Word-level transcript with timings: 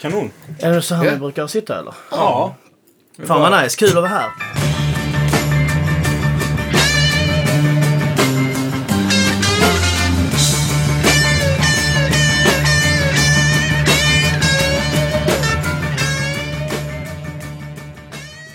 Kanon. 0.00 0.30
Är 0.58 0.72
det 0.72 0.82
så 0.82 0.94
här 0.94 1.10
vi 1.10 1.16
brukar 1.16 1.46
sitta 1.46 1.78
eller? 1.78 1.94
Ja. 2.10 2.54
Fan 3.26 3.40
vad 3.40 3.62
nice, 3.62 3.76
kul 3.76 3.88
att 3.88 3.94
vara 3.94 4.06
här. 4.06 4.30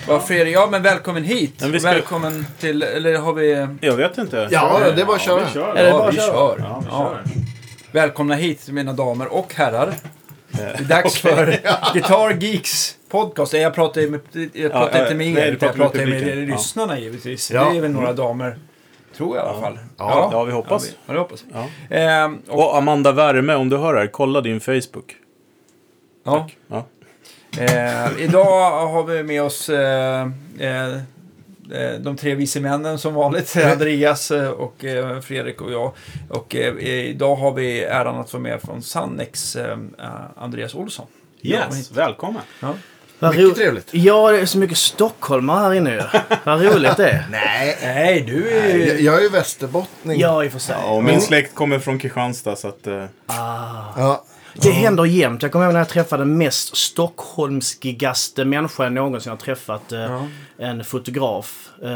Vad 0.08 0.24
Fredrik, 0.28 0.56
ja 0.56 0.68
men 0.72 0.82
välkommen 0.82 1.24
hit. 1.24 1.54
Men 1.62 1.72
vi 1.72 1.80
ska- 1.80 1.90
Välkommen 1.92 2.46
till, 2.60 2.84
eller 2.84 3.18
har 3.18 3.34
vi... 3.34 3.68
Jag 3.82 3.96
vet 3.96 4.18
inte. 4.18 4.48
Ja, 4.52 4.80
det 4.96 5.02
är 5.02 5.06
bara 5.06 5.16
att 5.16 5.22
köra. 5.22 5.46
vi 5.46 5.52
kör. 5.54 5.76
Är 5.76 5.84
det 5.84 5.90
Ja, 5.90 5.98
bara 5.98 6.12
vi 6.12 6.18
att 6.20 6.26
köra? 6.26 6.34
kör. 6.34 6.56
Ja, 6.60 6.80
vi 6.82 6.88
Ja. 6.92 7.10
kör. 7.14 7.24
Välkomna 7.92 8.36
hit 8.36 8.70
mina 8.70 8.94
damer 8.94 9.34
och 9.34 9.54
herrar. 9.56 9.94
Det 10.52 10.62
är 10.62 10.84
dags 10.84 11.18
för 11.22 11.60
Guitar 11.94 12.32
Geeks 12.44 12.96
podcast. 13.10 13.54
Jag 13.54 13.74
pratar 13.76 14.02
ju 14.02 14.10
med, 14.10 14.20
jag 14.54 14.72
pratar 14.72 14.98
ja, 14.98 15.04
inte 15.04 15.16
med 15.16 15.34
nej, 15.34 15.44
er, 15.44 15.48
du 15.48 15.52
utan 15.52 15.68
jag 15.68 15.76
pratar 15.76 15.78
med 15.78 15.92
pratar 15.92 16.00
med, 16.06 16.20
publiken. 16.20 16.40
med 16.40 16.50
Ja. 16.50 16.56
lyssnarna 16.56 17.00
givetvis. 17.00 17.52
Ja. 17.52 17.70
Det 17.72 17.78
är 17.78 17.82
väl 17.82 17.92
några 17.92 18.14
damer, 18.14 18.58
tror 19.18 19.38
jag 19.38 19.46
i 19.46 19.50
alla 19.50 19.62
fall. 19.62 19.80
Ja. 19.98 20.30
Ja, 20.32 20.44
vi 20.44 20.52
hoppas. 20.52 20.92
Ja, 21.08 21.14
det 21.14 21.20
hoppas 21.20 21.44
vi. 21.48 21.54
Ja. 21.90 21.96
Ehm, 21.96 22.38
och, 22.48 22.60
Och 22.60 22.78
Amanda 22.78 23.12
Värme, 23.12 23.56
om 23.56 23.70
du 23.70 23.78
hör 23.78 23.94
det 23.94 24.00
här, 24.00 24.08
kolla 24.08 24.42
din 24.42 24.60
Facebook. 24.60 25.16
ja. 26.26 26.48
Ja. 26.68 26.86
Eh, 27.58 28.08
idag 28.24 28.88
har 28.88 29.04
vi 29.04 29.24
med 29.24 29.44
oss 29.44 29.70
eh, 29.70 30.28
eh, 30.60 30.88
eh, 31.72 31.94
de 32.00 32.18
tre 32.18 32.36
vise 32.36 32.60
männen 32.60 33.00
som 33.00 33.14
vanligt. 33.14 33.56
Andreas 33.58 34.32
eh, 34.32 34.50
och 34.50 34.86
eh, 34.86 35.20
Fredrik 35.22 35.62
och 35.62 35.72
jag. 35.72 35.92
Och 36.30 36.56
eh, 36.56 36.78
idag 36.88 37.36
har 37.36 37.52
vi 37.52 37.84
äran 37.84 38.20
att 38.20 38.30
få 38.30 38.40
med 38.40 38.62
från 38.62 38.82
Sannex 38.82 39.58
Andreas 40.36 40.76
Olsson. 40.76 41.06
Yes, 41.42 41.92
välkommen. 41.92 42.42
Vad 43.20 43.36
Mycket 43.36 43.56
trevligt. 43.56 43.94
Ja, 43.94 44.32
det 44.32 44.40
är 44.40 44.46
så 44.46 44.58
mycket 44.58 44.78
stockholmare 44.78 45.60
här 45.64 45.74
inne 45.74 45.92
ju. 45.94 46.02
Vad 46.44 46.62
roligt 46.62 46.98
det 46.98 47.10
är. 47.10 47.28
Nej. 47.32 47.78
Nej, 47.82 48.22
du 48.22 48.50
är 48.50 48.68
Jag, 48.70 48.78
ju... 48.78 49.02
jag 49.02 49.18
är 49.18 49.22
ju 49.22 49.30
västerbottning. 49.30 50.20
Ja, 50.20 50.44
i 50.44 50.48
och 50.48 50.52
för 50.52 50.60
sig. 50.60 50.76
Ja, 50.82 50.92
och 50.92 51.04
min 51.04 51.22
släkt 51.22 51.56
kommer 51.56 51.80
från 51.80 52.00
Kristianstad, 52.00 52.56
så 52.56 52.68
att... 52.68 52.88
eh, 52.88 53.04
Ja. 53.28 54.24
Det 54.62 54.72
händer 54.72 55.06
jämt. 55.06 55.42
Jag 55.42 55.52
kommer 55.52 55.66
ihåg 55.66 55.74
när 55.74 55.80
jag 55.80 55.90
träffade 55.90 56.22
den 56.24 56.38
mest 56.38 56.78
stockholmskigaste 56.78 58.46
människan 58.46 58.84
jag 58.86 58.94
någonsin 58.94 59.30
har 59.30 59.38
träffat. 59.38 59.92
Eh. 59.92 60.24
En 60.58 60.84
fotograf. 60.84 61.70
Eh, 61.84 61.90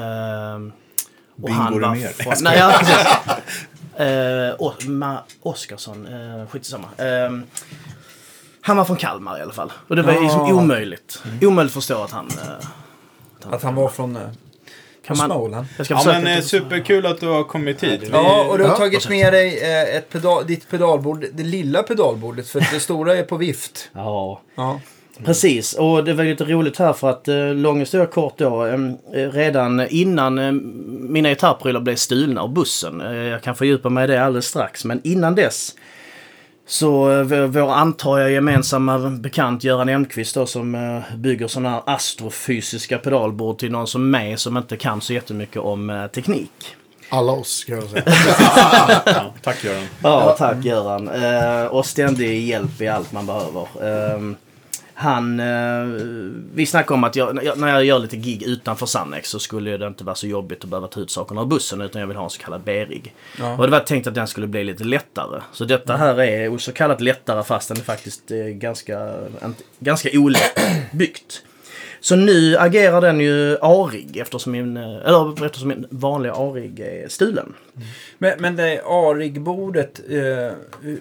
och 1.35 1.47
Bingo 1.47 1.79
var 1.79 1.93
Rimér. 1.95 2.07
från- 2.07 2.33
Nej, 2.41 2.57
ja, 2.57 2.73
precis. 2.79 2.97
Eh, 3.99 4.55
Oskarsson. 5.41 6.07
Eh, 6.07 6.47
skitsamma. 6.47 6.87
Eh, 6.97 7.31
han 8.61 8.77
var 8.77 8.85
från 8.85 8.97
Kalmar 8.97 9.39
i 9.39 9.41
alla 9.41 9.53
fall. 9.53 9.71
Och 9.87 9.95
det 9.95 10.01
var 10.01 10.13
Ja. 10.13 10.19
liksom 10.21 10.41
omöjligt. 10.41 11.23
Omöjligt 11.41 11.71
att 11.71 11.73
förstå 11.83 12.03
att 12.03 12.11
han... 12.11 12.27
Eh, 12.27 13.53
Att 13.53 13.63
han 13.63 13.75
var 13.75 13.89
från 13.89 14.15
eh, 14.15 14.21
kan 15.05 15.17
man, 15.17 15.29
Småland. 15.29 15.65
jag 15.77 15.85
ska 15.85 15.93
Ja, 15.95 16.01
men 16.05 16.27
eh, 16.27 16.41
superkul 16.41 17.05
att 17.05 17.19
du 17.19 17.27
har 17.27 17.43
kommit 17.43 17.83
hit. 17.83 18.01
Ja, 18.11 18.45
och 18.49 18.57
du 18.57 18.63
har 18.63 18.71
Ja. 18.71 18.77
tagit 18.77 19.09
med 19.09 19.33
dig 19.33 19.59
eh, 19.63 19.95
ett 19.95 20.09
pedal, 20.09 20.45
ditt 20.47 20.69
pedalbord, 20.69 21.25
det 21.33 21.43
lilla 21.43 21.83
pedalbordet, 21.83 22.47
för 22.47 22.59
det 22.73 22.79
stora 22.79 23.15
är 23.15 23.23
på 23.23 23.37
vift. 23.37 23.89
Ja. 23.93 24.41
Ja. 24.55 24.79
Precis, 25.25 25.73
och 25.73 26.03
det 26.03 26.13
var 26.13 26.23
lite 26.23 26.43
roligt 26.43 26.77
här 26.77 26.93
för 26.93 27.09
att 27.09 27.27
eh, 27.27 27.53
lång 27.53 27.79
historia 27.79 28.05
kort 28.05 28.33
då. 28.37 28.65
Eh, 28.65 28.77
redan 29.31 29.87
innan 29.89 30.39
eh, 30.39 30.51
mina 30.91 31.29
gitarrprylar 31.29 31.79
blev 31.79 31.95
stulna 31.95 32.41
av 32.41 32.53
bussen. 32.53 33.01
Eh, 33.01 33.15
jag 33.15 33.41
kan 33.41 33.55
fördjupa 33.55 33.89
mig 33.89 34.03
i 34.03 34.07
det 34.07 34.23
alldeles 34.23 34.45
strax. 34.45 34.85
Men 34.85 35.01
innan 35.03 35.35
dess 35.35 35.75
så 36.71 37.11
eh, 37.11 37.45
vår, 37.45 37.71
antar 37.71 38.19
jag 38.19 38.31
gemensamma 38.31 38.99
bekant 38.99 39.63
Göran 39.63 39.89
Elmqvist 39.89 40.35
då 40.35 40.45
som 40.45 40.75
eh, 40.75 41.15
bygger 41.17 41.47
sådana 41.47 41.69
här 41.69 41.81
astrofysiska 41.85 42.97
pedalbord 42.97 43.57
till 43.57 43.71
någon 43.71 43.87
som 43.87 44.11
mig 44.11 44.37
som 44.37 44.57
inte 44.57 44.77
kan 44.77 45.01
så 45.01 45.13
jättemycket 45.13 45.61
om 45.61 45.89
eh, 45.89 46.07
teknik. 46.07 46.51
Alla 47.09 47.31
oss, 47.31 47.49
ska 47.49 47.71
jag 47.73 47.83
säga. 47.83 48.03
Ja, 49.05 49.33
tack 49.41 49.63
Göran. 49.63 49.87
Ja, 50.03 50.35
tack 50.37 50.65
Göran. 50.65 51.09
Och 51.69 51.85
ständig 51.85 52.47
hjälp 52.47 52.81
i 52.81 52.87
allt 52.87 53.11
man 53.11 53.25
behöver. 53.25 53.67
Han, 55.01 55.39
eh, 55.39 55.85
vi 56.53 56.65
snackade 56.65 56.93
om 56.93 57.03
att 57.03 57.15
jag, 57.15 57.57
när 57.57 57.67
jag- 57.67 57.85
gör 57.85 57.99
lite 57.99 58.17
gig 58.17 58.43
utanför 58.43 58.85
Sannex 58.85 59.29
så 59.29 59.39
skulle 59.39 59.77
det 59.77 59.87
inte 59.87 60.03
vara 60.03 60.15
så 60.15 60.27
jobbigt 60.27 60.63
att 60.63 60.69
behöva 60.69 60.87
ta 60.87 60.99
ut 60.99 61.11
sakerna 61.11 61.41
ur 61.41 61.45
bussen 61.45 61.81
utan 61.81 61.99
jag 62.01 62.07
vill 62.07 62.17
ha 62.17 62.23
en 62.23 62.29
så 62.29 62.41
kallad 62.41 62.61
B-rigg. 62.65 63.13
Ja. 63.39 63.57
Och 63.57 63.63
det 63.65 63.71
var 63.71 63.79
tänkt 63.79 64.07
att 64.07 64.15
den 64.15 64.27
skulle 64.27 64.47
bli 64.47 64.63
lite 64.63 64.83
lättare. 64.83 65.41
Så 65.53 65.65
detta 65.65 65.95
här 65.97 66.21
är 66.21 66.57
så 66.57 66.71
kallat 66.71 67.01
lättare 67.01 67.43
fast 67.43 67.67
den 67.67 67.77
är 67.77 67.81
faktiskt 67.81 68.31
eh, 68.31 68.37
ganska, 68.37 69.13
ganska 69.79 70.09
olätt 70.13 70.59
byggt. 70.91 71.43
Så 72.03 72.15
nu 72.15 72.57
agerar 72.57 73.01
den 73.01 73.19
ju 73.19 73.57
A-rigg 73.61 74.17
eftersom 74.17 74.51
min, 74.51 74.77
eh, 74.77 74.83
eller 75.05 75.45
eftersom 75.45 75.67
min 75.69 75.85
vanliga 75.89 76.33
A-rigg 76.35 76.79
är 76.79 77.07
stulen. 77.07 77.53
Men, 78.17 78.33
men 78.41 78.55
det 78.55 78.81
A-rigg-bordet, 78.85 80.01
eh, 80.09 80.51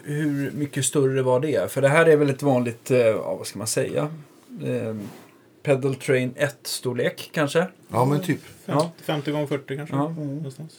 hur- 0.05 0.51
mycket 0.51 0.85
större 0.85 1.23
var 1.23 1.41
det? 1.41 1.73
För 1.73 1.83
det 1.83 1.89
här 1.89 2.07
är 2.07 2.17
väl 2.17 2.31
ett 2.31 2.43
vanligt, 2.43 2.91
eh, 2.91 3.15
vad 3.39 3.47
ska 3.47 3.59
man 3.59 3.67
säga? 3.67 4.09
Eh, 4.65 4.97
Pedal 5.63 5.95
Train 5.95 6.35
1-storlek 6.39 7.31
kanske? 7.33 7.67
Ja, 7.93 8.05
men 8.05 8.21
typ. 8.23 8.41
Ja. 8.67 8.91
50 9.05 9.31
gånger 9.31 9.47
40 9.47 9.77
kanske? 9.77 9.97
Ja. 9.97 10.09
Någonstans. 10.09 10.73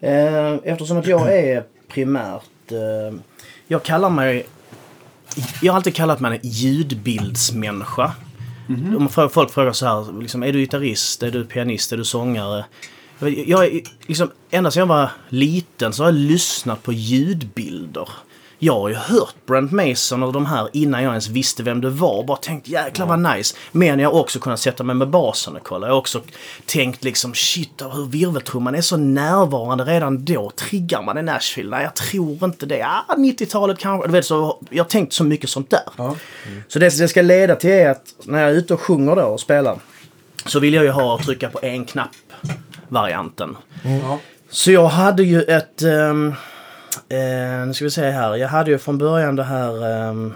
Eh, 0.00 0.54
Eftersom 0.72 0.96
att 0.98 1.06
jag 1.06 1.32
är 1.38 1.64
primärt... 1.88 2.72
Eh, 2.72 3.18
jag 3.66 3.82
kallar 3.82 4.10
mig... 4.10 4.46
Jag 5.62 5.72
har 5.72 5.76
alltid 5.76 5.94
kallat 5.94 6.20
mig 6.20 6.32
en 6.42 6.48
ljudbildsmänniska. 6.48 8.12
Mm-hmm. 8.66 8.96
Om 8.96 9.08
frå- 9.08 9.28
folk 9.28 9.50
frågar 9.50 9.72
så 9.72 9.86
här, 9.86 10.20
liksom, 10.20 10.42
är 10.42 10.52
du 10.52 10.58
gitarrist, 10.60 11.22
är 11.22 11.30
du 11.30 11.44
pianist, 11.44 11.92
är 11.92 11.96
du 11.96 12.04
sångare? 12.04 12.64
Jag, 13.18 13.48
jag 13.48 13.80
liksom, 14.06 14.30
ända 14.50 14.70
sedan 14.70 14.80
jag 14.80 14.86
var 14.86 15.10
liten 15.28 15.92
så 15.92 16.02
har 16.02 16.08
jag 16.10 16.18
lyssnat 16.18 16.82
på 16.82 16.92
ljudbilder. 16.92 18.08
Jag 18.64 18.80
har 18.80 18.88
ju 18.88 18.94
hört 18.94 19.34
Brent 19.46 19.72
Mason 19.72 20.22
och 20.22 20.32
de 20.32 20.46
här 20.46 20.68
innan 20.72 21.02
jag 21.02 21.10
ens 21.10 21.28
visste 21.28 21.62
vem 21.62 21.80
det 21.80 21.90
var. 21.90 22.24
Bara 22.24 22.36
tänkt 22.36 22.68
jäklar 22.68 23.06
vad 23.06 23.36
nice. 23.36 23.56
Men 23.72 23.98
jag 23.98 24.12
har 24.12 24.20
också 24.20 24.38
kunnat 24.38 24.60
sätta 24.60 24.84
mig 24.84 24.96
med 24.96 25.08
basen 25.08 25.56
och 25.56 25.62
kolla. 25.62 25.86
Jag 25.86 25.94
har 25.94 25.98
också 25.98 26.20
tänkt 26.66 27.04
liksom 27.04 27.34
shit 27.34 27.82
hur 27.92 28.06
virveltrumman 28.06 28.74
är 28.74 28.80
så 28.80 28.96
närvarande 28.96 29.84
redan 29.84 30.24
då. 30.24 30.50
Triggar 30.50 31.02
man 31.02 31.18
i 31.18 31.22
Nashville? 31.22 31.70
Nej 31.70 31.82
jag 31.82 31.94
tror 31.94 32.44
inte 32.44 32.66
det. 32.66 32.82
Ah, 32.82 33.14
90-talet 33.16 33.78
kanske. 33.78 34.08
Du 34.08 34.12
vet, 34.12 34.26
så, 34.26 34.58
jag 34.70 34.84
har 34.84 34.88
tänkt 34.88 35.12
så 35.12 35.24
mycket 35.24 35.50
sånt 35.50 35.70
där. 35.70 35.82
Ja. 35.96 36.16
Så 36.68 36.78
det 36.78 36.98
det 36.98 37.08
ska 37.08 37.22
leda 37.22 37.54
till 37.54 37.70
är 37.70 37.90
att 37.90 38.14
när 38.24 38.40
jag 38.40 38.50
är 38.50 38.54
ute 38.54 38.74
och 38.74 38.80
sjunger 38.80 39.16
då 39.16 39.22
och 39.22 39.40
spelar 39.40 39.78
så 40.46 40.58
vill 40.58 40.74
jag 40.74 40.84
ju 40.84 40.90
ha 40.90 41.14
att 41.14 41.24
trycka 41.24 41.50
på 41.50 41.58
en 41.62 41.84
knapp 41.84 42.10
varianten. 42.88 43.56
Ja. 43.84 44.18
Så 44.50 44.72
jag 44.72 44.88
hade 44.88 45.22
ju 45.22 45.42
ett... 45.42 45.82
ehm, 45.82 46.34
eh, 47.08 47.66
nu 47.66 47.74
ska 47.74 47.84
vi 47.84 47.90
se 47.90 48.10
här. 48.10 48.36
Jag 48.36 48.48
hade 48.48 48.70
ju 48.70 48.78
från 48.78 48.98
början 48.98 49.36
det 49.36 49.44
här 49.44 50.08
um, 50.08 50.34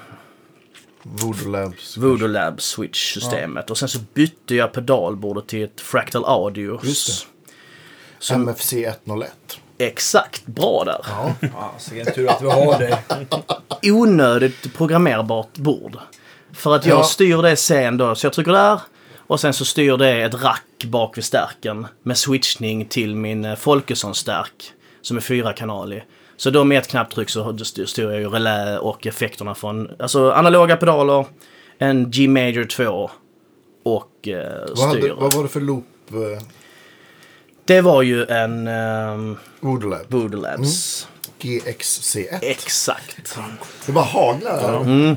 Voodoo 1.02 1.48
Labs. 1.50 1.96
Voodoo 1.96 2.28
Lab 2.28 2.60
Switch-systemet. 2.60 3.70
Och 3.70 3.78
sen 3.78 3.88
så 3.88 3.98
bytte 4.14 4.54
jag 4.54 4.72
pedalbordet 4.72 5.46
till 5.46 5.64
ett 5.64 5.80
Fractal 5.80 6.24
Audio. 6.24 6.80
Som, 8.18 8.42
MFC 8.42 8.72
101. 8.72 9.30
exakt, 9.78 10.46
bra 10.46 10.84
där. 10.84 11.00
Ja. 11.08 11.34
Ja, 11.40 11.74
är 11.94 12.04
tur 12.04 12.28
att 12.30 12.42
vi 12.42 12.50
har 12.50 12.78
det. 12.78 12.98
Onödigt 13.92 14.74
programmerbart 14.76 15.54
bord. 15.58 15.98
För 16.52 16.74
att 16.76 16.86
jag 16.86 16.98
Ja. 16.98 17.04
styr 17.04 17.42
det 17.42 17.56
sen 17.56 17.96
då. 17.96 18.14
Så 18.14 18.26
jag 18.26 18.32
trycker 18.32 18.52
där. 18.52 18.80
Och 19.18 19.40
sen 19.40 19.52
så 19.54 19.64
styr 19.64 19.96
det 19.96 20.22
ett 20.22 20.34
rack 20.42 20.84
bak 20.84 21.16
vid 21.16 21.24
stärken. 21.24 21.86
Med 22.02 22.18
switchning 22.18 22.84
till 22.86 23.16
min 23.16 23.44
eh, 23.44 23.56
Folkesson-stärk. 23.56 24.72
Som 25.02 25.16
är 25.16 25.20
fyrakanalig. 25.20 26.04
Så 26.36 26.50
då 26.50 26.64
med 26.64 26.78
ett 26.78 26.88
knapptryck 26.88 27.28
så 27.30 27.56
styr 27.64 28.10
jag 28.10 28.20
ju 28.20 28.28
relä 28.28 28.78
och 28.78 29.06
effekterna 29.06 29.54
från 29.54 29.90
alltså 29.98 30.30
analoga 30.30 30.76
pedaler, 30.76 31.26
en 31.78 32.10
G 32.10 32.28
Major 32.28 32.64
2 32.64 33.10
och 33.82 34.28
eh, 34.28 34.64
Vad, 34.76 34.88
hade, 34.88 35.12
vad 35.14 35.34
var 35.34 35.42
det 35.42 35.48
för 35.48 35.60
loop? 35.60 35.84
Uh, 36.12 36.42
Det 37.64 37.80
var 37.80 38.02
ju 38.02 38.24
en 38.24 38.68
um, 38.68 39.36
Voodoo 39.60 39.90
Lab. 39.90 40.00
Voodoo 40.08 40.40
Labs. 40.40 41.08
GXC1. 41.40 42.38
Exakt. 42.42 43.38
Det 43.86 43.92
bara 43.92 44.04
haglar 44.04 44.62
där. 44.62 44.80
Mm. 44.80 45.16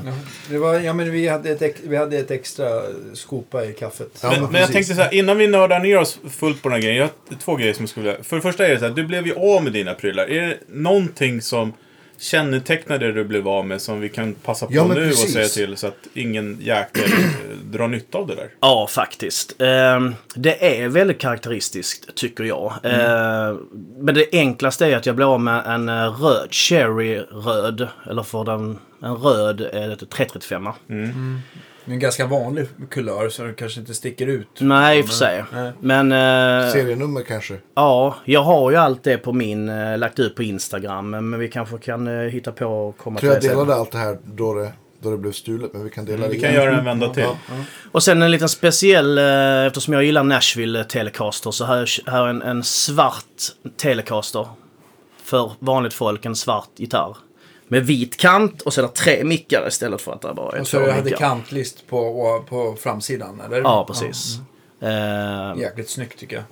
det 0.50 0.58
var, 0.58 0.74
ja, 0.74 0.92
men 0.92 1.12
vi, 1.12 1.28
hade 1.28 1.50
ett, 1.50 1.76
vi 1.82 1.96
hade 1.96 2.18
ett 2.18 2.30
extra 2.30 2.82
skopa 3.14 3.64
i 3.64 3.72
kaffet. 3.72 4.18
Ja, 4.22 4.30
men, 4.30 4.52
men 4.52 4.60
jag 4.60 4.72
tänkte 4.72 4.94
så 4.94 5.02
här, 5.02 5.14
innan 5.14 5.38
vi 5.38 5.46
nördar 5.46 5.80
ner 5.80 5.98
oss 5.98 6.18
fullt 6.30 6.62
på 6.62 6.68
den 6.68 6.76
här 6.76 6.82
grejen. 6.82 6.96
Jag 6.96 7.04
har 7.28 7.36
två 7.36 7.56
grejer 7.56 7.74
som 7.74 7.82
jag 7.82 7.90
skulle 7.90 8.06
vilja... 8.06 8.24
För 8.24 8.36
det 8.36 8.42
första 8.42 8.66
är 8.66 8.70
det 8.70 8.78
så 8.78 8.84
här, 8.84 8.92
du 8.92 9.06
blev 9.06 9.26
ju 9.26 9.34
av 9.34 9.64
med 9.64 9.72
dina 9.72 9.94
prylar. 9.94 10.30
Är 10.30 10.46
det 10.48 10.58
någonting 10.68 11.42
som 11.42 11.72
kännetecknar 12.20 12.98
det 12.98 13.12
du 13.12 13.24
blev 13.24 13.48
av 13.48 13.66
med 13.66 13.80
som 13.82 14.00
vi 14.00 14.08
kan 14.08 14.34
passa 14.34 14.66
på 14.66 14.72
Ja, 14.74 14.86
nu 14.86 14.94
precis. 14.94 15.24
och 15.24 15.30
säga 15.30 15.48
till 15.48 15.76
så 15.76 15.86
att 15.86 16.06
ingen 16.14 16.58
jäkel 16.60 17.12
eh, 17.12 17.56
drar 17.64 17.88
nytta 17.88 18.18
av 18.18 18.26
det 18.26 18.34
där? 18.34 18.50
Ja, 18.60 18.86
faktiskt. 18.90 19.60
Ehm, 19.62 20.14
det 20.34 20.82
är 20.82 20.88
väldigt 20.88 21.18
karaktäristiskt, 21.18 22.14
tycker 22.14 22.44
jag. 22.44 22.72
Ehm, 22.82 23.58
men 23.98 24.14
det 24.14 24.26
enklaste 24.32 24.86
är 24.86 24.96
att 24.96 25.06
jag 25.06 25.16
blir 25.16 25.34
av 25.34 25.40
med 25.40 25.66
en 25.66 25.88
eh, 25.88 26.22
röd, 26.22 26.48
cherry 26.54 27.18
röd, 27.18 27.88
eller 28.10 28.22
för 28.22 28.44
den, 28.44 28.78
en 29.02 29.14
röd 29.16 29.60
eh, 29.60 29.94
335. 29.96 30.68
Det 31.90 31.92
är 31.92 31.96
en 31.96 32.00
ganska 32.00 32.26
vanlig 32.26 32.66
kulör 32.90 33.28
så 33.28 33.42
den 33.42 33.54
kanske 33.54 33.80
inte 33.80 33.94
sticker 33.94 34.26
ut. 34.26 34.48
Nej, 34.60 34.98
i 34.98 35.02
och 35.02 35.06
för 35.06 35.14
sig. 35.14 35.44
Nej. 35.52 35.72
Men 35.80 36.12
eh, 36.12 36.72
Serienummer 36.72 37.22
kanske. 37.22 37.54
ja, 37.74 38.16
jag 38.24 38.42
har 38.42 38.70
ju 38.70 38.76
allt 38.76 39.02
det 39.04 39.18
på 39.18 39.32
min, 39.32 39.68
eh, 39.68 39.98
lagt 39.98 40.18
ut 40.18 40.34
på 40.36 40.42
Instagram. 40.42 41.10
Men 41.10 41.38
vi 41.38 41.48
kanske 41.48 41.78
kan 41.78 42.06
eh, 42.08 42.14
hitta 42.28 42.52
på 42.52 42.66
och 42.66 42.98
komma 42.98 43.20
Tror 43.20 43.32
jag 43.32 43.40
till 43.40 43.48
det 43.50 43.54
sen. 43.56 43.64
delade 43.66 43.80
allt 43.80 43.92
det 43.92 43.98
här 43.98 44.18
då 44.24 44.54
det, 44.54 44.72
då 45.02 45.10
det 45.10 45.16
blev 45.16 45.32
stulet. 45.32 45.72
Men 45.72 45.84
vi 45.84 45.90
kan 45.90 46.04
dela 46.04 46.22
det 46.22 46.28
Vi 46.28 46.36
igen. 46.36 46.52
kan 46.54 46.62
göra 46.62 46.78
en 46.78 46.84
vända 46.84 47.08
till. 47.14 47.22
Ja. 47.22 47.36
Och 47.92 48.02
sen 48.02 48.22
en 48.22 48.30
liten 48.30 48.48
speciell, 48.48 49.18
eh, 49.18 49.66
eftersom 49.66 49.94
jag 49.94 50.04
gillar 50.04 50.24
Nashville 50.24 50.84
Telecaster, 50.84 51.50
så 51.50 51.64
här, 51.64 52.10
här 52.10 52.24
är 52.24 52.28
en, 52.28 52.42
en 52.42 52.62
svart 52.64 53.24
Telecaster. 53.76 54.46
För 55.24 55.52
vanligt 55.58 55.94
folk, 55.94 56.24
en 56.24 56.36
svart 56.36 56.70
gitarr. 56.76 57.16
Med 57.72 57.86
vit 57.86 58.16
kant 58.16 58.62
och 58.62 58.72
det 58.82 58.88
tre 58.88 59.24
mickar 59.24 59.68
istället 59.68 60.00
för 60.00 60.12
att 60.12 60.20
det 60.20 60.34
bara 60.34 60.56
är 60.56 60.60
Och 60.60 60.66
två 60.66 60.78
så 60.78 60.90
hade 60.90 61.02
mickar. 61.04 61.16
kantlist 61.18 61.86
på, 61.86 62.44
på 62.48 62.76
framsidan, 62.80 63.40
eller? 63.46 63.60
Ja, 63.60 63.84
precis. 63.88 64.38
Eh, 64.82 64.88
Ja, 64.90 65.56
jäkligt 65.56 65.90
snyggt 65.90 66.18
tycker 66.18 66.36
jag. 66.36 66.44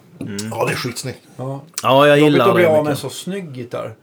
Ja, 0.50 0.64
det 0.66 0.72
är 0.72 0.76
skitsnyggt. 0.76 1.18
Ja. 1.36 1.60
ja, 1.82 2.06
jag 2.06 2.18
Jobbigt 2.18 2.32
gillar 2.32 2.48
att 2.48 2.54
bli 2.54 2.62
det 2.62 2.68
av 2.68 2.72
med 2.74 2.78
en 2.80 2.84
mycket. 2.84 2.98
så 2.98 3.10
snygg 3.10 3.56
gitarr. 3.56 3.94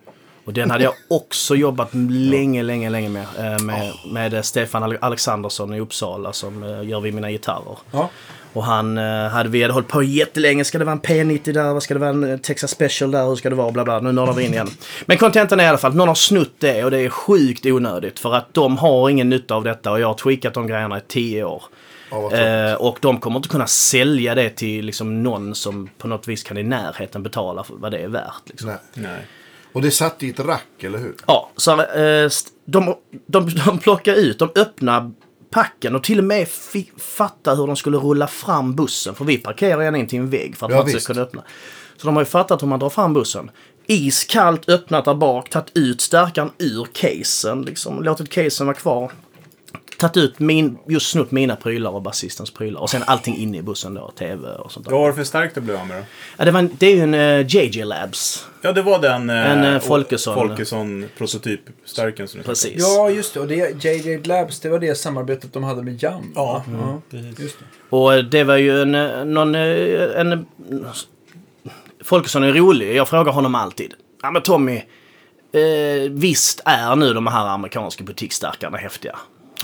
Och 0.45 0.53
den 0.53 0.71
hade 0.71 0.83
jag 0.83 0.93
också 1.09 1.55
jobbat 1.55 1.89
länge, 2.09 2.63
länge, 2.63 2.89
länge 2.89 3.09
med. 3.09 3.25
eh, 3.39 3.59
Med, 3.63 3.93
med 4.11 4.45
Stefan 4.45 4.83
Ale- 4.83 4.97
Alexandersson 5.01 5.73
i 5.73 5.79
Uppsala 5.79 6.33
som 6.33 6.63
eh, 6.63 6.87
gör 6.89 6.99
vi 6.99 7.11
mina 7.11 7.31
gitarrer. 7.31 7.77
Ja. 7.91 8.09
Och 8.55 8.63
han 8.63 8.97
eh, 8.97 9.27
hade, 9.27 9.49
vi 9.49 9.61
hade 9.61 9.73
hållit 9.73 9.87
på 9.87 10.03
jättelänge. 10.03 10.63
Ska 10.63 10.77
det 10.77 10.85
vara 10.85 10.95
en 10.95 11.01
P90 11.01 11.53
där? 11.53 11.73
Vad 11.73 11.83
ska 11.83 11.93
det 11.93 11.99
vara 11.99 12.09
en 12.09 12.31
eh, 12.31 12.37
Texas 12.37 12.71
Special 12.71 13.11
där? 13.11 13.27
Hur 13.27 13.35
ska 13.35 13.49
det 13.49 13.55
vara? 13.55 13.71
Bla 13.71 13.83
bla. 13.83 13.99
Nu 13.99 14.11
nördar 14.11 14.33
vi 14.33 14.43
in 14.43 14.53
igen. 14.53 14.69
Men 15.05 15.17
kontentan 15.17 15.59
är 15.59 15.63
i 15.63 15.67
alla 15.67 15.77
fall 15.77 15.91
att 15.91 15.97
någon 15.97 16.07
har 16.07 16.15
snott 16.15 16.55
det 16.59 16.83
och 16.83 16.91
det 16.91 16.99
är 16.99 17.09
sjukt 17.09 17.65
onödigt. 17.65 18.19
För 18.19 18.33
att 18.33 18.53
de 18.53 18.77
har 18.77 19.09
ingen 19.09 19.29
nytta 19.29 19.55
av 19.55 19.63
detta 19.63 19.91
och 19.91 19.99
jag 19.99 20.07
har 20.07 20.13
tweakat 20.13 20.53
de 20.53 20.67
grejerna 20.67 20.97
i 20.97 21.01
tio 21.07 21.43
år. 21.43 21.63
Ja. 22.11 22.31
Eh, 22.31 22.73
och 22.73 22.97
de 23.01 23.19
kommer 23.19 23.37
inte 23.37 23.49
kunna 23.49 23.67
sälja 23.67 24.35
det 24.35 24.49
till 24.49 24.85
liksom, 24.85 25.23
någon 25.23 25.55
som 25.55 25.89
på 25.97 26.07
något 26.07 26.27
vis 26.27 26.43
kan 26.43 26.57
i 26.57 26.63
närheten 26.63 27.23
betala 27.23 27.63
för 27.63 27.75
vad 27.75 27.91
det 27.91 27.97
är 27.97 28.07
värt. 28.07 28.43
Liksom. 28.45 28.69
Nej. 28.69 28.77
Nej. 28.93 29.27
Och 29.73 29.81
det 29.81 29.91
satt 29.91 30.23
i 30.23 30.29
ett 30.29 30.39
rack, 30.39 30.83
eller 30.83 30.99
hur? 30.99 31.15
Ja, 31.27 31.49
så 31.55 31.71
eh, 31.71 32.29
de, 32.65 32.95
de, 33.27 33.49
de 33.65 33.79
plockar 33.79 34.15
ut, 34.15 34.39
de 34.39 34.49
öppnar 34.55 35.11
packen 35.55 35.95
och 35.95 36.03
till 36.03 36.19
och 36.19 36.23
med 36.23 36.47
fattar 36.97 37.55
hur 37.55 37.67
de 37.67 37.75
skulle 37.75 37.97
rulla 37.97 38.27
fram 38.27 38.75
bussen. 38.75 39.15
För 39.15 39.25
vi 39.25 39.37
parkerar 39.37 39.81
gärna 39.81 39.97
in 39.97 40.07
till 40.07 40.19
en 40.19 40.29
vägg 40.29 40.57
för 40.57 40.65
att 40.65 40.71
Ja, 40.71 40.77
man 40.77 40.87
inte 40.87 40.99
ska 40.99 41.13
kunna 41.13 41.25
öppna. 41.25 41.43
Så 41.97 42.07
de 42.07 42.15
har 42.15 42.21
ju 42.21 42.25
fattat 42.25 42.61
hur 42.61 42.67
man 42.67 42.79
drar 42.79 42.89
fram 42.89 43.13
bussen. 43.13 43.51
Iskallt 43.87 44.69
öppnat 44.69 45.05
där 45.05 45.13
bak, 45.13 45.49
tagit 45.49 45.71
ut 45.73 46.01
stärkaren 46.01 46.51
ur 46.57 46.87
casen, 46.93 47.61
liksom 47.61 48.03
låtit 48.03 48.29
casen 48.29 48.67
vara 48.67 48.77
kvar. 48.77 49.11
Tagit 49.97 50.17
ut 50.17 50.39
min, 50.39 50.77
just 50.87 51.09
snott 51.11 51.31
mina 51.31 51.55
prylar 51.55 51.91
och 51.91 52.01
basistens 52.01 52.51
prylar. 52.51 52.81
Och 52.81 52.89
sen 52.89 53.03
allting 53.07 53.37
inne 53.37 53.57
i 53.57 53.61
bussen 53.61 53.93
då, 53.93 54.11
tv 54.11 54.47
och 54.55 54.71
sånt 54.71 54.85
där. 54.85 54.91
Vad 54.91 55.01
var 55.01 55.09
det 55.09 55.15
för 55.15 55.23
starkt 55.23 55.55
du 55.55 55.61
blev 55.61 55.77
av 55.77 55.87
med 55.87 55.97
då? 55.97 56.03
Ja, 56.37 56.45
det, 56.45 56.51
var 56.51 56.59
en, 56.59 56.69
det 56.79 56.85
är 56.87 56.95
ju 56.95 57.01
en 57.01 57.13
eh, 57.13 57.45
JJ 57.55 57.83
Labs. 57.85 58.47
Ja, 58.61 58.71
det 58.71 58.81
var 58.81 58.99
den 58.99 59.29
eh, 59.29 59.51
En, 59.51 59.77
o- 59.77 59.79
Folkesson. 59.79 60.35
Folkesson 60.35 61.05
prototyp-starken 61.17 62.27
som 62.27 62.37
du 62.37 62.43
sa. 62.43 62.49
Precis. 62.49 62.73
Ja, 62.81 63.09
just 63.09 63.33
det. 63.33 63.39
Och 63.39 63.47
det, 63.47 63.83
JJ 63.85 64.17
Labs, 64.23 64.59
det 64.59 64.69
var 64.69 64.79
det 64.79 64.95
samarbetet 64.95 65.53
de 65.53 65.63
hade 65.63 65.83
med 65.83 66.03
Jam. 66.03 66.31
Ja, 66.35 66.63
va? 66.67 67.01
precis. 67.11 67.39
Just 67.39 67.59
det. 67.59 67.65
Och 67.95 68.25
det 68.25 68.43
var 68.43 68.57
ju 68.57 68.81
en, 68.81 68.91
någon, 69.33 69.55
en... 69.55 70.45
Folkesson 72.03 72.43
är 72.43 72.53
rolig. 72.53 72.95
Jag 72.95 73.07
frågar 73.09 73.31
honom 73.31 73.55
alltid. 73.55 73.93
Ja 74.21 74.31
men 74.31 74.41
Tommy, 74.41 74.75
eh, 74.75 76.11
visst 76.11 76.61
är 76.65 76.95
nu 76.95 77.13
de 77.13 77.27
här 77.27 77.45
amerikanska 77.47 78.03
butiksstärkarna 78.03 78.77
häftiga? 78.77 79.15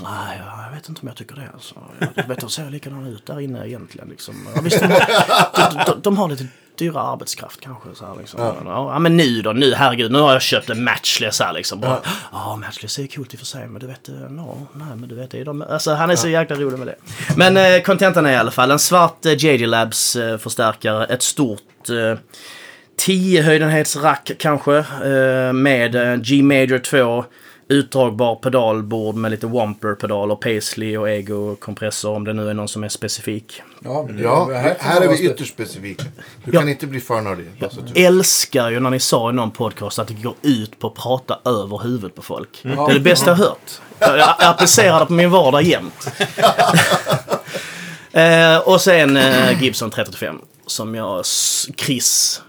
Nej, 0.04 0.42
jag 0.66 0.76
vet 0.76 0.90
inte 0.90 1.02
om 1.02 1.08
jag 1.08 1.18
tycker 1.18 1.36
det. 1.36 1.50
Alltså. 1.54 1.76
Jag 2.16 2.28
vet, 2.28 2.40
de 2.40 2.50
ser 2.50 2.70
likadana 2.70 3.10
ut 3.10 3.26
där 3.26 3.40
inne 3.40 3.68
egentligen. 3.68 4.10
Liksom. 4.10 4.48
Ja, 4.56 4.62
visst, 4.62 4.80
de, 4.80 4.88
har, 4.88 5.86
de, 5.86 6.02
de, 6.02 6.18
har 6.18 6.30
lite 6.30 6.48
dyra 6.78 7.02
arbetskraft 7.02 7.62
kanske. 7.62 7.90
Så 7.96 8.06
här, 8.06 8.16
liksom. 8.20 8.40
ja. 8.40 8.56
Ja, 8.66 9.00
men 9.00 9.18
nu 9.18 9.42
då, 9.42 9.52
nu 9.52 9.74
herregud, 9.74 10.12
nu 10.12 10.20
har 10.20 10.34
jag 10.34 10.42
köpt 10.42 10.70
en 10.70 10.84
matchless 10.84 11.40
här 11.40 11.54
liksom. 11.54 11.80
Bara, 11.80 12.00
ja, 12.32 12.56
matchless 12.56 13.00
är 13.00 13.08
coolt 13.08 13.34
i 13.34 13.36
och 13.36 13.40
för 13.40 13.46
sig, 13.46 13.68
men 13.68 13.82
du 13.82 13.88
vet, 13.88 14.10
eh, 14.10 14.16
no, 14.16 14.68
nej, 14.74 14.96
men 14.96 15.10
du 15.10 15.16
vet, 15.16 15.32
det 15.32 15.40
är 15.40 15.46
de, 15.46 15.62
alltså, 15.62 15.94
han 15.94 16.10
är 16.10 16.16
så 16.16 16.28
jäkla 16.28 16.56
rolig 16.56 16.80
med 16.80 16.88
det. 16.88 16.96
Men 17.36 17.58
eh, 17.58 17.82
kontentan 17.82 18.26
är 18.26 18.32
i 18.32 18.36
alla 18.36 18.52
fall 18.52 18.72
en 18.72 18.80
svart 18.80 19.26
eh, 19.26 19.34
JD 19.34 19.68
Labs 19.68 20.16
eh, 20.16 20.38
förstärkare, 20.38 21.06
ett 21.06 21.24
stort 21.24 21.90
eh, 21.90 22.18
10 22.98 23.42
höjdenhetsrack 23.42 24.32
kanske 24.40 24.78
eh, 24.78 25.54
med 25.54 25.96
eh, 25.96 26.16
G 26.16 26.44
Major 26.44 26.80
2 26.80 27.26
utdragbar 27.72 28.36
pedalbord 28.36 29.16
med 29.16 29.32
lite 29.32 29.48
Wamper-pedal 29.48 30.32
och 30.32 30.42
Paisley 30.42 30.98
och 30.98 31.10
Ego-kompressor 31.10 32.16
om 32.16 32.24
det 32.24 32.34
nu 32.34 32.50
är 32.50 32.54
någon 32.54 32.68
som 32.68 32.84
är 32.84 32.90
specifik. 32.90 33.62
Ja, 33.84 34.04
men 34.08 34.18
det- 34.18 34.24
Ja, 34.24 34.50
här, 34.54 34.96
får 35.00 35.06
är 35.06 35.10
vi 35.10 35.26
ytterst 35.26 35.54
specifika. 35.54 36.04
Du 36.46 36.52
Ja. 36.54 36.60
kan 36.60 36.70
inte 36.70 36.88
bli 36.88 37.00
för 37.00 37.22
nördig. 37.22 37.46
Du- 37.94 38.06
Älskar 38.06 38.70
ju 38.70 38.80
när 38.80 38.90
ni 38.90 39.00
sa 39.00 39.30
i 39.30 39.34
någon 39.34 39.52
podcast 39.52 40.00
att 40.00 40.08
det 40.08 40.14
går 40.14 40.36
ut 40.42 40.80
på 40.80 40.88
att 40.88 40.96
prata 40.96 41.40
över 41.46 41.84
huvudet 41.84 42.16
på 42.16 42.22
folk. 42.22 42.60
Det 42.64 42.70
är 42.70 42.94
det 42.94 43.00
bästa 43.00 43.30
jag 43.30 43.36
hört. 43.38 43.72
Jag, 44.00 44.18
jag 44.18 44.36
applicerar 44.40 45.00
det 45.00 45.06
på 45.06 45.14
min 45.14 45.30
vardag 45.32 45.62
jämt. 45.64 46.08
eh, 48.12 48.58
och 48.58 48.82
sen 48.82 49.18
eh, 49.18 49.64
Gibson 49.64 49.90
335 49.92 50.42
som 50.68 50.96
jag, 50.96 51.26
Chris 51.78 52.42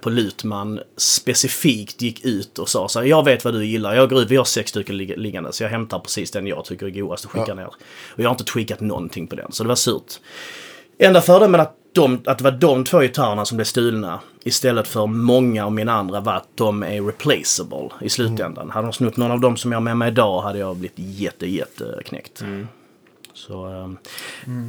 på 0.00 0.10
Lutman 0.10 0.80
specifikt 0.96 2.02
gick 2.02 2.24
ut 2.24 2.58
och 2.58 2.68
sa 2.68 2.88
så 2.88 2.98
här, 3.00 3.06
jag 3.06 3.24
vet 3.24 3.44
vad 3.44 3.54
du 3.54 3.66
gillar, 3.66 3.94
jag 3.94 4.10
går 4.10 4.20
ut, 4.20 4.30
vi 4.30 4.36
har 4.36 4.44
sex 4.44 4.70
stycken 4.70 4.96
lig- 4.96 5.18
liggande 5.18 5.52
så 5.52 5.62
jag 5.62 5.70
hämtar 5.70 5.98
precis 5.98 6.30
den 6.30 6.46
jag 6.46 6.64
tycker 6.64 6.86
är 6.86 6.90
godast 6.90 7.24
och 7.24 7.30
skickar 7.30 7.54
ner. 7.54 7.66
Och 7.66 8.20
jag 8.20 8.24
har 8.24 8.30
inte 8.34 8.44
tweakat 8.44 8.80
någonting 8.80 9.26
på 9.26 9.36
den, 9.36 9.52
så 9.52 9.62
det 9.62 9.68
var 9.68 9.74
surt. 9.76 10.12
Enda 10.98 11.20
fördelen 11.20 11.60
att, 11.60 11.74
de, 11.94 12.22
att 12.26 12.38
det 12.38 12.44
var 12.44 12.50
de 12.50 12.84
två 12.84 12.98
gitarrerna 13.00 13.44
som 13.44 13.56
blev 13.56 13.64
stulna 13.64 14.20
istället 14.44 14.88
för 14.88 15.06
många 15.06 15.64
av 15.66 15.72
mina 15.72 15.92
andra 15.92 16.20
var 16.20 16.32
att 16.34 16.48
de 16.54 16.82
är 16.82 17.02
replaceable 17.02 17.88
i 18.00 18.08
slutändan. 18.08 18.70
Hade 18.70 18.86
de 18.86 18.92
snott 18.92 19.16
någon 19.16 19.30
av 19.30 19.40
dem 19.40 19.56
som 19.56 19.72
jag 19.72 19.76
har 19.76 19.84
med 19.84 19.96
mig 19.96 20.08
idag 20.08 20.40
hade 20.40 20.58
jag 20.58 20.76
blivit 20.76 20.98
jätte, 20.98 21.46
jätte 21.46 22.00
knäckt. 22.04 22.42
Så, 23.46 23.64
ehm, 23.66 23.98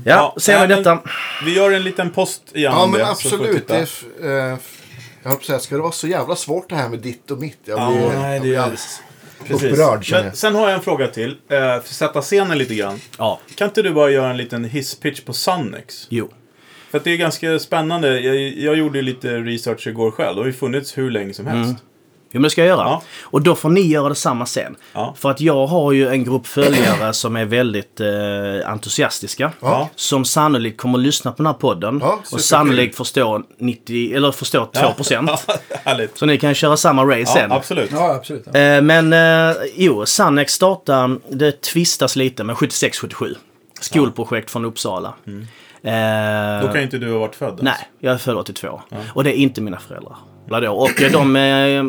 ja, 0.05 0.11
Ja, 0.15 0.35
vi 0.47 0.53
nej, 0.53 0.67
men- 0.67 0.77
detta. 0.77 0.99
Vi 1.45 1.55
gör 1.55 1.71
en 1.71 1.83
liten 1.83 2.09
post 2.11 2.41
igen 2.55 2.71
Ja, 2.75 2.87
men 2.87 2.99
det, 2.99 3.07
absolut. 3.07 3.67
Det 3.67 3.75
är, 4.21 4.51
eh, 4.51 4.57
jag 5.23 5.29
höll 5.29 5.33
på 5.33 5.39
att 5.39 5.43
säga, 5.45 5.59
ska 5.59 5.75
det 5.75 5.81
vara 5.81 5.91
så 5.91 6.07
jävla 6.07 6.35
svårt 6.35 6.69
det 6.69 6.75
här 6.75 6.89
med 6.89 6.99
ditt 6.99 7.31
och 7.31 7.37
mitt? 7.39 7.59
Jag 7.65 7.79
Ja, 7.79 7.91
blir, 7.91 7.99
nej, 8.19 8.33
jag 8.33 8.33
det 8.35 8.39
blir 8.41 8.55
är- 8.55 8.59
alldeles 8.59 9.01
Precis. 9.47 9.71
upprörd 9.71 10.03
känner 10.05 10.23
Men 10.23 10.35
sen 10.35 10.55
har 10.55 10.61
jag 10.61 10.73
en 10.73 10.81
fråga 10.81 11.07
till. 11.07 11.29
Eh, 11.31 11.35
för 11.47 11.75
att 11.77 11.87
sätta 11.87 12.21
scenen 12.21 12.57
lite 12.57 12.75
grann. 12.75 12.99
Ja, 13.17 13.39
Kan 13.55 13.67
inte 13.67 13.81
du 13.81 13.93
bara 13.93 14.09
göra 14.11 14.29
en 14.29 14.37
liten 14.37 14.63
hisspitch 14.65 15.21
på 15.21 15.33
Sunnex? 15.33 16.07
jo. 16.09 16.29
För 16.91 16.97
att 16.97 17.03
det 17.03 17.11
är 17.11 17.17
ganska 17.17 17.59
spännande. 17.59 18.19
Jag, 18.19 18.35
jag 18.57 18.75
gjorde 18.77 19.01
lite 19.01 19.37
research 19.37 19.87
igår 19.87 20.11
själv. 20.11 20.35
Det 20.35 20.41
har 20.41 20.45
ju 20.47 20.53
funnits 20.53 20.97
hur 20.97 21.11
länge 21.11 21.33
som 21.33 21.47
helst. 21.47 21.75
Jo, 22.31 22.39
men 22.39 22.41
det 22.43 22.49
ska 22.49 22.61
jag 22.61 22.67
göra. 22.67 22.83
Ja. 22.83 23.01
Och 23.21 23.41
då 23.41 23.55
får 23.55 23.69
ni 23.69 23.81
göra 23.81 24.09
detsamma 24.09 24.45
sen. 24.45 24.75
Ja. 24.93 25.13
För 25.17 25.31
att 25.31 25.41
jag 25.41 25.67
har 25.67 25.91
ju 25.91 26.07
en 26.09 26.23
grupp 26.23 26.47
följare 26.47 27.13
som 27.13 27.35
är 27.35 27.45
väldigt 27.45 27.99
eh, 27.99 28.71
entusiastiska. 28.71 29.51
Ja. 29.61 29.89
Som 29.95 30.25
sannolikt 30.25 30.77
kommer 30.81 30.99
att 30.99 31.03
lyssna 31.05 31.31
på 31.31 31.37
den 31.37 31.45
här 31.45 31.53
podden. 31.53 31.99
Ja, 32.03 32.19
och 32.31 32.41
sannolikt 32.41 32.95
förstå 32.95 33.43
90, 33.57 34.15
eller 34.15 34.31
förstå 34.31 34.69
2%. 34.73 35.25
Ja, 35.27 35.39
härligt. 35.83 36.17
Så 36.17 36.25
ni 36.25 36.37
kan 36.37 36.53
köra 36.55 36.77
samma 36.77 37.03
race 37.05 37.19
Ja, 37.19 37.25
sen. 37.25 37.51
absolut. 37.51 37.89
Ja, 37.93 38.13
absolut. 38.15 38.47
Ja. 38.53 38.59
Eh, 38.59 38.81
men 38.81 39.13
eh, 39.13 39.55
jo, 39.75 40.05
Sannex 40.05 40.53
startade, 40.53 41.17
det 41.29 41.61
tvistas 41.61 42.15
lite, 42.15 42.43
men 42.43 42.55
76-77. 42.55 43.35
Skolprojekt 43.81 44.51
från 44.51 44.65
Uppsala. 44.65 45.13
Eh, 45.27 45.33
Mm. 45.83 46.61
Då 46.61 46.67
kan 46.67 46.75
ju 46.77 46.83
inte 46.83 46.97
du 46.97 47.11
ha 47.11 47.19
varit 47.19 47.35
född. 47.35 47.59
Nej, 47.61 47.75
jag 47.99 48.13
är 48.13 48.17
född 48.17 48.37
82. 48.37 48.81
Och 49.13 49.23
det 49.23 49.29
är 49.39 49.41
inte 49.41 49.61
mina 49.61 49.79
föräldrar. 49.79 50.15
Eller 50.57 50.67
då. 50.67 50.73
Och 50.73 51.01
eh, 51.01 51.11
de 51.11 51.35
eh, 51.35 51.83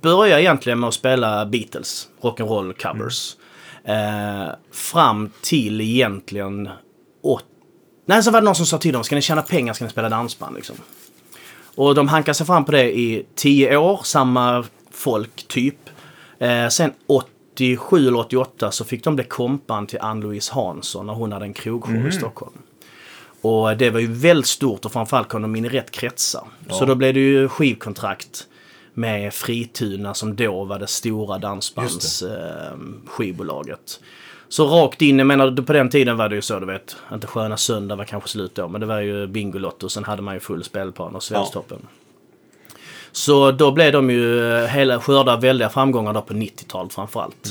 började 0.00 0.42
egentligen 0.42 0.80
med 0.80 0.88
att 0.88 0.94
spela 0.94 1.46
Beatles, 1.46 2.08
rock'n'roll 2.20 2.72
covers. 2.72 3.36
Eh, 3.84 4.54
fram 4.72 5.30
till 5.42 5.80
egentligen... 5.80 6.68
åt- 7.22 7.44
Nej, 8.06 8.22
så 8.22 8.30
var 8.30 8.40
det 8.40 8.44
någon 8.44 8.54
som 8.54 8.66
sa 8.66 8.78
till 8.78 8.92
dem, 8.92 9.04
ska 9.04 9.14
ni 9.14 9.22
tjäna 9.22 9.42
pengar 9.42 9.72
ska 9.72 9.84
ni 9.84 9.90
spela 9.90 10.08
dansband. 10.08 10.56
Liksom. 10.56 10.76
Och 11.74 11.94
de 11.94 12.08
hankade 12.08 12.34
sig 12.34 12.46
fram 12.46 12.64
på 12.64 12.72
det 12.72 12.98
i 12.98 13.26
tio 13.34 13.76
år, 13.76 14.00
samma 14.04 14.64
folk 14.90 15.48
typ. 15.48 15.76
Eh, 16.38 16.68
sen 16.68 16.92
87 17.06 18.08
eller 18.08 18.18
88 18.18 18.70
så 18.70 18.84
fick 18.84 19.04
de 19.04 19.14
bli 19.16 19.24
kompan 19.24 19.86
till 19.86 19.98
Ann-Louise 20.00 20.52
Hansson 20.54 21.06
när 21.06 21.12
hon 21.14 21.32
hade 21.32 21.44
en 21.44 21.52
krogshow 21.52 22.06
i 22.08 22.12
Stockholm. 22.12 22.52
Och 23.42 23.76
det 23.76 23.90
var 23.90 24.00
ju 24.00 24.12
väldigt 24.12 24.46
stort 24.46 24.84
och 24.84 24.92
framförallt 24.92 25.28
kom 25.28 25.42
de 25.42 25.56
in 25.56 25.64
i 25.64 25.68
rätt 25.68 25.90
kretsar. 25.90 26.44
Så 26.68 26.84
då 26.84 26.94
blev 26.94 27.14
det 27.14 27.20
ju 27.20 27.48
skivkontrakt 27.48 28.46
med 28.94 29.34
Frituna 29.34 30.14
som 30.14 30.36
då 30.36 30.64
var 30.64 30.78
det 30.78 30.86
stora 30.86 31.38
dansbands 31.38 32.22
eh. 32.22 32.72
Så 34.48 34.66
rakt 34.66 35.02
in, 35.02 35.18
jag 35.18 35.26
menar 35.26 35.62
på 35.62 35.72
den 35.72 35.90
tiden 35.90 36.16
var 36.16 36.28
det 36.28 36.34
ju 36.34 36.42
så 36.42 36.60
du 36.60 36.66
vet, 36.66 36.96
inte 37.12 37.26
Sköna 37.26 37.56
Söndag 37.56 37.96
var 37.96 38.04
kanske 38.04 38.28
slut 38.28 38.54
då, 38.54 38.68
men 38.68 38.80
det 38.80 38.86
var 38.86 39.00
ju 39.00 39.26
Bingolotto, 39.26 39.88
sen 39.88 40.04
hade 40.04 40.22
man 40.22 40.34
ju 40.34 40.40
full 40.40 40.64
spelplan 40.64 41.14
och 41.14 41.22
Svensktoppen. 41.22 41.78
Så 43.12 43.50
då 43.50 43.70
blev 43.70 43.92
de 43.92 44.10
ju 44.10 44.52
eh, 44.54 44.66
hela 44.66 45.00
skörda 45.00 45.36
väldiga 45.36 45.68
framgångar 45.68 46.12
då 46.12 46.22
på 46.22 46.34
90-talet 46.34 46.94
framförallt. 46.94 47.48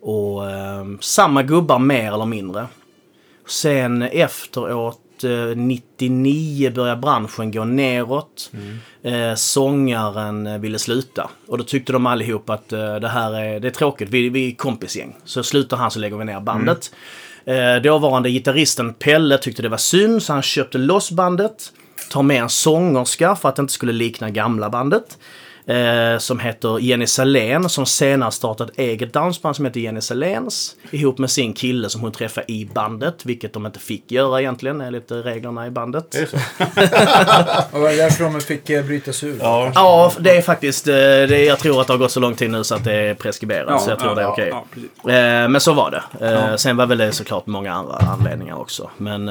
Och 0.00 0.50
eh, 0.50 0.84
samma 1.00 1.42
gubbar 1.42 1.78
mer 1.78 2.12
eller 2.12 2.26
mindre. 2.26 2.66
Sen 3.46 4.02
efteråt, 4.02 5.00
99, 5.56 6.70
började 6.70 7.00
branschen 7.00 7.50
gå 7.50 7.64
neråt. 7.64 8.50
Eh, 9.02 9.34
sångaren 9.34 10.46
eh, 10.46 10.58
ville 10.58 10.78
sluta. 10.78 11.30
Och 11.46 11.58
då 11.58 11.64
tyckte 11.64 11.92
de 11.92 12.06
allihop 12.06 12.50
att 12.50 12.72
eh, 12.72 12.94
det 12.94 13.08
här 13.08 13.32
är, 13.34 13.60
det 13.60 13.68
är 13.68 13.72
tråkigt, 13.72 14.08
vi, 14.10 14.28
vi 14.28 14.48
är 14.48 14.54
kompisgäng. 14.54 15.16
Så 15.24 15.42
slutar 15.42 15.76
han 15.76 15.90
så 15.90 15.98
lägger 15.98 16.16
vi 16.16 16.24
ner 16.24 16.40
bandet. 16.40 16.90
Eh, 17.44 17.82
dåvarande 17.82 18.30
gitarristen 18.30 18.94
Pelle 18.94 19.38
tyckte 19.38 19.62
det 19.62 19.68
var 19.68 19.76
synd 19.76 20.22
så 20.22 20.32
han 20.32 20.42
köpte 20.42 20.78
loss 20.78 21.10
bandet. 21.10 21.72
Tar 22.10 22.22
med 22.22 22.42
en 22.42 22.48
sångerska 22.48 23.36
för 23.36 23.48
att 23.48 23.56
det 23.56 23.60
inte 23.60 23.72
skulle 23.72 23.92
likna 23.92 24.30
gamla 24.30 24.70
bandet. 24.70 25.18
Eh, 25.66 26.18
som 26.18 26.38
heter 26.38 26.78
Jenny 26.78 27.06
Salén 27.06 27.68
som 27.68 27.86
senare 27.86 28.30
startat 28.30 28.70
eget 28.76 29.12
dansband 29.12 29.56
som 29.56 29.64
heter 29.64 29.80
Jenny 29.80 30.00
Saléns. 30.00 30.76
Ihop 30.90 31.18
med 31.18 31.30
sin 31.30 31.52
kille 31.52 31.88
som 31.90 32.00
hon 32.00 32.12
träffade 32.12 32.52
i 32.52 32.64
bandet, 32.74 33.14
vilket 33.26 33.52
de 33.52 33.66
inte 33.66 33.78
fick 33.78 34.12
göra 34.12 34.40
egentligen 34.40 34.80
enligt 34.80 35.12
reglerna 35.12 35.66
i 35.66 35.70
bandet. 35.70 36.14
Är 36.14 36.20
det 36.20 36.26
så? 36.26 36.36
Och 37.72 37.78
det 37.80 37.86
var 37.86 37.96
därför 37.96 38.24
de 38.24 38.40
fick 38.40 38.70
eh, 38.70 38.84
bryta 38.84 39.12
sig 39.12 39.28
ur. 39.28 39.36
Ja. 39.40 39.72
Ja, 39.74 40.12
det 40.18 40.36
är 40.36 40.42
faktiskt, 40.42 40.88
eh, 40.88 40.94
det, 40.94 41.44
jag 41.44 41.58
tror 41.58 41.80
att 41.80 41.86
det 41.86 41.92
har 41.92 41.98
gått 41.98 42.12
så 42.12 42.20
lång 42.20 42.34
tid 42.34 42.50
nu 42.50 42.64
så 42.64 42.74
att 42.74 42.84
det 42.84 42.94
är 42.94 43.14
preskriberat. 43.14 43.66
Ja, 43.68 43.78
så 43.78 43.90
jag 43.90 43.98
tror 43.98 44.10
ja, 44.10 44.14
det 44.14 44.20
är 44.20 44.24
ja, 44.24 44.32
okej. 44.32 44.48
ja, 44.50 44.64
precis. 44.74 44.90
Eh, 45.04 45.48
men 45.48 45.60
så 45.60 45.72
var 45.72 45.90
det. 45.90 46.26
Eh, 46.26 46.32
Ja. 46.32 46.58
Sen 46.58 46.76
var 46.76 46.86
väl 46.86 46.98
det 46.98 47.12
såklart 47.12 47.46
många 47.46 47.72
andra 47.72 47.94
anledningar 47.96 48.54
också. 48.60 48.90
Men 48.96 49.28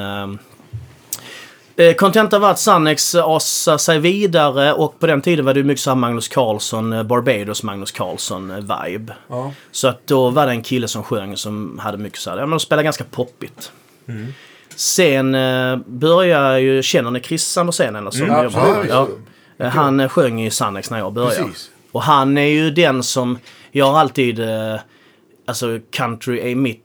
eh, 1.76 1.94
Contentan 1.96 2.42
var 2.42 2.52
att 2.52 2.60
Sannex 2.60 3.16
asade 3.16 3.80
sig 3.80 4.00
vidare 4.00 4.74
och 4.74 5.00
på 5.00 5.08
den 5.08 5.22
tiden 5.22 5.46
var 5.46 5.54
det 5.54 5.64
mycket 5.64 5.82
så 5.82 5.96
Magnus 5.96 6.28
Carlsson, 6.28 6.94
eh, 6.94 7.04
Barbados 7.04 7.64
Magnus 7.64 7.92
Carlsson 7.92 8.52
eh, 8.52 8.58
vibe. 8.58 9.14
Ja. 9.28 9.54
Så 9.72 9.88
att 9.88 10.08
då 10.08 10.30
var 10.30 10.46
det 10.46 10.52
en 10.52 10.64
kille 10.64 10.88
som 10.88 11.04
sjöng 11.04 11.38
som 11.38 11.80
hade 11.80 11.98
mycket 11.98 12.20
så 12.20 12.30
här, 12.30 12.38
ja 12.38 12.44
men 12.44 12.50
de 12.52 12.60
spelade 12.60 12.84
ganska 12.84 13.04
poppigt. 13.04 13.72
Sen 14.76 15.36
eh, 15.36 15.78
började 15.86 16.60
ju, 16.60 16.84
känner 16.84 17.12
ni 17.12 17.20
Chris 17.20 17.58
Andersén 17.58 17.96
eller 17.96 18.12
så? 18.12 18.24
Mm, 18.24 18.30
Ja, 18.36 18.46
absolut. 18.46 18.90
ja. 18.90 19.08
Eh, 19.58 19.70
Han 19.72 20.10
sjöng 20.10 20.42
i 20.42 20.52
Sannex 20.52 20.90
när 20.92 20.98
jag 20.98 21.14
började. 21.14 21.36
Precis. 21.44 21.70
Och 21.92 22.02
han 22.04 22.38
är 22.38 22.46
ju 22.48 22.72
den 22.72 23.04
som, 23.04 23.40
jag 23.72 23.86
har 23.92 24.00
alltid, 24.00 24.40
eh, 24.40 24.76
alltså 25.46 25.80
country 25.92 26.52
är 26.52 26.56
mitt, 26.56 26.84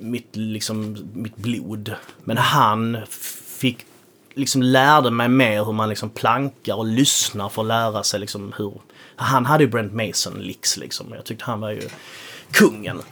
mitt, 0.00 0.28
liksom, 0.36 0.96
mitt 1.14 1.36
blod. 1.36 1.94
Men 2.24 2.36
han 2.36 2.98
fick, 3.58 3.78
liksom 4.34 4.62
lärde 4.62 5.10
mig 5.10 5.28
mer 5.28 5.64
hur 5.64 5.72
man 5.72 5.88
liksom 5.88 6.10
plankar 6.10 6.74
och 6.74 6.86
lyssnar 6.86 7.48
för 7.48 7.62
att 7.62 7.68
lära 7.68 8.02
sig 8.02 8.20
liksom 8.20 8.52
hur, 8.58 8.80
han 9.16 9.46
hade 9.46 9.64
ju 9.64 9.70
Brent 9.70 9.92
Mason 9.92 10.34
licks 10.42 10.76
liksom. 10.76 11.06
Jag 11.14 11.24
tyckte 11.24 11.44
han 11.44 11.60
var 11.60 11.70
ju 11.70 11.82
kungen. 12.50 13.02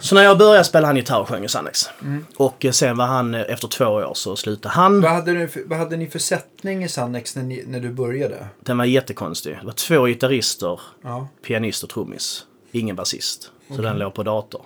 Så 0.00 0.14
när 0.14 0.22
jag 0.22 0.38
började 0.38 0.64
spela 0.64 0.86
han 0.86 0.96
gitarr 0.96 1.20
och 1.20 1.28
sjöng 1.28 1.44
i 1.44 1.48
Sannex. 1.48 1.88
Och 2.36 2.64
eh, 2.64 2.70
sen 2.72 2.96
var 2.96 3.06
han, 3.06 3.34
efter 3.34 3.68
två 3.68 3.84
år 3.84 4.12
så 4.14 4.36
slutade 4.36 4.74
han. 4.74 5.00
Vad, 5.00 5.10
hade 5.12 5.32
ni 5.32 5.48
för, 5.48 5.62
vad 5.66 5.78
hade 5.78 5.96
ni 5.96 6.06
för 6.06 6.18
sättning 6.18 6.84
i 6.84 6.88
Sannex 6.88 7.36
när, 7.36 7.42
ni, 7.42 7.64
när 7.66 7.80
du 7.80 7.90
började? 7.92 8.46
Den 8.60 8.78
var 8.78 8.84
jättekonstig. 8.84 9.58
Det 9.60 9.66
var 9.66 9.72
två 9.72 10.06
gitarrister 10.06 10.80
Ja. 11.02 11.28
pianist 11.46 11.82
och 11.82 11.90
trummis. 11.90 12.46
Ingen 12.72 12.96
basist. 12.96 13.50
Så 13.76 13.82
den 13.82 13.98
låg 13.98 14.14
på 14.14 14.22
dator. 14.22 14.62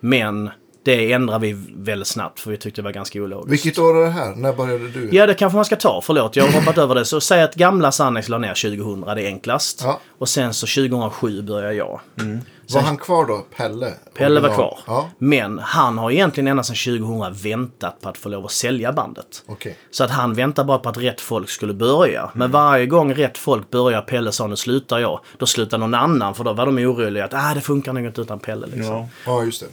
Men 0.00 0.50
det 0.84 1.12
ändrade 1.12 1.46
vi 1.46 1.56
väldigt 1.76 2.08
snabbt 2.08 2.40
för 2.40 2.50
vi 2.50 2.56
tyckte 2.56 2.80
det 2.80 2.84
var 2.84 2.92
ganska 2.92 3.20
ologiskt. 3.22 3.52
Vilket 3.52 3.78
år 3.78 3.96
är 3.98 4.04
det 4.04 4.10
här? 4.10 4.34
När 4.34 4.52
började 4.52 4.88
du? 4.88 5.08
Ja, 5.12 5.26
det 5.26 5.34
kanske 5.34 5.56
man 5.56 5.64
ska 5.64 5.76
ta. 5.76 6.00
Förlåt, 6.04 6.36
jag 6.36 6.44
har 6.44 6.52
hoppat 6.52 6.78
över 6.78 6.94
det. 6.94 7.04
Så 7.04 7.20
säg 7.20 7.42
att 7.42 7.54
gamla 7.54 7.92
Sannex 7.92 8.28
la 8.28 8.38
ner 8.38 8.54
2000, 8.76 9.00
det 9.00 9.22
är 9.22 9.26
enklast. 9.26 9.80
Ja. 9.84 10.00
Och 10.18 10.28
sen 10.28 10.54
så 10.54 10.66
2007 10.66 11.42
började 11.42 11.74
jag. 11.74 12.00
Var 12.74 12.80
han 12.80 12.96
kvar 12.96 13.26
då? 13.26 13.46
Pelle? 13.56 13.92
Pelle 14.14 14.40
var 14.40 14.54
kvar. 14.54 14.78
Ja, 14.86 15.10
Men 15.18 15.58
han 15.58 15.98
har 15.98 16.10
egentligen 16.10 16.48
ända 16.48 16.62
sedan 16.62 16.76
2000 17.00 17.34
väntat 17.50 18.00
på 18.00 18.08
att 18.08 18.18
få 18.18 18.28
lov 18.28 18.44
att 18.44 18.50
sälja 18.52 18.92
bandet. 18.92 19.42
okej. 19.46 19.76
Så 19.90 20.04
att 20.04 20.10
han 20.10 20.34
väntar 20.34 20.64
bara 20.64 20.78
på 20.78 20.88
att 20.88 20.98
rätt 20.98 21.20
folk 21.20 21.48
skulle 21.50 21.74
börja. 21.74 22.30
Men 22.34 22.50
varje 22.50 22.86
gång 22.86 23.14
rätt 23.14 23.38
folk 23.38 23.70
börjar, 23.70 24.02
Pelle 24.02 24.32
sa 24.32 24.46
nu 24.46 24.56
slutar 24.56 24.98
jag. 24.98 25.20
Då 25.38 25.46
slutar 25.46 25.78
någon 25.78 25.94
annan 25.94 26.34
för 26.34 26.44
då 26.44 26.52
var 26.52 26.66
de 26.66 26.78
oroliga 26.78 27.24
att 27.24 27.34
ah, 27.34 27.54
det 27.54 27.60
funkar 27.60 27.92
nog 27.92 28.04
inte 28.06 28.20
utan 28.20 28.38
Pelle. 28.38 28.66
Liksom. 28.66 28.94
Ja. 28.94 29.08
Ja, 29.26 29.44
just 29.44 29.60
det. 29.60 29.66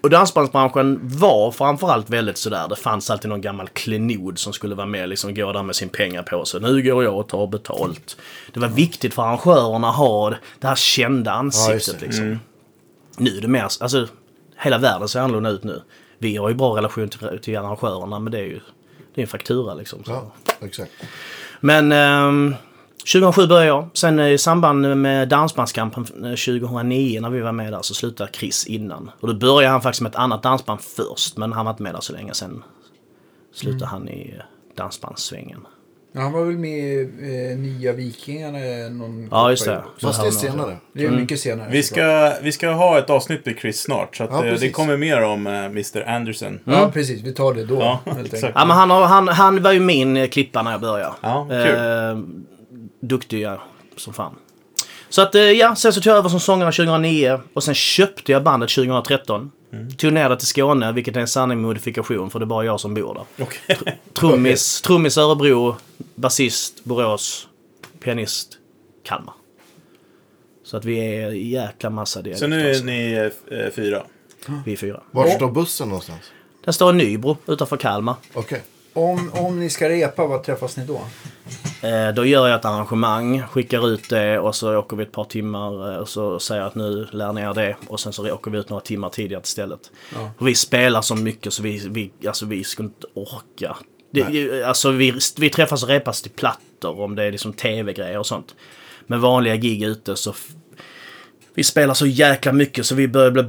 Och 0.00 0.10
dansbandsbranschen 0.10 1.00
var 1.02 1.50
framförallt 1.50 2.10
väldigt 2.10 2.38
sådär. 2.38 2.68
Det 2.68 2.76
fanns 2.76 3.10
alltid 3.10 3.28
någon 3.28 3.40
gammal 3.40 3.68
klenod 3.68 4.38
som 4.38 4.52
skulle 4.52 4.74
vara 4.74 4.86
med 4.86 5.08
liksom 5.08 5.34
gå 5.34 5.52
där 5.52 5.62
med 5.62 5.76
sin 5.76 5.88
pengar 5.88 6.22
på 6.22 6.44
sig. 6.44 6.60
Nu 6.60 6.82
går 6.82 7.04
jag 7.04 7.18
och 7.18 7.28
tar 7.28 7.46
betalt. 7.46 8.16
Det 8.52 8.60
var 8.60 8.68
viktigt 8.68 9.14
för 9.14 9.22
arrangörerna 9.22 9.88
att 9.88 9.96
ha 9.96 10.30
det 10.58 10.66
här 10.66 10.74
kända 10.74 11.32
ansiktet 11.32 12.00
det. 12.00 12.06
liksom. 12.06 12.38
Nu 13.16 13.36
är 13.36 13.40
det 13.40 13.48
mer, 13.48 13.62
alltså 13.62 14.08
hela 14.56 14.78
världen 14.78 15.08
ser 15.08 15.20
annorlunda 15.20 15.50
ut 15.50 15.64
nu. 15.64 15.82
Vi 16.18 16.36
har 16.36 16.48
ju 16.48 16.54
bra 16.54 16.76
relation 16.76 17.08
till, 17.08 17.38
till 17.42 17.58
arrangörerna 17.58 18.18
men 18.18 18.32
det 18.32 18.38
är 18.38 18.44
ju 18.44 18.60
det 19.14 19.20
är 19.20 19.22
en 19.22 19.28
faktura 19.28 19.74
liksom. 19.74 20.02
Ja, 20.06 20.32
exakt. 20.60 20.92
Men 21.60 21.92
ehm, 21.92 22.54
2007 23.12 23.46
började 23.46 23.66
jag. 23.66 23.88
Sen 23.94 24.18
eh, 24.18 24.28
i 24.28 24.38
samband 24.38 24.96
med 24.96 25.28
Dansbandskampen 25.28 26.02
eh, 26.24 26.30
2009 26.30 27.20
när 27.20 27.30
vi 27.30 27.40
var 27.40 27.52
med 27.52 27.72
där 27.72 27.82
så 27.82 27.94
slutade 27.94 28.30
Chris 28.32 28.66
innan. 28.66 29.10
Och 29.20 29.28
då 29.28 29.34
började 29.34 29.72
han 29.72 29.82
faktiskt 29.82 30.02
med 30.02 30.10
ett 30.10 30.16
annat 30.16 30.42
dansband 30.42 30.80
först. 30.80 31.36
Men 31.36 31.52
han 31.52 31.64
var 31.64 31.70
inte 31.72 31.82
med 31.82 31.94
där 31.94 32.00
så 32.00 32.12
länge. 32.12 32.34
Sen 32.34 32.62
slutade 33.54 33.86
han 33.86 34.08
i 34.08 34.34
eh, 34.36 34.42
dansbandssvängen. 34.76 35.60
Ja, 36.12 36.20
Han 36.20 36.32
var 36.32 36.44
väl 36.44 36.58
med 36.58 36.78
i 36.78 37.00
eh, 37.52 37.58
Nya 37.58 37.92
Vikingarna 37.92 38.58
någon 38.90 39.28
Ja, 39.30 39.50
just 39.50 39.64
det. 39.64 39.82
Fast 40.02 40.20
det 40.22 40.26
är 40.26 40.30
senare. 40.30 40.76
Det 40.92 41.04
är 41.04 41.10
mycket 41.10 41.40
senare. 41.40 41.68
Vi 41.70 41.82
såklart. 41.82 42.34
ska, 42.34 42.44
vi 42.44 42.52
ska 42.52 42.70
ha 42.70 42.98
ett 42.98 43.10
avsnitt 43.10 43.46
med 43.46 43.56
Chris 43.58 43.80
snart. 43.80 44.16
Så 44.16 44.24
att, 44.24 44.30
Ja, 44.30 44.44
eh, 44.44 44.54
det 44.60 44.70
kommer 44.70 44.96
mer 44.96 45.22
om 45.24 45.46
eh, 45.46 45.64
Mr 45.64 46.08
Anderson. 46.08 46.60
Ja, 46.64 46.90
precis. 46.94 47.22
Vi 47.22 47.32
tar 47.32 47.54
det 47.54 47.64
då. 47.64 47.74
Ja, 47.74 48.00
helt 48.04 48.32
exakt. 48.34 48.52
Ja, 48.56 48.64
men 48.64 48.76
han, 48.76 48.90
han, 48.90 49.28
han 49.28 49.62
var 49.62 49.72
ju 49.72 49.80
min 49.80 50.16
eh, 50.16 50.28
klippa 50.28 50.62
när 50.62 50.70
jag 50.70 50.80
började. 50.80 51.14
Ja, 51.20 51.46
kul. 51.50 51.74
Eh, 51.74 52.18
duktig 53.00 53.40
ja, 53.40 53.62
som 53.96 54.14
fan. 54.14 54.34
Så 55.08 55.22
att 55.22 55.34
eh, 55.34 55.42
ja, 55.42 55.76
sen 55.76 55.92
så 55.92 56.00
tog 56.00 56.10
jag 56.10 56.18
över 56.18 56.28
som 56.28 56.40
sångare 56.40 56.72
2009 56.72 57.40
och 57.52 57.64
sen 57.64 57.74
köpte 57.74 58.32
jag 58.32 58.42
bandet 58.42 58.70
2013. 58.70 59.52
Mm. 59.72 59.90
Tog 59.90 60.12
ner 60.12 60.28
det 60.28 60.36
till 60.36 60.46
Skåne, 60.46 60.92
vilket 60.92 61.16
är 61.16 61.20
en 61.20 61.28
sanning 61.28 61.62
modifikation 61.62 62.30
för 62.30 62.38
det 62.38 62.44
är 62.44 62.46
bara 62.46 62.64
jag 62.64 62.80
som 62.80 62.94
bor 62.94 63.14
där. 63.14 63.44
Okej. 63.44 63.98
Trummis, 64.14 64.80
trummis 64.80 65.18
Örebro, 65.18 65.76
basist 66.14 66.84
Borås, 66.84 67.48
pianist 68.00 68.58
Kalmar. 69.04 69.34
Så 70.64 70.76
att 70.76 70.84
vi 70.84 70.98
är 70.98 71.28
en 71.28 71.48
jäkla 71.48 71.90
massa 71.90 72.22
dialekter. 72.22 72.46
Så 72.46 72.50
nu 72.50 72.60
är 72.60 72.68
alltså. 72.68 72.84
ni 72.84 73.30
eh, 73.50 73.70
fyra. 73.70 74.02
Vi 74.64 74.72
är 74.72 74.76
fyra. 74.76 75.02
Var 75.10 75.28
står 75.28 75.50
bussen 75.50 75.88
någonstans? 75.88 76.32
Den 76.64 76.74
står 76.74 76.94
i 76.94 76.96
Nybro 76.96 77.36
utanför 77.46 77.76
Kalmar. 77.76 78.14
Okej. 78.34 78.62
Om, 78.98 79.30
om 79.34 79.60
ni 79.60 79.70
ska 79.70 79.88
repa, 79.88 80.26
vad 80.26 80.42
träffas 80.42 80.76
ni 80.76 80.84
då? 80.84 81.00
Eh, 81.88 82.14
då 82.14 82.24
gör 82.24 82.48
jag 82.48 82.58
ett 82.58 82.64
arrangemang, 82.64 83.42
skickar 83.42 83.88
ut 83.88 84.08
det 84.08 84.38
och 84.38 84.54
så 84.54 84.76
åker 84.76 84.96
vi 84.96 85.02
ett 85.02 85.12
par 85.12 85.24
timmar 85.24 85.98
och 85.98 86.08
så 86.08 86.38
säger 86.38 86.60
jag 86.60 86.68
att 86.68 86.74
nu 86.74 87.08
lär 87.12 87.32
ni 87.32 87.40
er 87.40 87.54
det. 87.54 87.76
Och 87.86 88.00
sen 88.00 88.12
så 88.12 88.32
åker 88.32 88.50
vi 88.50 88.58
ut 88.58 88.70
några 88.70 88.80
timmar 88.80 89.08
tidigare 89.08 89.42
till 89.42 89.50
stället. 89.50 89.80
Ja. 90.14 90.30
Vi 90.38 90.54
spelar 90.54 91.02
så 91.02 91.14
mycket 91.14 91.52
så 91.52 91.62
vi, 91.62 91.88
vi, 91.88 92.10
alltså 92.26 92.46
vi 92.46 92.64
skulle 92.64 92.88
inte 92.88 93.06
orka. 93.14 93.76
Det, 94.10 94.62
alltså 94.64 94.90
vi, 94.90 95.18
vi 95.38 95.50
träffas 95.50 95.82
och 95.82 95.88
repas 95.88 96.22
till 96.22 96.30
plattor 96.30 97.00
om 97.00 97.14
det 97.14 97.24
är 97.24 97.32
liksom 97.32 97.52
tv-grejer 97.52 98.18
och 98.18 98.26
sånt. 98.26 98.54
Men 99.06 99.20
vanliga 99.20 99.56
gig 99.56 99.82
ute 99.82 100.16
så... 100.16 100.34
Vi 101.54 101.64
spelar 101.64 101.94
så 101.94 102.06
jäkla 102.06 102.52
mycket 102.52 102.86
så 102.86 102.94
vi 102.94 103.08
börjar 103.08 103.30
bli 103.30 103.44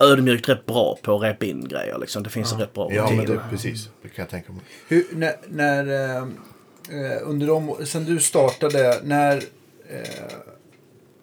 ödmjukt 0.00 0.48
rätt 0.48 0.66
bra 0.66 0.98
på 1.02 1.16
att 1.16 1.22
repa 1.22 1.46
in 1.46 1.68
grejer 1.68 1.98
liksom. 1.98 2.22
Det 2.22 2.30
finns 2.30 2.52
rätt 2.52 2.74
bra 2.74 2.92
Ja, 2.92 3.10
men 3.10 3.26
det, 3.26 3.40
precis. 3.50 3.88
Det 4.02 4.08
kan 4.08 4.22
jag 4.22 4.30
tänka 4.30 4.52
mig. 4.52 4.62
Hur, 4.88 5.06
när, 5.12 5.34
när 5.48 5.86
eh, 5.86 6.22
eh, 6.90 7.18
under 7.22 7.46
de, 7.46 7.86
sen 7.86 8.04
du 8.04 8.20
startade, 8.20 9.00
när, 9.04 9.36
eh, 9.90 10.02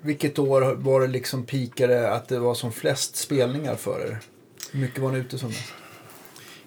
vilket 0.02 0.40
år 0.40 0.76
var 0.76 1.02
det 1.02 1.08
liksom 1.08 1.44
pikade 1.46 2.12
att 2.12 2.28
det 2.28 2.40
var 2.40 2.56
som 2.56 2.72
flest 2.72 3.16
spelningar 3.16 3.76
för 3.76 4.00
er? 4.00 4.20
Hur 4.72 4.80
mycket 4.80 5.00
var 5.00 5.12
ni 5.12 5.18
ute 5.18 5.38
som 5.38 5.48
mest? 5.50 5.74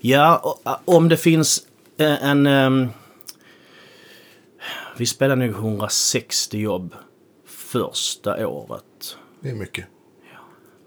Ja, 0.00 0.37
och, 0.37 0.71
ä, 0.71 0.77
om 0.85 1.09
det 1.09 1.17
finns 1.17 1.67
eh, 1.99 2.25
en... 2.25 2.47
ehm, 2.47 2.88
vi 4.99 5.07
spelade 5.07 5.47
nog 5.47 5.55
160 5.55 6.59
jobb 6.59 6.95
första 7.47 8.49
året. 8.49 8.85
Det 9.41 9.50
är 9.50 9.55
mycket. 9.55 9.85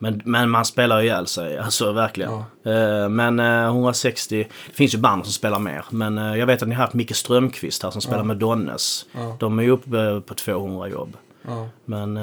Men, 0.02 0.22
men 0.26 0.50
man 0.50 0.66
spelar 0.66 1.00
ju 1.00 1.06
ihjäl 1.06 1.28
sig, 1.28 1.58
alltså 1.58 1.92
verkligen. 1.92 2.32
Eh, 2.66 3.10
men 3.10 3.40
eh, 3.40 3.64
160, 3.66 4.48
det 4.68 4.74
finns 4.76 4.94
ju 4.94 4.98
band 4.98 5.26
som 5.26 5.34
spelar 5.34 5.60
mer. 5.60 5.86
Men 5.90 6.18
eh, 6.18 6.36
jag 6.40 6.46
vet 6.48 6.62
att 6.62 6.68
ni 6.68 6.76
har 6.76 6.84
haft 6.84 6.94
Micke 6.94 7.16
Strömqvist 7.16 7.84
här 7.84 7.92
som 7.92 8.02
spelar 8.02 8.24
med 8.24 8.38
Donnes. 8.38 9.06
Ja. 9.12 9.38
De 9.40 9.60
är 9.60 9.64
ju 9.64 9.70
uppe 9.72 10.22
på 10.26 10.34
200 10.34 10.88
jobb. 10.90 11.18
Ja. 11.48 11.70
Men 11.86 12.20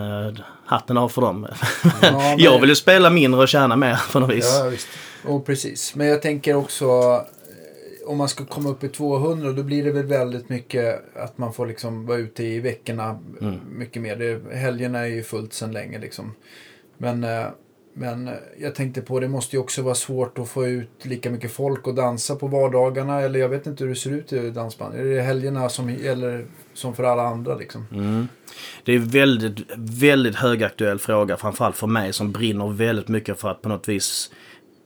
hatten 0.66 0.96
av 0.98 1.08
för 1.08 1.20
dem. 1.22 1.46
Ja, 1.82 1.88
men- 2.12 2.38
jag 2.38 2.60
vill 2.60 2.68
ju 2.68 2.76
spela 2.76 3.10
mindre 3.10 3.40
och 3.40 3.48
tjäna 3.48 3.76
mer 3.76 4.00
på 4.12 4.20
något 4.20 4.30
vis. 4.30 4.58
Ja, 4.58 4.68
visst. 4.68 4.88
Och 5.24 5.46
precis. 5.46 5.94
Men 5.94 6.06
jag 6.06 6.22
tänker 6.22 6.54
också 6.54 6.86
om 8.06 8.16
man 8.18 8.28
ska 8.28 8.44
komma 8.44 8.68
upp 8.70 8.84
i 8.84 8.88
200 8.88 9.52
då 9.52 9.62
blir 9.62 9.84
det 9.84 9.90
väl 9.92 10.06
väldigt 10.06 10.48
mycket 10.48 11.16
att 11.16 11.38
man 11.38 11.52
får 11.52 11.66
liksom 11.66 12.06
vara 12.06 12.18
ute 12.18 12.42
i 12.44 12.60
veckorna 12.60 13.18
Mm. 13.40 13.60
mycket 13.72 14.02
mer. 14.02 14.16
Det, 14.16 14.56
helgerna 14.56 14.98
är 14.98 15.06
ju 15.06 15.22
fullt 15.22 15.52
sedan 15.52 15.72
länge 15.72 15.98
liksom. 15.98 16.34
Men, 16.98 17.26
men 17.98 18.28
eh, 18.28 18.34
jag 18.58 18.74
tänkte 18.74 19.00
på 19.00 19.20
det 19.20 19.28
måste 19.28 19.56
ju 19.56 19.60
också 19.60 19.82
vara 19.82 19.94
svårt 19.94 20.38
att 20.38 20.48
få 20.48 20.66
ut 20.66 20.90
lika 21.02 21.30
mycket 21.30 21.52
folk 21.52 21.86
och 21.86 21.94
dansa 21.94 22.36
på 22.36 22.46
vardagarna. 22.46 23.20
Eller 23.20 23.40
jag 23.40 23.48
vet 23.48 23.66
inte 23.66 23.84
hur 23.84 23.90
det 23.90 23.96
ser 23.96 24.10
ut 24.10 24.32
i 24.32 24.50
dansband. 24.50 24.94
Är 24.94 25.04
det 25.04 25.22
helgerna 25.22 25.68
som 25.68 25.90
gäller 25.90 26.46
som 26.74 26.94
för 26.94 27.04
alla 27.04 27.22
andra 27.22 27.54
liksom? 27.54 27.86
Mm. 27.92 28.28
Det 28.84 28.92
är 28.92 28.98
väldigt, 28.98 29.58
väldigt 29.76 30.34
högaktuell 30.34 30.98
fråga, 30.98 31.36
framförallt 31.36 31.76
för 31.76 31.86
mig 31.86 32.12
som 32.12 32.32
brinner 32.32 32.68
väldigt 32.68 33.08
mycket 33.08 33.40
för 33.40 33.48
att 33.48 33.62
på 33.62 33.68
något 33.68 33.88
vis 33.88 34.30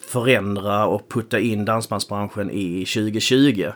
förändra 0.07 0.87
och 0.87 1.09
putta 1.09 1.39
in 1.39 1.65
dansbandsbranschen 1.65 2.51
i 2.51 2.85
2020. 2.85 3.71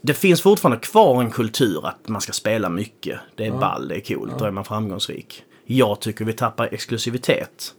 Det 0.00 0.14
finns 0.14 0.42
fortfarande 0.42 0.78
kvar 0.78 1.20
en 1.22 1.30
kultur 1.30 1.86
att 1.86 2.08
man 2.08 2.20
ska 2.20 2.32
spela 2.32 2.68
mycket. 2.68 3.18
Det 3.34 3.46
är 3.46 3.50
ball, 3.50 3.88
det 3.88 3.96
är 3.96 4.14
coolt, 4.14 4.38
då 4.38 4.44
är 4.44 4.50
man 4.50 4.64
framgångsrik. 4.64 5.44
Jag 5.66 6.00
tycker 6.00 6.24
vi 6.24 6.32
tappar 6.32 6.68
exklusivitet. 6.72 7.74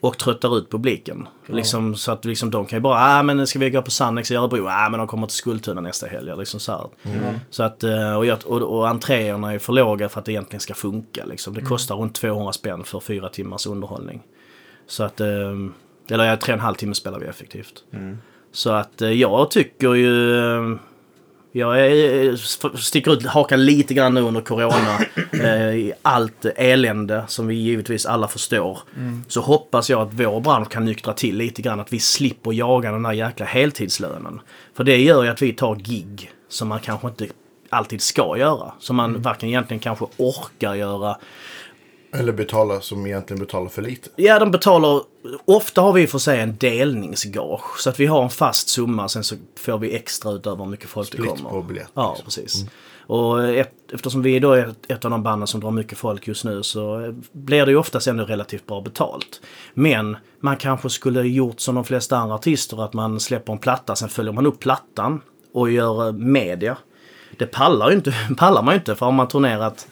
Och 0.00 0.18
tröttar 0.18 0.58
ut 0.58 0.70
publiken. 0.70 1.28
Liksom, 1.46 1.94
så 1.94 2.12
att 2.12 2.24
liksom, 2.24 2.50
de 2.50 2.66
kan 2.66 2.76
ju 2.76 2.80
bara, 2.80 3.18
ah, 3.18 3.22
men 3.22 3.46
ska 3.46 3.58
vi 3.58 3.70
gå 3.70 3.82
på 3.82 3.90
Sannex 3.90 4.30
i 4.30 4.34
Örebro? 4.34 4.66
Ah, 4.68 4.88
men 4.88 4.98
de 4.98 5.06
kommer 5.06 5.26
till 5.26 5.36
Skultuna 5.36 5.80
nästa 5.80 6.06
helg. 6.06 6.30
Liksom 6.38 6.60
så 6.60 6.72
här. 6.72 6.88
Så 7.50 7.62
att, 7.62 7.84
eh, 7.84 8.16
och, 8.16 8.26
jag, 8.26 8.38
och, 8.46 8.62
och 8.62 8.88
entréerna 8.88 9.52
är 9.54 9.58
för 9.58 9.72
låga 9.72 10.08
för 10.08 10.20
att 10.20 10.24
det 10.24 10.32
egentligen 10.32 10.60
ska 10.60 10.74
funka. 10.74 11.24
Liksom. 11.24 11.54
Det 11.54 11.60
kostar 11.60 11.96
runt 11.96 12.14
200 12.14 12.52
spänn 12.52 12.84
för 12.84 13.00
fyra 13.00 13.28
timmars 13.28 13.66
underhållning. 13.66 14.22
Så 14.86 15.04
att, 15.04 15.20
eh, 15.20 15.54
eller 16.10 16.24
ja, 16.24 16.36
tre 16.36 16.52
och 16.52 16.58
en 16.58 16.64
halv 16.64 16.74
timme 16.74 16.94
spelar 16.94 17.18
vi 17.18 17.26
effektivt. 17.26 17.84
Så 18.52 18.70
att 18.70 19.02
eh, 19.02 19.12
jag 19.12 19.50
tycker 19.50 19.94
ju... 19.94 20.78
eh, 21.60 21.66
Jag 21.66 21.80
är, 21.80 22.36
sticker 22.76 23.12
ut 23.12 23.26
hakan 23.26 23.64
lite 23.64 23.94
grann 23.94 24.14
nu 24.14 24.20
under 24.20 24.40
corona. 24.40 24.98
eh, 25.32 25.74
I 25.74 25.92
allt 26.02 26.44
elände 26.56 27.24
som 27.26 27.46
vi 27.46 27.54
givetvis 27.54 28.06
alla 28.06 28.28
förstår. 28.28 28.78
Så 29.28 29.40
hoppas 29.40 29.90
jag 29.90 30.00
att 30.02 30.14
vår 30.14 30.40
bransch 30.40 30.70
kan 30.70 30.84
nyktra 30.84 31.12
till 31.12 31.36
lite 31.36 31.62
grann. 31.62 31.80
Att 31.80 31.92
vi 31.92 32.00
slipper 32.00 32.52
jaga 32.52 32.92
den 32.92 33.02
där 33.02 33.12
jäkla 33.12 33.46
heltidslönen. 33.46 34.40
För 34.74 34.84
det 34.84 34.96
gör 34.96 35.22
ju 35.22 35.28
att 35.28 35.42
vi 35.42 35.52
tar 35.52 35.74
gig 35.76 36.30
som 36.48 36.68
man 36.68 36.80
kanske 36.80 37.08
inte 37.08 37.26
alltid 37.70 38.02
ska 38.02 38.38
göra. 38.38 38.72
Som 38.78 38.96
man 38.96 39.22
varken 39.22 39.48
egentligen 39.48 39.80
kanske 39.80 40.06
orkar 40.16 40.74
göra. 40.74 41.16
Eller 42.12 42.32
betala 42.32 42.80
som 42.80 43.06
egentligen 43.06 43.40
betalar 43.40 43.68
för 43.68 43.82
lite. 43.82 44.10
Ja, 44.16 44.38
de 44.38 44.50
betalar... 44.50 45.02
Ofta 45.44 45.80
har 45.80 45.92
vi 45.92 46.06
för 46.06 46.18
sig 46.18 46.40
en 46.40 46.56
delningsgage. 46.56 47.78
Så 47.80 47.90
att 47.90 48.00
vi 48.00 48.06
har 48.06 48.22
en 48.22 48.30
fast 48.30 48.68
summa, 48.68 49.08
sen 49.08 49.24
så 49.24 49.34
får 49.58 49.78
vi 49.78 49.94
extra 49.96 50.32
utöver 50.32 50.64
hur 50.64 50.70
mycket 50.70 50.88
folk 50.88 51.10
det 51.10 51.16
Split 51.16 51.30
kommer. 51.30 51.50
på 51.50 51.62
biljett, 51.62 51.88
Ja, 51.94 52.10
liksom. 52.10 52.24
precis. 52.24 52.64
Och 53.06 53.44
ett, 53.48 53.72
eftersom 53.92 54.22
vi 54.22 54.38
då 54.38 54.52
är 54.52 54.74
ett, 54.88 55.04
av 55.04 55.10
de 55.10 55.22
banden 55.22 55.46
som 55.46 55.60
drar 55.60 55.70
mycket 55.70 55.98
folk 55.98 56.28
just 56.28 56.44
nu 56.44 56.62
så 56.62 57.14
blir 57.32 57.66
det 57.66 57.72
ju 57.72 57.78
oftast 57.78 58.06
ändå 58.06 58.24
relativt 58.24 58.66
bra 58.66 58.80
betalt. 58.80 59.40
Men 59.74 60.16
man 60.40 60.56
kanske 60.56 60.90
skulle 60.90 61.22
gjort 61.22 61.60
som 61.60 61.74
de 61.74 61.84
flesta 61.84 62.16
andra 62.16 62.34
artister, 62.34 62.84
att 62.84 62.92
man 62.92 63.20
släpper 63.20 63.52
en 63.52 63.58
platta, 63.58 63.96
sen 63.96 64.08
följer 64.08 64.32
man 64.32 64.46
upp 64.46 64.60
plattan 64.60 65.20
och 65.54 65.70
gör 65.70 66.06
eh, 66.06 66.12
media. 66.12 66.76
Det 67.38 67.46
pallar, 67.46 67.90
ju 67.90 67.96
inte, 67.96 68.14
pallar 68.36 68.62
man 68.62 68.74
ju 68.74 68.78
inte, 68.78 68.96
för 68.96 69.06
om 69.06 69.14
man 69.14 69.28
turnerat 69.28 69.88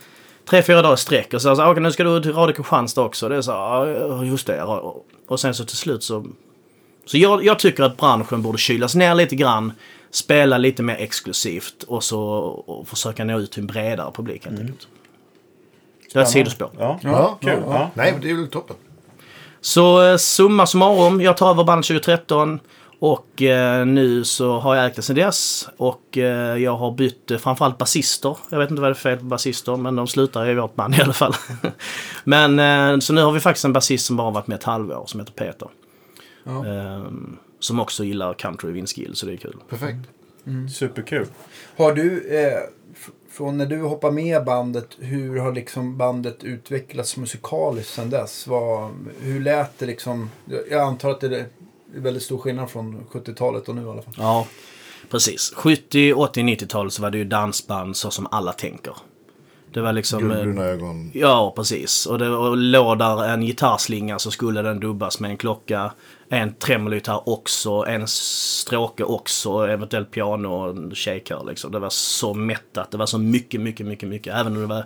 tre, 0.51 0.63
fyra 0.63 0.83
dagar 0.83 0.95
i 0.95 0.99
sträck 0.99 1.35
och 1.35 1.43
så, 1.43 1.57
så 1.57 1.71
okej, 1.71 1.83
nu 1.83 1.93
ska 1.93 2.05
du 2.05 2.23
till 2.23 2.33
Radio 2.33 2.55
Kristianstad 2.57 3.03
också. 3.03 3.29
Det 3.29 3.37
är 3.37 3.43
så, 3.43 3.51
ja, 3.51 4.25
just 4.25 4.47
det. 4.47 4.63
Och, 4.63 5.41
sen 5.41 5.55
så 5.55 5.65
till 5.65 5.77
slut 5.77 6.03
så... 6.03 6.27
Så 7.07 7.19
jag, 7.19 7.45
jag 7.45 7.59
tycker 7.59 7.83
att 7.83 7.97
branschen 7.97 8.43
borde 8.43 8.59
kylas 8.59 8.95
ner 8.95 9.15
lite 9.15 9.37
grann, 9.37 9.73
spela 10.11 10.59
lite 10.59 10.83
mer 10.83 10.97
exklusivt 10.97 11.83
och 11.83 12.05
så 12.05 12.21
och 12.67 12.89
försöka 12.89 13.25
nå 13.25 13.39
ut 13.39 13.53
till 13.53 13.61
en 13.61 13.67
bredare 13.67 14.13
publik 14.13 14.45
helt 14.47 14.61
enkelt. 14.61 14.89
Det 16.13 16.19
var 16.19 16.23
ett 16.23 16.29
sidospår. 16.31 16.71
Ja, 16.79 16.99
Ja, 17.03 17.39
kul. 17.41 17.51
ja. 17.67 17.73
Ja. 17.75 17.91
Nej, 17.95 18.13
men 18.13 18.21
det 18.21 18.31
är 18.31 18.35
väl 18.35 18.49
toppen. 18.49 18.77
Så 19.61 20.03
eh, 20.11 20.17
summa 20.17 20.67
summarum, 20.67 21.21
jag 21.21 21.37
tar 21.37 21.51
över 21.51 21.65
bandet 21.65 21.87
2013 21.87 22.61
och 22.99 23.43
eh, 23.43 23.87
nu 23.87 24.25
så 24.25 24.59
har 24.59 24.77
jag 24.77 24.87
ägt 24.87 24.97
det 24.97 25.03
sedan 25.03 25.17
dess 25.17 25.69
och 25.77 26.19
eh, 26.19 26.57
jag 26.57 26.77
har 26.77 26.93
bytt 26.93 27.31
eh, 27.31 27.39
framförallt 27.39 27.79
basister. 27.79 28.37
Jag 28.51 28.59
vet 28.59 28.71
inte 28.71 28.83
vad 28.83 28.91
det 28.91 28.93
är 28.93 28.95
för 28.95 29.11
fel 29.11 29.19
på 29.19 29.25
basister 29.25 29.77
men 29.77 29.97
de 29.97 30.07
slutar 30.07 30.49
i 30.49 30.55
vårt 30.55 30.75
band 30.75 30.95
i 30.95 31.01
alla 31.03 31.13
fall. 31.13 31.35
men 32.25 32.59
eh, 32.59 32.99
så 32.99 33.13
nu 33.13 33.23
har 33.23 33.33
vi 33.33 33.41
faktiskt 33.41 33.65
en 33.65 33.73
basist 33.73 34.07
som 34.07 34.17
bara 34.17 34.31
varit 34.31 34.47
med 34.47 34.57
ett 34.57 34.65
halvår 34.65 35.05
som 35.07 35.21
heter 35.21 35.33
Peter. 35.33 35.69
Ja. 36.45 36.67
Ehm, 36.67 37.37
som 37.61 37.81
också 37.81 38.05
gillar 38.05 38.35
country 38.35 38.73
Vinskill 38.73 39.17
så 39.17 39.27
det 39.27 39.33
är 39.33 39.37
kul. 39.37 39.57
Perfekt. 39.69 40.09
Superkul. 40.75 41.27
Har 41.77 41.93
du, 41.93 42.29
eh, 42.39 42.59
från 43.31 43.59
när 43.59 43.67
du 43.67 43.83
hoppar 43.83 44.11
med 44.11 44.45
bandet, 44.45 44.89
hur 44.99 45.39
har 45.39 45.53
liksom 45.53 45.97
bandet 45.97 46.45
utvecklats 46.45 47.17
musikaliskt 47.17 47.95
sedan 47.95 48.11
dess? 48.11 48.47
Vad, 48.47 48.91
hur 49.21 49.41
lät 49.41 49.79
det 49.79 49.87
liksom? 49.87 50.31
Jag 50.71 50.83
antar 50.83 51.11
att 51.11 51.21
det 51.21 51.47
är 51.95 52.01
väldigt 52.01 52.23
stor 52.23 52.39
skillnad 52.39 52.71
från 52.71 53.07
70-talet 53.13 53.69
och 53.69 53.75
nu 53.75 53.83
i 53.83 53.89
alla 53.89 54.03
fall. 54.03 54.15
Ja, 54.19 54.47
precis. 55.11 55.53
70, 55.57 56.13
80, 56.13 56.41
90-tal 56.43 56.91
så 56.91 57.03
var 57.03 57.11
det 57.11 57.19
ju 57.19 57.25
dansband 57.25 57.97
så 57.97 58.11
som 58.11 58.27
alla 58.31 58.53
tänker. 58.53 58.95
Det 59.73 59.81
var 59.81 59.93
liksom... 59.93 60.31
eh, 60.31 60.37
Guldbruna 60.37 60.65
ögon. 60.65 61.11
Ja, 61.15 61.53
precis. 61.57 62.07
Och 62.07 62.19
det 62.19 62.29
och 62.29 62.57
låg 62.57 62.99
där 62.99 63.29
en 63.29 63.41
gitarrslinga 63.41 64.19
så 64.19 64.31
skulle 64.31 64.63
den 64.63 64.81
dubbas 64.81 65.21
med 65.21 65.31
en 65.31 65.37
klocka. 65.37 65.93
En 66.29 66.55
tremologitarr 66.55 67.29
också, 67.29 67.71
en 67.71 68.07
stråke 68.09 69.05
också, 69.05 69.51
eventuellt 69.67 70.11
piano 70.11 70.49
och 70.49 70.97
tjejkör 70.97 71.45
liksom. 71.49 71.73
Det 71.73 71.79
var 71.79 71.91
så 71.91 72.35
mättat. 72.35 72.91
Det 72.91 72.97
var 72.97 73.07
så 73.07 73.19
mycket, 73.19 73.61
mycket, 73.61 73.87
mycket, 73.87 74.09
mycket. 74.09 74.35
Även 74.35 74.53
om 74.55 74.61
det 74.61 74.67
var 74.67 74.85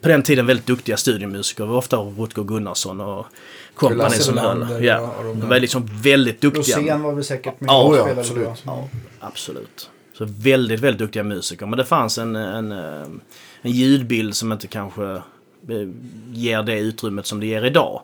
på 0.00 0.08
den 0.08 0.22
tiden 0.22 0.46
väldigt 0.46 0.66
duktiga 0.66 0.96
studiomusiker. 0.96 1.64
Det 1.64 1.70
var 1.70 1.76
ofta 1.78 1.96
Rutger 1.96 2.42
Gunnarsson 2.42 3.00
och 3.00 3.26
kompani 3.74 4.10
som 4.10 4.38
höll. 4.38 4.84
Ja, 4.84 5.14
de 5.22 5.48
var 5.48 5.60
liksom 5.60 5.88
väldigt 6.02 6.40
duktiga. 6.40 6.76
Rosén 6.78 7.02
var 7.02 7.12
väl 7.12 7.24
säkert 7.24 7.60
med 7.60 7.68
Ja, 7.68 7.96
ja, 7.96 8.08
absolut. 8.20 8.44
bra. 8.44 8.56
Ja, 8.66 8.88
absolut. 9.20 9.90
Så 10.18 10.24
väldigt, 10.28 10.80
väldigt 10.80 10.98
duktiga 10.98 11.22
musiker. 11.22 11.66
Men 11.66 11.76
det 11.76 11.84
fanns 11.84 12.18
en, 12.18 12.36
en, 12.36 12.72
eh, 12.72 13.02
en 13.62 13.70
ljudbild 13.70 14.36
som 14.36 14.52
inte 14.52 14.66
kanske 14.66 15.04
eh, 15.68 15.88
ger 16.32 16.62
det 16.62 16.78
utrymmet 16.78 17.26
som 17.26 17.40
det 17.40 17.46
ger 17.46 17.64
idag. 17.64 18.02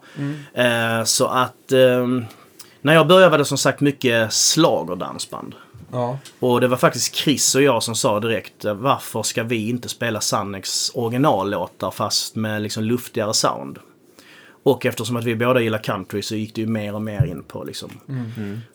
Eh, 0.55 1.05
Så 1.05 1.27
att 1.27 1.72
eh, 1.72 2.07
när 2.87 2.94
jag 2.94 3.07
började 3.07 3.31
var 3.31 3.38
det 3.38 3.44
som 3.44 3.59
sagt 3.59 3.81
mycket 3.81 4.33
slagerdansband. 4.33 5.55
Ja. 5.92 6.18
Och 6.38 6.61
det 6.61 6.68
var 6.68 6.77
faktiskt 6.77 7.14
Chris 7.14 7.55
och 7.55 7.62
jag 7.62 7.83
som 7.83 7.94
sa 7.94 8.20
direkt 8.20 8.64
varför 8.64 9.22
ska 9.22 9.42
vi 9.42 9.68
inte 9.68 9.88
spela 9.88 10.20
Sannex 10.20 10.90
originallåtar 10.94 11.90
fast 11.90 12.37
med 12.37 12.62
liksom 12.62 12.85
luftigare 12.85 13.35
sound. 13.35 13.79
Och 14.62 14.87
eftersom 14.87 15.16
att 15.16 15.25
vi 15.25 15.37
båda 15.37 15.61
gillar 15.61 15.79
country 15.79 16.22
så 16.22 16.37
gick 16.37 16.55
det 16.55 16.61
ju 16.61 16.66
mer 16.66 16.94
och 16.94 17.03
mer 17.03 17.27
in 17.27 17.42
på 17.42 17.64
liksom. 17.64 17.90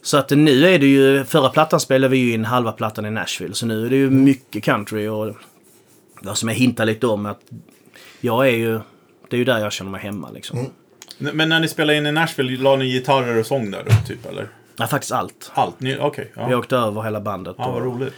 Så 0.02 0.18
att 0.18 0.30
nu 0.30 0.66
är 0.66 0.80
det 0.80 0.88
ju, 0.88 1.24
förra 1.26 1.50
plattan 1.50 1.80
spelade 1.80 2.12
vi 2.12 2.18
ju 2.18 2.34
in 2.34 2.46
halva 2.46 2.72
plattan 2.72 3.06
i 3.06 3.12
Nashville. 3.12 3.54
Så 3.54 3.66
nu 3.66 3.86
är 3.86 3.90
det 3.90 3.96
ju 3.96 4.10
mycket 4.10 4.64
country 4.64 5.08
och 5.08 5.36
vad 6.22 6.38
som 6.38 6.50
jag 6.50 6.56
hintar 6.56 6.86
lite 6.86 7.08
om 7.08 7.26
att 7.26 7.42
jag 8.22 8.48
är 8.48 8.58
ju, 8.58 8.80
det 9.30 9.36
är 9.36 9.38
ju 9.38 9.46
där 9.46 9.60
jag 9.60 9.72
känner 9.72 9.92
mig 9.92 10.02
hemma 10.02 10.30
liksom. 10.30 10.60
Mm. 10.60 10.72
Men 11.22 11.50
när 11.50 11.60
ni 11.60 11.68
spelade 11.68 11.98
in 11.98 12.06
i 12.06 12.12
Nashville, 12.12 12.58
la 12.58 12.76
ni 12.76 12.86
gitarrer 12.86 13.40
och 13.40 13.46
sång 13.46 13.72
där 13.72 13.84
då, 13.86 13.92
typ, 14.08 14.26
eller? 14.26 14.48
Ja, 14.78 14.88
faktiskt 14.88 15.12
allt. 15.12 15.52
Allt? 15.54 15.76
Okej. 16.00 16.32
Vi 16.36 16.42
ja. 16.52 16.58
åkte 16.58 16.76
över 16.76 17.02
hela 17.02 17.22
bandet. 17.22 17.56
ja, 17.58 17.72
vad 17.72 17.84
roligt. 17.84 18.14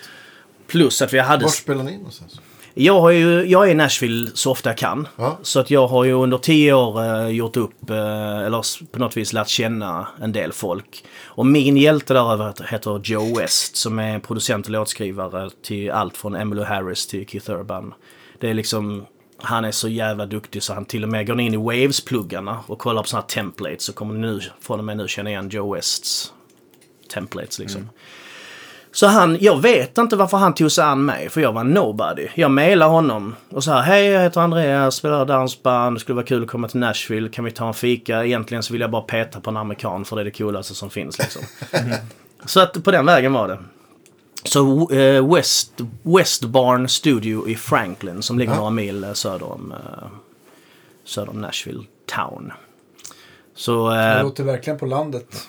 plus 0.67 1.01
att 1.01 1.13
vi 1.13 1.19
hade... 1.19 1.43
Var 1.43 1.51
spelar 1.51 1.83
ni 1.83 1.97
någonstans? 1.97 2.39
Jag, 2.73 3.01
har 3.01 3.09
ju, 3.09 3.43
jag 3.45 3.67
är 3.67 3.71
i 3.71 3.73
Nashville 3.73 4.31
så 4.33 4.51
ofta 4.51 4.69
jag 4.69 4.77
kan. 4.77 5.07
Ja. 5.15 5.37
Så 5.41 5.59
att 5.59 5.71
jag 5.71 5.87
har 5.87 6.03
ju 6.03 6.13
under 6.13 6.37
tio 6.37 6.73
år 6.73 7.03
eh, 7.03 7.27
gjort 7.27 7.57
upp, 7.57 7.89
eh, 7.89 8.39
eller 8.39 8.85
på 8.91 8.99
något 8.99 9.17
vis 9.17 9.33
lärt 9.33 9.47
känna 9.47 10.07
en 10.21 10.31
del 10.31 10.51
folk. 10.51 11.05
Och 11.23 11.45
min 11.45 11.77
hjälte 11.77 12.13
där 12.13 12.71
heter 12.71 13.01
Joe 13.03 13.39
West 13.39 13.75
som 13.75 13.99
är 13.99 14.19
producent 14.19 14.65
och 14.65 14.71
låtskrivare 14.71 15.49
till 15.63 15.91
allt 15.91 16.17
från 16.17 16.35
Emmylou 16.35 16.63
Harris 16.63 17.07
till 17.07 17.27
Keith 17.27 17.51
Urban. 17.51 17.93
Det 18.39 18.49
är 18.49 18.53
liksom, 18.53 19.05
han 19.43 19.65
är 19.65 19.71
så 19.71 19.87
jävla 19.87 20.25
duktig 20.25 20.63
så 20.63 20.73
han 20.73 20.85
till 20.85 21.03
och 21.03 21.09
med 21.09 21.27
går 21.27 21.39
in 21.39 21.53
i 21.53 21.57
Waves-pluggarna 21.57 22.57
och 22.67 22.79
kollar 22.79 23.01
på 23.01 23.07
sådana 23.07 23.21
här 23.21 23.27
templates. 23.27 23.83
Så 23.83 23.93
kommer 23.93 24.13
nu, 24.13 24.39
från 24.61 24.79
och 24.79 24.85
med 24.85 24.97
nu 24.97 25.07
känna 25.07 25.29
igen 25.29 25.49
Joe 25.49 25.75
Wests 25.75 26.33
templates 27.13 27.59
liksom. 27.59 27.89
Så 28.91 29.07
han, 29.07 29.37
jag 29.41 29.61
vet 29.61 29.97
inte 29.97 30.15
varför 30.15 30.37
han 30.37 30.53
tog 30.53 30.71
sig 30.71 30.83
an 30.83 31.05
mig, 31.05 31.29
för 31.29 31.41
jag 31.41 31.51
var 31.51 31.63
nobody. 31.63 32.27
Jag 32.35 32.51
mejlade 32.51 32.91
honom 32.91 33.35
och 33.49 33.63
sa 33.63 33.81
hej 33.81 34.05
jag 34.05 34.21
heter 34.21 34.41
Andreas, 34.41 34.95
spelar 34.95 35.25
dansband, 35.25 35.95
det 35.95 35.99
skulle 35.99 36.15
vara 36.15 36.25
kul 36.25 36.43
att 36.43 36.49
komma 36.49 36.67
till 36.67 36.79
Nashville, 36.79 37.29
kan 37.29 37.45
vi 37.45 37.51
ta 37.51 37.67
en 37.67 37.73
fika? 37.73 38.25
Egentligen 38.25 38.63
så 38.63 38.73
vill 38.73 38.81
jag 38.81 38.91
bara 38.91 39.01
peta 39.01 39.39
på 39.39 39.49
en 39.49 39.57
amerikan 39.57 40.05
för 40.05 40.15
det 40.15 40.21
är 40.21 40.25
det 40.25 40.31
coolaste 40.31 40.75
som 40.75 40.89
finns 40.89 41.19
liksom. 41.19 41.41
så 42.45 42.59
att 42.59 42.83
på 42.83 42.91
den 42.91 43.05
vägen 43.05 43.33
var 43.33 43.47
det. 43.47 43.57
Så 44.43 44.89
eh, 44.91 45.33
West, 45.35 45.71
West 46.03 46.43
Barn 46.43 46.89
Studio 46.89 47.47
i 47.49 47.55
Franklin 47.55 48.21
som 48.21 48.39
ligger 48.39 48.51
Ja. 48.53 48.57
några 48.57 48.69
mil 48.71 49.03
eh, 49.03 49.13
söder 49.13 49.51
om, 49.51 49.71
eh, 49.71 50.07
söder 51.05 51.29
om 51.29 51.41
Nashville 51.41 51.83
Town. 52.15 52.51
Så... 53.55 53.89
Det 53.89 54.23
låter 54.23 54.43
verkligen 54.43 54.79
på 54.79 54.85
landet. 54.85 55.47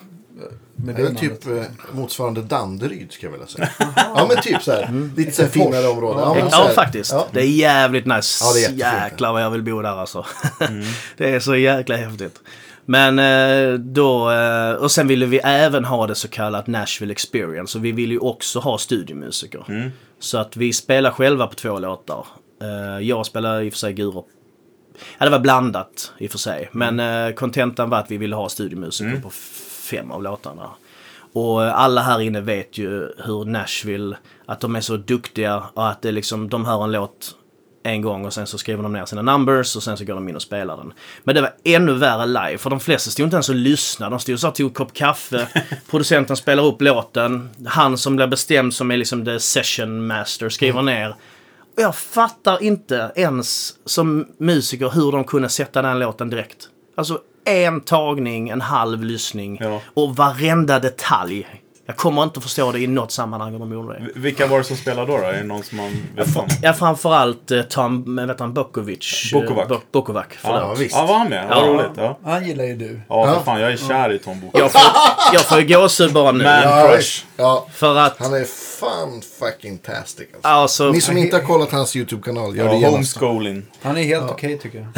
Med 0.77 0.95
Det 0.95 1.03
det 1.03 1.09
är 1.09 1.15
typ 1.15 1.47
eh, 1.47 1.63
motsvarande 1.93 2.43
Danderyd 2.43 3.13
ska 3.13 3.27
jag 3.27 3.31
vilja 3.33 3.47
säga. 3.47 3.69
ja 3.97 4.27
men 4.29 4.43
typ 4.43 4.63
så 4.63 4.73
här. 4.73 5.11
Lite 5.17 5.33
så 5.33 5.43
här 5.43 5.49
finare 5.49 5.89
område. 5.89 6.21
Ja, 6.21 6.39
Ja, 6.51 6.65
här. 6.67 6.75
faktiskt. 6.75 7.13
Ja. 7.13 7.27
Det 7.33 7.41
är 7.41 7.47
jävligt 7.47 8.07
nice. 8.07 8.45
Ja, 8.45 8.53
det 8.55 8.83
är. 8.85 9.05
Jäklar 9.05 9.33
vad 9.33 9.43
jag 9.43 9.51
vill 9.51 9.63
bo 9.63 9.83
där 9.83 9.97
alltså. 10.01 10.27
det 11.17 11.31
är 11.35 11.41
så 11.41 11.57
jäkla 11.57 11.97
häftigt. 11.97 12.41
Men 12.87 13.19
eh, 13.19 13.79
då, 13.79 14.31
eh, 14.31 14.73
och 14.73 14.91
sen 14.91 15.07
ville 15.07 15.27
vi 15.27 15.39
även 15.39 15.85
ha 15.85 16.07
det 16.07 16.15
så 16.15 16.29
kallat 16.29 16.67
Nashville 16.67 17.13
Experience. 17.13 17.79
Och 17.79 17.85
vi 17.85 17.93
ville 17.93 18.15
ju 18.15 18.21
också 18.21 18.59
ha 18.59 18.79
studiomusiker. 18.79 19.65
Så 20.19 20.39
att 20.39 20.57
vi 20.57 20.73
spelar 20.73 21.11
själva 21.11 21.47
på 21.47 21.55
två 21.55 21.79
låtar. 21.79 22.27
Eh, 22.63 23.07
jag 23.07 23.27
spelar 23.27 23.63
i 23.63 23.69
och 23.69 23.73
för 23.73 23.79
sig 23.79 23.93
Guro. 23.93 24.27
Ja, 25.19 25.25
det 25.25 25.31
var 25.31 25.39
blandat 25.39 26.13
i 26.19 26.27
och 26.27 26.31
för 26.31 26.39
sig. 26.39 26.69
Men 26.73 27.01
eh, 27.01 27.35
kontentan 27.35 27.91
var 27.91 27.99
att 27.99 28.11
vi 28.11 28.17
ville 28.17 28.37
ha 28.37 28.49
studiomusiker 28.49 29.21
på 29.23 29.31
fem 29.91 30.11
av 30.11 30.23
låtarna. 30.23 30.71
Och 31.33 31.63
alla 31.63 32.01
här 32.01 32.21
inne 32.21 32.41
vet 32.41 32.79
ju 32.79 33.13
hur 33.19 33.45
Nashville, 33.45 34.17
att 34.47 34.61
de 34.61 34.77
är 34.77 34.81
så 34.81 34.97
duktiga 34.97 35.63
och 35.75 35.89
att 35.89 36.03
det 36.03 36.09
är 36.09 36.13
liksom, 36.13 36.49
de 36.49 36.65
hör 36.65 36.85
en 36.85 36.93
låt 36.93 37.37
en 37.87 38.03
gång 38.03 38.25
och 38.25 38.33
sen 38.33 38.47
så 38.47 38.59
skriver 38.59 38.83
de 38.83 38.93
ner 38.93 39.05
sina 39.05 39.23
numbers 39.23 39.77
och 39.77 39.83
sen 39.83 39.97
så 39.97 40.05
går 40.05 40.15
de 40.15 40.29
in 40.29 40.37
och 40.37 40.43
spelar 40.43 40.77
den. 40.77 40.93
Men 41.25 41.35
det 41.35 41.41
var 41.41 41.55
ännu 41.65 41.93
värre 41.93 42.27
live 42.27 42.59
för 42.59 42.71
de 42.71 42.81
flesta 42.81 43.11
stod 43.11 43.25
inte 43.27 43.37
ens 43.37 43.49
och 43.49 43.55
lyssnade. 43.55 44.11
De 44.11 44.21
stod 44.21 44.41
så 44.41 44.47
här, 44.47 44.55
tog 44.55 44.67
en 44.69 44.75
kopp 44.75 44.93
kaffe, 44.95 45.49
producenten 45.91 46.37
spelar 46.37 46.65
upp 46.65 46.83
låten, 46.83 47.51
han 47.67 47.99
som 47.99 48.17
blir 48.17 48.27
bestämd 48.27 48.75
som 48.75 48.91
är 48.91 48.97
liksom 48.97 49.25
the 49.25 49.41
session 49.41 50.07
master 50.07 50.49
skriver 50.49 50.83
ner. 50.83 51.11
Och 51.77 51.83
jag 51.83 51.97
fattar 51.97 52.63
inte 52.63 53.13
ens 53.17 53.75
som 53.85 54.27
musiker 54.39 54.91
hur 54.91 55.13
de 55.13 55.25
kunde 55.25 55.49
sätta 55.49 55.83
den 55.83 55.99
låten 55.99 56.31
direkt. 56.31 56.69
Alltså 56.97 57.19
en 57.45 57.81
tagning, 57.81 58.49
en 58.49 58.61
halv 58.61 59.05
lyssning 59.05 59.59
Ja. 59.61 59.81
och 59.95 60.17
varenda 60.17 60.79
detalj. 60.79 61.47
Jag 61.87 61.97
kommer 61.97 62.23
inte 62.23 62.41
förstå 62.41 62.73
det 62.73 62.79
i 62.81 62.87
något 62.87 63.13
sammanhang 63.13 63.53
hur 63.53 63.59
de 63.59 63.73
gjorde 63.73 63.99
det. 63.99 64.07
Vilka 64.21 64.47
var 64.47 64.59
det 64.59 64.65
som 64.65 64.77
spelade 64.77 65.13
då? 65.13 65.19
då? 65.19 65.25
Är 65.25 65.33
det 65.33 65.43
någon 65.43 65.63
som 65.63 65.77
man 65.79 65.91
vet 66.17 66.37
om? 66.37 66.47
Ja, 66.63 66.73
framförallt 66.73 67.51
eh, 67.51 67.63
Tom, 67.63 68.17
vad 68.17 68.29
heter 68.29 68.45
han, 68.45 68.55
Bokovic. 68.55 69.33
eh, 69.35 69.41
Bukovac. 69.41 69.69
Bo- 69.69 69.81
Bokovac, 69.93 70.27
förlåt. 70.39 70.61
Ja, 70.61 70.75
visst. 70.75 70.97
Ja, 70.97 71.07
var 71.07 71.19
han 71.19 71.29
med? 71.29 71.49
Vad 71.49 71.59
Ja. 71.59 71.67
roligt. 71.67 71.91
Ja. 71.97 72.19
Han 72.25 72.45
gillar 72.45 72.65
ju 72.65 72.75
du. 72.77 73.01
ja, 73.09 73.25
för 73.27 73.33
Ja. 73.33 73.41
fan. 73.45 73.61
Jag 73.61 73.73
är 73.73 73.77
kär 73.77 74.13
i 74.13 74.19
Tom 74.19 74.41
Book. 74.41 74.51
Jag 74.59 74.73
får, 74.73 74.81
jag 75.33 75.43
får 75.43 75.61
ju 75.61 75.67
gåshud 75.75 76.13
bara 76.13 76.33
nu. 76.33 76.45
Ja, 76.45 76.89
Crush. 76.93 77.25
Ja, 77.37 77.67
För 77.73 77.97
att, 77.97 78.19
han 78.19 78.35
är 78.35 78.45
fan 78.81 79.23
fucking 79.39 79.79
tastic 79.79 80.27
alltså. 80.35 80.49
alltså, 80.49 80.91
Ni 80.93 81.01
som 81.01 81.17
inte 81.17 81.37
har 81.37 81.43
kollat 81.43 81.73
hans 81.73 81.97
YouTube-kanal, 81.97 82.57
gör 82.57 82.65
det 82.65 82.71
Ja, 82.71 82.77
genast. 82.91 83.17
homeschooling. 83.17 83.63
Han 83.83 83.97
är 83.99 84.03
helt 84.03 84.31
okej 84.31 84.59
tycker 84.59 84.79
jag. 84.79 84.89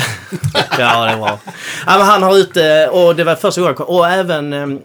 ja 0.79 1.05
det 1.05 1.11
är 1.11 1.17
bra. 1.17 1.39
Ja, 1.87 1.93
han 1.93 2.23
har 2.23 2.37
ute, 2.37 2.89
och 2.89 3.17
det 3.17 3.25
var 3.25 3.35
första 3.35 3.61
gången, 3.61 3.77
och 3.77 4.09
även 4.09 4.53
um, 4.53 4.81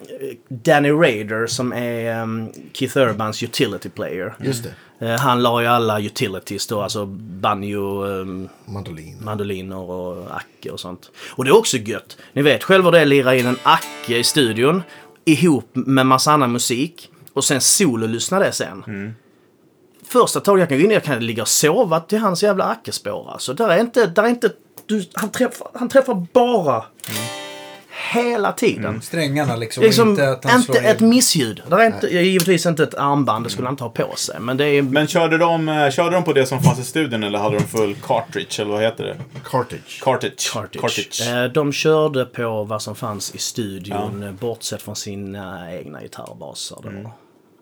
Danny 0.50 0.92
Raider 0.92 1.48
som 1.48 1.74
är 1.74 2.22
um, 2.22 2.52
Keith 2.74 2.98
Urbans 2.98 3.44
utility 3.44 3.90
player. 3.90 4.36
Just 4.40 4.64
det. 4.64 4.74
Eh, 5.08 5.20
han 5.20 5.44
la 5.44 5.62
ju 5.62 5.68
alla 5.68 6.00
utilities 6.00 6.68
då, 6.68 6.82
alltså 6.82 7.06
banjo, 7.06 8.06
um, 8.06 8.50
Mandolin. 8.66 9.18
mandoliner 9.22 9.78
och 9.78 10.36
acke 10.36 10.70
och 10.70 10.80
sånt. 10.80 11.12
Och 11.30 11.44
det 11.46 11.50
är 11.50 11.58
också 11.58 11.78
gött. 11.78 12.18
Ni 12.34 12.42
vet 12.42 12.64
själva 12.64 12.92
det 12.92 12.98
är 12.98 13.02
att 13.02 13.08
lira 13.08 13.36
in 13.36 13.46
en 13.48 13.58
acke 13.64 14.18
i 14.18 14.24
studion 14.24 14.84
ihop 15.26 15.70
med 15.74 16.06
massa 16.06 16.32
annan 16.32 16.52
musik 16.52 17.11
och 17.34 17.44
sen 17.44 17.62
sololyssna 17.62 18.40
det 18.40 18.52
sen. 18.52 19.16
Första 20.08 20.40
taget 20.40 20.60
jag 20.60 20.70
kan 20.70 20.78
gå 20.78 20.84
in 20.84 20.92
jag 20.92 21.04
kan 21.04 21.26
ligga 21.26 21.42
och 21.42 21.48
sova 21.48 22.00
till 22.00 22.18
hans 22.20 22.44
jävla 22.44 22.64
ackespår. 22.66 23.32
Alltså, 23.32 23.54
där 23.54 23.70
är 23.70 23.80
inte, 23.80 24.06
där 24.06 24.24
är 24.24 24.28
inte, 24.28 24.50
du, 24.86 25.06
han, 25.14 25.30
träffar, 25.32 25.68
han 25.74 25.90
träffar 25.90 26.28
bara 26.34 26.86
hela 28.14 28.52
tiden. 28.52 29.02
Strängarna 29.02 29.56
liksom. 29.56 29.84
Liksom 29.84 30.10
inte 30.10 30.30
att 30.30 30.46
han 30.46 30.60
inte 30.60 30.74
slår 30.74 30.86
ett 30.86 31.02
in. 31.02 31.10
missljud. 31.10 31.62
Det 31.70 31.76
är 31.76 31.86
inte, 31.86 32.08
givetvis 32.08 32.66
inte 32.66 32.84
ett 32.84 32.96
armband, 32.96 33.46
det 33.46 33.50
skulle 33.50 33.68
han 33.68 33.74
inte 33.74 33.84
ha 33.84 33.92
på 33.92 34.16
sig. 34.16 34.40
Men 34.40 34.58
det 34.58 34.66
är... 34.66 34.82
Men 34.82 35.08
körde 35.08 35.38
de, 35.38 35.70
eh, 35.70 35.90
körde 35.90 36.16
de 36.16 36.24
på 36.24 36.34
det 36.34 36.46
som 36.46 36.62
fanns 36.62 36.80
i 36.80 36.84
studion 36.84 37.24
eller 37.24 37.40
hade 37.40 37.58
de 37.58 37.64
full 37.64 37.96
cartridge? 38.04 38.62
Eller 38.62 38.72
vad 38.72 38.82
heter 38.82 39.04
det? 39.04 39.18
Cartage. 39.44 40.02
Cartridge. 40.04 40.80
Cartridge. 40.80 41.44
Eh, 41.44 41.52
De 41.52 41.72
körde 41.72 42.26
på 42.26 42.64
vad 42.64 42.82
som 42.82 42.96
fanns 42.96 43.36
i 43.36 43.38
studion, 43.38 44.24
eh, 44.24 44.32
bortsett 44.32 44.82
från 44.82 44.96
sina 44.96 45.74
egna 45.74 46.02
gitarrbaser. 46.02 46.78
Då. 46.84 47.12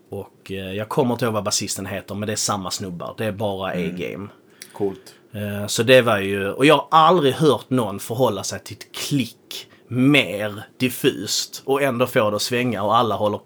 Och 0.09 0.51
eh, 0.51 0.73
jag 0.73 0.89
kommer 0.89 1.13
inte 1.13 1.25
ihåg 1.25 1.33
vad 1.33 1.43
basisten 1.43 1.85
heter, 1.85 2.15
men 2.15 2.27
det 2.27 2.33
är 2.33 2.37
samma 2.37 2.71
snubbar. 2.71 3.15
Det 3.17 3.25
är 3.25 3.31
bara 3.31 3.71
A-game. 3.71 4.27
Coolt. 4.73 5.13
Eh, 5.33 5.67
Så 5.67 5.83
det 5.83 6.01
var 6.01 6.19
ju, 6.19 6.49
och 6.51 6.65
jag 6.65 6.75
har 6.75 6.87
aldrig 6.91 7.33
hört 7.33 7.69
någon 7.69 7.99
förhålla 7.99 8.43
sig 8.43 8.59
till 8.59 8.77
ett 8.77 8.91
klick 8.95 9.67
mer 9.87 10.63
diffust 10.77 11.61
och 11.65 11.81
ändå 11.81 12.07
få 12.07 12.29
det 12.29 12.35
att 12.35 12.41
svänga 12.41 12.83
och 12.83 12.95
alla 12.97 13.15
håller 13.15 13.39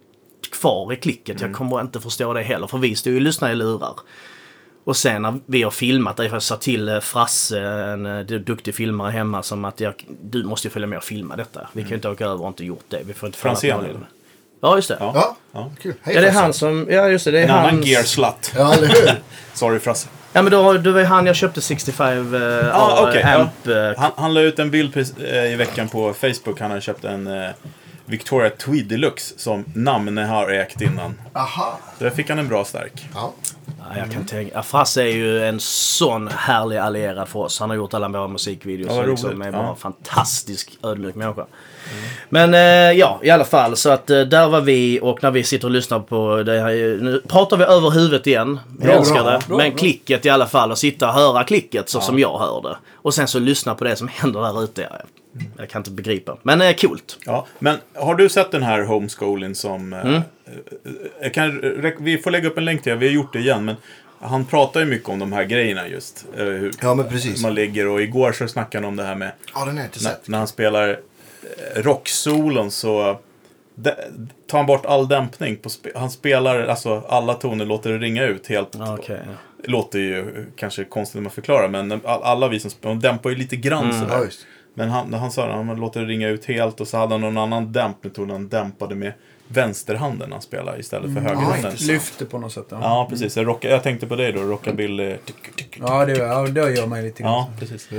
kvar 0.51 0.93
i 0.93 0.95
klicket. 0.95 1.41
Jag 1.41 1.53
kommer 1.53 1.81
inte 1.81 1.99
förstå 1.99 2.33
det 2.33 2.41
heller, 2.41 2.67
för 2.67 2.77
vi 2.77 2.95
stod 2.95 3.13
ju 3.13 3.17
och 3.17 3.21
lyssnade 3.21 3.53
i 3.53 3.55
lurar. 3.55 3.93
Och 4.83 4.97
sen 4.97 5.21
när 5.21 5.39
vi 5.45 5.63
har 5.63 5.71
filmat, 5.71 6.17
det, 6.17 6.25
jag 6.25 6.43
sa 6.43 6.55
till 6.55 6.89
eh, 6.89 6.99
Frasse, 6.99 7.59
en 7.59 8.05
eh, 8.05 8.21
duktig 8.23 8.75
filmare 8.75 9.11
hemma, 9.11 9.43
som 9.43 9.65
att 9.65 9.79
jag, 9.79 10.05
du 10.21 10.43
måste 10.43 10.67
ju 10.67 10.71
följa 10.71 10.87
med 10.87 10.97
och 10.97 11.03
filma 11.03 11.35
detta. 11.35 11.67
Vi 11.73 11.81
kan 11.81 11.89
ju 11.89 11.95
inte 11.95 12.09
åka 12.09 12.25
över 12.25 12.41
och 12.41 12.47
inte 12.47 12.65
gjort 12.65 12.85
det. 12.87 13.01
Vi 13.05 13.13
får 13.13 13.27
inte 13.27 13.39
Franzén? 13.39 14.05
Ja, 14.63 14.75
just 14.75 14.87
det. 14.87 14.97
Ja, 14.99 15.11
Ja. 15.15 15.35
Ja, 15.53 15.71
kul. 15.81 15.93
Hej 16.03 16.15
det 16.15 16.19
är 16.19 16.23
Frasse. 16.23 16.39
han 16.39 16.53
som, 16.53 16.87
ja 16.89 17.07
just 17.09 17.25
det, 17.25 17.31
det 17.31 17.39
är 17.39 17.43
En 17.43 17.49
annan 17.51 17.69
hans... 17.73 17.85
gear 17.85 18.03
slut. 18.03 18.51
Ja, 18.55 18.73
eller 18.73 18.87
hur? 18.87 19.21
Sorry 19.53 19.79
Frasse. 19.79 20.07
Ja 20.33 20.41
men 20.41 20.51
då, 20.51 20.73
det 20.73 20.91
var 20.91 20.99
ju 20.99 21.05
han 21.05 21.25
jag 21.25 21.35
köpte 21.35 21.61
65 21.61 22.35
eh, 22.35 22.75
Ah, 22.79 23.07
okej, 23.09 23.21
ja. 23.23 23.33
amp. 23.33 23.67
eh, 23.67 24.01
Han, 24.01 24.11
han 24.17 24.33
la 24.33 24.41
ut 24.41 24.59
en 24.59 24.71
bild 24.71 24.97
eh, 25.27 25.45
i 25.53 25.55
veckan 25.55 25.87
på 25.89 26.13
Facebook. 26.13 26.59
Han 26.59 26.69
hade 26.71 26.81
köpt 26.81 27.03
en 27.03 27.27
eh, 27.27 27.49
Victoria 28.05 28.49
Tweed 28.49 28.85
Deluxe 28.85 29.33
som 29.37 29.65
Namne 29.73 30.21
har 30.25 30.49
ägt 30.49 30.81
innan. 30.81 31.21
Aha. 31.33 31.79
Där 31.99 32.09
fick 32.09 32.29
han 32.29 32.39
en 32.39 32.47
bra 32.47 32.65
stark. 32.65 33.05
Ja. 33.13 33.33
Ja, 33.89 33.97
jag 33.97 34.11
kan 34.11 34.25
tänka. 34.25 34.51
Ja, 34.55 34.63
Frasse 34.63 35.01
är 35.03 35.07
ju 35.13 35.43
en 35.45 35.59
sån 35.59 36.27
härlig 36.27 36.77
allierad 36.77 37.27
för 37.27 37.39
oss. 37.39 37.59
Han 37.59 37.69
har 37.69 37.77
gjort 37.77 37.93
alla 37.93 38.07
våra 38.07 38.27
musikvideos. 38.27 38.91
Ja, 38.95 39.01
liksom 39.05 39.41
är 39.41 39.51
bara 39.51 39.61
Ja. 39.63 39.69
en 39.69 39.75
fantastisk 39.75 40.77
ödmjuk 40.83 41.15
människa. 41.15 41.45
Men 42.29 42.53
eh, 42.53 42.59
ja, 42.99 43.19
i 43.23 43.29
alla 43.29 43.45
fall. 43.45 43.75
Så 43.75 43.89
att 43.89 44.09
eh, 44.09 44.19
där 44.21 44.47
var 44.47 44.61
vi 44.61 44.99
och 45.01 45.23
när 45.23 45.31
vi 45.31 45.43
sitter 45.43 45.67
och 45.67 45.71
lyssnar 45.71 45.99
på 45.99 46.43
det 46.43 46.59
här. 46.59 46.71
Nu 47.01 47.21
pratar 47.27 47.57
vi 47.57 47.63
över 47.63 47.89
huvudet 47.89 48.27
igen. 48.27 48.59
Jag 48.79 48.87
Bra, 48.87 48.95
älskar 48.95 49.23
det. 49.23 49.41
Men 49.47 49.57
bra. 49.57 49.71
klicket 49.77 50.25
i 50.25 50.29
alla 50.29 50.45
fall. 50.45 50.71
Och 50.71 50.77
sitta 50.77 51.07
och 51.07 51.13
höra 51.13 51.43
klicket 51.43 51.89
så 51.89 52.01
som 52.01 52.19
jag 52.19 52.39
hör 52.39 52.61
det. 52.61 52.77
Och 52.95 53.13
sen 53.13 53.27
så 53.27 53.39
lyssna 53.39 53.75
på 53.75 53.83
det 53.83 53.95
som 53.95 54.07
händer 54.07 54.41
där 54.41 54.63
ute. 54.63 54.89
Jag, 55.57 55.69
kan 55.69 55.79
inte 55.79 55.91
begripa. 55.91 56.37
Men 56.43 56.61
eh, 56.61 56.75
coolt. 56.75 57.17
Ja, 57.25 57.47
men 57.59 57.77
har 57.93 58.15
du 58.15 58.29
sett 58.29 58.51
den 58.51 58.63
här 58.63 58.81
homeschooling 58.83 59.55
som... 59.55 59.93
eh, 59.93 59.99
Mm. 59.99 60.13
eh, 60.15 60.21
Jag 61.21 61.33
kan, 61.33 61.61
vi 61.99 62.17
får 62.17 62.31
lägga 62.31 62.47
upp 62.49 62.57
en 62.57 62.65
länk 62.65 62.83
till 62.83 62.89
det, 62.91 62.95
vi 62.97 63.07
har 63.07 63.13
gjort 63.13 63.33
det 63.33 63.39
igen. 63.39 63.65
Men 63.65 63.75
han 64.19 64.45
pratar 64.45 64.79
ju 64.79 64.85
mycket 64.85 65.09
om 65.09 65.19
de 65.19 65.33
här 65.33 65.43
grejerna 65.43 65.87
just. 65.87 66.25
eh, 66.37 66.43
Hur 66.45 66.71
Ja, 66.81 66.95
men 66.95 67.07
precis. 67.09 67.41
man 67.43 67.53
ligger 67.55 67.87
och 67.87 68.01
igår 68.01 68.31
så 68.31 68.47
snackade 68.47 68.85
han 68.85 68.89
om 68.93 68.95
det 68.95 69.03
här 69.03 69.15
med 69.15 69.31
Ja, 69.55 69.65
den 69.65 69.77
jag 69.77 69.85
inte 69.85 70.03
när, 70.03 70.09
sett. 70.09 70.27
när 70.27 70.37
han 70.37 70.47
spelar 70.47 70.89
eh, 70.89 71.81
rocksolon 71.81 72.71
så 72.71 73.19
de, 73.75 73.91
tar 74.47 74.57
han 74.57 74.65
bort 74.67 74.85
all 74.85 75.07
dämpning. 75.07 75.55
På 75.55 75.69
spe, 75.69 75.89
han 75.95 76.09
spelar, 76.09 76.59
alltså 76.67 77.03
alla 77.09 77.33
toner 77.33 77.65
låter 77.65 77.89
det 77.91 77.97
ringa 77.97 78.23
ut 78.23 78.47
helt. 78.47 78.69
Ja, 78.79 78.97
Okej. 78.99 79.19
Låter 79.65 79.99
ju 79.99 80.45
kanske 80.55 80.83
konstigt 80.83 81.15
när 81.15 81.21
man 81.21 81.31
förklarar 81.31 81.67
men 81.69 81.91
all, 81.91 82.23
alla 82.23 82.47
vi 82.47 82.59
som 82.59 82.71
spelar, 82.71 82.95
de 82.95 83.01
dämpar 83.01 83.29
ju 83.29 83.35
lite 83.35 83.55
grann 83.55 83.83
Mm. 83.85 83.99
sådär. 84.01 84.15
Ja, 84.17 84.23
just. 84.25 84.45
Men 84.73 84.89
han, 84.89 85.13
han 85.13 85.31
sa 85.31 85.45
att 85.45 85.65
han 85.65 85.75
låter 85.75 85.99
det 85.99 86.05
ringa 86.05 86.29
ut 86.29 86.45
helt 86.45 86.81
och 86.81 86.87
så 86.87 86.97
hade 86.97 87.13
han 87.13 87.21
någon 87.21 87.37
annan 87.37 87.71
dämpmetod. 87.71 88.31
Han 88.31 88.49
dämpade 88.49 88.95
med 88.95 89.13
vänsterhanden 89.47 90.29
när 90.29 90.35
han 90.35 90.41
spelade 90.41 90.79
istället 90.79 91.13
för 91.13 91.21
högerhanden. 91.21 91.71
inte 91.71 91.83
Lyfter 91.83 92.25
på 92.25 92.37
något 92.37 92.51
sätt. 92.53 92.65
Ja, 92.69 92.77
Ja, 92.81 93.07
precis. 93.09 93.37
Jag, 93.37 93.47
rocka, 93.47 93.69
jag 93.69 93.83
tänkte 93.83 94.07
på 94.07 94.15
dig 94.15 94.31
då, 94.31 94.41
rockabilly. 94.41 95.15
ja, 95.79 96.05
det, 96.05 96.17
ja 96.17 96.47
det 96.47 96.73
gör 96.73 96.87
man 96.87 97.01
lite 97.01 97.23
grann. 97.23 97.31
Ja, 97.31 97.49
precis. 97.59 97.89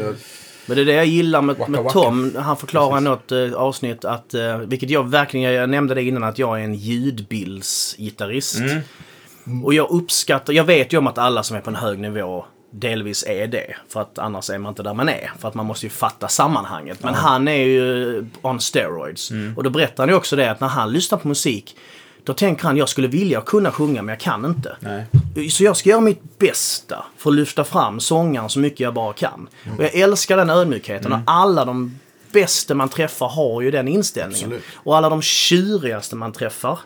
Men 0.66 0.76
det 0.76 0.82
är 0.82 0.86
det 0.86 0.92
jag 0.92 1.06
gillar 1.06 1.42
med, 1.42 1.56
Waka 1.56 1.70
med 1.70 1.82
waka. 1.82 1.92
Tom. 1.92 2.36
Han 2.36 2.56
förklarar 2.56 2.98
i 2.98 3.00
något 3.00 3.32
eh, 3.32 3.52
avsnitt 3.52 4.04
att, 4.04 4.34
eh, 4.34 4.58
vilket 4.58 4.90
jag 4.90 5.10
verkligen, 5.10 5.52
jag 5.52 5.70
nämnde 5.70 5.94
det 5.94 6.02
innan, 6.02 6.24
att 6.24 6.38
jag 6.38 6.60
är 6.60 6.64
en 6.64 6.74
ljudbildsgitarrist. 6.74 8.58
Mm. 8.58 9.64
Och 9.64 9.74
jag 9.74 9.90
uppskattar, 9.90 10.52
jag 10.52 10.64
vet 10.64 10.92
ju 10.92 10.98
om 10.98 11.06
att 11.06 11.18
alla 11.18 11.42
som 11.42 11.56
är 11.56 11.60
på 11.60 11.70
en 11.70 11.76
hög 11.76 11.98
nivå 11.98 12.44
delvis 12.74 13.24
är 13.26 13.46
det. 13.46 13.76
För 13.88 14.00
att 14.00 14.18
annars 14.18 14.50
är 14.50 14.58
man 14.58 14.70
inte 14.70 14.82
där 14.82 14.94
man 14.94 15.08
är. 15.08 15.32
För 15.38 15.48
att 15.48 15.54
man 15.54 15.66
måste 15.66 15.86
ju 15.86 15.90
fatta 15.90 16.28
sammanhanget. 16.28 17.02
Men 17.02 17.14
han 17.14 17.48
är 17.48 17.64
ju 17.64 18.26
on 18.42 18.60
steroids. 18.60 19.30
Mm. 19.30 19.56
Och 19.56 19.62
då 19.62 19.70
berättar 19.70 20.02
han 20.02 20.08
ju 20.08 20.14
också 20.14 20.36
det 20.36 20.50
att 20.50 20.60
när 20.60 20.68
han 20.68 20.92
lyssnar 20.92 21.18
på 21.18 21.28
musik 21.28 21.76
då 22.24 22.34
tänker 22.34 22.64
han 22.64 22.76
jag 22.76 22.88
skulle 22.88 23.08
vilja 23.08 23.40
kunna 23.40 23.72
sjunga 23.72 24.02
men 24.02 24.12
jag 24.12 24.20
kan 24.20 24.44
inte. 24.44 24.76
Nej. 24.80 25.50
Så 25.50 25.64
jag 25.64 25.76
ska 25.76 25.90
göra 25.90 26.00
mitt 26.00 26.38
bästa 26.38 27.04
för 27.16 27.30
att 27.30 27.36
lyfta 27.36 27.64
fram 27.64 28.00
sångaren 28.00 28.48
så 28.48 28.58
mycket 28.58 28.80
jag 28.80 28.94
bara 28.94 29.12
kan. 29.12 29.48
Och 29.78 29.84
jag 29.84 29.94
älskar 29.94 30.36
den 30.36 30.50
ödmjukheten 30.50 31.12
och 31.12 31.18
alla 31.26 31.64
de 31.64 31.98
bästa 32.32 32.74
man 32.74 32.88
träffar 32.88 33.28
har 33.28 33.60
ju 33.60 33.70
den 33.70 33.88
inställningen. 33.88 34.44
Absolut. 34.44 34.64
Och 34.74 34.96
alla 34.96 35.08
de 35.08 35.22
tjurigaste 35.22 36.16
man 36.16 36.32
träffar 36.32 36.78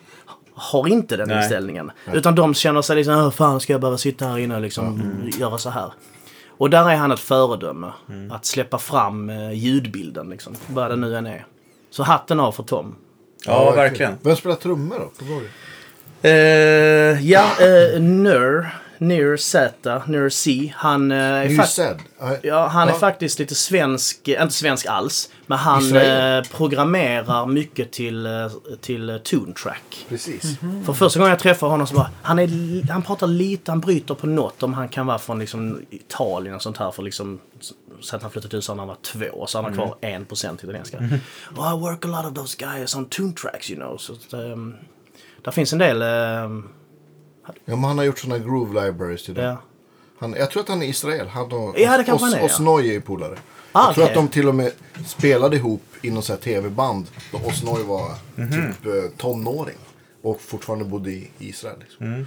har 0.58 0.88
inte 0.88 1.16
den 1.16 1.28
Nej. 1.28 1.38
inställningen. 1.42 1.90
Utan 2.12 2.34
de 2.34 2.54
känner 2.54 2.82
sig 2.82 2.96
liksom, 2.96 3.14
"Åh, 3.14 3.30
fan 3.30 3.60
ska 3.60 3.72
jag 3.72 3.80
behöva 3.80 3.98
sitta 3.98 4.26
här 4.26 4.38
inne 4.38 4.54
och 4.54 4.60
liksom 4.60 5.02
göra 5.38 5.58
så 5.58 5.70
här. 5.70 5.92
Och 6.48 6.70
där 6.70 6.90
är 6.90 6.96
han 6.96 7.12
ett 7.12 7.20
föredöme. 7.20 7.92
Mm. 8.08 8.30
Att 8.30 8.44
släppa 8.46 8.78
fram 8.78 9.30
eh, 9.30 9.52
ljudbilden 9.52 10.30
liksom. 10.30 10.54
Vad 10.66 10.90
det 10.90 10.96
nu 10.96 11.16
än 11.16 11.26
är. 11.26 11.46
Så 11.90 12.02
hatten 12.02 12.40
av 12.40 12.52
för 12.52 12.62
Tom. 12.62 12.94
Ja, 13.46 13.70
verkligen. 13.70 14.12
Vem 14.22 14.36
spelar 14.36 14.56
trummor 14.56 14.98
då? 14.98 15.10
Det? 16.20 16.30
Eh, 16.30 17.26
ja, 17.30 17.44
uh, 17.60 18.00
Nur. 18.00 18.68
Nir 18.98 19.36
Z. 19.36 20.02
Nir 20.06 20.28
C. 20.28 20.72
Han, 20.76 21.10
eh, 21.12 21.18
är. 21.18 22.38
Ja, 22.42 22.66
han 22.66 22.88
är 22.88 22.92
Ja. 22.92 22.98
faktiskt 22.98 23.38
lite 23.38 23.54
svensk. 23.54 24.28
Inte 24.28 24.50
svensk 24.54 24.86
alls. 24.86 25.30
Men 25.46 25.58
han 25.58 25.96
eh, 25.96 26.42
programmerar 26.56 27.46
mycket 27.46 27.92
till, 27.92 28.26
eh, 28.26 28.32
till 28.80 29.10
eh, 29.10 29.16
Tune 29.18 29.54
Track. 29.54 30.06
Precis. 30.08 30.58
För 30.86 30.92
första 30.92 31.18
gången 31.18 31.30
jag 31.30 31.38
träffade 31.38 31.70
honom 31.72 31.86
så 31.86 31.94
bara, 31.94 32.10
han, 32.22 32.38
är, 32.38 32.90
han 32.92 33.02
pratar 33.02 33.26
lite, 33.26 33.70
han 33.70 33.80
bryter 33.80 34.14
på 34.14 34.26
något 34.26 34.62
om 34.62 34.74
han 34.74 34.88
kan 34.88 35.06
vara 35.06 35.18
från 35.18 35.38
liksom 35.38 35.80
Italien 35.90 36.54
och 36.54 36.62
sånt 36.62 36.76
här 36.76 36.90
för 36.90 37.02
liksom 37.02 37.40
att 38.12 38.22
han 38.22 38.30
flyttade 38.30 38.48
till 38.50 38.56
USA 38.56 38.74
när 38.74 38.78
han 38.80 38.88
var 38.88 38.96
två 39.02 39.46
så 39.46 39.58
han 39.58 39.64
har 39.64 39.72
kvar 39.72 39.96
en 40.00 40.24
procent 40.24 40.62
italienska. 40.62 40.98
Oh, 41.56 41.74
I 41.74 41.80
work 41.80 42.04
a 42.04 42.08
lot 42.08 42.24
of 42.24 42.34
those 42.34 42.56
guys 42.58 42.94
on 42.94 43.04
tune 43.04 43.32
tracks 43.32 43.70
you 43.70 43.80
know. 43.80 43.96
Så 43.96 44.36
um, 44.36 44.74
där 45.44 45.50
finns 45.52 45.72
en 45.72 45.78
del, 45.78 46.02
ehm, 46.02 46.68
Ja, 47.64 47.76
men 47.76 47.84
han 47.84 47.98
har 47.98 48.04
gjort 48.04 48.18
sådana 48.18 48.38
groove 48.44 48.86
libraries 48.86 49.24
till 49.24 49.34
dem. 49.34 49.44
ja. 49.44 49.56
Han, 50.20 50.34
jag 50.38 50.50
tror 50.50 50.62
att 50.62 50.68
han 50.68 50.82
är 50.82 50.86
Israel. 50.86 51.26
Han 51.28 51.52
och 51.52 51.74
Ja, 51.78 51.98
det 51.98 52.04
kanske 52.04 52.24
han 52.26 52.34
är, 52.34 52.38
ja. 52.38 52.44
Osnoy 52.44 52.94
är 52.96 53.00
polare. 53.00 53.36
Ah, 53.72 53.86
jag 53.86 53.94
tror 53.94 54.04
att 54.04 54.14
de 54.14 54.28
till 54.28 54.48
och 54.48 54.54
med 54.54 54.72
spelade 55.06 55.56
ihop 55.56 55.82
i 56.02 56.10
något 56.10 56.24
så 56.24 56.32
här 56.32 56.40
tv-band. 56.40 57.06
Då 57.32 57.38
Osnoy 57.48 57.82
var 57.84 58.10
Mhm. 58.34 58.50
typ 58.50 58.86
eh, 58.86 59.10
tonåring. 59.16 59.76
Och 60.22 60.40
fortfarande 60.40 60.84
bodde 60.84 61.10
i 61.10 61.30
Israel. 61.38 61.76
Liksom. 61.80 62.06
Mm. 62.06 62.26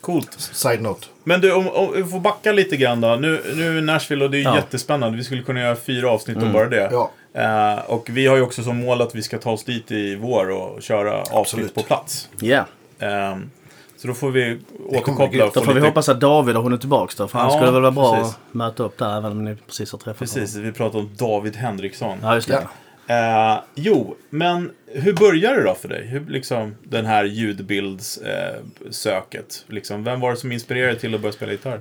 Coolt. 0.00 0.32
Side 0.40 0.82
note. 0.82 1.06
Men 1.24 1.40
du, 1.40 1.52
om, 1.52 1.68
om 1.68 1.92
vi 1.96 2.04
får 2.04 2.20
backa 2.20 2.52
lite 2.52 2.76
grann 2.76 3.00
då. 3.00 3.14
Nu, 3.16 3.42
nu 3.56 3.78
är 3.78 3.82
Nashville 3.82 4.24
och 4.24 4.30
det 4.30 4.38
är 4.38 4.42
Ja. 4.42 4.56
jättespännande. 4.56 5.18
Vi 5.18 5.24
skulle 5.24 5.42
kunna 5.42 5.60
göra 5.60 5.76
fyra 5.76 6.10
avsnitt 6.10 6.36
om 6.36 6.52
bara 6.52 6.68
det. 6.68 6.88
Ja. 6.92 7.10
Eh, 7.34 7.78
och 7.90 8.08
vi 8.10 8.26
har 8.26 8.36
ju 8.36 8.42
också 8.42 8.62
som 8.62 8.76
mål 8.80 9.00
att 9.02 9.14
vi 9.14 9.22
ska 9.22 9.38
ta 9.38 9.50
oss 9.50 9.64
dit 9.64 9.90
i 9.92 10.14
vår 10.16 10.50
och 10.50 10.82
köra 10.82 11.12
avsnitt 11.20 11.34
Absolut. 11.34 11.74
på 11.74 11.82
plats. 11.82 12.28
Ja, 12.40 12.64
Ehm, 13.00 13.50
så 13.98 14.08
då 14.08 14.14
får 14.14 14.30
vi 14.30 14.58
återkoppla 14.88 15.44
då 15.44 15.50
få 15.50 15.60
får 15.60 15.66
vi 15.66 15.74
lite... 15.74 15.86
hoppas 15.86 16.08
att 16.08 16.20
David 16.20 16.56
har 16.56 16.62
hunnit 16.62 16.80
tillbaka 16.80 17.14
då. 17.18 17.28
För 17.28 17.38
han 17.38 17.48
Ja, 17.50 17.56
skulle 17.56 17.70
väl 17.72 17.82
vara 17.82 17.90
bra 17.92 18.16
precis. 18.16 18.34
att 18.34 18.54
möta 18.54 18.82
upp 18.82 18.98
där 18.98 19.16
även 19.16 19.32
om 19.32 19.44
ni 19.44 19.56
precis 19.66 19.92
har 19.92 19.98
träffat 19.98 20.18
Precis, 20.18 20.54
honom. 20.54 20.66
vi 20.70 20.72
pratar 20.76 20.98
om 20.98 21.10
David 21.18 21.56
Henriksson. 21.56 22.18
Ja, 22.22 22.34
just 22.34 22.48
det. 22.48 22.66
Ja. 23.06 23.54
Eh, 23.54 23.60
jo, 23.74 24.16
men 24.30 24.70
hur 24.86 25.12
började 25.12 25.56
det 25.56 25.62
då 25.64 25.74
för 25.74 25.88
dig? 25.88 26.06
Hur, 26.06 26.26
liksom, 26.26 26.74
den 26.84 27.06
här 27.06 27.24
ljudbildssöket. 27.24 28.62
Eh, 28.84 28.90
söket? 28.90 29.64
liksom, 29.68 30.04
vem 30.04 30.20
var 30.20 30.30
det 30.30 30.36
som 30.36 30.52
inspirerade 30.52 30.92
dig 30.92 31.00
till 31.00 31.14
att 31.14 31.20
börja 31.20 31.32
spela 31.32 31.52
gitarr? 31.52 31.80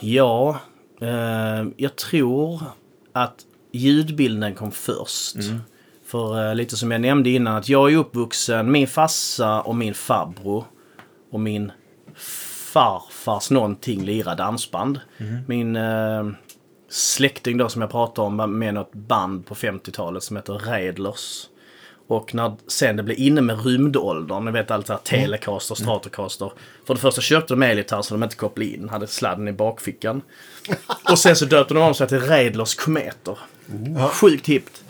Ja, 0.00 0.60
eh, 1.00 1.64
jag 1.76 1.96
tror 1.96 2.62
att 3.12 3.34
ljudbilden 3.72 4.54
kom 4.54 4.70
först. 4.72 5.36
För 6.06 6.48
eh, 6.48 6.54
lite 6.54 6.76
som 6.76 6.90
jag 6.90 7.00
nämnde 7.00 7.30
innan, 7.30 7.56
att 7.56 7.68
jag 7.68 7.92
är 7.92 7.96
uppvuxen, 7.96 8.72
min 8.72 8.86
farsa 8.86 9.60
och 9.60 9.76
min 9.76 9.94
farbror 9.94 10.64
och 11.36 11.40
min 11.40 11.72
farfars 12.72 13.50
någonting 13.50 14.04
lirar 14.04 14.36
dansband. 14.36 15.00
Min 15.46 15.76
eh, 15.76 16.30
släkting 16.88 17.58
då 17.58 17.68
som 17.68 17.82
jag 17.82 17.90
pratade 17.90 18.26
om 18.26 18.36
var 18.36 18.46
med 18.46 18.74
något 18.74 18.92
band 18.92 19.46
på 19.46 19.54
50-talet 19.54 20.22
som 20.22 20.36
heter 20.36 20.52
Raidlers. 20.52 21.48
Och 22.08 22.34
när 22.34 22.56
sen 22.66 22.96
det 22.96 23.02
blev 23.02 23.18
inne 23.18 23.40
med 23.40 23.64
rymdåldern, 23.64 24.44
ni 24.44 24.50
vet 24.50 24.70
allt 24.70 24.86
det 24.86 24.92
här 24.92 25.00
Telecaster, 25.00 25.74
Stratocaster. 25.74 26.52
För 26.86 26.94
det 26.94 27.00
första 27.00 27.20
köpte 27.20 27.54
de 27.54 27.62
elgitarr 27.62 28.02
så 28.02 28.14
de 28.14 28.22
inte 28.22 28.36
kopplade 28.36 28.70
in, 28.70 28.88
hade 28.88 29.06
sladden 29.06 29.48
i 29.48 29.52
bakfickan. 29.52 30.22
Och 31.10 31.18
sen 31.18 31.36
så 31.36 31.44
döpte 31.44 31.74
de 31.74 31.82
om 31.82 31.94
sig 31.94 32.08
till 32.08 32.20
Raidlers 32.20 32.74
Kometer. 32.74 33.38
Sjukt 34.12 34.46
hippt. 34.46 34.84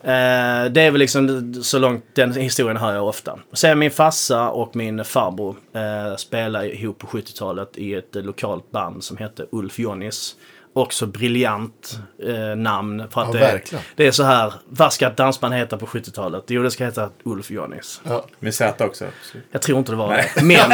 Eh, 0.00 0.72
det 0.72 0.80
är 0.80 0.90
väl 0.90 0.98
liksom 0.98 1.54
så 1.62 1.78
långt 1.78 2.04
den 2.14 2.32
historien 2.32 2.76
hör 2.76 2.94
jag 2.94 3.08
ofta. 3.08 3.38
Sen 3.52 3.78
min 3.78 3.90
farsa 3.90 4.50
och 4.50 4.76
min 4.76 5.04
farbror 5.04 5.56
eh, 5.72 6.16
spelade 6.16 6.76
ihop 6.76 6.98
på 6.98 7.06
70-talet 7.06 7.78
i 7.78 7.94
ett 7.94 8.14
lokalt 8.14 8.70
band 8.70 9.04
som 9.04 9.16
hette 9.16 9.46
Ulf 9.52 9.78
Jonnis. 9.78 10.36
Också 10.78 11.06
briljant 11.06 11.98
eh, 12.26 12.56
namn. 12.56 13.04
För 13.10 13.20
att 13.20 13.26
Ja, 13.26 13.32
det, 13.32 13.38
verkligen. 13.38 13.84
det 13.96 14.06
är 14.06 14.10
så 14.12 14.22
här, 14.22 14.52
vad 14.68 14.92
ska 14.92 15.06
ett 15.06 15.16
dansband 15.16 15.54
heta 15.54 15.76
på 15.78 15.86
70-talet? 15.86 16.44
Jo, 16.46 16.62
det 16.62 16.70
ska 16.70 16.84
heta 16.84 17.08
Ulf 17.24 17.50
Jonnis. 17.50 18.00
Ja. 18.04 18.24
Med 18.40 18.54
Z 18.54 18.84
också. 18.84 19.04
Jag 19.52 19.62
tror 19.62 19.78
inte 19.78 19.92
det 19.92 19.96
var 19.96 20.14
det. 20.14 20.42
Men, 20.42 20.70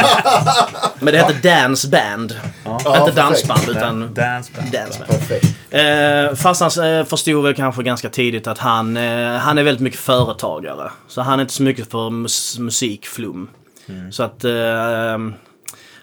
men 0.99 1.13
det 1.13 1.17
hette 1.19 1.49
Dance 1.49 1.89
Band. 1.89 2.39
Ja, 2.65 2.99
inte 2.99 3.11
dansband, 3.21 3.61
utan 3.69 4.13
Dance 4.13 4.51
band. 4.55 4.71
Dance 4.71 4.99
Band. 4.99 5.41
Eh, 6.29 6.35
farsan 6.35 6.85
eh, 6.99 7.05
förstod 7.05 7.43
väl 7.43 7.55
kanske 7.55 7.83
ganska 7.83 8.09
tidigt 8.09 8.47
att 8.47 8.57
han, 8.57 8.97
eh, 8.97 9.35
han 9.37 9.57
är 9.57 9.63
väldigt 9.63 9.81
mycket 9.83 9.99
företagare. 9.99 10.91
Så 11.07 11.21
han 11.21 11.39
är 11.39 11.41
inte 11.41 11.53
så 11.53 11.63
mycket 11.63 11.91
för 11.91 12.09
mus- 12.09 12.59
musikflum. 12.59 13.49
Så 14.11 14.23
att 14.23 14.43
eh, 14.43 14.51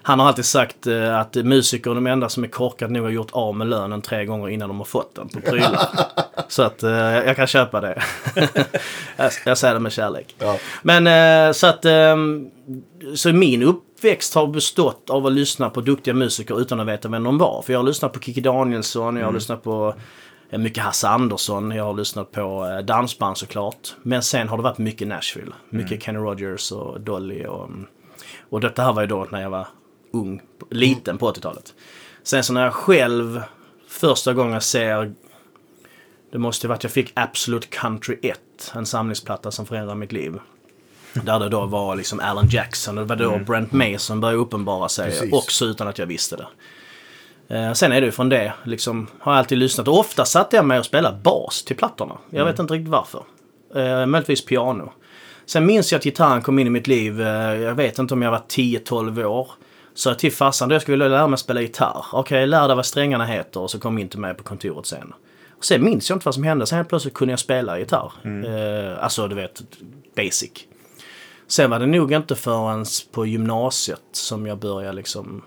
han 0.05 0.19
har 0.19 0.27
alltid 0.27 0.45
sagt 0.45 0.87
eh, 0.87 1.19
att 1.19 1.35
musiker 1.35 1.91
är 1.91 1.95
de 1.95 2.07
enda 2.07 2.29
som 2.29 2.43
är 2.43 2.47
korkade 2.47 2.93
nog 2.93 3.03
har 3.03 3.11
gjort 3.11 3.31
av 3.31 3.55
med 3.55 3.67
lönen 3.67 4.01
tre 4.01 4.25
gånger 4.25 4.49
innan 4.49 4.67
de 4.69 4.77
har 4.77 4.85
fått 4.85 5.15
den 5.15 5.29
på 5.29 5.41
prylar. 5.41 5.87
så 6.47 6.63
att 6.63 6.83
eh, 6.83 6.91
jag 6.91 7.35
kan 7.35 7.47
köpa 7.47 7.81
det. 7.81 8.03
jag, 9.45 9.57
säger 9.57 9.73
det 9.73 9.79
med 9.79 9.91
kärlek. 9.91 10.35
Ja. 10.39 10.57
Men 10.81 11.07
eh, 11.47 11.53
så 11.53 11.67
att 11.67 11.85
ehm, 11.85 12.49
så 13.15 13.33
min 13.33 13.63
uppväxt 13.63 14.35
har 14.35 14.47
bestått 14.47 15.09
av 15.09 15.25
att 15.25 15.33
lyssna 15.33 15.69
på 15.69 15.81
duktiga 15.81 16.13
musiker 16.13 16.61
utan 16.61 16.79
att 16.79 16.87
veta 16.87 17.07
vem 17.09 17.23
de 17.23 17.37
var. 17.37 17.61
För 17.61 17.73
jag 17.73 17.79
har 17.79 17.85
lyssnat 17.85 18.13
på 18.13 18.19
Kikki 18.19 18.41
Danielsson, 18.41 19.17
jag 19.17 19.25
har 19.25 19.33
lyssnat 19.33 19.63
på 19.63 19.95
mycket 20.49 20.83
Hasse 20.83 21.07
Andersson, 21.07 21.71
jag 21.71 21.83
har 21.83 21.93
lyssnat 21.93 22.31
på 22.31 22.81
dansband 22.83 23.37
såklart. 23.37 23.95
Men 24.01 24.23
sen 24.23 24.49
har 24.49 24.57
det 24.57 24.63
varit 24.63 24.77
mycket 24.77 25.07
Nashville. 25.07 25.51
Mycket 25.69 26.03
Kenny 26.03 26.19
Rogers 26.19 26.71
och 26.71 27.01
Dolly 27.01 27.45
och... 27.45 27.65
mm, 27.65 27.85
Och 28.49 28.61
detta 28.61 28.83
här 28.83 28.93
var 28.93 29.01
ju 29.01 29.07
då 29.07 29.27
när 29.31 29.41
jag 29.41 29.49
var 29.49 29.67
ung, 30.13 30.41
liten 30.71 31.17
på 31.17 31.31
80-talet. 31.31 31.73
Sen 32.23 32.43
så 32.43 32.53
när 32.53 32.63
jag 32.63 32.73
själv 32.73 33.41
första 33.87 34.33
gången 34.33 34.61
ser 34.61 35.13
det 36.31 36.39
måste 36.39 36.67
ju 36.67 36.69
varit 36.69 36.83
jag 36.83 36.91
fick 36.91 37.11
Absolute 37.13 37.67
Country 37.67 38.17
1, 38.21 38.39
en 38.75 38.85
samlingsplatta 38.85 39.51
som 39.51 39.65
förändrade 39.65 39.99
mitt 39.99 40.11
liv. 40.11 40.39
Där 41.13 41.39
det 41.39 41.49
då 41.49 41.65
var 41.65 41.95
liksom 41.95 42.19
Alan 42.19 42.47
Jackson 42.47 42.97
och 42.97 43.07
det 43.07 43.15
var 43.15 43.15
då 43.15 43.39
Brent 43.45 43.71
Mason 43.71 44.21
började 44.21 44.39
uppenbara 44.39 44.89
sig 44.89 45.09
Precis. 45.09 45.33
också 45.33 45.65
utan 45.65 45.87
att 45.87 45.99
jag 45.99 46.05
visste 46.05 46.35
det. 46.35 46.47
Eh, 47.55 47.73
sen 47.73 47.91
är 47.91 48.01
det 48.01 48.05
ju 48.05 48.11
från 48.11 48.29
det, 48.29 48.53
liksom, 48.63 49.07
har 49.19 49.31
jag 49.31 49.39
alltid 49.39 49.57
lyssnat. 49.57 49.87
Och 49.87 49.99
ofta 49.99 50.25
satte 50.25 50.55
jag 50.55 50.65
mig 50.65 50.79
och 50.79 50.85
spelade 50.85 51.17
bas 51.17 51.63
till 51.63 51.75
plattorna. 51.75 52.17
Jag 52.29 52.45
vet 52.45 52.59
inte 52.59 52.73
riktigt 52.73 52.91
varför. 52.91 53.23
Eh, 53.75 54.05
möjligtvis 54.05 54.45
piano. 54.45 54.91
Sen 55.45 55.65
minns 55.65 55.91
jag 55.91 55.99
att 55.99 56.03
gitarren 56.03 56.41
kom 56.41 56.59
in 56.59 56.67
i 56.67 56.69
mitt 56.69 56.87
liv, 56.87 57.21
eh, 57.21 57.27
jag 57.61 57.75
vet 57.75 57.99
inte 57.99 58.13
om 58.13 58.21
jag 58.21 58.31
var 58.31 58.41
10-12 58.47 59.25
år. 59.25 59.51
Så 59.95 60.09
jag 60.09 60.19
till 60.19 60.31
farsan, 60.31 60.69
då 60.69 60.75
jag 60.75 60.81
skulle 60.81 61.09
lära 61.09 61.27
mig 61.27 61.39
spela 61.39 61.61
gitarr. 61.61 62.05
Okej, 62.11 62.47
lär 62.47 62.67
dig 62.67 62.75
vad 62.75 62.85
strängarna 62.85 63.25
heter 63.25 63.59
och 63.59 63.71
så 63.71 63.79
kom 63.79 63.97
inte 63.97 64.17
med 64.17 64.37
på 64.37 64.43
kontoret 64.43 64.85
sen. 64.85 65.13
Och 65.57 65.65
sen 65.65 65.83
minns 65.83 66.09
jag 66.09 66.15
inte 66.15 66.25
vad 66.25 66.35
som 66.35 66.43
hände. 66.43 66.65
Sen 66.65 66.75
helt 66.77 66.89
plötsligt 66.89 67.13
kunde 67.13 67.31
jag 67.31 67.39
spela 67.39 67.79
gitarr. 67.79 68.11
Eh, 68.23 69.03
alltså, 69.03 69.27
du 69.27 69.35
vet, 69.35 69.61
basic. 70.15 70.51
Sen 71.47 71.69
var 71.69 71.79
det 71.79 71.85
nog 71.85 72.13
inte 72.13 72.35
förrän 72.35 72.85
på 73.11 73.25
gymnasiet 73.25 74.01
som 74.11 74.47
jag 74.47 74.57
började 74.57 74.93
liksom 74.93 75.43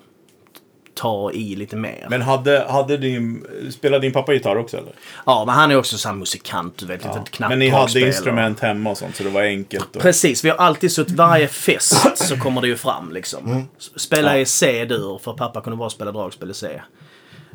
ta 0.96 1.32
i 1.32 1.56
lite 1.56 1.76
mer. 1.76 2.06
Men 2.10 2.22
hade, 2.22 2.66
hade 2.68 2.96
din, 2.96 3.46
spelade 3.70 4.02
din 4.02 4.12
pappa 4.12 4.32
gitarr 4.32 4.56
också 4.56 4.76
eller? 4.76 4.92
ja, 5.26 5.44
men 5.46 5.54
han 5.54 5.70
är 5.70 5.76
också 5.76 5.98
så 5.98 6.08
här 6.08 6.14
musikant, 6.14 6.78
du 6.78 6.86
vet, 6.86 7.04
lite 7.04 7.20
knapp 7.30 7.48
Men 7.50 7.58
ni 7.58 7.68
hade 7.68 7.82
och- 8.00 8.06
instrument 8.06 8.60
hemma 8.60 8.90
och 8.90 8.98
sånt 8.98 9.16
så 9.16 9.22
det 9.22 9.30
var 9.30 9.42
enkelt. 9.42 9.96
Och... 9.96 10.02
Precis, 10.02 10.44
vi 10.44 10.48
har 10.48 10.56
alltid 10.56 10.92
suttit 10.92 11.16
varje 11.16 11.48
fest 11.48 12.16
så 12.18 12.36
kommer 12.36 12.60
det 12.60 12.68
ju 12.68 12.76
fram 12.76 13.12
liksom. 13.12 13.68
Spela 13.96 14.38
i 14.38 14.46
C-dur 14.46 15.20
för 15.24 15.32
pappa 15.32 15.60
kunde 15.60 15.76
bara 15.76 15.90
spela 15.90 16.12
dragspel 16.12 16.50
i 16.50 16.54
C. 16.54 16.80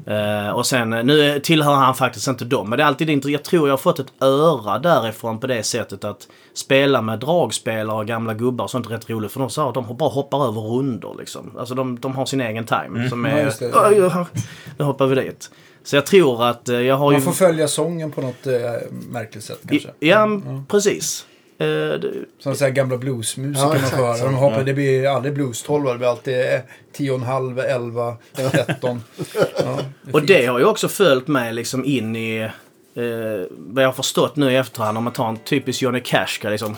Eh, 0.07 0.49
och 0.49 0.65
sen, 0.65 0.89
nu 0.89 1.39
tillhör 1.39 1.73
han 1.73 1.95
faktiskt 1.95 2.27
inte 2.27 2.45
dem, 2.45 2.69
men 2.69 2.77
det 2.77 2.83
är 2.83 2.87
alltid 2.87 3.09
int- 3.09 3.27
Jag 3.29 3.43
tror 3.43 3.67
jag 3.67 3.73
har 3.73 3.77
fått 3.77 3.99
ett 3.99 4.13
öra 4.21 4.79
därifrån 4.79 5.39
på 5.39 5.47
det 5.47 5.63
sättet 5.63 6.03
att 6.03 6.27
spela 6.53 7.01
med 7.01 7.19
dragspelare 7.19 7.97
och 7.97 8.05
gamla 8.07 8.33
gubbar 8.33 8.63
och 8.65 8.71
sånt 8.71 8.85
är 8.85 8.89
rätt 8.89 9.09
roligt. 9.09 9.31
För 9.31 9.39
de 9.39 9.49
sa 9.49 9.67
att 9.69 9.73
de 9.75 9.97
bara 9.97 10.09
hoppar 10.09 10.47
över 10.47 10.61
rundor 10.61 11.15
liksom. 11.19 11.51
Alltså 11.59 11.75
de, 11.75 11.99
de 11.99 12.15
har 12.15 12.25
sin 12.25 12.41
egen 12.41 12.65
time. 12.65 13.09
Som 13.09 13.25
Ja, 13.25 13.31
är. 13.31 13.47
Oj, 13.61 14.03
oj, 14.03 14.25
nu 14.77 14.85
hoppar 14.85 15.05
vi 15.07 15.15
dit. 15.15 15.51
Så 15.83 15.95
jag 15.95 16.05
tror 16.05 16.45
att 16.45 16.69
eh, 16.69 16.79
jag 16.79 16.95
har 16.95 17.05
Man 17.05 17.15
ju... 17.15 17.21
får 17.21 17.31
följa 17.31 17.67
sången 17.67 18.11
på 18.11 18.21
något 18.21 18.47
eh, 18.47 18.53
märkligt 19.11 19.43
sätt 19.43 19.59
kanske. 19.69 19.89
Ja, 19.99 20.27
precis. 20.67 21.25
Eh, 21.61 21.99
Som 22.39 22.55
så 22.55 22.63
här 22.65 22.71
gamla 22.71 22.97
bluesmusiker 22.97 23.61
Ja, 23.67 23.67
man 23.81 23.89
får 23.89 23.97
höra. 23.97 24.17
De 24.17 24.33
hoppar, 24.35 24.63
Det 24.63 24.73
blir 24.73 25.07
aldrig 25.07 25.33
blues 25.33 25.63
12, 25.63 25.85
det 25.85 25.97
blir 25.97 26.07
alltid 26.07 26.39
eh, 26.39 26.59
10,5, 26.97 27.61
11, 27.63 28.15
13. 28.51 29.03
Ja, 29.15 29.19
det 29.25 29.39
är 29.39 30.13
Och 30.13 30.19
fint. 30.19 30.27
det 30.27 30.45
har 30.45 30.59
ju 30.59 30.65
också 30.65 30.87
följt 30.87 31.27
mig 31.27 31.53
liksom 31.53 31.85
in 31.85 32.15
i 32.15 32.39
eh, 32.95 33.01
vad 33.49 33.83
jag 33.83 33.87
har 33.87 33.93
förstått 33.93 34.35
nu 34.35 34.51
i 34.51 34.55
efterhand. 34.55 34.97
Om 34.97 35.03
man 35.03 35.13
tar 35.13 35.29
en 35.29 35.37
typisk 35.37 35.81
Johnny 35.81 35.99
Cash 35.99 36.39
liksom. 36.43 36.75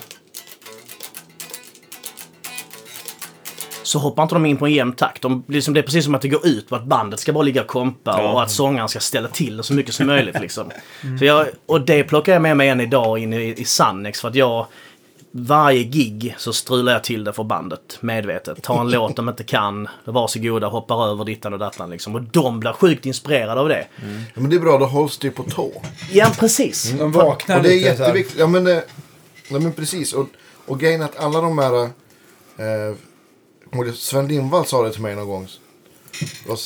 Så 3.94 3.98
hoppar 4.00 4.22
inte 4.22 4.34
de 4.34 4.46
in 4.46 4.56
på 4.56 4.66
en 4.66 4.72
jämn 4.72 4.92
takt. 4.92 5.22
De, 5.22 5.44
liksom, 5.48 5.74
det 5.74 5.80
är 5.80 5.82
precis 5.82 6.04
som 6.04 6.14
att 6.14 6.22
det 6.22 6.28
går 6.28 6.46
ut 6.46 6.68
på 6.68 6.76
att 6.76 6.84
bandet 6.84 7.20
ska 7.20 7.32
bara 7.32 7.42
ligga 7.42 7.60
och 7.60 7.66
kompa 7.66 8.14
Ja. 8.18 8.32
och 8.32 8.42
att 8.42 8.50
sångaren 8.50 8.88
ska 8.88 9.00
ställa 9.00 9.28
till 9.28 9.56
det 9.56 9.62
så 9.62 9.74
mycket 9.74 9.94
som 9.94 10.06
möjligt. 10.06 10.40
Liksom. 10.40 10.70
Så 11.18 11.24
jag, 11.24 11.46
och 11.66 11.80
det 11.80 12.04
plockar 12.04 12.32
jag 12.32 12.42
med 12.42 12.56
mig 12.56 12.68
än 12.68 12.80
idag 12.80 13.18
in 13.18 13.32
i, 13.32 13.54
i 13.58 13.64
Sannex 13.64 14.20
för 14.20 14.28
att 14.28 14.34
jag 14.34 14.66
varje 15.30 15.82
gig 15.84 16.34
så 16.38 16.52
strular 16.52 16.92
jag 16.92 17.04
till 17.04 17.24
det 17.24 17.32
för 17.32 17.44
bandet 17.44 17.98
medvetet. 18.00 18.62
Tar 18.62 18.80
en 18.80 18.90
låt 18.90 19.16
de 19.16 19.28
inte 19.28 19.44
kan, 19.44 19.88
varsågoda, 20.04 20.66
hoppar 20.66 21.08
över 21.08 21.24
dittan 21.24 21.52
och 21.52 21.58
dattan 21.58 21.90
liksom. 21.90 22.14
Och 22.14 22.22
de 22.22 22.60
blir 22.60 22.72
sjukt 22.72 23.06
inspirerade 23.06 23.60
av 23.60 23.68
det. 23.68 23.86
Ja, 23.96 24.04
men 24.34 24.50
det 24.50 24.56
är 24.56 24.60
bra, 24.60 24.78
då 24.78 24.86
hålls 24.86 25.18
det 25.18 25.30
på 25.30 25.42
tå. 25.42 25.82
Ja, 26.12 26.26
precis. 26.38 26.92
De 26.98 27.12
vaknar 27.12 27.56
Och 27.56 27.62
det 27.62 27.68
är 27.68 27.74
lite 27.74 27.88
jätteviktigt. 27.88 28.38
Ja 28.38 28.46
men, 28.46 28.66
eh, 28.66 28.78
ja, 29.48 29.58
men 29.58 29.72
precis. 29.72 30.12
Och, 30.12 30.26
och 30.66 30.80
grejen 30.80 31.00
är 31.00 31.04
att 31.04 31.18
alla 31.18 31.40
de 31.40 31.58
här... 31.58 31.82
Eh, 31.84 32.96
ihåg 33.74 33.94
Sven 33.94 34.28
Lindvall 34.28 34.66
sa 34.66 34.82
det 34.82 34.92
till 34.92 35.02
mig 35.02 35.16
någon 35.16 35.28
gång. 35.28 35.48
Och 36.48 36.58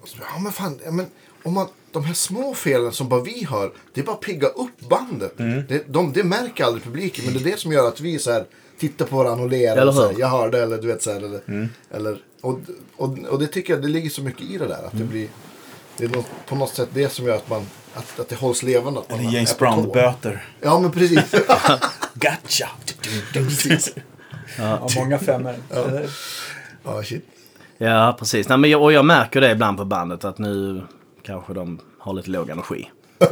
och 0.00 0.08
Ja 0.20 0.38
men 0.38 0.52
fan, 0.52 0.80
ja, 0.84 0.90
men, 0.90 1.06
om 1.42 1.54
man, 1.54 1.68
de 1.92 2.04
här 2.04 2.14
små 2.14 2.54
felen 2.54 2.92
som 2.92 3.08
bara 3.08 3.20
vi 3.20 3.44
hör, 3.44 3.72
det 3.94 4.00
är 4.00 4.04
bara 4.04 4.16
att 4.16 4.20
pigga 4.20 4.48
upp 4.48 4.80
bandet. 4.88 5.32
Det, 5.68 5.92
de, 5.92 6.12
det 6.12 6.24
märker 6.24 6.64
aldrig 6.64 6.84
publiken, 6.84 7.24
men 7.24 7.34
det 7.34 7.40
är 7.40 7.52
det 7.52 7.58
som 7.58 7.72
gör 7.72 7.88
att 7.88 8.00
vi 8.00 8.18
så 8.18 8.32
här, 8.32 8.44
tittar 8.78 9.06
på 9.06 9.16
varandra 9.16 9.44
och 9.44 9.50
ler. 9.50 9.72
Eller 9.72 9.88
och 9.88 9.94
så 9.94 10.06
här, 10.06 10.14
jag 10.18 10.28
hörde 10.28 10.62
eller 10.62 10.78
du 10.78 10.88
vet 10.88 11.02
så 11.02 11.12
här, 11.12 11.18
eller, 11.18 11.70
eller 11.90 12.22
och, 12.40 12.58
och, 12.96 13.18
och 13.18 13.38
det 13.38 13.46
tycker 13.46 13.72
jag, 13.72 13.82
det 13.82 13.88
ligger 13.88 14.10
så 14.10 14.22
mycket 14.22 14.42
i 14.42 14.58
det 14.58 14.66
där. 14.66 14.82
Att 14.86 14.98
det 14.98 15.04
blir, 15.04 15.28
det 15.96 16.04
är 16.04 16.08
något, 16.08 16.26
på 16.46 16.54
något 16.54 16.74
sätt 16.74 16.88
det 16.92 17.12
som 17.12 17.26
gör 17.26 17.36
att 17.36 17.50
man, 17.50 17.66
att, 17.94 18.20
att 18.20 18.28
det 18.28 18.36
hålls 18.36 18.62
levande. 18.62 19.00
Att 19.00 19.10
man 19.10 19.20
Eller 19.20 19.30
James. 19.32 19.58
Brown-böter. 19.58 20.44
Ja 20.60 20.80
men 20.80 20.90
precis. 20.90 21.30
Gotcha! 22.14 22.68
precis. 23.32 23.94
Ja, 24.58 24.88
många 24.96 25.18
femmor. 25.18 25.54
Eller- 25.70 26.06
Ja 26.84 27.02
shit. 27.02 27.24
Ja, 27.78 28.16
precis. 28.18 28.48
Nej, 28.48 28.58
men 28.58 28.70
jag, 28.70 28.82
och 28.82 28.92
jag 28.92 29.04
märker 29.04 29.40
det 29.40 29.50
ibland 29.50 29.78
på 29.78 29.84
bandet 29.84 30.24
att 30.24 30.38
nu 30.38 30.82
kanske 31.22 31.54
de 31.54 31.80
har 31.98 32.12
lite 32.12 32.30
låg 32.30 32.50
energi. 32.50 32.90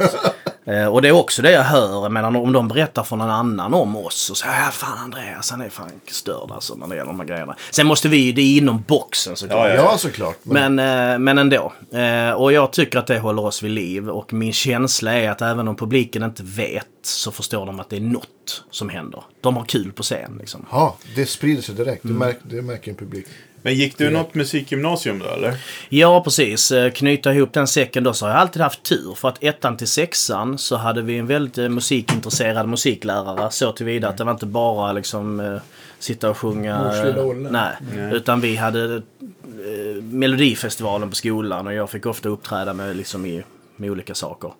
eh, 0.67 0.85
och 0.85 1.01
det 1.01 1.07
är 1.07 1.11
också 1.11 1.41
det 1.41 1.51
jag 1.51 1.63
hör. 1.63 2.03
Jag 2.03 2.11
menar, 2.11 2.37
om 2.37 2.53
de 2.53 2.67
berättar 2.67 3.03
för 3.03 3.15
någon 3.15 3.29
annan 3.29 3.73
om 3.73 3.95
oss 3.95 4.29
och 4.29 4.37
säger 4.37 4.61
ja 4.61 4.71
fan 4.71 4.97
Andreas 4.97 5.51
han 5.51 5.61
är 5.61 5.69
fan 5.69 5.91
störd 6.07 6.51
alltså 6.51 6.75
när 6.75 6.87
det 6.87 6.95
gäller 6.95 7.11
de 7.11 7.19
här 7.19 7.27
grejerna. 7.27 7.55
Sen 7.71 7.87
måste 7.87 8.09
vi, 8.09 8.31
det 8.31 8.41
är 8.41 8.57
inom 8.57 8.83
boxen 8.87 9.35
såklart. 9.35 9.69
Ja, 9.69 9.75
ja. 9.75 9.75
Ja 9.91 9.97
såklart. 9.97 10.37
Men, 10.43 10.75
Men, 10.75 11.11
eh, 11.13 11.19
men 11.19 11.37
ändå. 11.37 11.73
Eh, 11.91 12.31
och 12.31 12.53
jag 12.53 12.73
tycker 12.73 12.99
att 12.99 13.07
det 13.07 13.19
håller 13.19 13.45
oss 13.45 13.63
vid 13.63 13.71
liv. 13.71 14.09
Och 14.09 14.33
min 14.33 14.53
känsla 14.53 15.13
är 15.13 15.29
att 15.29 15.41
även 15.41 15.67
om 15.67 15.75
publiken 15.75 16.23
inte 16.23 16.43
vet 16.43 16.87
så 17.01 17.31
förstår 17.31 17.65
de 17.65 17.79
att 17.79 17.89
det 17.89 17.95
är 17.95 18.01
något 18.01 18.63
som 18.71 18.89
händer. 18.89 19.23
De 19.41 19.57
har 19.57 19.65
kul 19.65 19.91
på 19.91 20.03
scen 20.03 20.37
liksom. 20.39 20.65
ja, 20.71 20.95
det 21.15 21.25
sprider 21.25 21.61
sig 21.61 21.75
direkt. 21.75 22.03
Mm. 22.03 22.19
Det, 22.19 22.25
märk, 22.25 22.37
det 22.43 22.61
märker 22.61 22.91
en 22.91 22.97
publik. 22.97 23.25
Men 23.67 23.75
gick 23.75 23.97
du 23.97 24.09
något 24.09 24.35
musikgymnasium 24.35 25.19
då 25.19 25.25
eller? 25.25 25.55
Ja, 25.89 26.23
precis. 26.23 26.71
Eh, 26.71 26.91
Knyta 26.91 27.33
ihop 27.33 27.53
den 27.53 27.67
säcken 27.67 28.03
då 28.03 28.13
så 28.13 28.25
har 28.25 28.31
jag 28.31 28.39
alltid 28.39 28.61
haft 28.61 28.83
tur. 28.83 29.13
För 29.15 29.27
att 29.27 29.43
ettan 29.43 29.77
till 29.77 29.87
sexan 29.87 30.57
så 30.57 30.75
hade 30.75 31.01
vi 31.01 31.17
en 31.17 31.27
väldigt 31.27 31.57
eh, 31.57 31.69
musikintresserad 31.69 32.69
musiklärare. 32.69 33.51
Så 33.51 33.71
tillvida 33.71 34.09
att 34.09 34.17
det 34.17 34.23
var 34.23 34.31
inte 34.31 34.45
bara 34.45 34.93
liksom 34.93 35.39
eh, 35.39 35.57
sitta 35.99 36.29
och 36.29 36.37
sjunga. 36.37 36.91
Olle. 37.17 37.49
Nej. 37.49 37.75
Utan 38.13 38.41
vi 38.41 38.55
hade 38.55 38.95
eh, 38.95 40.03
Melodifestivalen 40.03 41.09
på 41.09 41.15
skolan 41.15 41.67
och 41.67 41.73
jag 41.73 41.89
fick 41.89 42.05
ofta 42.05 42.29
uppträda 42.29 42.73
med, 42.73 42.95
liksom 42.95 43.25
i, 43.25 43.43
med 43.75 43.91
olika 43.91 44.15
saker. 44.15 44.51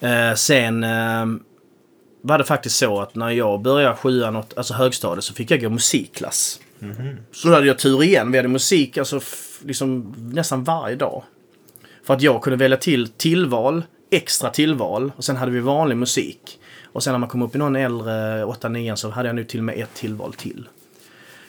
Eh, 0.00 0.34
sen 0.34 0.84
eh, 0.84 1.26
var 2.22 2.38
det 2.38 2.44
faktiskt 2.44 2.76
så 2.76 3.00
att 3.00 3.14
när 3.14 3.30
jag 3.30 3.62
började 3.62 3.96
sjuan, 3.96 4.36
alltså 4.56 4.74
högstadiet, 4.74 5.24
så 5.24 5.34
fick 5.34 5.50
jag 5.50 5.60
gå 5.60 5.68
musikklass. 5.68 6.60
Så 7.32 7.48
då 7.48 7.54
hade 7.54 7.66
jag 7.66 7.78
tur 7.78 8.02
igen. 8.02 8.32
Vi 8.32 8.38
hade 8.38 8.48
musik 8.48 8.98
alltså 8.98 9.16
f- 9.16 9.60
liksom 9.64 10.14
nästan 10.32 10.64
varje 10.64 10.96
dag. 10.96 11.22
För 12.04 12.14
att 12.14 12.22
jag 12.22 12.42
kunde 12.42 12.56
välja 12.56 12.76
till 12.76 13.08
tillval, 13.08 13.82
extra 14.10 14.50
tillval 14.50 15.12
och 15.16 15.24
sen 15.24 15.36
hade 15.36 15.52
vi 15.52 15.60
vanlig 15.60 15.96
musik. 15.96 16.58
Och 16.84 17.02
sen 17.02 17.12
när 17.12 17.18
man 17.18 17.28
kom 17.28 17.42
upp 17.42 17.54
i 17.54 17.58
någon 17.58 17.76
äldre 17.76 18.44
8-9 18.44 18.94
så 18.94 19.10
hade 19.10 19.28
jag 19.28 19.36
nu 19.36 19.44
till 19.44 19.60
och 19.60 19.64
med 19.64 19.78
ett 19.78 19.94
tillval 19.94 20.32
till. 20.32 20.68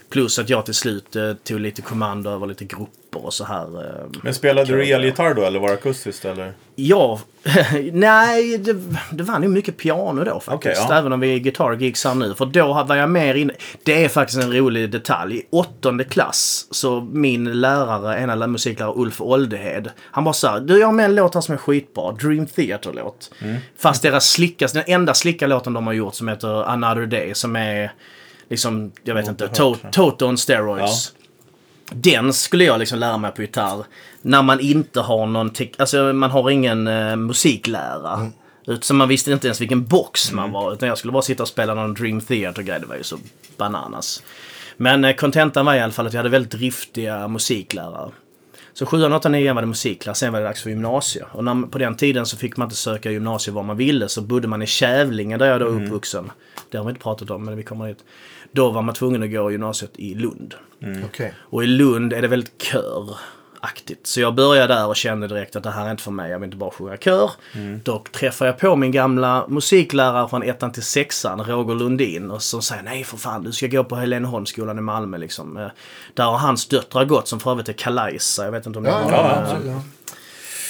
Plus 0.09 0.39
att 0.39 0.49
jag 0.49 0.65
till 0.65 0.73
slut 0.73 1.15
eh, 1.15 1.33
tog 1.33 1.59
lite 1.59 1.81
kommando 1.81 2.29
över 2.29 2.47
lite 2.47 2.65
grupper 2.65 3.25
och 3.25 3.33
så 3.33 3.43
här. 3.43 3.85
Eh. 3.85 4.05
Men 4.21 4.33
spelade 4.33 4.77
du 4.77 4.85
elgitarr 4.85 5.33
då 5.33 5.41
eller 5.41 5.59
var 5.59 5.67
det 5.67 5.73
akustiskt 5.73 6.25
eller? 6.25 6.53
Ja, 6.75 7.19
nej, 7.93 8.57
det, 8.57 8.73
det 9.11 9.23
var 9.23 9.39
nog 9.39 9.49
mycket 9.49 9.77
piano 9.77 10.23
då 10.23 10.39
faktiskt. 10.39 10.53
Okej, 10.53 10.75
ja. 10.89 10.97
Även 10.97 11.13
om 11.13 11.19
vi 11.19 11.35
är 11.35 11.39
guitar 11.39 11.73
gigs 11.73 12.05
här 12.05 12.15
nu. 12.15 12.33
För 12.33 12.45
då 12.45 12.83
var 12.83 12.95
jag 12.95 13.09
mer 13.09 13.35
inne. 13.35 13.53
Det 13.83 14.05
är 14.05 14.09
faktiskt 14.09 14.43
en 14.43 14.53
rolig 14.53 14.91
detalj. 14.91 15.37
I 15.37 15.45
åttonde 15.49 16.03
klass 16.03 16.67
så 16.71 17.01
min 17.01 17.61
lärare, 17.61 18.21
ena 18.21 18.47
musiklärare 18.47 18.93
Ulf 18.95 19.21
Oldehed. 19.21 19.89
Han 19.99 20.23
bara 20.23 20.33
såhär, 20.33 20.59
du 20.59 20.79
jag 20.79 20.87
har 20.87 20.93
med 20.93 21.05
en 21.05 21.15
låt 21.15 21.33
här 21.33 21.41
som 21.41 21.53
är 21.53 21.59
skitbra. 21.59 22.11
Dream 22.11 22.45
Theater-låt. 22.45 23.31
Mm. 23.39 23.57
Fast 23.77 24.01
deras 24.01 24.29
slickas, 24.29 24.71
den 24.71 24.83
enda 24.87 25.13
slicka 25.13 25.47
låten 25.47 25.73
de 25.73 25.87
har 25.87 25.93
gjort 25.93 26.15
som 26.15 26.27
heter 26.27 26.63
Another 26.63 27.05
Day 27.05 27.35
som 27.35 27.55
är 27.55 27.91
liksom, 28.49 28.91
jag 29.03 29.15
vet 29.15 29.27
inte, 29.27 29.47
to, 29.47 29.75
Toto 29.91 30.25
on 30.25 30.37
steroids. 30.37 31.13
Den 31.91 32.33
skulle 32.33 32.63
jag 32.63 32.79
liksom 32.79 32.99
lära 32.99 33.17
mig 33.17 33.31
på 33.31 33.41
gitarr. 33.41 33.85
När 34.21 34.41
man 34.41 34.59
inte 34.59 35.01
har 35.01 35.25
någon, 35.25 35.51
alltså 35.77 36.13
man 36.13 36.31
har 36.31 36.49
ingen 36.49 36.87
eh, 36.87 37.15
musiklärare. 37.15 38.29
Utan 38.67 38.81
så 38.81 38.93
man 38.93 39.07
visste 39.07 39.31
inte 39.31 39.47
ens 39.47 39.61
vilken 39.61 39.85
box 39.85 40.31
man 40.31 40.51
var. 40.51 40.73
Utan 40.73 40.89
jag 40.89 40.97
skulle 40.97 41.11
bara 41.11 41.21
sitta 41.21 41.43
och 41.43 41.49
spela 41.49 41.73
någon 41.73 41.93
Dream 41.93 42.21
Theater-grej. 42.21 42.79
Det 42.79 42.85
var 42.85 42.95
ju 42.95 43.03
så 43.03 43.17
bananas. 43.57 44.23
Men 44.77 45.05
eh, 45.05 45.15
kontentan 45.15 45.65
var 45.65 45.75
i 45.75 45.79
alla 45.79 45.93
fall 45.93 46.07
att 46.07 46.13
jag 46.13 46.19
hade 46.19 46.29
väldigt 46.29 46.51
driftiga 46.51 47.27
musiklärare. 47.27 48.11
Så 48.73 48.85
7, 48.85 49.03
8, 49.03 49.29
9 49.29 49.53
var 49.53 49.61
det 49.61 49.67
musikklass, 49.67 50.19
sen 50.19 50.33
var 50.33 50.39
det 50.39 50.45
dags 50.45 50.63
för 50.63 50.69
gymnasie. 50.69 51.23
Och 51.31 51.43
när, 51.43 51.67
på 51.67 51.77
den 51.77 51.97
tiden 51.97 52.25
så 52.25 52.37
fick 52.37 52.57
man 52.57 52.65
inte 52.65 52.75
söka 52.75 53.11
gymnasie 53.11 53.53
var 53.53 53.63
man 53.63 53.77
ville, 53.77 54.09
så 54.09 54.21
bodde 54.21 54.47
man 54.47 54.61
i 54.61 54.67
Kävlinge 54.67 55.37
där 55.37 55.45
jag 55.45 55.59
då 55.59 55.65
är 55.67 55.83
uppvuxen. 55.83 56.31
Det 56.71 56.77
har 56.77 56.85
vi 56.85 56.89
inte 56.89 57.01
pratat 57.01 57.29
om, 57.29 57.45
men 57.45 57.57
vi 57.57 57.63
kommer 57.63 57.87
dit. 57.87 58.03
Då 58.51 58.69
var 58.69 58.81
man 58.81 58.95
tvungen 58.95 59.23
att 59.23 59.31
gå 59.31 59.51
gymnasiet 59.51 59.91
i 59.95 60.13
Lund. 60.15 60.55
Okej. 61.05 61.33
Och 61.39 61.63
i 61.63 61.67
Lund 61.67 62.13
är 62.13 62.21
det 62.21 62.27
väldigt 62.27 62.61
köraktigt. 62.61 64.07
Så 64.07 64.21
jag 64.21 64.35
började 64.35 64.73
där 64.73 64.87
och 64.87 64.95
kände 64.95 65.27
direkt 65.27 65.55
att 65.55 65.63
det 65.63 65.71
här 65.71 65.85
är 65.87 65.91
inte 65.91 66.03
för 66.03 66.11
mig. 66.11 66.31
Jag 66.31 66.39
vill 66.39 66.45
inte 66.47 66.57
bara 66.57 66.71
sjunga 66.71 66.97
kör. 66.97 67.31
Då 67.83 68.03
träffade 68.11 68.49
jag 68.49 68.59
på 68.59 68.75
min 68.75 68.91
gamla 68.91 69.45
musiklärare 69.47 70.27
från 70.29 70.43
ettan 70.43 70.71
till 70.71 70.83
sexan, 70.83 71.43
Roger 71.43 71.75
Lundin. 71.75 72.31
Och 72.31 72.41
som 72.41 72.61
säger 72.61 72.83
nej 72.83 73.03
för 73.03 73.17
fan, 73.17 73.43
du 73.43 73.51
ska 73.51 73.67
gå 73.67 73.83
på 73.83 73.95
Heleneholmsskolan 73.95 74.77
i 74.77 74.81
Malmö 74.81 75.17
liksom. 75.17 75.57
Eh, 75.57 75.67
Där 76.13 76.23
har 76.23 76.37
hans 76.37 76.67
döttrar 76.67 77.05
gått 77.05 77.27
som 77.27 77.39
för 77.39 77.51
övrigt 77.51 77.69
är 77.69 77.73
Kalajsa. 77.73 78.43
Jag 78.45 78.51
vet 78.51 78.65
inte 78.65 78.79
om 78.79 78.83
ni 78.83 78.89
Ja, 78.89 78.95
har 78.95 79.11
ja, 79.11 79.53
någon 79.63 79.67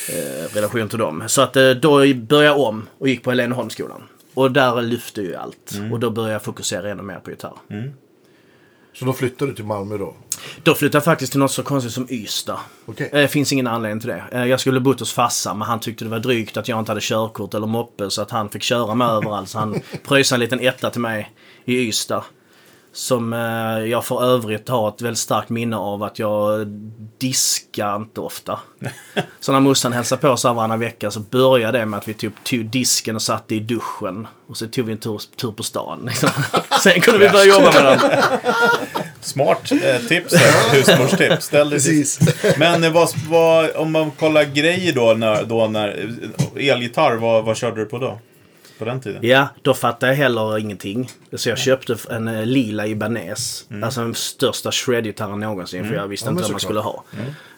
eh, 0.10 0.56
relation 0.56 0.90
till 0.90 1.00
dem. 1.00 1.24
Så 1.28 1.42
att 1.42 1.56
eh, 1.56 1.70
då 1.70 1.98
började 2.16 2.46
jag 2.46 2.60
om 2.60 2.88
och 2.98 3.08
gick 3.08 3.24
på 3.24 3.30
Heleneholmsskolan. 3.30 4.04
Och 4.40 4.52
där 4.52 4.82
lyfte 4.82 5.22
ju 5.22 5.36
allt. 5.36 5.74
Och 5.92 6.00
då 6.00 6.10
började 6.10 6.34
jag 6.34 6.44
fokusera 6.44 6.90
ännu 6.92 7.04
mer 7.04 7.20
på 7.20 7.30
gitarr. 7.30 7.58
Så 8.94 9.06
då 9.06 9.14
flyttar 9.14 9.46
du 9.48 9.54
till 9.54 9.66
Malmö 9.66 9.98
då? 9.98 10.16
Då 10.64 10.76
flyttade 10.76 10.96
jag 10.98 11.04
faktiskt 11.04 11.32
till 11.32 11.40
något 11.40 11.52
så 11.52 11.64
konstigt 11.64 11.94
som 11.94 12.08
Ystad. 12.10 12.60
Okej. 12.86 13.10
Det 13.14 13.28
finns 13.28 13.54
ingen 13.54 13.68
anledning 13.68 14.00
till 14.00 14.10
det. 14.10 14.24
Eh, 14.32 14.46
Jag 14.46 14.60
skulle 14.60 14.80
bott 14.80 15.00
hos 15.00 15.14
farsan 15.14 15.58
men 15.58 15.68
han 15.68 15.80
tyckte 15.80 16.06
det 16.06 16.10
var 16.12 16.20
drygt 16.20 16.58
att 16.58 16.68
jag 16.68 16.80
inte 16.80 16.92
hade 16.92 17.02
körkort 17.02 17.54
eller 17.54 17.68
moppe 17.68 18.10
så 18.10 18.22
att 18.22 18.32
han 18.32 18.50
fick 18.50 18.64
köra 18.64 18.96
mig 18.96 19.08
överallt. 19.12 19.50
Så 19.50 19.60
han 19.60 19.80
pröjsade 20.08 20.36
en 20.36 20.40
liten 20.40 20.60
etta 20.60 20.90
till 20.90 21.02
mig 21.02 21.32
i 21.66 21.78
Ystad. 21.88 22.24
Som 22.94 23.34
eh, 23.34 23.40
jag 23.90 24.06
för 24.06 24.24
övrigt 24.24 24.70
har 24.70 24.90
ett 24.90 25.02
väldigt 25.02 25.20
starkt 25.20 25.50
minne 25.50 25.78
av 25.78 26.04
att 26.04 26.20
jag 26.20 26.68
diskar 27.18 27.96
inte 27.96 28.22
ofta. 28.22 28.60
Så 29.40 29.52
när 29.52 29.60
morsan 29.60 29.94
hälsade 29.94 30.22
på 30.22 30.38
så 30.38 30.48
här 30.48 30.56
varannan 30.56 30.80
vecka 30.80 31.12
så 31.12 31.20
började 31.20 31.80
det 31.80 31.86
med 31.86 31.98
att 31.98 32.08
vi 32.08 32.14
typ 32.14 32.44
tog 32.44 32.66
disken 32.66 33.16
och 33.16 33.22
satte 33.22 33.56
i 33.56 33.60
duschen. 33.60 34.28
Och 34.48 34.58
så 34.58 34.68
tog 34.68 34.86
vi 34.86 34.92
en 34.92 34.98
tur, 34.98 35.22
tur 35.36 35.52
på 35.52 35.64
stan. 35.64 36.04
Liksom. 36.06 36.30
Sen 36.84 37.02
kunde 37.02 37.20
vi 37.20 37.30
börja 37.30 37.46
jobba 37.46 37.72
med 37.74 37.86
den. 37.86 38.00
Smart 39.22 39.72
eh, 39.72 40.08
tips 40.08 40.36
här, 40.36 40.76
husmorstips. 40.76 41.46
Ställ 41.46 41.70
Precis. 41.70 42.20
Men 42.58 42.84
eh, 42.84 42.92
vad, 42.92 43.10
vad, 43.30 43.76
om 43.76 43.92
man 43.92 44.12
kollar 44.12 44.44
grejer 44.44 44.94
då 44.94 45.14
när, 45.14 45.44
då 45.44 45.68
när 45.68 46.10
elgitarr, 46.56 47.16
vad, 47.16 47.46
vad 47.46 47.58
körde 47.58 47.82
du 47.82 47.86
på 47.86 47.98
då? 47.98 48.20
På 48.80 48.86
den 48.86 49.02
tiden? 49.02 49.20
Ja, 49.28 49.48
då 49.62 49.74
fattade 49.74 50.12
jag 50.12 50.18
heller 50.18 50.58
ingenting. 50.58 51.10
Så 51.34 51.50
jag 51.50 51.58
köpte 51.58 51.98
en 52.10 52.28
eh, 52.28 52.46
lila 52.46 52.88
Ibanez. 52.88 53.66
Alltså 53.84 54.02
den 54.02 54.16
största 54.16 54.72
shred-gitarren 54.72 55.40
någonsin. 55.40 55.88
För 55.88 55.96
jag 55.96 56.08
visste 56.08 56.28
Ja, 56.28 56.32
inte 56.32 56.42
vad 56.44 56.52
man 56.52 56.60
skulle 56.60 56.80
ha. 56.80 57.04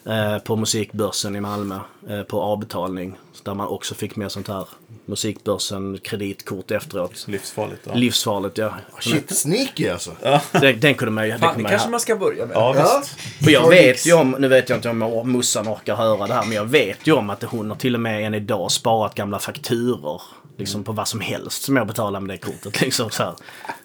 Eh, 0.06 0.38
på 0.38 0.56
musikbörsen 0.56 1.36
i 1.36 1.40
Malmö. 1.40 1.78
Eh, 2.08 2.22
på 2.22 2.40
avbetalning. 2.40 3.16
Där 3.44 3.54
man 3.54 3.66
också 3.68 3.94
fick 3.94 4.16
med 4.16 4.32
sånt 4.32 4.48
här 4.48 4.64
musikbörsen 5.06 5.98
kreditkort 6.04 6.70
efteråt. 6.70 7.24
Livsfarligt. 7.28 7.82
Ja, 7.86 7.94
Livsfarligt 7.94 8.58
ja. 8.58 8.74
Shit, 9.00 9.36
sneaky 9.36 9.88
alltså. 9.88 10.10
Den, 10.52 10.80
den 10.80 10.94
kunde 10.94 11.12
man 11.12 11.26
ju... 11.28 11.38
Fan, 11.38 11.62
det 11.62 11.68
kanske 11.68 11.88
man 11.90 12.00
ska 12.00 12.16
börja 12.16 12.46
med. 12.46 12.56
ja 12.56 12.74
Ja. 12.76 13.02
Och 13.44 13.50
jag 13.50 13.62
Ja, 13.62 13.68
vet 13.68 14.06
ju 14.06 14.12
om, 14.12 14.36
nu 14.38 14.48
vet 14.48 14.68
jag 14.68 14.78
inte 14.78 14.88
om 14.88 14.98
morsan 15.32 15.68
orkar 15.68 15.96
höra 15.96 16.26
det 16.26 16.34
här, 16.34 16.44
men 16.44 16.52
jag 16.52 16.64
vet 16.64 17.06
ju 17.06 17.12
om 17.12 17.30
att 17.30 17.42
hon 17.42 17.70
har 17.70 17.76
till 17.76 17.94
och 17.94 18.00
med 18.00 18.26
än 18.26 18.34
idag 18.34 18.70
sparat 18.70 19.14
gamla 19.14 19.38
fakturor. 19.38 20.22
Liksom 20.56 20.84
på 20.84 20.92
vad 20.92 21.08
som 21.08 21.20
helst 21.20 21.62
som 21.62 21.76
jag 21.76 21.86
betalar 21.86 22.20
med 22.20 22.34
det 22.34 22.38
kortet. 22.38 22.80
Liksom 22.80 23.10
så 23.10 23.22
här. 23.22 23.34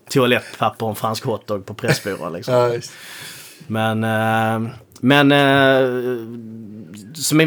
Toalettpapper 0.10 0.86
och 0.86 0.90
en 0.90 0.96
fransk 0.96 1.26
hotdog 1.26 1.66
på 1.66 1.74
Pressbyrån 1.74 2.34
liksom. 2.34 2.54
Ja. 2.54 2.72
Men, 3.68 4.04
eh, 4.04 4.72
men, 5.00 5.32
eh, 5.32 5.90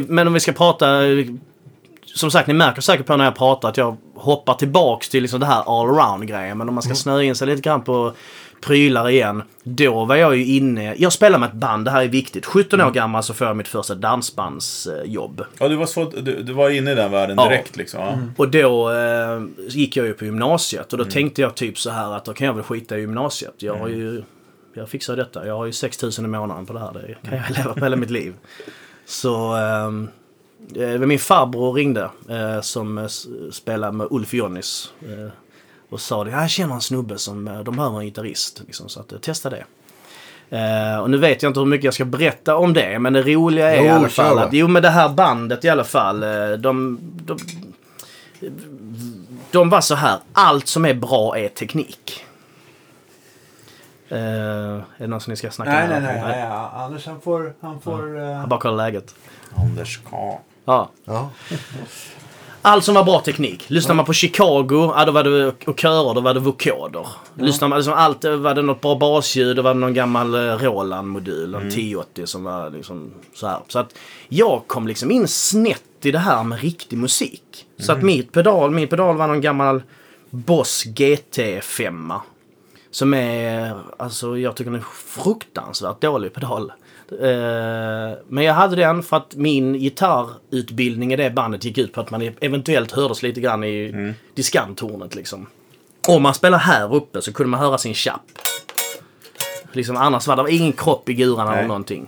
men 0.08 0.26
om 0.26 0.32
vi 0.32 0.40
ska 0.40 0.52
prata, 0.52 1.00
som 2.04 2.30
sagt 2.30 2.48
ni 2.48 2.54
märker 2.54 2.82
säkert 2.82 3.06
på 3.06 3.16
när 3.16 3.24
jag 3.24 3.36
pratar 3.36 3.68
att 3.68 3.76
jag 3.76 3.96
hoppar 4.14 4.54
tillbaks 4.54 5.08
till 5.08 5.22
liksom 5.22 5.40
det 5.40 5.46
här 5.46 5.62
all-around 5.62 6.24
grejen. 6.24 6.58
Men 6.58 6.68
om 6.68 6.74
man 6.74 6.82
ska 6.82 6.94
snöa 6.94 7.22
in 7.22 7.34
sig 7.34 7.46
lite 7.46 7.62
grann 7.62 7.82
på 7.82 8.12
prylar 8.60 9.08
igen. 9.08 9.42
Då 9.62 10.04
var 10.04 10.16
jag 10.16 10.36
ju 10.36 10.44
inne, 10.44 10.94
jag 10.98 11.12
spelar 11.12 11.38
med 11.38 11.46
ett 11.48 11.52
band, 11.54 11.84
det 11.84 11.90
här 11.90 12.02
är 12.04 12.08
viktigt. 12.08 12.46
17 12.46 12.80
år 12.80 12.90
gammal 12.90 13.22
så 13.22 13.34
får 13.34 13.46
jag 13.46 13.56
mitt 13.56 13.68
första 13.68 13.94
dansbandsjobb. 13.94 15.44
Ja, 15.58 15.68
du 15.68 15.76
var, 15.76 15.86
så, 15.86 16.04
du, 16.10 16.42
du 16.42 16.52
var 16.52 16.70
inne 16.70 16.92
i 16.92 16.94
den 16.94 17.10
världen 17.10 17.36
Ja. 17.38 17.48
direkt 17.48 17.76
liksom. 17.76 18.00
Ja. 18.00 18.18
Och 18.36 18.48
då 18.50 18.90
eh, 18.90 19.42
gick 19.68 19.96
jag 19.96 20.06
ju 20.06 20.12
på 20.12 20.24
gymnasiet 20.24 20.92
och 20.92 20.98
då 20.98 21.04
tänkte 21.04 21.40
jag 21.42 21.54
typ 21.54 21.78
så 21.78 21.90
här 21.90 22.12
att 22.16 22.24
då 22.24 22.32
kan 22.32 22.46
jag 22.46 22.54
väl 22.54 22.64
skita 22.64 22.96
i 22.98 23.00
gymnasiet. 23.00 23.54
Jag 23.58 23.74
har 23.76 23.88
ju, 23.88 24.22
jag 24.74 24.88
fixar 24.88 25.16
detta. 25.16 25.46
Jag 25.46 25.56
har 25.56 25.66
ju 25.66 25.72
6000 25.72 26.24
i 26.24 26.28
månaden 26.28 26.66
på 26.66 26.72
det 26.72 26.78
här. 26.80 26.92
Det 26.92 27.28
kan 27.28 27.38
jag 27.38 27.50
leva 27.58 27.74
på 27.74 27.84
hela 27.84 27.96
mitt 27.96 28.10
liv. 28.10 28.34
Så 29.06 29.56
eh, 29.56 29.90
min 30.98 31.18
farbror 31.18 31.72
ringde 31.72 32.10
eh, 32.28 32.60
som 32.60 32.98
eh, 32.98 33.04
s- 33.04 33.26
spelar 33.52 33.92
med 33.92 34.06
Ulf 34.10 34.34
Jonnis. 34.34 34.92
Och 35.90 36.00
sa 36.00 36.24
det, 36.24 36.30
jag 36.30 36.50
känner 36.50 36.74
en 36.74 36.80
snubbe 36.80 37.18
som, 37.18 37.48
eh, 37.48 37.60
de 37.60 37.76
behöver 37.76 37.98
en 37.98 38.04
gitarrist. 38.04 38.62
Liksom, 38.66 38.88
så 38.88 39.00
att, 39.00 39.12
eh, 39.12 39.18
testa 39.18 39.50
det. 39.50 39.64
Eh, 40.50 40.98
och 40.98 41.10
nu 41.10 41.16
vet 41.18 41.42
jag 41.42 41.50
inte 41.50 41.60
hur 41.60 41.66
mycket 41.66 41.84
jag 41.84 41.94
ska 41.94 42.04
berätta 42.04 42.56
om 42.56 42.72
det, 42.72 42.98
men 42.98 43.12
det 43.12 43.22
roliga 43.22 43.74
är 43.74 43.78
Jo, 43.78 43.84
i 43.84 43.88
alla 43.88 44.08
fall 44.08 44.38
att, 44.38 44.52
jo 44.52 44.68
men 44.68 44.82
det 44.82 44.90
här 44.90 45.08
bandet 45.08 45.64
i 45.64 45.68
alla 45.68 45.84
fall, 45.84 46.20
de, 46.58 46.98
de, 47.02 47.38
de 49.50 49.68
var 49.70 49.80
så 49.80 49.94
här, 49.94 50.18
allt 50.32 50.66
som 50.66 50.84
är 50.84 50.94
bra 50.94 51.38
är 51.38 51.48
teknik. 51.48 52.24
Eh, 54.08 54.18
är 54.18 54.82
det 54.98 55.06
någon 55.06 55.20
som 55.20 55.30
ni 55.30 55.36
ska 55.36 55.50
snacka 55.50 55.70
Nej, 55.70 55.88
med? 55.88 56.02
nej, 56.02 56.14
nej. 56.14 56.22
nej. 56.28 56.40
ja. 56.40 56.70
Anders 56.74 57.06
han 57.06 57.20
får... 57.20 57.54
Han 57.60 57.80
får 57.80 58.18
eh, 58.18 58.24
Jag 58.24 58.48
bara 58.48 58.60
kollar 58.60 58.76
läget. 58.76 59.14
Anders 59.56 60.00
K. 60.10 60.40
Ja. 60.64 60.90
Ja. 61.04 61.30
Allt 62.62 62.84
som 62.84 62.94
var 62.94 63.04
bra 63.04 63.20
teknik. 63.20 63.70
Lyssnar 63.70 63.94
man 63.94 64.04
på 64.04 64.12
Chicago, 64.12 64.92
ja, 64.96 65.04
då 65.04 65.12
var 65.12 65.24
det 65.24 65.46
och 65.66 65.80
körer, 65.80 66.14
då 66.14 66.20
var 66.20 66.34
det 66.34 66.40
vokoder. 66.40 67.06
Lyssnar 67.34 67.68
man 67.68 67.78
liksom 67.78 67.94
allt, 67.94 68.24
var 68.24 68.54
det 68.54 68.62
något 68.62 68.80
bra 68.80 68.94
basljud, 68.94 69.56
då 69.56 69.62
var 69.62 69.74
det 69.74 69.80
någon 69.80 69.94
gammal 69.94 70.34
eh, 70.34 70.40
Roland-modul, 70.40 71.54
en 71.54 71.68
1080 71.68 72.26
som 72.26 72.44
var 72.44 72.70
liksom 72.70 73.10
så 73.34 73.46
här. 73.46 73.58
Så 73.68 73.78
att 73.78 73.94
jag 74.28 74.62
kom 74.66 74.86
liksom 74.88 75.10
in 75.10 75.28
snett 75.28 75.82
i 76.02 76.10
det 76.10 76.18
här 76.18 76.44
med 76.44 76.60
riktig 76.60 76.98
musik. 76.98 77.66
Så 77.78 77.92
att 77.92 78.02
mitt 78.02 78.32
pedal, 78.32 78.70
min 78.70 78.88
pedal 78.88 79.16
var 79.16 79.26
någon 79.26 79.40
gammal 79.40 79.82
Boss 80.30 80.84
GT5. 80.86 82.20
Som 82.90 83.14
är, 83.14 83.74
alltså 83.96 84.38
jag 84.38 84.56
tycker 84.56 84.70
den 84.70 84.80
är 84.80 84.84
fruktansvärt 85.22 86.00
dålig 86.00 86.34
pedal. 86.34 86.72
Eh, 87.12 88.18
men 88.28 88.44
jag 88.44 88.54
hade 88.54 88.76
den 88.76 89.02
för 89.02 89.16
att 89.16 89.34
min 89.36 89.72
gitarrutbildning 89.72 91.12
i 91.12 91.16
det 91.16 91.30
bandet 91.30 91.64
gick 91.64 91.78
ut 91.78 91.92
på 91.92 92.00
att 92.00 92.10
man 92.10 92.30
eventuellt 92.40 92.92
hördes 92.92 93.22
lite 93.22 93.40
grann 93.40 93.64
i 93.64 94.14
diskanttornet 94.34 95.14
liksom. 95.14 95.46
Om 96.08 96.22
man 96.22 96.34
spelar 96.34 96.58
här 96.58 96.94
uppe 96.94 97.22
så 97.22 97.32
kunde 97.32 97.50
man 97.50 97.60
höra 97.60 97.78
sin 97.78 97.94
chapp. 97.94 98.22
Liksom, 99.72 99.96
annars 99.96 100.26
var 100.26 100.44
det 100.44 100.52
ingen 100.52 100.72
kropp 100.72 101.08
i 101.08 101.14
gurarna 101.14 101.56
eller 101.56 101.68
någonting. 101.68 102.06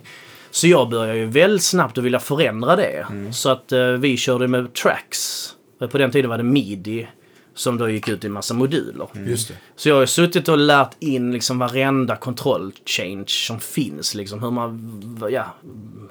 Så 0.50 0.68
jag 0.68 0.88
började 0.90 1.18
ju 1.18 1.26
väldigt 1.26 1.62
snabbt 1.62 1.98
att 1.98 2.04
vilja 2.04 2.18
förändra 2.18 2.76
det. 2.76 3.06
Så 3.32 3.50
att 3.50 3.72
eh, 3.72 3.86
vi 3.86 4.16
körde 4.16 4.48
med 4.48 4.74
tracks. 4.74 5.48
På 5.90 5.98
den 5.98 6.10
tiden 6.10 6.30
var 6.30 6.36
det 6.38 6.44
midi. 6.44 7.08
Som 7.54 7.78
då 7.78 7.88
gick 7.88 8.08
ut 8.08 8.24
i 8.24 8.26
en 8.26 8.32
massa 8.32 8.54
moduler. 8.54 9.08
Just 9.26 9.48
det. 9.48 9.54
Så 9.76 9.88
jag 9.88 9.96
har 9.96 10.06
suttit 10.06 10.48
och 10.48 10.58
lärt 10.58 10.96
in 10.98 11.32
liksom 11.32 11.58
varenda 11.58 12.16
kontroll 12.16 12.72
change 12.86 13.24
som 13.26 13.60
finns. 13.60 14.14
Liksom 14.14 14.42
hur 14.42 14.50
man, 14.50 15.28
ja, 15.30 15.54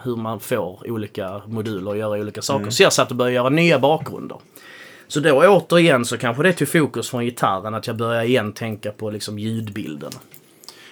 hur 0.04 0.16
man 0.16 0.40
får 0.40 0.92
olika 0.92 1.42
moduler 1.48 1.92
att 1.92 1.98
göra 1.98 2.20
olika 2.20 2.42
saker. 2.42 2.70
Så 2.70 2.84
jag 2.84 2.94
satt 2.94 3.12
och 3.12 3.18
började 3.18 3.36
göra 3.36 3.50
nya 3.50 3.80
bakgrunder. 3.80 4.38
Så 5.08 5.20
då 5.20 5.32
återigen 5.32 6.06
så 6.06 6.18
kanske 6.18 6.44
det 6.44 6.54
tog 6.54 6.68
fokus 6.68 7.10
från 7.10 7.26
gitarren 7.26 7.74
att 7.74 7.88
jag 7.88 7.96
började 7.96 8.26
igen 8.26 8.54
tänka 8.54 8.92
på 8.92 9.10
liksom 9.10 9.40
ljudbilden. 9.40 10.12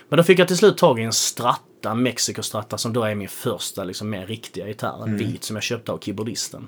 Men 0.10 0.18
då 0.18 0.24
fick 0.24 0.40
jag 0.40 0.48
till 0.48 0.58
slut 0.58 0.78
tag 0.78 1.00
i 1.00 1.04
en 1.04 1.14
Strata, 1.14 1.96
Mexico 1.96 2.42
Strata, 2.42 2.78
som 2.78 2.94
då 2.94 3.04
är 3.04 3.16
min 3.16 3.30
första 3.30 3.84
liksom 3.84 4.10
mer 4.10 4.28
riktiga 4.28 4.68
gitarr. 4.68 5.04
En 5.04 5.18
vit 5.18 5.44
som 5.44 5.56
jag 5.56 5.64
köpte 5.64 5.92
av 5.92 6.00
keyboardisten. 6.00 6.68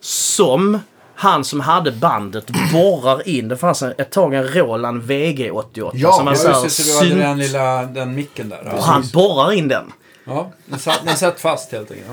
Som 0.00 0.78
han 1.20 1.44
som 1.44 1.60
hade 1.60 1.92
bandet 1.92 2.46
borrar 2.72 3.28
in. 3.28 3.48
Det 3.48 3.56
fanns 3.56 3.82
en- 3.82 3.94
ett 3.98 4.10
tag 4.10 4.34
en 4.34 4.48
Roland 4.48 5.02
VG88. 5.02 5.90
Ja, 5.94 6.12
som 6.12 6.24
var 6.24 6.32
ja, 6.44 6.62
Just 6.64 6.76
det, 6.76 6.82
så 6.82 7.04
du 7.04 7.10
hade 7.10 7.22
den 7.28 7.38
lilla 7.38 7.82
den 7.82 8.14
micken 8.14 8.48
där. 8.48 8.60
och 8.60 8.78
Ja, 8.78 8.80
han 8.82 9.04
borrar 9.14 9.52
in 9.52 9.68
den. 9.68 9.92
ja 10.24 10.52
den, 10.66 10.78
satt, 10.78 11.00
den 11.04 11.16
satt 11.16 11.40
fast 11.40 11.72
helt 11.72 11.90
enkelt. 11.90 12.08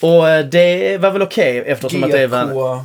Ja. 0.00 0.08
Och 0.08 0.28
eh, 0.28 0.44
det 0.46 0.98
var 0.98 1.10
väl 1.10 1.22
okej 1.22 1.58
eftersom 1.66 2.04
att 2.04 2.10
det 2.10 2.26
var... 2.26 2.84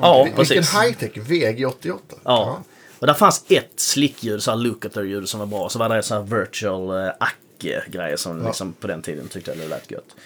Ja, 0.00 0.22
Vilken 0.24 0.36
precis. 0.38 0.74
high-tech. 0.74 1.12
VG88. 1.14 1.98
Ja. 2.24 2.58
Och 2.98 3.06
där 3.06 3.14
fanns 3.14 3.44
ett 3.48 3.72
slickljud, 3.76 4.42
så 4.42 4.50
här 4.50 4.58
Lukather-ljud 4.58 5.28
som 5.28 5.40
var 5.40 5.46
bra. 5.46 5.68
Så 5.68 5.78
var 5.78 5.88
det 5.88 6.02
så 6.02 6.14
här 6.14 6.22
virtual 6.22 6.90
uh, 7.06 7.12
Acke-grejer 7.20 8.16
som 8.16 8.46
liksom 8.46 8.72
på 8.72 8.86
den 8.86 9.02
tiden 9.02 9.28
tyckte 9.28 9.50
jag 9.50 9.58
det 9.58 9.68
lät 9.68 9.90
gött. 9.90 10.16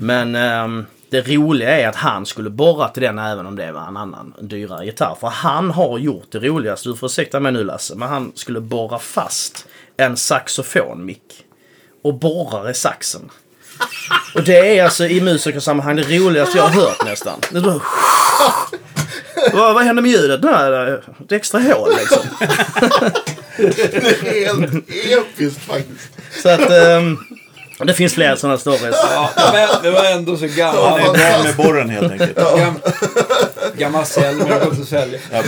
Men 0.00 0.34
ehm, 0.34 0.86
det 1.14 1.36
roliga 1.36 1.80
är 1.80 1.88
att 1.88 1.96
han 1.96 2.26
skulle 2.26 2.50
borra 2.50 2.88
till 2.88 3.02
den 3.02 3.18
även 3.18 3.46
om 3.46 3.56
det 3.56 3.72
var 3.72 3.88
en 3.88 3.96
annan 3.96 4.34
en 4.38 4.48
dyrare 4.48 4.84
gitarr. 4.84 5.16
För 5.20 5.26
han 5.26 5.70
har 5.70 5.98
gjort 5.98 6.26
det 6.30 6.38
roligaste, 6.38 6.88
du 6.88 6.96
får 6.96 7.06
ursäkta 7.06 7.40
mig 7.40 7.52
nu 7.52 7.64
Lasse, 7.64 7.94
men 7.94 8.08
han 8.08 8.32
skulle 8.34 8.60
borra 8.60 8.98
fast 8.98 9.66
en 9.96 10.16
saxofonmick. 10.16 11.44
Och 12.02 12.14
borrar 12.14 12.70
i 12.70 12.74
saxen. 12.74 13.30
Och 14.34 14.42
det 14.44 14.78
är 14.78 14.84
alltså 14.84 15.04
i 15.04 15.20
musikersammanhang 15.20 15.96
det 15.96 16.18
roligaste 16.18 16.58
jag 16.58 16.64
har 16.64 16.82
hört 16.82 17.04
nästan. 17.04 17.40
Det 17.50 17.58
är 17.58 17.62
bara, 17.62 17.80
vad, 19.52 19.74
vad 19.74 19.84
hände 19.84 20.02
med 20.02 20.10
ljudet? 20.10 20.42
Nej, 20.42 20.70
det 21.18 21.34
är 21.34 21.38
extra 21.38 21.60
hål 21.60 21.90
liksom. 21.98 22.22
Det 23.56 24.44
är 24.44 25.08
helt 25.08 25.26
episkt 25.34 25.60
faktiskt. 25.60 26.10
Så 26.42 26.48
att 26.48 26.70
ehm, 26.70 27.18
det 27.78 27.94
finns 27.94 28.14
fler 28.14 28.36
sådana 28.36 28.58
stories. 28.58 28.96
Ja, 29.10 29.30
men 29.52 29.68
det 29.82 29.90
var 29.90 30.04
ändå 30.04 30.36
så 30.36 30.46
gammal. 30.46 31.00
det 31.14 31.22
är 31.22 31.32
bra 31.32 31.42
med 31.44 31.56
borren 31.56 31.90
helt 31.90 32.12
enkelt. 32.12 32.36
Gam, 32.36 32.74
gammal 33.76 34.06
cell, 34.06 34.36
men 34.36 34.48
det 34.48 34.54
går 34.54 34.68
inte 34.68 34.82
att 34.82 34.88
sälja. 34.88 35.18
Ja. 35.32 35.42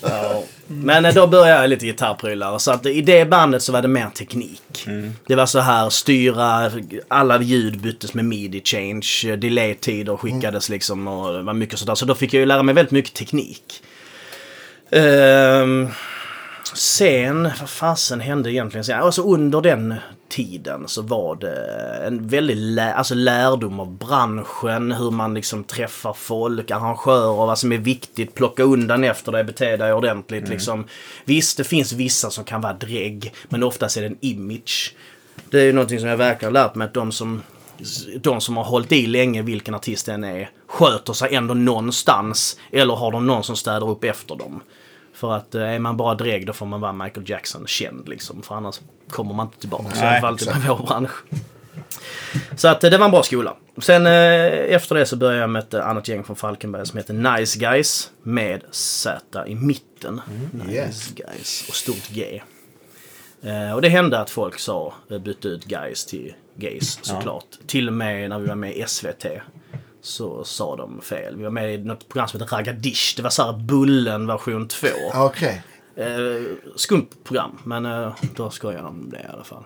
Ja. 0.00 0.42
Men 0.66 1.04
eh, 1.04 1.14
då 1.14 1.26
började 1.26 1.60
jag 1.60 1.70
lite 1.70 1.86
gitarrprylar. 1.86 2.58
Så 2.58 2.70
att 2.70 2.86
i 2.86 3.00
det 3.00 3.24
bandet 3.24 3.62
så 3.62 3.72
var 3.72 3.82
det 3.82 3.88
mer 3.88 4.10
teknik. 4.10 4.86
Det 5.26 5.34
var 5.34 5.46
så 5.46 5.60
här 5.60 5.90
styra, 5.90 6.70
alla 7.08 7.42
ljud 7.42 7.80
byttes 7.80 8.14
med 8.14 8.24
midi 8.24 8.62
change, 8.64 9.36
delay-tider 9.36 10.16
skickades 10.16 10.68
liksom 10.68 11.08
och 11.08 11.32
det 11.32 11.42
var 11.42 11.52
mycket 11.52 11.78
sådär. 11.78 11.94
Så 11.94 12.04
då 12.06 12.14
fick 12.14 12.34
jag 12.34 12.40
ju 12.40 12.46
lära 12.46 12.62
mig 12.62 12.74
väldigt 12.74 12.92
mycket 12.92 13.14
teknik. 13.14 13.82
Ehm, 14.90 15.88
sen, 16.74 17.42
vad 17.60 17.70
fasen 17.70 18.20
hände 18.20 18.52
egentligen 18.52 18.84
sen? 18.84 19.00
Alltså 19.02 19.22
under 19.22 19.60
den 19.60 19.94
tiden 20.28 20.88
så 20.88 21.02
var 21.02 21.36
det 21.36 21.66
en 22.06 22.28
väldig 22.28 22.56
lä- 22.56 22.94
alltså 22.94 23.14
lärdom 23.14 23.80
av 23.80 23.90
branschen, 23.92 24.92
hur 24.92 25.10
man 25.10 25.34
liksom 25.34 25.64
träffar 25.64 26.12
folk, 26.12 26.70
arrangörer, 26.70 27.46
vad 27.46 27.58
som 27.58 27.72
är 27.72 27.78
viktigt, 27.78 28.34
plocka 28.34 28.62
undan 28.62 29.04
efter 29.04 29.32
dig, 29.32 29.44
bete 29.44 29.76
dig 29.76 29.92
ordentligt. 29.92 30.48
Liksom. 30.48 30.84
Visst, 31.24 31.56
det 31.56 31.64
finns 31.64 31.92
vissa 31.92 32.30
som 32.30 32.44
kan 32.44 32.60
vara 32.60 32.72
drägg, 32.72 33.32
men 33.48 33.62
oftast 33.62 33.96
är 33.96 34.00
det 34.00 34.06
en 34.06 34.18
image. 34.20 34.94
Det 35.50 35.60
är 35.60 35.64
ju 35.64 35.72
någonting 35.72 36.00
som 36.00 36.08
jag 36.08 36.16
verkligen 36.16 36.56
har 36.56 36.62
lärt 36.62 36.74
mig 36.74 36.84
att 36.84 36.94
de 36.94 37.12
som 37.12 37.42
de 38.20 38.40
som 38.40 38.56
har 38.56 38.64
hållit 38.64 38.92
i 38.92 39.06
länge, 39.06 39.42
vilken 39.42 39.74
artist 39.74 40.06
det 40.06 40.12
än 40.12 40.24
är, 40.24 40.50
sköter 40.66 41.12
sig 41.12 41.34
ändå 41.34 41.54
någonstans. 41.54 42.56
Eller 42.72 42.94
har 42.94 43.12
de 43.12 43.26
någon 43.26 43.44
som 43.44 43.56
städar 43.56 43.90
upp 43.90 44.04
efter 44.04 44.36
dem. 44.36 44.60
För 45.16 45.32
att 45.32 45.54
eh, 45.54 45.62
är 45.62 45.78
man 45.78 45.96
bara 45.96 46.14
drägg 46.14 46.46
då 46.46 46.52
får 46.52 46.66
man 46.66 46.80
vara 46.80 46.92
Michael 46.92 47.30
Jackson 47.30 47.66
känd 47.66 48.08
liksom. 48.08 48.42
För 48.42 48.54
annars 48.54 48.80
kommer 49.10 49.34
man 49.34 49.46
inte 49.46 49.58
tillbaka. 49.58 49.84
I 49.96 50.00
Nej, 50.00 50.08
alla 50.08 50.20
fall 50.20 50.32
inte 50.32 50.58
med 50.58 50.68
vår 50.68 50.86
bransch. 50.86 51.10
Så 52.56 52.68
att 52.68 52.84
eh, 52.84 52.90
det 52.90 52.98
var 52.98 53.04
en 53.04 53.10
bra 53.10 53.22
skola. 53.22 53.56
Sen 53.78 54.06
eh, 54.06 54.12
efter 54.74 54.94
det 54.94 55.06
så 55.06 55.16
började 55.16 55.40
jag 55.40 55.50
med 55.50 55.62
ett 55.62 55.74
annat 55.74 56.08
gäng 56.08 56.24
från 56.24 56.36
Falkenberg 56.36 56.86
som 56.86 56.96
heter 56.96 57.14
Nice 57.38 57.58
Guys. 57.58 58.10
Med 58.22 58.62
Z 58.70 59.46
i 59.46 59.54
mitten. 59.54 60.20
nice 60.52 60.72
yes. 60.72 61.08
Guys 61.14 61.64
och 61.68 61.74
stort 61.74 62.08
G. 62.10 62.42
Och 63.74 63.82
det 63.82 63.88
hände 63.88 64.20
att 64.20 64.30
folk 64.30 64.58
sa, 64.58 64.94
bytte 65.24 65.48
ut 65.48 65.64
guys 65.64 66.06
till 66.06 66.34
gays 66.56 66.98
såklart. 67.02 67.44
Till 67.66 67.88
och 67.88 67.94
med 67.94 68.30
när 68.30 68.38
vi 68.38 68.46
var 68.46 68.54
med 68.54 68.76
i 68.76 68.84
SVT 68.86 69.26
så 70.06 70.44
sa 70.44 70.76
de 70.76 71.00
fel. 71.00 71.36
Vi 71.36 71.44
var 71.44 71.50
med 71.50 71.74
i 71.74 71.78
något 71.78 72.08
program 72.08 72.28
som 72.28 72.40
heter 72.40 72.56
Ragadish. 72.56 73.16
Det 73.16 73.22
var 73.22 73.30
så 73.30 73.42
här 73.42 73.52
Bullen 73.52 74.26
version 74.26 74.68
2. 74.68 74.88
Okej. 75.14 75.62
Eh, 75.96 76.06
skumt 76.76 77.08
program, 77.24 77.58
men 77.64 77.86
eh, 77.86 78.14
då 78.36 78.50
skojar 78.50 78.78
de 78.78 78.86
om 78.86 79.10
det 79.10 79.16
i 79.16 79.32
alla 79.32 79.44
fall. 79.44 79.64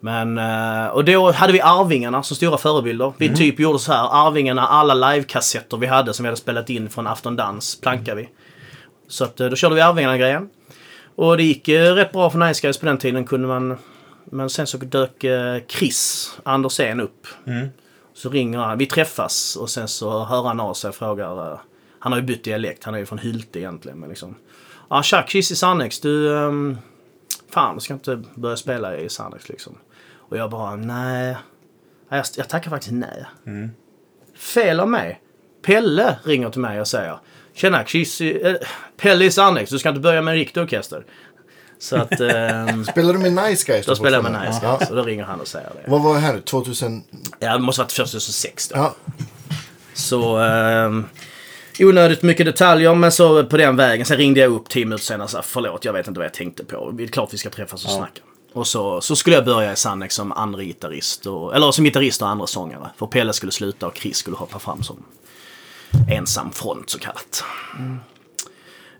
Men, 0.00 0.38
eh, 0.38 0.86
och 0.86 1.04
då 1.04 1.32
hade 1.32 1.52
vi 1.52 1.60
Arvingarna 1.60 2.22
som 2.22 2.36
stora 2.36 2.58
förebilder. 2.58 3.12
Vi 3.18 3.34
typ 3.34 3.60
gjorde 3.60 3.78
så 3.78 3.92
här, 3.92 4.26
Arvingarna, 4.26 4.66
alla 4.66 4.94
livekassetter 4.94 5.76
vi 5.76 5.86
hade 5.86 6.14
som 6.14 6.22
vi 6.22 6.28
hade 6.28 6.40
spelat 6.40 6.70
in 6.70 6.90
från 6.90 7.06
Afton 7.06 7.36
Dans 7.36 7.80
plankade 7.80 8.20
vi. 8.20 8.28
Så 9.08 9.24
att, 9.24 9.40
eh, 9.40 9.48
då 9.48 9.56
körde 9.56 9.74
vi 9.74 9.80
Arvingarna-grejen. 9.80 10.48
Och 11.14 11.36
det 11.36 11.42
gick 11.42 11.68
eh, 11.68 11.94
rätt 11.94 12.12
bra 12.12 12.30
för 12.30 12.38
Nice 12.38 12.62
Guys 12.62 12.78
på 12.78 12.86
den 12.86 12.98
tiden. 12.98 13.26
Kunde 13.26 13.48
man 13.48 13.76
Men 14.24 14.50
sen 14.50 14.66
så 14.66 14.76
dök 14.76 15.24
eh, 15.24 15.58
Chris 15.68 16.30
Andersén 16.42 17.00
upp. 17.00 17.26
Mm. 17.46 17.68
Så 18.14 18.30
ringer 18.30 18.58
han, 18.58 18.78
vi 18.78 18.86
träffas 18.86 19.56
och 19.56 19.70
sen 19.70 19.88
så 19.88 20.24
hör 20.24 20.42
han 20.42 20.60
av 20.60 20.74
sig 20.74 20.88
och 20.88 20.94
frågar. 20.94 21.52
eh, 21.52 21.58
han 21.98 22.12
har 22.12 22.20
ju 22.20 22.26
bytt 22.26 22.44
dialekt, 22.44 22.84
han 22.84 22.94
är 22.94 22.98
ju 22.98 23.06
från 23.06 23.18
Hylte 23.18 23.58
egentligen. 23.58 23.98
Men 24.00 24.08
liksom. 24.08 24.34
Ja 24.90 25.02
tja, 25.02 25.24
i 25.34 25.42
Sannex, 25.42 26.00
du... 26.00 26.28
Um, 26.28 26.78
fan, 27.50 27.74
du 27.74 27.80
ska 27.80 27.94
inte 27.94 28.22
börja 28.34 28.56
spela 28.56 28.96
i 28.96 29.08
Sannex 29.08 29.48
liksom. 29.48 29.78
Och 30.16 30.36
jag 30.36 30.50
bara, 30.50 30.76
nej. 30.76 31.36
Jag, 32.08 32.24
jag 32.36 32.48
tackar 32.48 32.70
faktiskt 32.70 32.92
nej. 32.92 33.24
Fel 34.36 34.80
av 34.80 34.88
mig. 34.88 35.20
Pelle 35.62 36.18
ringer 36.24 36.50
till 36.50 36.60
mig 36.60 36.80
och 36.80 36.88
säger 36.88 37.18
Tjena, 37.54 37.84
Chris, 37.84 38.20
i- 38.20 38.42
eh, 38.46 38.54
Pelle 38.96 39.24
i 39.24 39.30
Sannex, 39.30 39.70
du 39.70 39.78
ska 39.78 39.88
inte 39.88 40.00
börja 40.00 40.22
med 40.22 40.32
en 40.32 40.38
riktig 40.38 40.62
orkester. 40.62 41.04
Så 41.84 41.96
att... 41.96 42.20
ehm, 42.20 42.84
Spelar 42.84 43.12
du 43.12 43.18
med 43.18 43.32
Nice 43.44 43.72
Guys? 43.72 43.86
då 43.86 43.96
spelar 43.96 44.18
jag 44.18 44.30
med? 44.32 44.46
Nice 44.46 44.60
Ja. 44.62 44.76
Guys. 44.76 44.90
Och 44.90 44.96
då 44.96 45.02
ringer 45.02 45.24
han 45.24 45.40
och 45.40 45.48
säger 45.48 45.68
det. 45.84 45.90
Vad 45.90 46.02
var 46.02 46.14
det 46.14 46.20
här 46.20 46.32
nu? 46.32 46.40
2000? 46.40 47.04
Ja, 47.38 47.52
det 47.52 47.58
måste 47.58 47.82
ha 47.82 47.84
varit 47.84 47.96
2006 47.96 48.68
då. 48.68 48.76
Ja. 48.76 48.94
Så... 49.94 50.36
ehm, 50.38 51.04
onödigt 51.80 52.22
mycket 52.22 52.46
detaljer, 52.46 52.94
men 52.94 53.12
så 53.12 53.44
på 53.44 53.56
den 53.56 53.76
vägen. 53.76 54.06
Sen 54.06 54.16
ringde 54.16 54.40
jag 54.40 54.52
upp 54.52 54.68
tio 54.68 54.84
minuter 54.84 55.04
senare 55.04 55.24
och 55.24 55.30
sa 55.30 55.42
förlåt, 55.42 55.84
jag 55.84 55.92
vet 55.92 56.08
inte 56.08 56.18
vad 56.20 56.24
jag 56.26 56.34
tänkte 56.34 56.64
på. 56.64 56.90
Det 56.90 57.02
är 57.02 57.06
klart 57.08 57.34
vi 57.34 57.38
ska 57.38 57.50
träffas 57.50 57.84
och 57.84 57.90
snacka. 57.90 58.20
Och 58.52 58.66
så, 58.66 59.00
så 59.00 59.16
skulle 59.16 59.36
jag 59.36 59.44
börja 59.44 59.72
i 59.72 59.76
Sannex 59.76 60.14
som 60.14 60.32
andra 60.32 60.62
gitarrist. 60.62 61.26
Och, 61.26 61.56
eller 61.56 61.72
som 61.72 61.84
gitarrist 61.84 62.22
och 62.22 62.28
andra 62.28 62.46
sångare. 62.46 62.90
För 62.96 63.06
Pelle 63.06 63.32
skulle 63.32 63.52
sluta 63.52 63.86
och 63.86 63.96
Chris 63.98 64.16
skulle 64.16 64.36
hoppa 64.36 64.58
fram 64.58 64.82
som 64.82 64.96
ensam 66.10 66.50
front 66.52 66.90
så 66.90 66.98
kallat. 66.98 67.44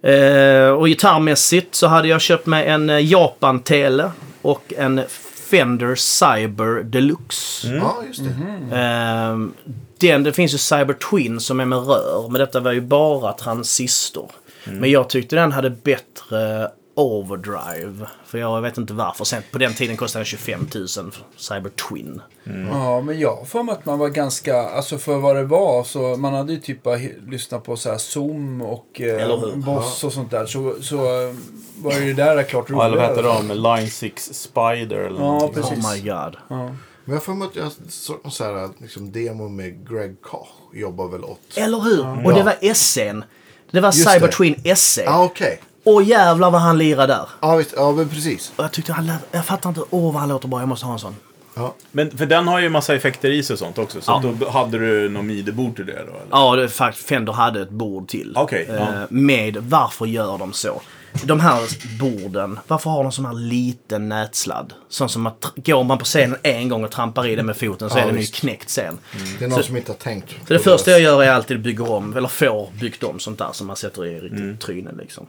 Eh, 0.04 0.68
och 0.68 0.86
gitarrmässigt 0.86 1.74
så 1.74 1.86
hade 1.86 2.08
jag 2.08 2.20
köpt 2.20 2.46
mig 2.46 2.66
en 2.66 2.90
eh, 2.90 3.10
Japan-tele 3.10 4.10
och 4.42 4.72
en 4.76 5.00
Fender 5.50 5.94
Cyber 5.94 6.82
Deluxe. 6.82 7.68
ja, 7.68 7.96
just 8.06 8.20
det. 8.24 8.76
Ehm, 8.76 9.52
den, 9.98 10.22
det 10.22 10.32
finns 10.32 10.54
ju 10.54 10.58
Cyber 10.58 10.94
Twin 10.94 11.40
som 11.40 11.60
är 11.60 11.64
med 11.64 11.78
rör, 11.78 12.28
men 12.28 12.38
detta 12.38 12.60
var 12.60 12.72
ju 12.72 12.80
bara 12.80 13.32
transistor. 13.32 14.30
Men 14.64 14.90
jag 14.90 15.08
tyckte 15.08 15.36
den 15.36 15.52
hade 15.52 15.70
bättre 15.70 16.68
overdrive. 16.94 18.06
För 18.26 18.38
jag 18.38 18.60
vet 18.62 18.78
inte 18.78 18.92
varför. 18.92 19.24
Sen, 19.24 19.42
på 19.52 19.58
den 19.58 19.74
tiden 19.74 19.96
kostade 19.96 20.20
den 20.20 20.26
25 20.26 20.60
000 20.74 20.88
för 20.88 21.12
Cyber 21.36 21.70
Twin. 21.70 22.22
Ja, 22.70 23.00
men 23.00 23.18
jag 23.20 23.36
har 23.36 23.44
för 23.44 23.62
mig 23.62 23.72
att 23.72 23.84
man 23.84 23.98
var 23.98 24.08
ganska, 24.08 24.56
alltså 24.68 24.98
för 24.98 25.16
vad 25.18 25.36
det 25.36 25.44
var, 25.44 25.84
så 25.84 25.98
man 26.16 26.34
hade 26.34 26.52
ju 26.52 26.60
typ 26.60 26.82
bara 26.82 26.98
lyssnat 27.28 27.64
på 27.64 27.76
så 27.76 27.90
här 27.90 27.98
Zoom 27.98 28.62
och 28.62 29.00
eh, 29.00 29.54
Boss 29.56 30.04
och 30.04 30.12
sånt 30.12 30.30
där. 30.30 30.46
Så, 30.46 30.74
så 30.82 30.96
eh, 30.96 31.34
var 31.82 31.92
ju 31.92 32.14
det 32.14 32.24
där 32.24 32.42
klart 32.42 32.66
Ja, 32.68 32.84
eller 32.86 32.96
vad 32.96 33.10
roligare. 33.16 33.32
heter 33.38 33.48
de? 33.48 33.62
Line 33.78 33.90
6 33.90 34.30
Spider 34.34 34.96
eller 34.98 35.20
Ja, 35.20 35.24
någonting. 35.32 35.62
precis. 35.62 35.84
Oh 35.84 35.92
my 35.94 36.00
god. 36.00 36.36
Ja. 36.48 36.74
Men 37.06 37.14
jag 37.14 37.22
för 37.22 37.32
mig 37.32 37.48
att 37.48 37.56
jag 37.56 37.72
såg 37.88 38.16
så 38.30 38.44
här, 38.44 38.68
liksom, 38.78 39.12
demo 39.12 39.48
med 39.48 39.88
Greg 39.90 40.20
Koch. 40.22 40.48
Jobbar 40.72 41.08
väl 41.08 41.24
åt... 41.24 41.40
Eller 41.56 41.80
hur? 41.80 42.26
Och 42.26 42.34
det 42.34 42.42
var 42.42 42.74
SN. 42.74 43.22
Det 43.70 43.80
var 43.80 43.88
Just 43.92 44.10
Cyber 44.10 44.26
det. 44.26 44.32
Twin 44.32 44.76
SC. 44.76 44.98
Ja, 45.04 45.24
okej. 45.24 45.60
Och 45.84 46.02
jävlar 46.02 46.50
vad 46.50 46.60
han 46.60 46.78
lirade 46.78 47.12
där. 47.12 47.28
Ja, 47.40 47.56
visst. 47.56 47.72
Ja, 47.76 47.92
men 47.92 48.08
precis. 48.08 48.52
Och 48.56 48.64
jag 48.64 48.72
tyckte 48.72 48.92
han 48.92 49.06
lät, 49.06 49.18
Jag 49.32 49.44
fattar 49.44 49.68
inte. 49.70 49.82
Åh 49.90 50.12
vad 50.12 50.20
han 50.20 50.28
låter 50.28 50.48
bra. 50.48 50.60
Jag 50.60 50.68
måste 50.68 50.86
ha 50.86 50.92
en 50.92 50.98
sån. 50.98 51.16
Ja. 51.56 51.74
Men 51.92 52.18
för 52.18 52.26
den 52.26 52.48
har 52.48 52.60
ju 52.60 52.68
massa 52.68 52.94
effekter 52.94 53.30
i 53.30 53.42
sig 53.42 53.54
och 53.54 53.58
sånt 53.58 53.78
också. 53.78 54.00
Så 54.00 54.20
Ja. 54.22 54.32
då 54.40 54.48
hade 54.50 54.78
du 54.78 55.08
någon 55.08 55.26
midi-bord 55.26 55.76
till 55.76 55.86
det 55.86 55.92
då? 55.92 55.98
Eller? 55.98 56.26
Ja, 56.30 56.56
det 56.56 56.62
är 56.62 56.68
faktiskt 56.68 57.08
Fender 57.08 57.32
hade 57.32 57.60
ett 57.62 57.70
bord 57.70 58.08
till. 58.08 58.32
Okej, 58.36 58.66
ja. 58.68 58.74
Eh, 58.74 58.88
Med 59.08 59.56
varför 59.56 60.06
gör 60.06 60.38
de 60.38 60.52
så? 60.52 60.80
De 61.24 61.40
här 61.40 61.60
borden, 62.00 62.58
varför 62.68 62.90
har 62.90 63.02
de 63.02 63.12
sån 63.12 63.24
här 63.26 63.34
liten 63.34 64.08
nätsladd? 64.08 64.72
Sån 64.88 65.08
som 65.08 65.26
att 65.26 65.52
går 65.56 65.84
man 65.84 65.98
på 65.98 66.04
scenen 66.04 66.38
en 66.42 66.68
gång 66.68 66.84
och 66.84 66.90
trampar 66.90 67.26
i 67.26 67.36
den 67.36 67.46
med 67.46 67.56
foten 67.56 67.90
så 67.90 67.98
Ja, 67.98 68.02
är 68.02 68.06
den 68.06 68.20
ju 68.20 68.26
knäckt 68.26 68.68
sen. 68.70 68.98
Det 69.38 69.44
är 69.44 69.48
någon 69.48 69.58
Så- 69.58 69.64
som 69.66 69.76
inte 69.76 69.92
har 69.92 69.96
tänkt. 69.96 70.30
Så 70.46 70.52
det 70.52 70.58
första 70.58 70.90
jag 70.90 71.00
gör 71.00 71.22
är 71.22 71.30
alltid 71.30 71.56
att 71.56 71.62
bygga 71.62 71.84
om, 71.84 72.16
eller 72.16 72.28
får 72.28 72.68
byggt 72.80 73.02
om 73.04 73.18
sånt 73.18 73.38
där 73.38 73.48
som 73.52 73.66
man 73.66 73.76
sätter 73.76 74.06
i 74.06 74.20
riktigt 74.20 74.40
Mm. 74.40 74.58
tryne 74.58 74.90
liksom. 74.98 75.26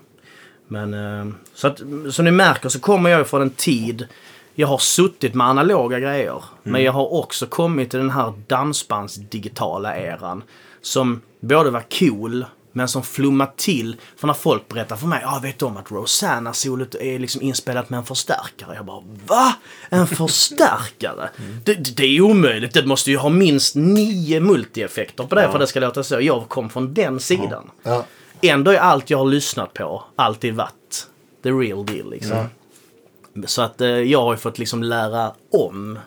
Men 0.68 0.93
eh, 0.93 1.34
så 1.53 1.68
att, 1.68 1.82
som 2.11 2.26
ni 2.26 2.32
märker 2.32 2.70
så 2.70 2.80
kommer 2.80 3.09
jag 3.09 3.28
från 3.28 3.41
en 3.41 3.49
tid 3.49 4.07
jag 4.55 4.68
har 4.68 4.78
suttit 4.78 5.34
med 5.34 5.47
analoga 5.47 5.99
grejer. 5.99 6.32
Mm. 6.32 6.43
Men 6.63 6.84
jag 6.84 6.91
har 6.91 7.13
också 7.13 7.45
kommit 7.45 7.89
till 7.89 7.99
den 7.99 8.09
här 8.09 8.34
dansbandsdigitala 8.47 9.97
eran. 9.97 10.43
Som 10.82 11.22
både 11.39 11.70
var 11.70 11.84
cool 11.99 12.45
men 12.72 12.88
som 12.88 13.03
flummat 13.03 13.57
till. 13.57 13.95
För 14.18 14.28
när 14.28 14.34
folk 14.34 14.68
berättar 14.68 14.95
för 14.95 15.07
mig, 15.07 15.20
ja 15.22 15.36
ah, 15.36 15.39
vet 15.39 15.59
du 15.59 15.66
om 15.66 15.78
att 15.78 15.91
Rosanna-solot 15.91 16.95
är 16.95 17.20
liksom 17.20 17.41
inspelat 17.41 17.89
med 17.89 17.97
en 17.97 18.05
förstärkare? 18.05 18.76
Jag 18.76 18.86
bara, 18.86 19.03
va? 19.28 19.55
En 19.89 20.07
förstärkare? 20.07 21.30
Det, 21.63 21.74
det, 21.74 21.97
det 21.97 22.05
är 22.05 22.22
omöjligt. 22.22 22.74
Det 22.74 22.86
måste 22.86 23.11
ju 23.11 23.18
ha 23.18 23.30
minst 23.30 23.76
nio 23.76 24.39
multieffekter 24.39 25.24
på 25.24 25.36
det 25.36 25.41
för 25.41 25.53
att 25.53 25.59
det 25.59 25.68
ska 25.68 25.80
låta 25.80 26.03
så. 26.03 26.22
Jag 26.22 26.49
kom 26.49 26.70
från 26.70 26.93
den 26.93 27.20
sidan. 27.20 27.72
Ja. 27.84 28.05
Ändå 28.49 28.71
är 28.71 28.77
allt 28.77 29.09
jag 29.09 29.17
har 29.17 29.25
lyssnat 29.25 29.73
på 29.73 30.03
alltid 30.15 30.55
varit 30.55 31.07
the 31.43 31.49
real 31.49 31.85
deal 31.85 32.09
liksom. 32.11 32.37
Så 33.45 33.61
att 33.61 33.81
eh, 33.81 33.87
jag 33.87 34.21
har 34.21 34.33
ju 34.33 34.37
fått 34.37 34.59
liksom 34.59 34.83
lära 34.83 35.31
om 35.51 35.99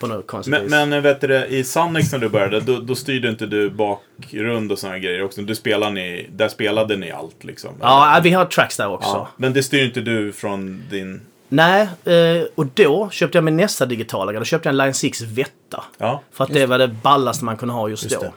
på 0.00 0.06
något 0.06 0.26
konstigt 0.26 0.50
Men, 0.50 0.62
vis. 0.62 0.70
men 0.70 1.02
vet 1.02 1.20
du, 1.20 1.44
i 1.46 1.64
Sannex 1.64 2.12
när 2.12 2.18
du 2.18 2.28
började, 2.28 2.60
då, 2.60 2.78
då 2.78 2.94
styrde 2.94 3.28
inte 3.28 3.46
du 3.46 3.70
bakgrund 3.70 4.72
och 4.72 4.78
såna 4.78 4.98
grejer 4.98 5.22
också. 5.24 5.42
Du 5.42 5.54
spelade 5.54 5.92
ni, 5.92 6.28
där 6.32 6.48
spelade 6.48 6.96
ni 6.96 7.10
allt 7.10 7.44
liksom? 7.44 7.70
Ja, 7.80 8.20
vi 8.22 8.30
har 8.30 8.44
tracks 8.44 8.76
där 8.76 8.88
också. 8.88 9.08
Ja, 9.08 9.28
Men 9.36 9.52
det 9.52 9.62
styr 9.62 9.84
inte 9.84 10.00
du 10.00 10.32
från 10.32 10.82
din... 10.90 11.20
Nej, 11.48 11.88
eh, 12.04 12.46
och 12.54 12.66
då 12.66 13.10
köpte 13.10 13.38
jag 13.38 13.44
min 13.44 13.56
nästa 13.56 13.86
digitala. 13.86 14.32
Då 14.32 14.44
köpte 14.44 14.68
jag 14.68 14.72
en 14.72 14.76
Line 14.76 14.94
6 14.94 15.20
Vetta. 15.22 15.84
Ja. 15.98 16.22
För 16.32 16.44
att 16.44 16.52
det 16.52 16.66
var 16.66 16.78
det 16.78 16.88
ballaste 16.88 17.44
man 17.44 17.56
kunde 17.56 17.74
ha 17.74 17.88
just, 17.88 18.02
Just 18.04 18.16
då. 18.20 18.32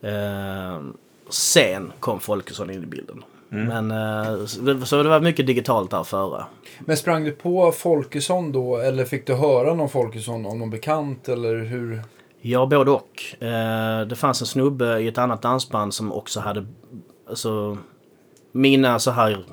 det. 0.00 0.08
Sen 1.28 1.92
kom 2.00 2.20
Folkesson 2.20 2.70
in 2.70 2.82
i 2.82 2.86
bilden. 2.86 3.24
Mm. 3.52 3.86
Men, 3.86 3.90
eh, 3.90 4.46
så 4.46 5.02
det- 5.02 5.08
var 5.08 5.20
mycket 5.20 5.46
digitalt 5.46 5.90
där 5.90 6.04
före. 6.04 6.44
Men 6.80 6.96
sprang 6.96 7.24
du 7.24 7.32
på 7.32 7.72
Folkesson 7.72 8.52
då, 8.52 8.76
eller 8.76 9.04
fick 9.04 9.26
du 9.26 9.34
höra 9.34 9.74
någon 9.74 9.88
Folkesson 9.88 10.46
om 10.46 10.58
någon 10.58 10.70
bekant, 10.70 11.28
eller 11.28 11.56
hur? 11.58 12.02
Ja, 12.40 12.66
både 12.66 12.90
och. 12.90 13.42
Eh, 13.42 14.00
det 14.06 14.16
fanns 14.16 14.40
en 14.40 14.46
snubbe 14.46 14.98
i 14.98 15.08
ett 15.08 15.18
annat 15.18 15.42
dansband 15.42 15.94
som 15.94 16.12
också 16.12 16.40
hade... 16.40 16.66
Alltså, 17.28 17.78
mina 18.52 18.98
så 18.98 19.10
här, 19.10 19.44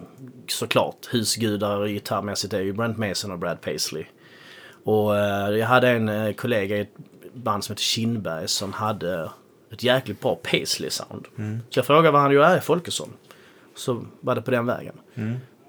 såklart, 0.47 1.07
husgudar 1.11 1.87
gitarrmässigt 1.87 2.53
är 2.53 2.61
ju 2.61 2.73
Brent 2.73 2.97
Mason 2.97 3.31
och 3.31 3.39
Brad 3.39 3.61
Paisley. 3.61 4.05
Och 4.83 5.17
eh, 5.17 5.49
jag 5.49 5.67
hade 5.67 5.89
en 5.89 6.33
kollega 6.33 6.77
i 6.77 6.79
ett 6.79 6.95
band 7.33 7.63
som 7.63 7.73
heter 7.73 7.83
Kindberg 7.83 8.47
som 8.47 8.73
hade 8.73 9.29
ett 9.73 9.83
jäkligt 9.83 10.21
bra 10.21 10.39
Paisley-sound. 10.43 11.25
Så 11.69 11.79
jag 11.79 11.85
frågade 11.85 12.11
vad 12.11 12.21
han 12.21 12.31
gjorde, 12.31 12.45
är 12.45 12.59
Folkesson. 12.59 13.09
Så 13.75 14.05
var 14.19 14.35
det 14.35 14.41
på 14.41 14.51
den 14.51 14.65
vägen. 14.65 14.95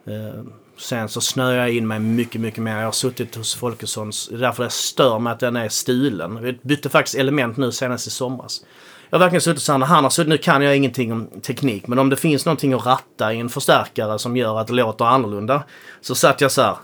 Eh, 0.07 0.43
sen 0.79 1.09
så 1.09 1.21
snöade 1.21 1.57
jag 1.57 1.71
in 1.71 1.87
mig 1.87 1.99
mycket, 1.99 2.41
mycket 2.41 2.63
mer. 2.63 2.79
Jag 2.79 2.85
har 2.85 2.93
suttit 2.93 3.35
hos 3.35 3.55
Folkessons. 3.55 4.29
Det 4.29 4.35
är 4.35 4.39
därför 4.39 4.65
det 4.65 4.71
stör 4.71 5.19
mig 5.19 5.33
att 5.33 5.41
den 5.41 5.57
är 5.57 5.69
stulen. 5.69 6.43
Vi 6.43 6.59
bytte 6.63 6.89
faktiskt 6.89 7.17
element 7.17 7.57
nu 7.57 7.73
senast 7.73 8.07
i 8.07 8.11
somras. 8.11 8.65
Jag 9.11 9.19
har 9.19 9.25
verkligen 9.25 9.41
suttit 9.41 9.63
så 9.63 9.73
här, 9.73 9.79
han 9.79 10.05
har 10.05 10.11
suttit, 10.11 10.29
nu 10.29 10.39
kan 10.39 10.63
jag 10.63 10.77
ingenting 10.77 11.13
om 11.13 11.41
teknik, 11.41 11.87
men 11.87 11.99
om 11.99 12.11
det 12.11 12.17
finns 12.17 12.47
någonting 12.47 12.73
att 12.73 12.87
ratta 12.87 13.33
i 13.33 13.41
en 13.41 13.49
förstärkare 13.49 14.19
som 14.19 14.37
gör 14.37 14.61
att 14.61 14.67
det 14.67 14.73
låter 14.73 15.05
annorlunda. 15.05 15.63
Så 16.01 16.15
satt 16.15 16.41
jag 16.41 16.53
så 16.53 16.63
här. 16.63 16.77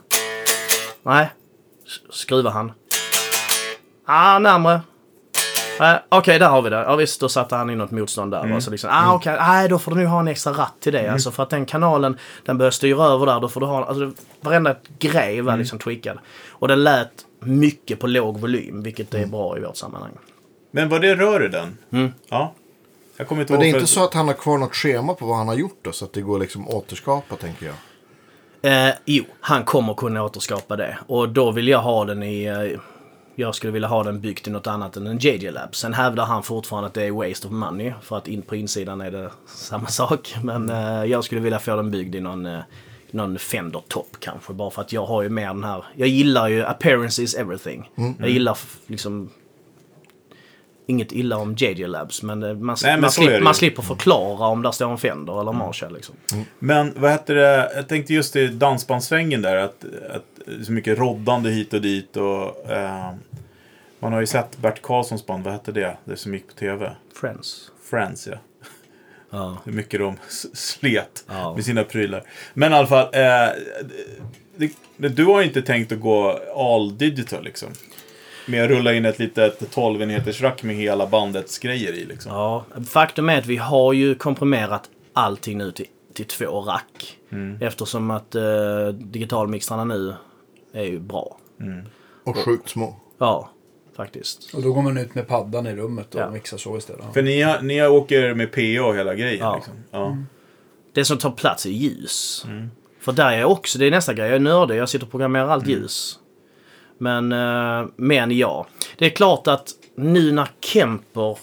Nej. 1.03 1.31
Skruva 1.87 2.13
Skruvar 2.13 2.51
han. 2.51 2.73
Ah, 4.07 4.39
närmre. 4.39 4.81
Nej, 5.81 5.99
Okej, 6.09 6.39
där 6.39 6.49
har 6.49 6.63
vi 6.63 6.71
det. 6.71 6.77
Ja 6.77 6.97
visst, 6.97 7.21
då 7.21 7.29
satte 7.29 7.55
han 7.57 7.71
in 7.71 7.79
något 7.79 7.91
motstånd 7.91 8.33
där. 8.33 8.47
va. 8.49 8.61
Så 8.61 8.71
liksom, 8.71 8.91
ah, 8.93 9.15
okej, 9.15 9.37
nej, 9.41 9.69
då 9.69 9.79
får 9.79 9.91
du 9.91 9.97
nu 9.97 10.07
ha 10.07 10.21
en 10.21 10.29
extra 10.29 10.53
ratt 10.53 10.75
till 10.81 10.93
det. 10.93 11.13
Alltså 11.13 11.31
för 11.31 11.43
att 11.43 11.51
den 11.51 11.67
kanalen, 11.67 12.19
den 12.45 12.59
börjar 12.59 12.71
styra 12.71 13.05
över 13.05 13.27
där. 13.27 13.41
Då 13.41 13.49
får 13.49 13.61
du 13.61 13.67
ha, 13.67 13.85
alltså 13.85 14.11
varenda 14.41 14.75
grej 14.99 15.41
var 15.41 15.57
liksom 15.57 15.79
tweakad. 15.79 16.19
Och 16.51 16.69
den 16.69 16.85
lät 16.85 17.11
mycket 17.41 18.01
på 18.01 18.07
låg 18.07 18.39
volym, 18.41 18.83
vilket 18.83 19.15
är 19.15 19.27
bra 19.27 19.59
i 19.59 19.61
vårt 19.61 19.77
sammanhang. 19.77 20.13
Men 20.71 20.89
var 20.89 20.99
det 21.01 21.15
rör 21.15 21.45
i 21.45 21.49
den? 21.49 21.79
Ja. 22.29 22.53
Jag 23.17 23.29
kommer 23.29 23.41
inte 23.43 23.53
Men 23.53 23.61
det 23.61 23.67
är 23.67 23.69
ihåg. 23.69 23.77
inte 23.77 23.87
för- 23.87 23.95
så 24.01 24.05
att 24.05 24.15
han 24.15 24.27
har 24.27 24.35
kvar 24.35 24.59
något 24.59 24.75
schema 24.75 25.15
på 25.15 25.27
vad 25.27 25.37
han 25.37 25.49
har 25.49 25.55
gjort 25.55 25.79
då? 25.83 25.93
Så 25.93 26.05
att 26.05 26.13
det 26.13 26.21
går 26.21 26.39
liksom 26.39 26.63
att 26.69 26.75
återskapa, 26.75 27.37
tänker 27.37 27.67
jag. 27.67 27.75
Eh, 28.63 28.95
jo, 29.05 29.25
han 29.41 29.65
kommer 29.65 29.95
kunna 29.95 30.25
återskapa 30.25 30.77
det. 30.77 30.99
Och 31.07 31.29
då 31.29 31.51
vill 31.51 31.69
jag 31.69 31.79
ha 31.79 32.05
den 32.05 32.23
i... 32.23 32.45
Eh, 32.45 32.81
jag 33.41 33.55
skulle 33.55 33.73
vilja 33.73 33.89
ha 33.89 34.03
den 34.03 34.21
byggt 34.21 34.47
i 34.47 34.51
något 34.51 34.67
annat 34.67 34.97
än 34.97 35.07
en 35.07 35.19
JJ 35.19 35.51
Lab. 35.51 35.77
Sen 35.77 35.95
hävdar 35.95 36.25
han 36.25 36.43
fortfarande 36.43 36.87
att 36.87 36.95
det 36.95 37.05
är 37.05 37.11
waste 37.11 37.47
of 37.47 37.53
money. 37.53 37.93
För 38.03 38.19
att 38.19 38.29
in 38.29 38.43
på 38.43 38.57
insidan 38.57 39.01
är 39.01 39.11
det 39.11 39.31
samma 39.47 39.87
sak. 39.87 40.35
Men 40.43 40.71
eh, 40.71 41.05
jag 41.05 41.25
skulle 41.25 41.41
vilja 41.41 41.59
få 41.59 41.77
den 41.77 41.91
byggd 41.91 42.15
i 42.15 42.21
någon, 42.21 42.47
eh, 42.47 42.61
någon 43.11 43.39
Fender 43.39 43.83
Top 43.89 44.17
kanske. 44.21 44.53
Bara 44.53 44.71
för 44.71 44.83
att 44.83 44.93
jag 44.93 45.07
har 45.07 45.23
ju 45.23 45.29
mer 45.29 45.47
den 45.47 45.65
här... 45.65 45.85
Jag 45.97 46.09
gillar 46.09 46.49
ju 46.49 46.65
appearance 46.65 47.23
is 47.23 47.35
everything. 47.35 47.91
Jag 48.19 48.31
gillar 48.31 48.59
liksom... 48.87 49.31
inget 50.87 51.13
illa 51.13 51.37
om 51.37 51.55
JJ 51.55 51.87
Labs, 51.87 52.23
men 52.23 52.43
eh, 52.43 52.55
man, 52.55 52.77
Nej, 52.83 52.93
men 52.93 53.01
man, 53.01 53.11
slipper, 53.11 53.41
man 53.41 53.55
slipper 53.55 53.83
förklara 53.83 54.47
om 54.47 54.63
där 54.63 54.71
står 54.71 54.91
en 54.91 54.99
Fender 54.99 55.41
eller 55.41 55.53
Marshall. 55.53 55.95
Liksom. 55.95 56.15
Men 56.59 56.95
vad 56.97 57.11
heter 57.11 57.35
det? 57.35 57.73
Jag 57.75 57.89
tänkte 57.89 58.15
just 58.15 58.37
i 58.37 58.47
dansbandssvängen 58.47 59.43
där. 59.43 59.57
Att, 59.57 59.85
att 60.11 60.25
så 60.67 60.73
mycket 60.73 60.99
roddande 60.99 61.51
hit 61.51 61.75
och 61.75 61.81
dit. 61.81 62.17
Och, 62.17 62.71
eh, 62.71 63.11
man 64.01 64.13
har 64.13 64.21
ju 64.21 64.27
sett 64.27 64.59
Bert 64.59 64.83
Karlssons 64.83 65.27
band. 65.27 65.45
Vad 65.45 65.53
hette 65.53 65.73
det? 65.73 65.97
Det 66.05 66.17
som 66.17 66.35
gick 66.35 66.47
på 66.47 66.53
tv. 66.55 66.93
Friends. 67.15 67.71
Friends, 67.91 68.27
ja. 68.27 68.35
Ja. 69.31 69.57
Hur 69.65 69.73
mycket 69.73 70.01
de 70.01 70.17
slet 70.55 71.25
Ja. 71.29 71.55
med 71.55 71.65
sina 71.65 71.85
prylar. 71.85 72.23
Men 72.55 72.73
i 72.73 72.75
alla 72.75 72.87
fall. 72.87 73.05
Eh, 73.13 73.49
det, 74.57 75.09
du 75.09 75.25
har 75.25 75.41
ju 75.41 75.47
inte 75.47 75.63
tänkt 75.63 75.93
att 75.93 76.01
gå 76.01 76.41
all 76.57 76.99
digital 76.99 77.45
liksom. 77.45 77.69
Med 78.47 78.65
att 78.65 78.71
rulla 78.71 78.95
in 78.95 79.05
ett 79.05 79.19
litet 79.19 79.71
12 79.71 80.03
enheters 80.03 80.41
rack 80.43 80.63
med 80.63 80.77
hela 80.77 81.07
bandets 81.07 81.59
grejer 81.59 81.93
i 81.93 82.05
liksom. 82.05 82.33
Ja, 82.33 82.65
faktum 82.89 83.29
är 83.29 83.39
att 83.39 83.47
vi 83.47 83.57
har 83.57 83.93
ju 83.93 84.15
komprimerat 84.15 84.91
allting 85.13 85.59
nu 85.59 85.73
till, 85.73 85.87
till 86.15 86.25
två 86.27 86.61
rack. 86.61 87.17
Eftersom 87.61 88.11
att 88.11 88.35
eh, 88.35 88.89
digitalmixtrarna 88.89 89.85
nu 89.85 90.15
är 90.73 90.85
ju 90.85 90.99
bra. 90.99 91.37
Och 92.25 92.37
sjukt 92.37 92.69
små. 92.69 92.97
Ja, 93.19 93.51
faktiskt. 94.05 94.55
Och 94.55 94.63
då 94.63 94.73
går 94.73 94.83
man 94.83 94.99
ut 94.99 95.15
med 95.15 95.29
paddan 95.29 95.67
i 95.67 95.75
rummet 95.77 96.15
och 96.15 96.21
Ja. 96.21 96.31
mixar 96.31 96.59
så 96.59 96.77
istället. 96.77 97.05
För 97.15 97.23
ni, 97.23 97.43
har- 97.43 97.61
ni 97.63 97.87
åker 97.87 98.35
med 98.35 98.53
PA 98.53 98.85
och 98.87 98.97
hela 98.97 99.15
grejen 99.15 99.39
Ja. 99.41 99.55
liksom. 99.57 99.75
Ja. 99.91 100.17
Det 100.93 101.05
som 101.05 101.19
tar 101.19 101.31
plats 101.31 101.67
är 101.67 101.71
ljus. 101.71 102.47
För 103.01 103.13
där 103.13 103.33
är 103.33 103.39
jag 103.41 103.51
också, 103.51 103.79
det 103.79 103.87
är 103.87 103.91
nästa 103.91 104.15
grej, 104.15 104.27
jag 104.27 104.37
är 104.37 104.41
nördig, 104.41 104.77
jag 104.77 104.89
sitter 104.89 105.05
och 105.07 105.11
programmerar 105.11 105.49
allt 105.49 105.67
ljus. 105.67 106.19
Men, 106.99 107.33
eh, 107.33 107.87
men 107.97 108.39
ja. 108.39 108.67
Det 108.99 109.07
är 109.07 109.11
klart 109.11 109.47
att 109.47 109.69
nu 109.95 110.33
när 110.33 110.49
Kemper, 110.61 111.39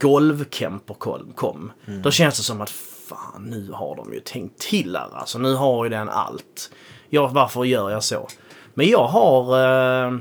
golvkemper 0.00 0.94
kom, 0.94 1.32
kom 1.34 1.72
då 2.02 2.10
känns 2.10 2.36
det 2.36 2.42
som 2.42 2.60
att 2.60 2.70
fan 2.70 3.44
nu 3.50 3.70
har 3.72 3.96
de 3.96 4.12
ju 4.14 4.20
tänkt 4.20 4.58
till 4.60 4.96
här. 4.96 5.08
Alltså 5.12 5.38
nu 5.38 5.54
har 5.54 5.84
ju 5.84 5.90
den 5.90 6.08
allt. 6.08 6.70
Ja, 7.08 7.26
varför 7.26 7.64
gör 7.64 7.90
jag 7.90 8.04
så? 8.04 8.28
Men 8.74 8.86
jag 8.88 9.06
har... 9.06 9.58
Eh, 10.06 10.12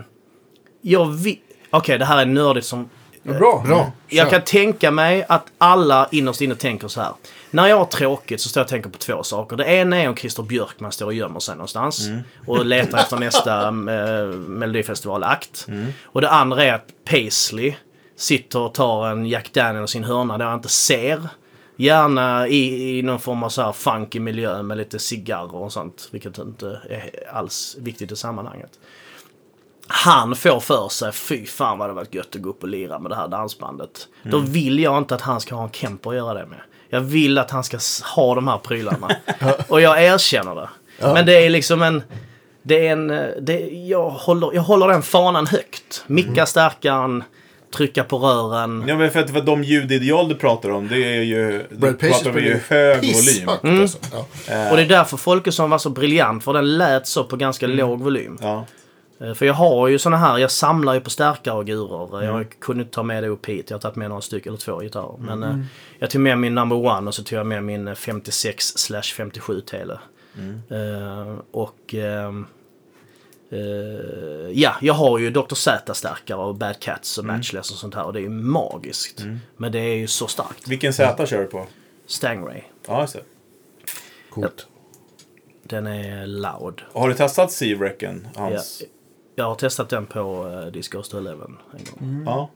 jag 0.82 1.06
vi, 1.06 1.42
Okej, 1.70 1.97
det 1.97 2.05
här 2.05 2.22
är 2.22 2.26
nördigt 2.26 2.66
som 2.66 2.89
Bra. 3.26 3.63
Bra. 3.66 3.91
jag 4.07 4.30
kan 4.30 4.41
tänka 4.41 4.91
mig 4.91 5.26
att 5.30 5.51
alla 5.57 6.07
innerst 6.11 6.41
inne 6.41 6.55
tänker 6.55 6.88
så 6.88 7.01
här. 7.01 7.11
När 7.51 7.68
jag 7.68 7.78
har 7.78 7.86
tråkigt 7.86 8.41
så 8.41 8.49
står 8.49 8.61
jag 8.61 8.66
och 8.66 8.70
tänker 8.70 8.89
på 8.89 8.97
två 8.97 9.24
saker. 9.24 9.57
Det 9.57 9.66
ena 9.66 9.97
är 9.97 10.09
om 10.09 10.16
Christer 10.16 10.43
Björkman 10.43 10.91
står 10.91 11.05
och 11.05 11.13
gömmer 11.13 11.39
sig 11.39 11.55
någonstans 11.55 12.09
och 12.45 12.66
letar 12.66 12.97
efter 12.97 13.18
nästa 13.20 13.68
eh, 13.68 14.28
Melodifestivalakt. 14.36 15.68
Och 16.03 16.22
det 16.22 16.30
andra 16.30 16.63
är 16.63 16.74
att 16.74 16.88
Paisley 17.09 17.74
sitter 18.16 18.59
och 18.59 18.74
tar 18.74 19.07
en 19.07 19.26
Jack 19.26 19.53
Daniels 19.53 19.95
i 19.95 19.97
en 19.97 20.03
hörna 20.03 20.38
där 20.38 20.45
jag 20.45 20.53
inte 20.53 20.70
ser. 20.70 21.28
Gärna 21.78 22.47
i, 22.47 22.97
i 22.97 23.01
någon 23.01 23.20
form 23.20 23.43
av 23.43 23.49
så 23.49 23.61
här 23.61 23.72
funky 23.72 24.20
miljö 24.20 24.63
med 24.63 24.78
lite 24.78 24.99
cigarrer 24.99 25.55
och 25.55 25.74
sånt. 25.74 26.09
Vilket 26.11 26.38
inte 26.38 26.82
är 26.89 27.09
alls 27.34 27.78
viktigt 27.80 28.11
i 28.11 28.16
sammanhanget 28.16 28.80
han 29.88 30.36
får 30.36 30.60
för 30.60 30.90
sig, 30.90 31.12
fy 31.12 31.46
fan 31.46 31.78
vad 31.78 31.90
det 31.90 31.94
varit 31.94 32.14
gött 32.14 32.36
att 32.36 32.42
gå 32.42 32.50
upp 32.50 32.64
och 32.64 32.70
lira 32.70 33.00
med 33.00 33.12
det 33.12 33.16
här 33.16 33.28
dansbandet. 33.28 34.08
Då 34.24 34.40
vill 34.40 34.80
jag 34.80 34.98
inte 34.98 35.16
att 35.16 35.22
han 35.22 35.42
ska 35.42 35.56
ha 35.56 35.64
en 35.64 35.72
Kemper 35.72 36.10
att 36.10 36.16
göra 36.16 36.34
det 36.34 36.46
med. 36.46 36.60
Jag 36.90 37.02
vill 37.02 37.38
att 37.38 37.52
han 37.52 37.64
ska 37.64 37.78
ha 38.16 38.36
de 38.36 38.48
här 38.48 38.58
prylarna. 38.58 39.12
och 39.68 39.82
jag 39.82 40.04
erkänner 40.04 40.56
det. 40.56 40.70
Men 41.00 41.26
det 41.26 41.46
är 41.46 41.50
liksom 41.50 41.82
en... 41.82 42.04
Det 42.64 42.88
är 42.88 42.92
en... 42.92 43.08
Det, 43.42 43.60
jag, 43.70 44.10
håller, 44.10 44.54
jag 44.54 44.62
håller 44.62 44.88
den 44.88 45.02
fanan 45.02 45.48
högt. 45.48 46.04
Micka 46.08 46.46
stärkaren, 46.46 47.24
trycka 47.76 48.04
på 48.04 48.18
rören. 48.18 48.86
Ja, 48.88 48.98
men 48.98 49.12
för 49.12 49.20
att 49.20 49.30
för 49.30 49.38
att 49.38 49.46
de 49.46 49.64
ljudideal 49.64 50.30
du 50.30 50.36
pratar 50.36 50.70
om, 50.70 50.88
det 50.88 51.18
är 51.18 51.22
ju... 51.22 51.64
Paisley 51.70 51.94
pratar 51.94 52.32
vi 52.32 52.42
ju 52.42 52.60
hög 52.68 52.96
volym. 52.96 53.12
pisshögt, 53.14 53.66
alltså. 53.66 53.98
Ja. 54.48 54.70
Och 54.70 54.78
det 54.78 54.84
är 54.84 54.88
därför 54.88 55.18
Folkesson 55.18 55.70
var 55.70 55.78
så 55.78 55.90
briljant, 55.90 56.44
för 56.44 56.54
den 56.54 56.78
lät 56.78 57.08
så 57.08 57.24
på 57.24 57.36
ganska 57.36 57.68
låg 57.68 58.00
volym. 58.00 58.38
Ja. 58.42 58.66
Eh, 59.20 59.34
För 59.34 59.45
jag 59.45 59.53
har 59.53 59.88
ju 59.88 59.99
såna 59.99 60.18
här, 60.18 60.38
jag 60.38 60.51
samlar 60.51 60.93
ju 60.93 60.99
på 61.01 61.09
starkare 61.09 61.63
gurer. 61.63 62.24
Jag 62.24 62.49
kunde 62.59 62.84
inte 62.84 62.95
ta 62.95 63.03
med 63.03 63.24
det 63.24 63.30
upp 63.30 63.45
hit. 63.45 63.70
Jag 63.70 63.78
har 63.78 63.82
tagit 63.82 63.95
med 63.95 64.09
några 64.09 64.22
stycken, 64.22 64.49
eller 64.49 64.61
två 64.61 64.80
gitarrer. 64.80 65.16
Men 65.20 65.43
eh, 65.43 65.57
jag 65.99 66.09
tog 66.09 66.22
med 66.22 66.38
min 66.38 66.55
number 66.55 66.76
one 66.86 67.07
och 67.07 67.16
så 67.16 67.24
tog 67.24 67.39
jag 67.39 67.45
med 67.45 67.63
min 67.63 67.88
eh, 67.88 67.95
56 67.95 68.66
slash 68.78 69.01
57 69.01 69.61
tele. 69.61 69.99
Eh, 70.70 71.36
och 71.51 71.93
ehm, 71.93 72.45
eh, 73.51 73.59
ja, 74.51 74.76
jag 74.82 74.93
har 74.93 75.20
ju 75.20 75.30
Dr. 75.30 75.55
Z-stärkare 75.55 76.38
och 76.38 76.55
Bad 76.55 76.80
Cats 76.80 77.18
och 77.18 77.26
Matchless 77.26 77.72
och 77.72 77.78
sånt 77.78 77.95
här. 77.95 78.03
Och 78.05 78.13
det 78.13 78.20
är 78.20 78.24
ju 78.24 78.30
magiskt. 78.30 79.24
Men 79.57 79.72
det 79.72 79.80
är 79.80 79.95
ju 79.95 80.07
så 80.07 80.28
starkt. 80.28 80.68
Vilken 80.68 80.93
Z 80.93 81.26
kör 81.26 81.39
du 81.39 81.45
på? 81.45 81.66
Stangray. 82.07 82.61
Ja, 82.88 83.01
just 83.01 83.13
det. 83.13 83.22
Coolt. 84.30 84.68
Den 85.63 85.88
är 85.88 86.28
loud. 86.28 86.82
Har 86.93 87.09
du 87.09 87.13
testat 87.16 87.51
Seavrecken? 87.51 88.28
Hans... 88.36 88.82
Ja, 88.82 88.88
jag 89.36 89.46
har 89.46 89.56
testat 89.56 89.90
den 89.90 90.06
på 90.06 90.46
uh, 90.46 90.72
Disco 90.72 91.02
11 91.18 91.32
en 91.32 91.40
gång. 91.92 92.24
Ja. 92.26 92.50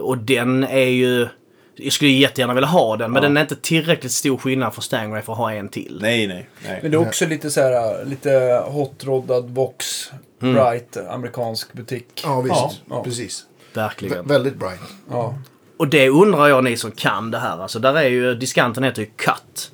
Och 0.00 0.18
den 0.18 0.64
är 0.64 0.88
ju... 0.88 1.28
Jag 1.76 1.92
skulle 1.92 2.10
jättegärna 2.10 2.54
vilja 2.54 2.68
ha 2.68 2.96
den, 2.96 3.12
men 3.12 3.22
den 3.22 3.36
är 3.36 3.40
inte 3.40 3.56
tillräckligt 3.56 4.12
stor 4.12 4.36
skillnad 4.36 4.74
för 4.74 4.82
Stangray 4.82 5.22
för 5.22 5.32
att 5.32 5.38
ha 5.38 5.52
en 5.52 5.68
till. 5.68 5.98
Nej, 6.00 6.26
nej. 6.26 6.48
nej. 6.64 6.78
Men 6.82 6.90
det 6.90 6.96
är 6.96 7.00
också 7.00 7.26
lite 7.26 7.50
så 7.50 7.60
här, 7.60 8.04
lite 8.04 8.62
hot-roddad 8.66 9.48
box, 9.48 10.10
bright, 10.38 10.96
amerikansk 10.96 11.72
butik. 11.72 12.22
Ja, 12.24 12.40
visst. 12.40 12.54
Ja. 12.56 12.72
Ja. 12.90 13.04
Precis. 13.04 13.46
Verkligen. 13.72 14.24
Vä- 14.24 14.28
väldigt 14.28 14.56
bright. 14.56 14.80
Ja. 15.10 15.34
Och 15.76 15.88
det 15.88 16.08
undrar 16.08 16.48
jag 16.48 16.64
ni 16.64 16.76
som 16.76 16.90
kan 16.90 17.30
det 17.30 17.38
här. 17.38 17.62
Alltså, 17.62 17.78
där 17.78 17.94
är 17.94 18.08
ju, 18.08 18.34
diskanten 18.34 18.84
heter 18.84 19.02
ju 19.02 19.08
Cut. 19.16 19.72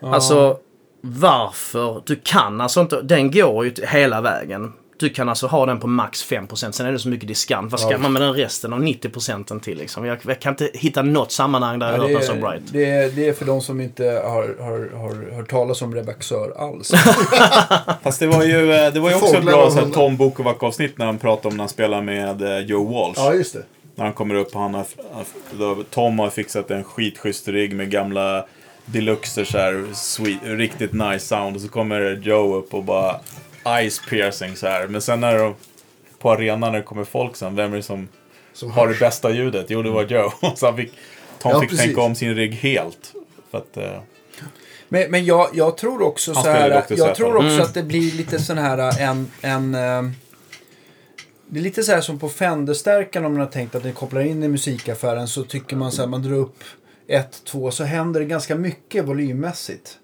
Alltså, 0.00 0.58
varför? 1.00 2.02
Du 2.06 2.16
kan 2.16 2.60
alltså 2.60 2.80
inte, 2.80 3.02
den 3.02 3.30
går 3.30 3.64
ju 3.64 3.74
hela 3.86 4.20
vägen. 4.20 4.72
Du 5.00 5.08
kan 5.10 5.28
alltså 5.28 5.46
ha 5.46 5.66
den 5.66 5.80
på 5.80 5.86
max 5.86 6.30
5%, 6.30 6.70
sen 6.70 6.86
är 6.86 6.92
det 6.92 6.98
så 6.98 7.08
mycket 7.08 7.28
diskant. 7.28 7.70
Vad 7.72 7.80
ska 7.80 7.90
Ja. 7.90 7.98
man 7.98 8.12
med 8.12 8.22
den 8.22 8.34
resten 8.34 8.72
av 8.72 8.80
90% 8.82 9.60
till 9.60 9.78
liksom? 9.78 10.04
Jag, 10.04 10.18
jag 10.26 10.40
kan 10.40 10.52
inte 10.52 10.70
hitta 10.74 11.02
något 11.02 11.32
sammanhang 11.32 11.78
där 11.78 11.86
jag 11.86 11.96
Ja, 11.98 12.02
hört 12.02 12.10
den 12.12 12.22
så 12.22 12.34
bright. 12.34 12.62
det, 12.72 12.84
är, 12.90 13.10
det 13.10 13.28
är 13.28 13.32
för 13.32 13.44
de 13.44 13.60
som 13.60 13.80
inte 13.80 14.04
har, 14.04 14.56
har, 14.60 14.98
har 14.98 15.36
hört 15.36 15.50
talas 15.50 15.82
om 15.82 15.94
Rebaxör 15.94 16.52
alls. 16.58 16.90
Fast 18.02 18.20
det 18.20 18.26
var 18.26 18.42
ju, 18.44 18.72
eh, 18.72 18.92
det 18.92 19.00
var 19.00 19.10
ju 19.10 19.16
också 19.16 19.36
ett 19.36 19.44
bra 19.44 19.70
så 19.70 19.78
här. 19.80 19.90
Tom 19.90 20.16
Bukovac-avsnitt 20.16 20.98
när 20.98 21.06
han 21.06 21.18
pratade 21.18 21.48
om 21.48 21.56
när 21.56 21.62
han 21.62 21.68
spelar 21.68 22.02
med 22.02 22.42
eh, 22.42 22.58
Joe 22.58 22.92
Walsh. 22.92 23.20
Ja, 23.20 23.34
just 23.34 23.52
det. 23.54 23.62
När 23.94 24.04
han 24.04 24.14
kommer 24.14 24.34
upp 24.34 24.54
och 24.54 24.60
han 24.60 24.74
har, 24.74 24.84
Tom 25.90 26.18
har 26.18 26.30
fixat 26.30 26.70
en 26.70 26.84
skitschysst 26.84 27.48
rigg 27.48 27.74
med 27.76 27.90
gamla 27.90 28.44
deluxer 28.86 29.44
så 29.44 29.58
här, 29.58 29.84
sweet, 29.94 30.38
riktigt 30.42 30.92
nice 30.92 31.26
sound. 31.26 31.56
Och 31.56 31.62
så 31.62 31.68
kommer 31.68 32.20
Joe 32.22 32.56
upp 32.56 32.74
och 32.74 32.84
bara 32.84 33.16
eyes 33.64 34.00
piercing 34.10 34.56
så 34.56 34.66
här. 34.66 34.86
Men 34.86 35.00
sen 35.02 35.20
när 35.20 35.38
de, 35.38 35.54
på 36.18 36.30
arenan 36.32 36.60
när 36.72 36.78
det 36.78 36.82
kommer 36.84 37.04
folk 37.04 37.36
sen, 37.36 37.56
vem 37.56 37.72
är 37.72 37.76
det 37.76 37.82
som 37.82 38.08
Som 38.52 38.70
har 38.70 38.88
det 38.88 38.98
bästa 39.00 39.30
ljudet? 39.30 39.66
Jo, 39.68 39.82
det 39.82 39.90
var 39.90 40.04
Joe. 40.04 40.30
Så 40.56 40.66
han 40.66 40.76
fick, 40.76 40.92
Tom 41.38 41.50
Ja, 41.52 41.60
fick 41.60 41.70
precis. 41.70 41.84
tänka 41.86 42.00
om 42.00 42.14
sin 42.14 42.34
rigg 42.34 42.54
helt. 42.54 43.12
För 43.50 43.58
att, 43.58 43.76
eh, 43.76 44.00
Men, 44.88 45.10
men 45.10 45.24
jag, 45.24 45.48
jag 45.54 45.76
tror 45.76 46.02
också 46.02 46.34
så 46.34 46.40
här, 46.48 46.84
jag 46.88 47.14
tror 47.14 47.36
också 47.36 47.48
Mm. 47.48 47.60
att 47.62 47.74
det 47.74 47.82
blir 47.82 48.12
lite 48.12 48.38
sån 48.38 48.58
här 48.58 49.00
en, 49.00 49.30
en 49.40 49.74
eh, 49.74 50.10
det 51.52 51.58
är 51.58 51.62
lite 51.62 51.82
så 51.82 51.92
här 51.92 52.00
som 52.00 52.18
på 52.18 52.28
Fender-stärkan 52.28 53.24
om 53.24 53.32
man 53.32 53.40
har 53.40 53.46
tänkt 53.48 53.74
att 53.74 53.84
ni 53.84 53.92
kopplar 53.92 54.20
in 54.20 54.42
i 54.42 54.48
musikaffären 54.48 55.28
så 55.28 55.44
tycker 55.44 55.76
man 55.76 55.92
så 55.92 56.02
här, 56.02 56.08
man 56.08 56.22
drar 56.22 56.32
upp 56.36 56.64
ett, 57.08 57.44
två 57.44 57.70
så 57.70 57.84
händer 57.84 58.20
det 58.20 58.26
ganska 58.26 58.54
mycket 58.54 59.04
volymmässigt. 59.04 59.98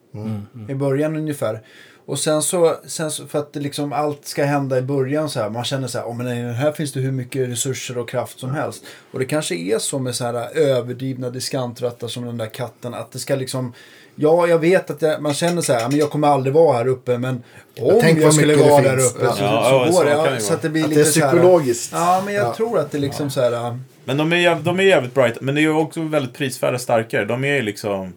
I 0.69 0.75
början 0.75 1.17
ungefär. 1.17 1.61
Och 2.09 2.19
sen 2.19 2.43
så, 2.43 2.77
sen 2.87 3.11
så, 3.11 3.27
för 3.27 3.39
att 3.39 3.53
det 3.53 3.61
liksom 3.61 3.93
allt 3.93 4.27
ska 4.27 4.45
hända 4.45 4.79
i 4.79 4.83
början 4.83 5.31
så 5.31 5.41
här. 5.41 5.51
Man 5.51 5.65
känner 5.65 5.89
så 5.89 5.99
här, 5.99 6.05
oh, 6.07 6.17
men 6.17 6.27
nej, 6.27 6.53
här 6.55 6.73
finns 6.73 6.93
det 6.93 7.01
hur 7.01 7.13
mycket 7.13 7.49
resurser 7.49 7.99
och 7.99 8.09
kraft 8.09 8.41
som 8.41 8.51
helst. 8.51 8.85
Och 9.13 9.19
det 9.19 9.25
kanske 9.25 9.55
är 9.55 9.79
så 9.79 9.99
med 9.99 10.15
så 10.15 10.25
här 10.25 10.57
överdrivna 10.57 11.31
diskantrattar 11.31 12.09
som 12.09 12.25
den 12.27 12.37
där 12.37 12.47
katten. 12.47 12.95
Att 12.95 13.13
det 13.13 13.19
ska 13.19 13.35
liksom, 13.37 13.73
ja 14.15 14.47
jag 14.47 14.59
vet 14.59 14.91
att 14.91 15.03
jag, 15.03 15.23
man 15.23 15.35
känner 15.35 15.63
så 15.63 15.73
här, 15.73 15.89
men 15.89 15.99
jag 15.99 16.11
kommer 16.11 16.29
aldrig 16.29 16.55
vara 16.55 16.77
här 16.77 16.87
uppe. 16.89 17.19
Men 17.19 17.43
om 17.81 17.99
Tänk 18.01 18.19
jag, 18.19 18.25
vad 18.25 18.35
skulle 18.35 18.55
det 18.57 18.71
vara 18.71 18.83
där 18.83 18.97
finns. 18.97 19.15
uppe 19.15 19.25
Ja. 19.25 19.33
så, 19.33 19.43
Ja, 19.43 19.65
så 19.71 19.75
ja, 19.75 19.85
går 19.85 19.93
så 19.93 20.03
det. 20.05 20.11
det 20.11 20.35
Ja, 20.35 20.41
så 20.41 20.55
att 20.55 20.63
det 20.63 20.69
blir 20.69 20.85
Att 20.85 20.91
det 20.91 20.97
lite 20.97 21.09
är 21.09 21.13
så 21.13 21.21
här. 21.21 21.29
psykologiskt. 21.33 21.91
Ja, 21.93 22.23
men 22.25 22.35
jag 22.35 22.45
Ja. 22.47 22.55
tror 22.55 22.79
att 22.79 22.91
det 22.91 22.99
liksom 22.99 23.31
så 23.31 23.41
här. 23.41 23.79
Men 24.05 24.17
de 24.17 24.33
är, 24.33 24.55
de 24.55 24.81
är 24.81 24.85
jävligt 24.85 25.15
bright. 25.15 25.41
Men 25.41 25.55
det 25.55 25.61
är 25.61 25.63
ju 25.63 25.73
också 25.73 26.01
väldigt 26.03 26.35
prisvärda 26.35 26.79
starkare. 26.79 27.25
De 27.25 27.45
är 27.45 27.55
ju 27.55 27.63
liksom 27.63 28.13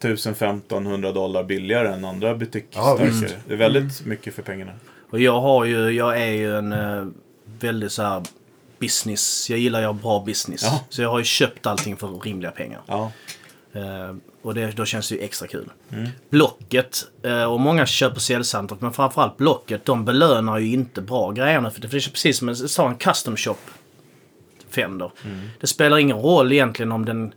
1000-1500 0.00 1.12
dollar 1.14 1.44
billigare 1.44 1.88
än 1.88 2.04
andra 2.04 2.28
Ja, 2.28 2.34
butiksstarkare. 2.34 3.06
visst. 3.08 3.36
det 3.46 3.52
är 3.54 3.58
väldigt 3.58 4.04
mycket 4.06 4.34
för 4.34 4.42
pengarna. 4.42 4.72
Och 5.10 5.20
jag 5.20 5.40
har 5.40 5.64
ju, 5.64 5.90
jag 5.90 6.22
är 6.22 6.30
ju 6.32 6.56
en 6.58 6.72
eh, 6.72 7.06
väldigt 7.60 7.92
så 7.92 8.02
här 8.02 8.22
business, 8.78 9.50
jag 9.50 9.58
gillar 9.58 9.80
ju 9.80 9.92
bra 9.92 10.22
business. 10.26 10.62
Ja. 10.62 10.84
Så 10.88 11.02
jag 11.02 11.08
har 11.10 11.18
ju 11.18 11.24
köpt 11.24 11.66
allting 11.66 11.96
för 11.96 12.08
rimliga 12.08 12.50
pengar. 12.50 12.80
Ja. 12.86 13.12
Eh, 13.72 14.16
och 14.42 14.54
det, 14.54 14.76
då 14.76 14.84
känns 14.84 15.08
det 15.08 15.14
ju 15.14 15.20
extra 15.20 15.48
kul. 15.48 15.70
Blocket, 16.30 16.98
eh, 17.22 17.44
och 17.44 17.60
många 17.60 17.86
köper 17.86 18.20
säljcentret, 18.20 18.80
men 18.80 18.92
framförallt 18.92 19.36
Blocket, 19.36 19.84
de 19.84 20.04
belönar 20.04 20.58
ju 20.58 20.72
inte 20.72 21.00
bra 21.00 21.30
grejer 21.32 21.60
nu. 21.60 21.70
För 21.70 21.80
det 21.80 21.86
är 21.86 21.90
precis 22.10 22.38
som 22.38 22.56
sa, 22.56 22.88
en 22.88 22.96
custom 22.96 23.36
shop. 23.36 23.56
Fender. 24.70 25.10
Det 25.60 25.66
spelar 25.66 25.98
ingen 25.98 26.16
roll 26.16 26.52
egentligen 26.52 26.92
om 26.92 27.04
den, 27.04 27.32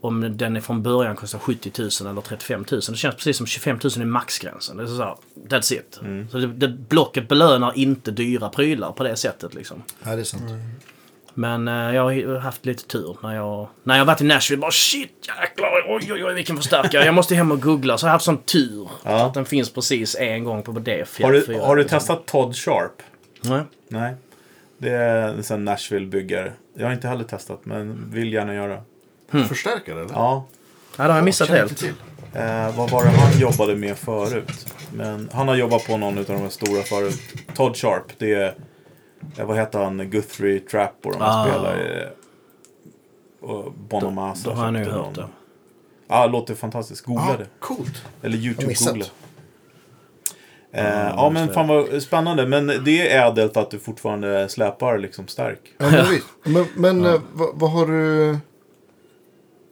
om 0.00 0.36
den 0.36 0.56
är 0.56 0.60
från 0.60 0.82
början 0.82 1.16
kostar 1.16 1.38
70 1.38 1.72
000 1.78 2.10
eller 2.10 2.20
35 2.20 2.64
000. 2.70 2.80
Det 2.80 2.96
känns 2.96 3.14
precis 3.14 3.36
som 3.36 3.46
25 3.46 3.78
000 3.84 3.92
är 4.00 4.04
maxgränsen. 4.04 4.76
Det 4.76 4.82
är 4.82 4.86
så 4.86 5.02
här, 5.02 5.14
that's 5.48 5.72
it. 5.72 6.00
Så 6.30 6.38
det, 6.38 6.46
det, 6.46 6.68
blocket 6.68 7.28
belönar 7.28 7.72
inte 7.78 8.10
dyra 8.10 8.48
prylar 8.48 8.92
på 8.92 9.04
det 9.04 9.16
sättet 9.16 9.54
liksom. 9.54 9.82
Ja, 10.02 10.16
det 10.16 10.22
är 10.22 10.24
sant. 10.24 10.42
Men 11.34 11.68
eh, 11.68 11.94
jag 11.94 12.02
har 12.02 12.38
haft 12.38 12.66
lite 12.66 12.86
tur 12.86 13.16
när 13.22 13.34
jag, 13.34 13.68
när 13.82 13.98
jag 13.98 14.04
varit 14.04 14.20
i 14.20 14.24
Nashville. 14.24 14.60
Bara 14.60 14.70
shit 14.70 15.28
jäklar, 15.40 15.68
oj 15.88 16.12
oj 16.12 16.24
oj 16.24 16.34
vilken 16.34 16.56
förstärkare. 16.56 17.04
Jag 17.04 17.14
måste 17.14 17.34
hem 17.34 17.52
och 17.52 17.60
googla. 17.60 17.98
Så 17.98 18.06
jag 18.06 18.08
har 18.08 18.12
haft 18.12 18.24
sån 18.24 18.38
tur. 18.38 18.88
Ja. 19.04 19.26
Att 19.26 19.34
den 19.34 19.44
finns 19.44 19.72
precis 19.72 20.16
en 20.16 20.44
gång 20.44 20.62
på 20.62 20.72
det. 20.72 21.08
Har 21.22 21.32
du, 21.32 21.60
har 21.60 21.76
du 21.76 21.84
testat 21.84 22.26
Todd 22.26 22.56
Sharp? 22.56 23.02
Nej. 23.42 23.62
Nej. 23.88 24.14
Det 24.78 24.90
är 24.90 25.28
en 25.28 25.42
sån 25.42 25.64
Nashville-byggare. 25.64 26.52
Jag 26.74 26.86
har 26.86 26.92
inte 26.92 27.08
heller 27.08 27.24
testat, 27.24 27.60
men 27.62 28.10
vill 28.10 28.32
gärna 28.32 28.54
göra. 28.54 28.82
Förstärkare 29.30 30.00
eller? 30.00 30.12
Ja. 30.14 30.44
Ja, 30.96 31.04
det 31.04 31.10
har 31.10 31.18
jag 31.18 31.24
missat 31.24 31.46
Känner 31.48 31.60
helt. 31.60 31.82
Eh, 32.34 32.76
vad 32.78 32.90
var 32.90 33.04
det 33.04 33.10
han 33.10 33.38
jobbade 33.40 33.76
med 33.76 33.98
förut? 33.98 34.66
Men 34.94 35.30
han 35.32 35.48
har 35.48 35.54
jobbat 35.56 35.86
på 35.86 35.96
någon 35.96 36.18
av 36.18 36.24
de 36.24 36.36
här 36.36 36.48
stora 36.48 36.82
förut. 36.82 37.20
Todd 37.54 37.76
Sharp, 37.76 38.18
det 38.18 38.34
är... 38.34 38.54
Eh, 39.38 39.46
vad 39.46 39.56
heter 39.56 39.78
han? 39.78 40.10
Guthrie 40.10 40.60
Trap 40.60 40.92
och 41.04 41.12
de 41.12 41.20
här 41.20 41.40
Ah. 41.42 41.44
spelar. 41.44 41.72
Eh, 43.42 43.48
och 43.50 43.72
Bonamassa 43.72 44.50
Då 44.50 44.56
har 44.56 44.66
jag 44.66 44.74
köpte 44.76 44.90
hört 44.92 45.04
någon. 45.04 45.14
det. 45.14 45.26
Ja, 46.08 46.26
det 46.26 46.32
låter 46.32 46.54
fantastiskt. 46.54 47.04
Googla 47.04 47.26
Ja, 47.28 47.36
det. 47.38 47.46
coolt. 47.60 48.04
Eller 48.22 48.36
Jag 48.36 48.42
har 48.42 48.46
YouTube 48.46 48.68
missat. 48.68 48.88
googla. 48.94 49.04
Eh, 50.72 50.84
ja 51.16 51.30
men 51.30 51.48
fan 51.52 51.68
vad 51.68 52.02
spännande. 52.02 52.46
Men 52.46 52.66
det 52.66 53.08
är 53.10 53.26
ädelt 53.30 53.56
att 53.56 53.70
du 53.70 53.78
fortfarande 53.78 54.48
släpar 54.48 54.98
liksom 54.98 55.28
stark. 55.28 55.60
Ja, 55.78 55.90
men, 55.90 56.20
men, 56.54 56.66
men 56.74 57.14
eh, 57.14 57.20
vad, 57.32 57.48
vad 57.54 57.70
har 57.70 57.86
du... 57.86 58.38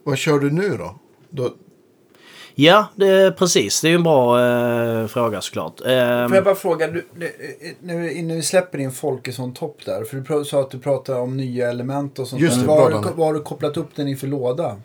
Vad 0.09 0.19
kör 0.19 0.39
du 0.39 0.51
nu 0.51 0.77
då? 0.77 0.95
då 1.31 1.51
Ja, 2.55 2.87
det 2.95 3.07
är 3.07 3.31
precis. 3.31 3.81
Det 3.81 3.89
är 3.89 3.95
en 3.95 4.03
bra 4.03 4.41
eh, 4.47 5.07
fråga 5.07 5.41
såklart. 5.41 5.81
Eh, 5.81 5.87
Får 6.29 6.35
jag 6.37 6.45
bara 6.45 6.55
fråga, 6.55 6.87
du, 6.87 7.07
nu, 7.81 8.13
innan 8.13 8.37
vi 8.37 8.43
släpper 8.43 8.79
in 8.79 8.93
Folkesson 8.93 9.55
topp 9.55 9.77
där. 9.85 10.05
För 10.05 10.39
du 10.39 10.45
sa 10.45 10.61
att 10.61 10.71
du 10.71 10.79
pratade 10.79 11.21
om 11.21 11.37
nya 11.37 11.71
element 11.71 12.19
och 12.19 12.29
sånt. 12.29 12.43
Just 12.43 12.61
det, 12.61 12.67
Vad 12.67 12.79
har, 12.81 12.91
du, 12.91 13.09
vad 13.17 13.27
har 13.27 13.35
du 13.35 13.41
kopplat 13.41 13.77
upp 13.77 13.89
den 13.95 14.09
i 14.09 14.17
för 14.17 14.27
låda? 14.27 14.77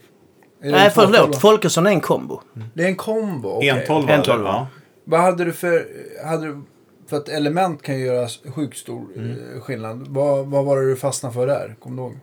Nej, 0.62 0.90
förlåt. 0.90 1.14
212? 1.16 1.34
Folkesson 1.34 1.86
är 1.88 1.92
en 1.92 2.02
kombo. 2.02 2.42
Det 2.74 2.84
är 2.84 2.88
en 2.88 2.96
kombo? 2.96 3.50
okej. 3.50 3.70
En 3.70 3.88
12 3.88 4.10
En 4.10 4.22
tolva. 4.24 4.50
Ja. 4.50 4.68
Vad 5.04 5.20
hade 5.20 5.46
du 5.46 5.52
för... 5.54 5.88
Hade 6.26 6.48
du, 6.48 6.62
för 7.08 7.18
att 7.18 7.30
element 7.30 7.82
kan 7.82 8.00
ju 8.00 8.06
göra 8.06 8.28
sjukt 8.56 8.78
stor 8.78 9.06
Mm. 9.16 9.32
eh, 9.32 9.62
skillnad. 9.62 10.08
Vad, 10.10 10.46
vad 10.48 10.66
var 10.66 10.78
det 10.82 10.88
du 10.90 10.96
fastnade 10.96 11.34
för 11.36 11.48
där? 11.48 11.76
Kommer 11.80 11.98
du 11.98 12.04
ihåg? 12.04 12.18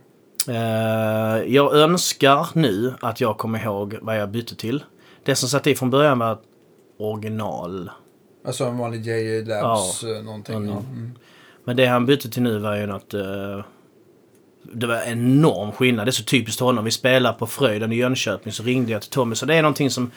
Eh, 0.49 1.55
jag 1.55 1.74
önskar 1.74 2.47
nu 2.55 2.95
att 3.01 3.20
jag 3.20 3.38
kommer 3.38 3.64
ihåg 3.64 3.99
vad 4.03 4.18
jag 4.20 4.30
bytte 4.30 4.57
till. 4.57 4.84
Det 5.24 5.34
som 5.34 5.49
satt 5.49 5.66
i 5.66 5.74
från 5.74 5.91
början 5.91 6.18
var 6.18 6.38
original. 6.99 7.91
Alltså 8.47 8.64
en 8.64 8.78
vanlig 8.78 9.07
JJ 9.07 9.45
Labs 9.45 10.05
eh, 10.05 10.22
någonting. 10.22 10.57
Mm. 10.57 10.68
Ja. 10.68 10.78
Mm. 10.78 11.12
Men 11.64 11.76
det 11.76 11.86
han 11.86 12.07
bytte 12.07 12.30
till 12.30 12.43
nu 12.43 12.59
var 12.59 12.76
ju 12.76 12.86
något... 12.86 13.14
eh, 13.14 13.64
det 14.72 14.86
var 14.86 15.03
enorm 15.07 15.72
skillnad. 15.72 16.07
Det 16.07 16.11
är 16.11 16.12
så 16.12 16.24
typiskt 16.24 16.61
honom. 16.61 16.84
Vi 16.84 16.91
spelar 16.91 17.32
på 17.32 17.47
Fröjden 17.47 17.93
i 17.93 17.97
Jönköping 17.97 18.53
så 18.53 18.62
ringde 18.62 18.93
jag 18.93 19.03
till 19.03 19.11
Tommy. 19.11 19.34
Så 19.34 19.47
det 19.47 19.55
är 19.55 19.62
någonting 19.62 19.91
som, 19.91 20.11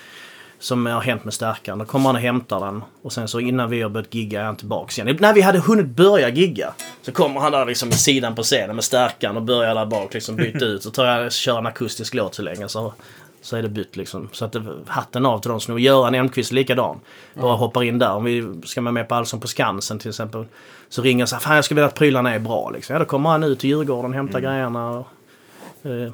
som 0.63 0.85
har 0.85 1.01
hänt 1.01 1.23
med 1.23 1.33
stärkaren. 1.33 1.79
Då 1.79 1.85
kommer 1.85 2.05
han 2.05 2.15
och 2.15 2.21
hämtar 2.21 2.59
den. 2.59 2.83
Och 3.01 3.13
sen 3.13 3.27
så 3.27 3.39
innan 3.39 3.69
vi 3.69 3.81
har 3.81 3.89
börjat 3.89 4.13
gigga 4.13 4.41
är 4.41 4.45
han 4.45 4.55
tillbaks 4.55 4.99
igen. 4.99 5.17
När 5.19 5.33
vi 5.33 5.41
hade 5.41 5.59
hunnit 5.59 5.85
börja 5.85 6.29
gigga. 6.29 6.73
Så 7.01 7.11
kommer 7.11 7.41
han 7.41 7.51
där 7.51 7.65
liksom 7.65 7.89
med 7.89 7.97
sidan 7.97 8.35
på 8.35 8.43
scenen 8.43 8.75
med 8.75 8.83
stärkaren 8.85 9.37
och 9.37 9.43
börjar 9.43 9.75
där 9.75 9.85
bak 9.85 10.13
liksom 10.13 10.35
byta 10.35 10.65
ut. 10.65 10.83
Så 10.83 10.89
tar 10.91 11.05
jag 11.05 11.33
kör 11.33 11.57
en 11.57 11.65
akustisk 11.65 12.13
låt 12.13 12.35
så 12.35 12.41
länge 12.41 12.67
så, 12.69 12.93
så 13.41 13.55
är 13.55 13.61
det 13.61 13.69
bytt 13.69 13.95
liksom. 13.95 14.29
Så 14.31 14.45
att 14.45 14.51
det, 14.51 14.63
hatten 14.87 15.25
av 15.25 15.39
till 15.39 15.51
de 15.51 15.59
som 15.59 15.79
Göran 15.79 16.15
Elmqvist 16.15 16.51
likadan. 16.51 16.99
Bara 17.33 17.55
hoppar 17.55 17.83
in 17.83 17.99
där. 17.99 18.13
Om 18.13 18.23
vi 18.23 18.61
ska 18.65 18.81
vara 18.81 18.91
med 18.91 19.07
på 19.07 19.15
Allsång 19.15 19.39
på 19.39 19.47
Skansen 19.47 19.99
till 19.99 20.09
exempel. 20.09 20.45
Så 20.89 21.01
ringer 21.01 21.21
jag 21.21 21.29
så 21.29 21.35
här, 21.35 21.41
fan 21.41 21.55
jag 21.55 21.65
skulle 21.65 21.75
vilja 21.75 21.87
att 21.87 21.95
prylarna 21.95 22.35
är 22.35 22.39
bra 22.39 22.69
liksom. 22.69 22.93
Ja 22.93 22.99
då 22.99 23.05
kommer 23.05 23.29
han 23.29 23.43
ut 23.43 23.59
till 23.59 23.69
Djurgården, 23.69 24.13
hämtar 24.13 24.39
grejerna. 24.39 24.89
Och, 24.89 25.07
eh, 25.85 26.13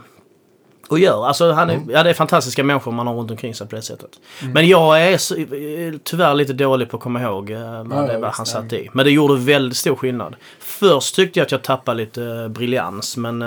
och 0.91 0.99
gör. 0.99 1.25
Alltså 1.25 1.51
han 1.51 1.69
är, 1.69 1.81
ja, 1.89 2.03
det 2.03 2.09
är 2.09 2.13
fantastiska 2.13 2.63
människor 2.63 2.91
man 2.91 3.07
har 3.07 3.13
runt 3.13 3.31
omkring 3.31 3.55
sig 3.55 3.67
på 3.67 3.75
det 3.75 3.81
sättet. 3.81 4.09
Men 4.53 4.67
jag 4.67 5.03
är 5.03 5.17
så, 5.17 5.35
eh, 5.35 5.93
tyvärr 6.03 6.33
lite 6.33 6.53
dålig 6.53 6.89
på 6.89 6.97
att 6.97 7.03
komma 7.03 7.21
ihåg 7.21 7.51
eh, 7.51 7.83
vad 7.83 8.09
det 8.09 8.17
var 8.17 8.27
han 8.27 8.33
ja. 8.37 8.45
satte 8.45 8.77
i. 8.77 8.89
Men 8.93 9.05
det 9.05 9.11
gjorde 9.11 9.35
väldigt 9.35 9.77
stor 9.77 9.95
skillnad. 9.95 10.35
Först 10.59 11.15
tyckte 11.15 11.39
jag 11.39 11.45
att 11.45 11.51
jag 11.51 11.61
tappade 11.61 11.97
lite 11.97 12.23
eh, 12.23 12.47
briljans 12.47 13.17
men 13.17 13.39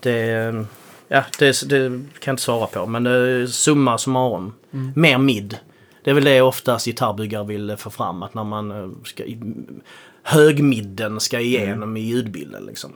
det, 0.00 0.16
ja, 1.08 1.24
det, 1.38 1.68
det 1.68 1.88
kan 1.88 2.04
jag 2.24 2.32
inte 2.32 2.42
svara 2.42 2.66
på. 2.66 2.86
Men 2.86 3.48
summa 3.48 3.98
summarum. 3.98 4.52
Mer 4.94 5.18
mid. 5.18 5.58
Det 6.04 6.10
är 6.10 6.14
väl 6.14 6.24
det 6.24 6.40
oftast 6.40 6.86
gitarrbyggare 6.86 7.44
vill 7.44 7.76
få 7.78 7.90
fram. 7.90 8.22
Att 8.22 8.34
när 8.34 8.44
man 8.44 8.96
ska... 9.04 9.24
Högmidden 10.22 11.20
ska 11.20 11.40
igenom 11.40 11.96
i 11.96 12.00
ljudbilden 12.00 12.66
liksom. 12.66 12.92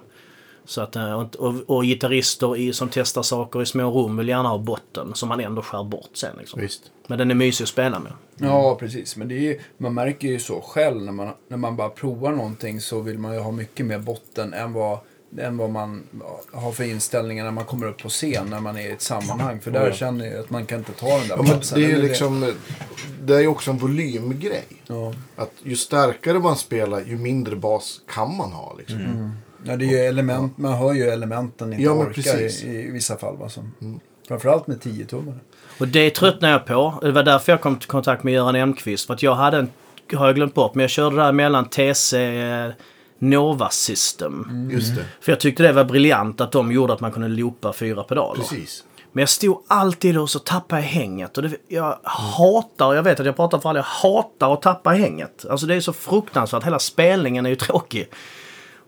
Så 0.71 0.81
att, 0.81 0.97
eh, 0.97 1.13
och, 1.21 1.55
och, 1.67 1.83
gitarrister 1.85 2.57
i, 2.57 2.73
som 2.73 2.89
testar 2.93 3.23
saker 3.23 3.63
i 3.63 3.67
små 3.67 3.91
rum 3.91 4.17
vill 4.17 4.29
gärna 4.29 4.49
ha 4.49 4.59
botten 4.59 5.15
som 5.15 5.29
man 5.29 5.41
ändå 5.41 5.63
skär 5.63 5.85
bort 5.85 6.11
sen. 6.13 6.37
Liksom. 6.39 6.61
Visst. 6.61 6.83
Men 7.07 7.19
den 7.19 7.31
är 7.31 7.35
mysig 7.35 7.65
att 7.65 7.69
spela 7.69 7.99
med. 7.99 8.13
Ja, 8.37 8.75
precis. 8.81 9.17
Men 9.17 9.29
det 9.29 9.35
är, 9.35 9.41
ju- 9.41 9.61
man 9.79 9.95
märker 9.95 10.29
ju 10.29 10.39
så 10.39 10.61
själv 10.61 11.03
när 11.03 11.13
man, 11.13 11.29
när 11.49 11.57
man 11.57 11.77
bara 11.77 11.89
provar 11.89 12.33
någonting 12.33 12.81
så 12.81 13.01
vill 13.01 13.19
man 13.19 13.35
ju 13.35 13.41
ha 13.41 13.51
mycket 13.51 13.87
mer 13.87 13.99
botten 13.99 14.55
än 14.55 14.73
vad, 14.73 14.99
än 15.39 15.57
vad 15.57 15.71
man 15.71 16.03
har 16.53 16.73
för 16.73 16.85
inställningar 16.85 17.45
när 17.45 17.51
man 17.51 17.65
kommer 17.65 17.87
upp 17.87 18.03
på 18.03 18.09
scen 18.09 18.47
när 18.51 18.61
man 18.61 18.77
är 18.77 18.89
i 18.89 18.93
ett 18.93 19.03
sammanhang. 19.03 19.61
För 19.61 19.71
där 19.71 19.93
känner 19.93 20.27
jag 20.27 20.41
att 20.41 20.51
man 20.51 20.67
kan 20.67 20.79
inte 20.79 20.93
ta 20.93 21.07
den 21.07 21.29
där 21.29 21.37
Ja, 21.37 21.37
men 21.37 21.47
platsen. 21.47 21.81
det 21.81 21.93
är 21.93 21.97
liksom... 21.99 22.53
Det 23.23 23.35
är 23.35 23.41
ju 23.41 23.47
också 23.49 23.71
en 23.71 23.79
volymgrej. 23.79 24.65
Ja. 24.87 25.15
Att 25.37 25.53
ju 25.63 25.77
starkare 25.77 26.39
man 26.39 26.57
spelar, 26.57 27.01
ju 27.01 27.19
mindre 27.19 27.57
bas 27.57 28.01
kan 28.09 28.37
man 28.37 28.53
ha. 28.53 28.75
Liksom. 28.79 29.33
Ja, 29.65 29.77
det 29.77 29.85
är 29.85 29.89
ju 29.89 29.99
element, 29.99 30.59
man 30.59 30.73
hör 30.73 30.93
ju 30.93 31.09
elementen 31.09 31.73
inte 31.73 31.85
Ja, 31.85 31.93
orkar 31.93 32.41
i, 32.41 32.87
i 32.87 32.91
vissa 32.91 33.17
fall. 33.17 33.37
Va, 33.37 33.49
som, 33.49 34.01
Framförallt 34.29 34.67
med 34.67 34.81
10 34.81 35.05
tummar. 35.05 35.35
Och 35.81 35.89
det 35.89 36.11
tröttnade 36.11 36.53
jag 36.53 36.67
på. 36.67 36.99
Det 37.03 37.13
var 37.13 37.23
därför 37.23 37.53
jag 37.53 37.61
kom 37.61 37.79
i 37.83 37.87
kontakt 37.87 38.23
med 38.23 38.35
Göran 38.35 38.55
Elmqvist. 38.55 39.07
För 39.07 39.15
att 39.15 39.23
jag 39.23 39.35
hade 39.35 39.57
en, 39.59 39.71
har 40.15 40.27
jag 40.27 40.35
glömt 40.35 40.55
bort, 40.55 40.75
men 40.75 40.81
jag 40.81 40.91
körde 40.91 41.17
där 41.17 41.33
mellan 41.33 41.69
TC 41.69 42.17
eh, 42.17 42.71
Nova 43.19 43.69
System. 43.71 44.69
Just 44.73 44.97
det. 44.97 45.05
För 45.21 45.33
jag 45.33 45.41
tyckte 45.41 45.63
det 45.63 45.73
var 45.73 45.85
briljant 45.85 46.41
att 46.41 46.53
de 46.53 46.73
gjorde 46.73 46.93
att 46.93 47.01
man 47.01 47.13
kunde 47.13 47.29
loopa 47.29 47.73
fyra 47.73 48.03
pedaler. 48.03 48.41
Precis. 48.43 48.85
Men 49.13 49.23
jag 49.23 49.29
stod 49.29 49.63
alltid 49.67 50.19
och 50.19 50.31
så 50.31 50.39
tappade 50.39 50.83
jag 50.83 50.89
hänget. 50.89 51.37
Och 51.37 51.43
det, 51.43 51.57
jag 51.69 51.99
hatar, 52.03 52.95
jag 52.95 53.03
vet 53.03 53.21
att 53.21 53.27
jag 53.27 53.37
pratar 53.37 53.59
för 53.59 53.69
alla, 53.69 53.79
jag 53.79 53.85
hatar 53.85 54.53
att 54.53 54.63
tappa 54.63 54.91
hänget. 54.91 55.47
Alltså 55.51 55.67
det 55.67 55.75
är 55.75 55.81
så 55.81 55.93
fruktansvärt, 55.93 56.67
hela 56.67 56.79
spelningen 56.79 57.47
är 57.47 57.51
ju 57.51 57.57
tråkig. 57.57 58.09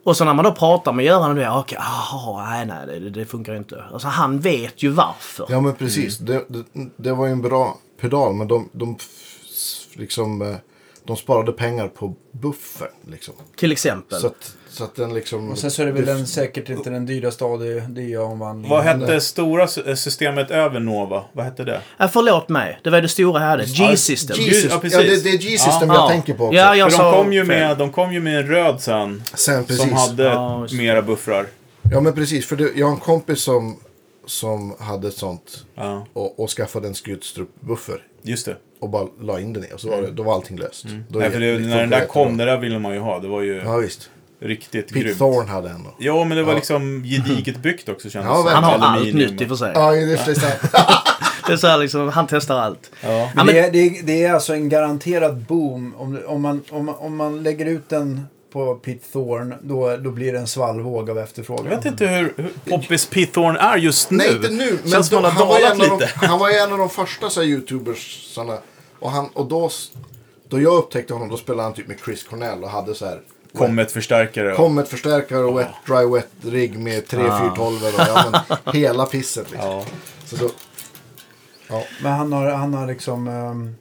Och 0.04 0.16
så 0.16 0.24
när 0.24 0.34
man 0.34 0.44
då 0.44 0.52
pratar 0.52 0.92
med 0.92 1.04
Göran 1.04 1.30
och 1.30 1.36
det, 1.36 1.50
okej, 1.50 1.78
aha, 1.78 2.46
nej, 2.50 2.66
nej, 2.66 3.00
det, 3.00 3.10
det 3.10 3.24
funkar 3.26 3.54
inte. 3.54 3.84
Alltså 3.92 4.08
han 4.08 4.40
vet 4.40 4.82
ju 4.82 4.88
varför. 4.88 5.46
Ja 5.50 5.60
men 5.60 5.74
precis. 5.74 6.18
Det, 6.18 6.44
det, 6.48 6.64
det 6.96 7.12
var 7.12 7.26
ju 7.26 7.32
en 7.32 7.42
bra 7.42 7.78
pedal 8.00 8.34
men 8.34 8.48
de, 8.48 8.68
de 8.72 8.96
liksom... 9.94 10.42
eh, 10.42 10.56
De 11.04 11.16
sparade 11.16 11.52
pengar 11.52 11.88
på 11.88 12.14
buffern 12.32 12.88
liksom. 13.10 13.34
Till 13.56 13.72
exempel. 13.72 14.20
Så 14.20 14.26
att, 14.26 14.56
så 14.72 14.84
att 14.84 14.94
den 14.94 15.14
liksom... 15.14 15.50
Och 15.50 15.58
sen 15.58 15.70
så 15.70 15.82
är 15.82 15.86
det 15.86 15.92
väl 15.92 16.04
den, 16.06 16.26
säkert 16.26 16.68
inte 16.68 16.90
den 16.90 17.06
dyraste 17.06 17.44
AD-omvandlingen. 17.44 18.70
Vad 18.70 18.84
hette 18.84 19.20
stora 19.20 19.66
sy- 19.66 19.96
systemet 19.96 20.50
över 20.50 20.80
Nova? 20.80 21.24
Vad 21.32 21.44
hette 21.44 21.64
det? 21.64 21.80
Ja, 21.98 22.08
förlåt 22.08 22.48
mig, 22.48 22.78
det 22.84 22.90
var 22.90 23.00
det 23.00 23.08
stora 23.08 23.38
hade. 23.40 23.64
G-system. 23.64 24.36
Ja, 24.40 24.54
Ja, 24.70 24.78
precis. 24.78 25.22
det, 25.22 25.30
det 25.30 25.36
är 25.36 25.38
G-system 25.38 25.88
Ja. 25.88 25.94
jag 25.94 26.04
Ja. 26.04 26.08
tänker 26.08 26.34
på 26.34 26.44
också. 26.44 26.56
Ja, 26.56 26.76
jag 26.76 26.90
För 26.90 26.98
sa 26.98 27.12
de 27.12 27.22
kom, 27.24 27.32
ju 27.32 27.44
med, 27.44 27.78
de 27.78 27.92
kom 27.92 28.12
ju 28.12 28.20
med 28.20 28.36
en 28.38 28.46
röd 28.46 28.80
sen. 28.80 29.22
Sen 29.34 29.64
precis. 29.64 29.82
Som 29.82 29.92
hade 29.92 30.22
Ja, 30.24 30.66
mera 30.72 31.02
buffrar. 31.02 31.46
Ja 31.92 32.00
men 32.00 32.12
precis. 32.12 32.46
För 32.46 32.56
det, 32.56 32.68
jag 32.76 32.86
har 32.86 32.92
en 32.92 33.00
kompis 33.00 33.40
som, 33.42 33.76
som 34.26 34.74
hade 34.78 35.08
ett 35.08 35.14
sånt. 35.16 35.64
Ja, 35.74 36.06
Och, 36.12 36.40
och 36.40 36.50
skaffade 36.50 36.88
en 36.88 36.94
Skutstrup-buffer. 36.94 37.98
just 38.22 38.46
det. 38.46 38.56
Och 38.80 38.88
bara 38.90 39.06
la 39.20 39.40
in 39.40 39.52
den 39.52 39.64
i. 39.64 39.68
Och 39.74 39.80
så 39.80 39.88
var, 39.90 40.02
det, 40.02 40.10
då 40.10 40.22
var 40.22 40.34
allting 40.34 40.58
löst. 40.58 40.84
Då 41.08 41.18
Nej, 41.18 41.30
för 41.30 41.40
det 41.40 41.58
när 41.58 41.78
den 41.80 41.90
där 41.90 42.06
kom, 42.06 42.36
det 42.36 42.44
där 42.44 42.58
ville 42.58 42.78
man 42.78 42.92
ju 42.94 42.98
ha. 43.00 43.18
Det 43.18 43.28
var 43.28 43.40
ju 43.42 43.62
Ja 43.64 43.76
visst. 43.76 44.10
Riktigt 44.42 44.88
Pete 44.88 45.00
grymt. 45.00 45.18
Thorne 45.18 45.50
hade 45.50 45.68
en. 45.70 45.82
då. 45.84 45.90
Ja, 45.98 46.24
men 46.24 46.36
det 46.36 46.42
var 46.42 46.52
Ja. 46.52 46.56
liksom 46.56 47.02
gediget 47.04 47.56
byggt 47.56 47.88
också 47.88 48.10
kändes 48.10 48.28
Ja. 48.30 48.50
Han 48.54 48.64
har 48.64 48.78
allt 48.78 49.14
nytt 49.14 49.40
i 49.40 49.44
och 49.44 49.48
för 49.48 49.56
sig. 49.56 49.72
Ja, 49.74 49.90
det 49.92 50.12
är 50.12 50.24
precis. 50.24 50.44
Det 51.46 51.52
är 51.52 51.56
så 51.56 51.66
här 51.66 51.78
liksom, 51.78 52.08
han 52.08 52.26
testar 52.26 52.58
allt. 52.58 52.90
Ja. 53.00 53.30
Men 53.34 53.46
det, 53.46 53.58
är, 53.58 53.70
det, 53.72 53.78
är, 53.78 54.02
det 54.02 54.24
är 54.24 54.32
alltså 54.34 54.54
en 54.54 54.68
garanterad 54.68 55.36
boom. 55.36 55.94
Om, 55.98 56.20
om, 56.26 56.42
man, 56.42 56.62
om, 56.70 56.84
man, 56.86 56.94
om 56.94 57.16
man 57.16 57.42
lägger 57.42 57.66
ut 57.66 57.88
den 57.88 58.26
på 58.52 58.74
Pete 58.74 59.12
Thorne 59.12 59.58
då, 59.62 59.96
då 59.96 60.10
blir 60.10 60.32
det 60.32 60.38
en 60.38 60.46
svallvåg 60.46 61.10
av 61.10 61.18
efterfrågan. 61.18 61.66
Jag 61.66 61.76
vet 61.76 61.84
inte 61.86 62.06
hur, 62.06 62.32
hur 62.36 62.52
poppis 62.70 63.06
Pete 63.06 63.32
Thorne 63.32 63.58
är 63.58 63.76
just 63.76 64.10
nu. 64.10 64.16
Nej, 64.16 64.32
inte 64.32 64.48
nu. 64.50 64.78
Men 64.82 64.92
Känns 64.92 65.10
då, 65.10 65.20
han 65.20 65.30
han, 65.32 65.48
var 65.48 65.60
en 65.60 65.72
av 65.72 65.78
lite. 65.78 66.12
de, 66.20 66.26
han 66.26 66.38
var 66.38 66.50
en 66.66 66.72
av 66.72 66.78
de 66.78 66.88
första 66.90 67.30
så 67.30 67.40
här, 67.40 67.48
YouTubers. 67.48 68.28
Såna, 68.34 68.58
och 68.98 69.10
han, 69.10 69.28
och 69.28 69.46
då, 69.48 69.70
då 70.48 70.60
jag 70.60 70.74
upptäckte 70.74 71.12
honom, 71.12 71.28
då 71.28 71.36
spelade 71.36 71.62
han 71.62 71.72
typ 71.74 71.88
med 71.88 71.96
Chris 72.04 72.22
Cornell 72.22 72.64
och 72.64 72.70
hade 72.70 72.94
så 72.94 73.06
här 73.06 73.20
Kom 73.54 73.74
med 73.74 73.82
ett 73.82 73.92
förstärkare. 73.92 74.54
Kom 74.54 74.78
ett 74.78 74.88
förstärkare 74.88 75.44
och 75.44 75.58
wet, 75.58 75.68
dry 75.86 76.06
wet 76.14 76.28
rigg 76.42 76.78
med 76.78 77.06
3 77.08 77.20
Ah. 77.22 77.38
412 77.38 77.76
och 77.84 77.90
ja, 77.98 78.42
men, 78.64 78.74
hela 78.74 79.06
pisset 79.06 79.50
liksom. 79.50 79.70
Ja. 79.70 79.84
Så 80.24 80.36
då, 80.36 80.50
Men 82.02 82.12
han 82.12 82.32
har, 82.32 82.50
han 82.50 82.74
har 82.74 82.86
liksom... 82.86 83.28
ehm, 83.28 83.74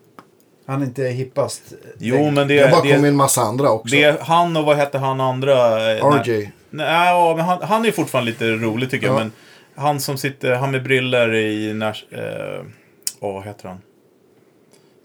han 0.65 0.81
är 0.81 0.85
inte 0.85 1.03
hippast. 1.03 1.61
Jo, 1.99 2.31
men 2.31 2.47
det, 2.47 2.53
det 2.55 2.61
har 2.63 2.71
bara 2.71 2.81
det, 2.81 2.95
kommit 2.95 3.09
en 3.09 3.15
massa 3.15 3.41
andra 3.41 3.69
också. 3.71 3.95
det 3.95 4.03
är 4.03 4.17
han 4.19 4.57
och 4.57 4.65
vad 4.65 4.77
hette 4.77 4.97
han 4.97 5.21
andra? 5.21 5.53
eh, 5.97 6.09
när- 6.09 6.23
RJ. 6.23 6.51
Nej, 6.69 7.07
ja, 7.09 7.33
men 7.37 7.45
han, 7.45 7.61
han 7.61 7.85
är 7.85 7.91
fortfarande 7.91 8.31
lite 8.31 8.45
rolig 8.51 8.91
tycker 8.91 9.07
jag. 9.07 9.15
Ja. 9.15 9.19
Men 9.19 9.31
han 9.75 9.99
som 9.99 10.17
sitter, 10.17 10.55
han 10.55 10.71
med 10.71 10.83
briller 10.83 11.33
i 11.35 11.73
Nash... 11.73 12.03
Eh, 12.11 12.65
åh, 13.19 13.33
vad 13.33 13.43
heter 13.43 13.67
han? 13.69 13.77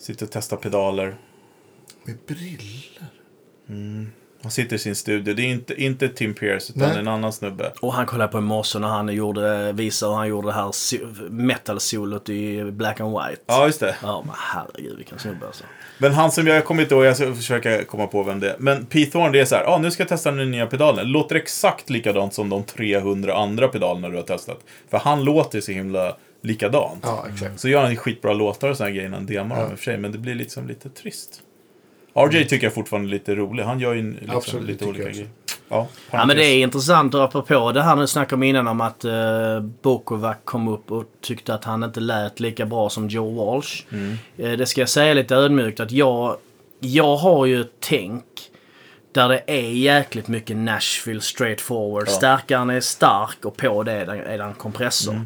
Sitter 0.00 0.26
och 0.26 0.32
testar 0.32 0.56
pedaler. 0.56 1.16
Med 2.04 2.16
briller. 2.28 3.06
Han 4.46 4.50
sitter 4.50 4.76
i 4.76 4.78
sin 4.78 4.94
studio. 4.94 5.34
Det 5.34 5.42
är 5.42 5.46
inte, 5.46 5.82
inte 5.82 6.08
Tim 6.08 6.34
Pierce 6.34 6.70
utan 6.70 6.88
Nej. 6.88 6.98
en 6.98 7.08
annan 7.08 7.32
snubbe. 7.32 7.72
Och 7.80 7.92
han 7.92 8.06
kollade 8.06 8.32
på 8.32 8.38
i 8.38 8.40
morse 8.40 8.78
när 8.78 8.88
han 8.88 9.08
gjorde, 9.08 9.72
visade 9.72 10.12
hur 10.12 10.16
han 10.16 10.28
gjorde 10.28 10.48
det 10.48 10.52
här 10.52 10.62
so- 10.62 11.30
metal-solot 11.30 12.28
i 12.28 12.64
black 12.64 13.00
and 13.00 13.12
white. 13.12 13.42
Ja, 13.46 13.66
just 13.66 13.80
det. 13.80 13.96
Ja, 14.02 14.22
men 14.26 14.34
herregud 14.38 14.96
vilken 14.96 15.18
snubbe 15.18 15.46
alltså. 15.46 15.64
Men 15.98 16.12
han 16.12 16.30
som 16.30 16.46
jag 16.46 16.64
kommer 16.64 16.82
inte 16.82 16.94
ihåg, 16.94 17.04
jag 17.04 17.16
ska 17.16 17.34
försöka 17.34 17.84
komma 17.84 18.06
på 18.06 18.22
vem 18.22 18.40
det 18.40 18.50
är. 18.50 18.56
Men 18.58 18.86
Pete 18.86 19.10
Thorne, 19.10 19.30
det 19.30 19.40
är 19.40 19.44
så 19.44 19.54
här, 19.54 19.64
ah, 19.64 19.78
nu 19.78 19.90
ska 19.90 20.02
jag 20.02 20.08
testa 20.08 20.30
den 20.30 20.50
nya 20.50 20.66
pedalen. 20.66 21.06
Det 21.06 21.12
låter 21.12 21.36
exakt 21.36 21.90
likadant 21.90 22.34
som 22.34 22.48
de 22.48 22.64
300 22.64 23.34
andra 23.36 23.68
pedalerna 23.68 24.08
du 24.08 24.16
har 24.16 24.22
testat. 24.22 24.58
För 24.90 24.98
han 24.98 25.24
låter 25.24 25.60
så 25.60 25.72
himla 25.72 26.16
likadant. 26.42 27.00
Ja, 27.02 27.26
exakt. 27.32 27.60
Så 27.60 27.68
gör 27.68 27.82
han 27.82 27.96
skitbra 27.96 28.32
låtar 28.32 28.70
och 28.70 28.78
här 28.78 28.90
grejer 28.90 29.08
när 29.08 29.16
han 29.16 29.26
demar 29.26 29.64
och 29.64 29.70
för 29.70 29.76
sig, 29.76 29.98
men 29.98 30.12
det 30.12 30.18
blir 30.18 30.34
liksom 30.34 30.68
lite 30.68 30.88
trist. 30.88 31.42
RJ 32.16 32.44
tycker 32.44 32.66
jag 32.66 32.74
fortfarande 32.74 33.08
är 33.08 33.10
lite 33.10 33.34
rolig. 33.34 33.62
Han 33.62 33.80
gör 33.80 33.94
ju 33.94 34.12
liksom 34.12 34.36
Absolut, 34.36 34.66
lite 34.66 34.84
olika 34.84 35.04
grejer. 35.04 35.28
Ja, 35.68 35.88
Ja 36.10 36.26
men 36.26 36.36
det 36.36 36.44
är 36.44 36.62
intressant 36.62 37.14
och 37.14 37.24
apropå 37.24 37.72
det 37.72 37.82
här 37.82 37.96
nu 37.96 38.06
snackade 38.06 38.34
om 38.34 38.42
innan 38.42 38.68
om 38.68 38.80
att 38.80 39.04
uh, 39.04 39.60
Bokovac 39.60 40.36
kom 40.44 40.68
upp 40.68 40.92
och 40.92 41.04
tyckte 41.20 41.54
att 41.54 41.64
han 41.64 41.82
inte 41.82 42.00
lät 42.00 42.40
lika 42.40 42.66
bra 42.66 42.90
som 42.90 43.08
Joe 43.08 43.44
Walsh. 43.44 43.82
Eh, 44.36 44.52
det 44.52 44.66
ska 44.66 44.80
jag 44.80 44.88
säga 44.88 45.14
lite 45.14 45.34
ödmjukt 45.34 45.80
att 45.80 45.90
jag, 45.90 46.36
jag 46.80 47.16
har 47.16 47.46
ju 47.46 47.60
ett 47.60 47.72
tänk 47.80 48.24
där 49.12 49.28
det 49.28 49.42
är 49.46 49.70
jäkligt 49.70 50.28
mycket 50.28 50.56
Nashville 50.56 51.20
straight 51.20 51.60
forward. 51.60 52.08
Stärkaren 52.08 52.70
är 52.70 52.80
stark 52.80 53.44
och 53.44 53.56
på 53.56 53.82
det 53.82 53.92
är 53.92 54.06
det 54.06 54.22
är 54.22 54.38
det 54.38 54.44
en 54.44 54.54
kompressor. 54.54 55.20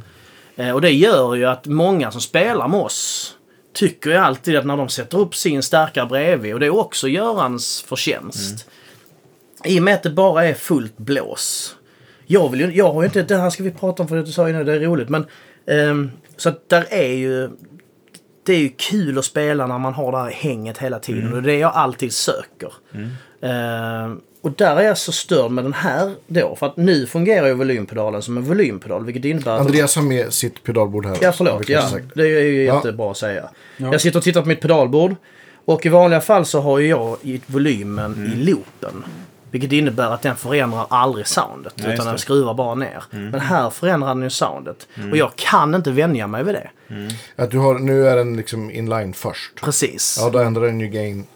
Eh, 0.56 0.70
och 0.70 0.80
det 0.80 0.90
gör 0.90 1.34
ju 1.34 1.44
att 1.46 1.66
många 1.66 2.10
som 2.10 2.20
spelar 2.20 2.68
med 2.68 2.80
oss 2.80 3.36
tycker 3.72 4.10
ju 4.10 4.16
alltid 4.16 4.56
att 4.56 4.66
när 4.66 4.76
de 4.76 4.88
sätter 4.88 5.18
upp 5.18 5.34
sin 5.34 5.62
stärkare 5.62 6.06
bredvid 6.06 6.54
och 6.54 6.60
det 6.60 6.66
är 6.66 6.78
också 6.78 7.08
Görans 7.08 7.82
förtjänst. 7.82 8.66
I 9.64 9.78
och 9.78 9.82
med 9.82 9.94
att 9.94 10.02
det 10.02 10.10
bara 10.10 10.44
är 10.44 10.54
fullt 10.54 10.96
blås. 10.98 11.76
Jag 12.26 12.48
vill 12.48 12.60
ju, 12.60 12.76
jag 12.76 12.92
har 12.92 13.02
ju 13.02 13.06
inte, 13.06 13.22
det 13.22 13.36
här 13.36 13.50
ska 13.50 13.62
vi 13.62 13.70
prata 13.70 14.02
om 14.02 14.08
för 14.08 14.16
det 14.16 14.22
du 14.22 14.32
sa 14.32 14.48
innan, 14.48 14.66
det 14.66 14.72
är 14.72 14.80
roligt 14.80 15.08
men. 15.08 15.26
ehm, 15.66 16.10
så 16.36 16.48
att 16.48 16.68
där 16.68 16.86
är 16.90 17.12
ju, 17.12 17.50
det 18.46 18.52
är 18.52 18.58
ju 18.58 18.68
kul 18.76 19.18
att 19.18 19.24
spela 19.24 19.66
när 19.66 19.78
man 19.78 19.94
har 19.94 20.12
det 20.12 20.18
här 20.18 20.30
hänget 20.30 20.78
hela 20.78 20.98
tiden 20.98 21.32
och 21.32 21.42
det 21.42 21.50
är 21.50 21.52
det 21.52 21.58
jag 21.58 21.72
alltid 21.74 22.12
söker. 22.12 22.72
Ehm, 23.40 24.20
och 24.42 24.52
där 24.52 24.76
är 24.76 24.82
jag 24.82 24.98
så 24.98 25.12
störd 25.12 25.50
med 25.50 25.64
den 25.64 25.72
här 25.72 26.14
då 26.26 26.56
för 26.56 26.66
att 26.66 26.76
nu 26.76 27.06
fungerar 27.06 27.46
ju 27.46 27.54
volympedalen 27.54 28.22
som 28.22 28.36
en 28.36 28.42
volympedal 28.44 29.04
vilket 29.04 29.24
innebär 29.24 29.52
att 29.54 29.60
Andreas 29.60 29.96
har 29.96 30.02
med 30.02 30.32
sitt 30.32 30.62
pedalbord 30.62 31.06
här. 31.06 31.18
Ja, 31.20 31.32
förlåt. 31.32 31.68
Ja, 31.68 31.82
det 32.14 32.22
är 32.22 32.26
ju 32.44 32.64
Ja. 32.64 32.74
jättebra 32.74 33.10
att 33.10 33.16
säga. 33.16 33.50
Jag 33.76 34.00
sitter 34.00 34.18
och 34.18 34.24
tittar 34.24 34.42
på 34.42 34.48
mitt 34.48 34.60
pedalbord. 34.60 35.14
Och 35.64 35.86
i 35.86 35.88
vanliga 35.88 36.20
fall 36.20 36.46
så 36.46 36.60
har 36.60 36.78
ju 36.78 36.88
jag 36.88 37.16
i 37.22 37.40
volymen 37.46 38.12
Mm. 38.14 38.32
i 38.32 38.36
loopen. 38.44 39.04
Vilket 39.50 39.72
innebär 39.72 40.10
att 40.10 40.22
den 40.22 40.36
förändrar 40.36 40.86
aldrig 40.90 41.26
soundet. 41.26 41.72
Nej, 41.76 41.94
utan 41.94 42.06
den 42.06 42.18
skruvar 42.18 42.54
bara 42.54 42.74
ner. 42.74 43.02
Mm. 43.12 43.30
Men 43.30 43.40
här 43.40 43.70
förändrar 43.70 44.08
den 44.08 44.22
ju 44.22 44.30
soundet. 44.30 44.88
Och 45.10 45.16
jag 45.16 45.30
kan 45.36 45.74
inte 45.74 45.90
vänja 45.90 46.26
mig 46.26 46.44
vid 46.44 46.54
det. 46.54 46.70
Att 47.36 47.50
du 47.50 47.58
har, 47.58 47.78
nu 47.78 48.08
är 48.08 48.16
den 48.16 48.36
liksom 48.36 48.70
inline 48.70 49.12
först. 49.12 49.60
Precis. 49.62 50.16
Ja, 50.20 50.30
då 50.30 50.38
ändrar 50.38 50.62
den 50.66 50.80
ju 50.80 50.86
gain 50.88 51.26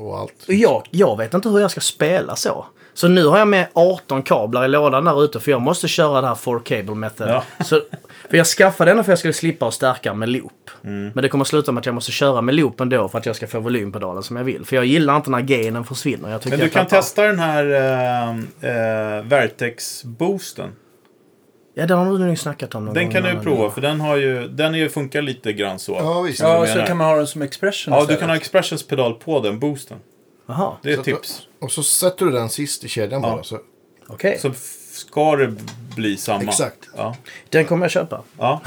och 0.00 0.18
allt. 0.18 0.32
Och 0.48 0.54
jag, 0.54 0.82
jag 0.90 1.16
vet 1.18 1.34
inte 1.34 1.48
hur 1.48 1.60
jag 1.60 1.70
ska 1.70 1.80
spela 1.80 2.36
så. 2.36 2.66
Så 2.94 3.08
nu 3.08 3.26
har 3.26 3.38
jag 3.38 3.48
med 3.48 3.66
18 3.72 4.22
kablar 4.22 4.64
i 4.64 4.68
lådan 4.68 5.04
där 5.04 5.24
ute 5.24 5.40
för 5.40 5.50
jag 5.50 5.60
måste 5.60 5.88
köra 5.88 6.20
det 6.20 6.26
här 6.26 6.34
4 6.34 6.60
cable 6.64 6.94
method. 6.94 7.28
Ja. 7.28 7.42
Så, 7.64 7.80
för 8.30 8.36
jag 8.36 8.46
skaffade 8.46 8.90
den 8.94 8.96
för 8.96 9.02
att 9.02 9.08
jag 9.08 9.18
skulle 9.18 9.32
slippa 9.34 9.66
att 9.68 9.74
stärka 9.74 10.14
med 10.14 10.28
loop. 10.28 10.70
Mm. 10.84 11.10
Men 11.14 11.22
det 11.22 11.28
kommer 11.28 11.44
sluta 11.44 11.72
med 11.72 11.80
att 11.80 11.86
jag 11.86 11.94
måste 11.94 12.12
köra 12.12 12.40
med 12.40 12.54
loopen 12.54 12.88
då 12.88 13.08
för 13.08 13.18
att 13.18 13.26
jag 13.26 13.36
ska 13.36 13.46
få 13.46 13.60
volympedalen 13.60 14.22
som 14.22 14.36
jag 14.36 14.44
vill. 14.44 14.64
För 14.64 14.76
jag 14.76 14.84
gillar 14.84 15.16
inte 15.16 15.30
när 15.30 15.40
gainen 15.40 15.84
försvinner. 15.84 16.28
Men 16.28 16.58
du 16.58 16.64
jag 16.64 16.72
kan 16.72 16.86
tappar- 16.86 16.96
testa 16.96 17.22
den 17.22 17.38
här 17.38 17.64
eh, 17.64 18.28
eh, 19.18 19.22
Vertex-boosten. 19.24 20.68
Ja, 21.74 21.86
den 21.86 21.98
har 21.98 22.18
du 22.18 22.18
nog 22.26 22.38
snackat 22.38 22.74
om 22.74 22.84
någon 22.84 22.94
Den 22.94 23.04
gång 23.04 23.12
kan 23.12 23.22
du 23.36 23.40
prova, 23.42 23.70
för 23.70 23.80
den, 23.80 24.00
har 24.00 24.16
ju, 24.16 24.48
den 24.48 24.74
är 24.74 24.78
ju, 24.78 24.88
funkar 24.88 25.22
lite 25.22 25.52
grann 25.52 25.78
så. 25.78 25.92
Ja, 25.92 26.20
visst. 26.20 26.38
Du 26.40 26.46
Ja, 26.46 26.66
så 26.66 26.82
kan 26.82 26.96
man 26.96 27.06
ha 27.06 27.16
den 27.16 27.26
som 27.26 27.42
expression 27.42 27.94
Ja, 27.94 27.98
du 27.98 28.02
istället. 28.02 28.20
kan 28.20 28.28
ha 28.28 28.36
Expressions 28.36 28.82
pedal 28.86 29.14
på 29.14 29.40
den 29.40 29.58
boosten. 29.58 29.98
Jaha, 30.46 30.72
Det 30.82 30.92
är 30.92 30.98
ett 30.98 31.04
tips. 31.04 31.40
Och 31.60 31.72
så 31.72 31.82
sätter 31.82 32.26
du 32.26 32.32
den 32.32 32.48
sist 32.48 32.84
i 32.84 32.88
kedjan 32.88 33.22
Ja. 33.22 33.30
bara. 33.30 33.42
Så, 33.42 33.58
okej. 34.08 34.38
Så 34.38 34.52
ska 34.92 35.36
det 35.36 35.52
bli 35.96 36.16
samma. 36.16 36.42
Exakt. 36.42 36.88
Ja. 36.96 37.16
Den 37.48 37.64
kommer 37.64 37.84
jag 37.84 37.90
köpa. 37.90 38.22
ja. 38.38 38.60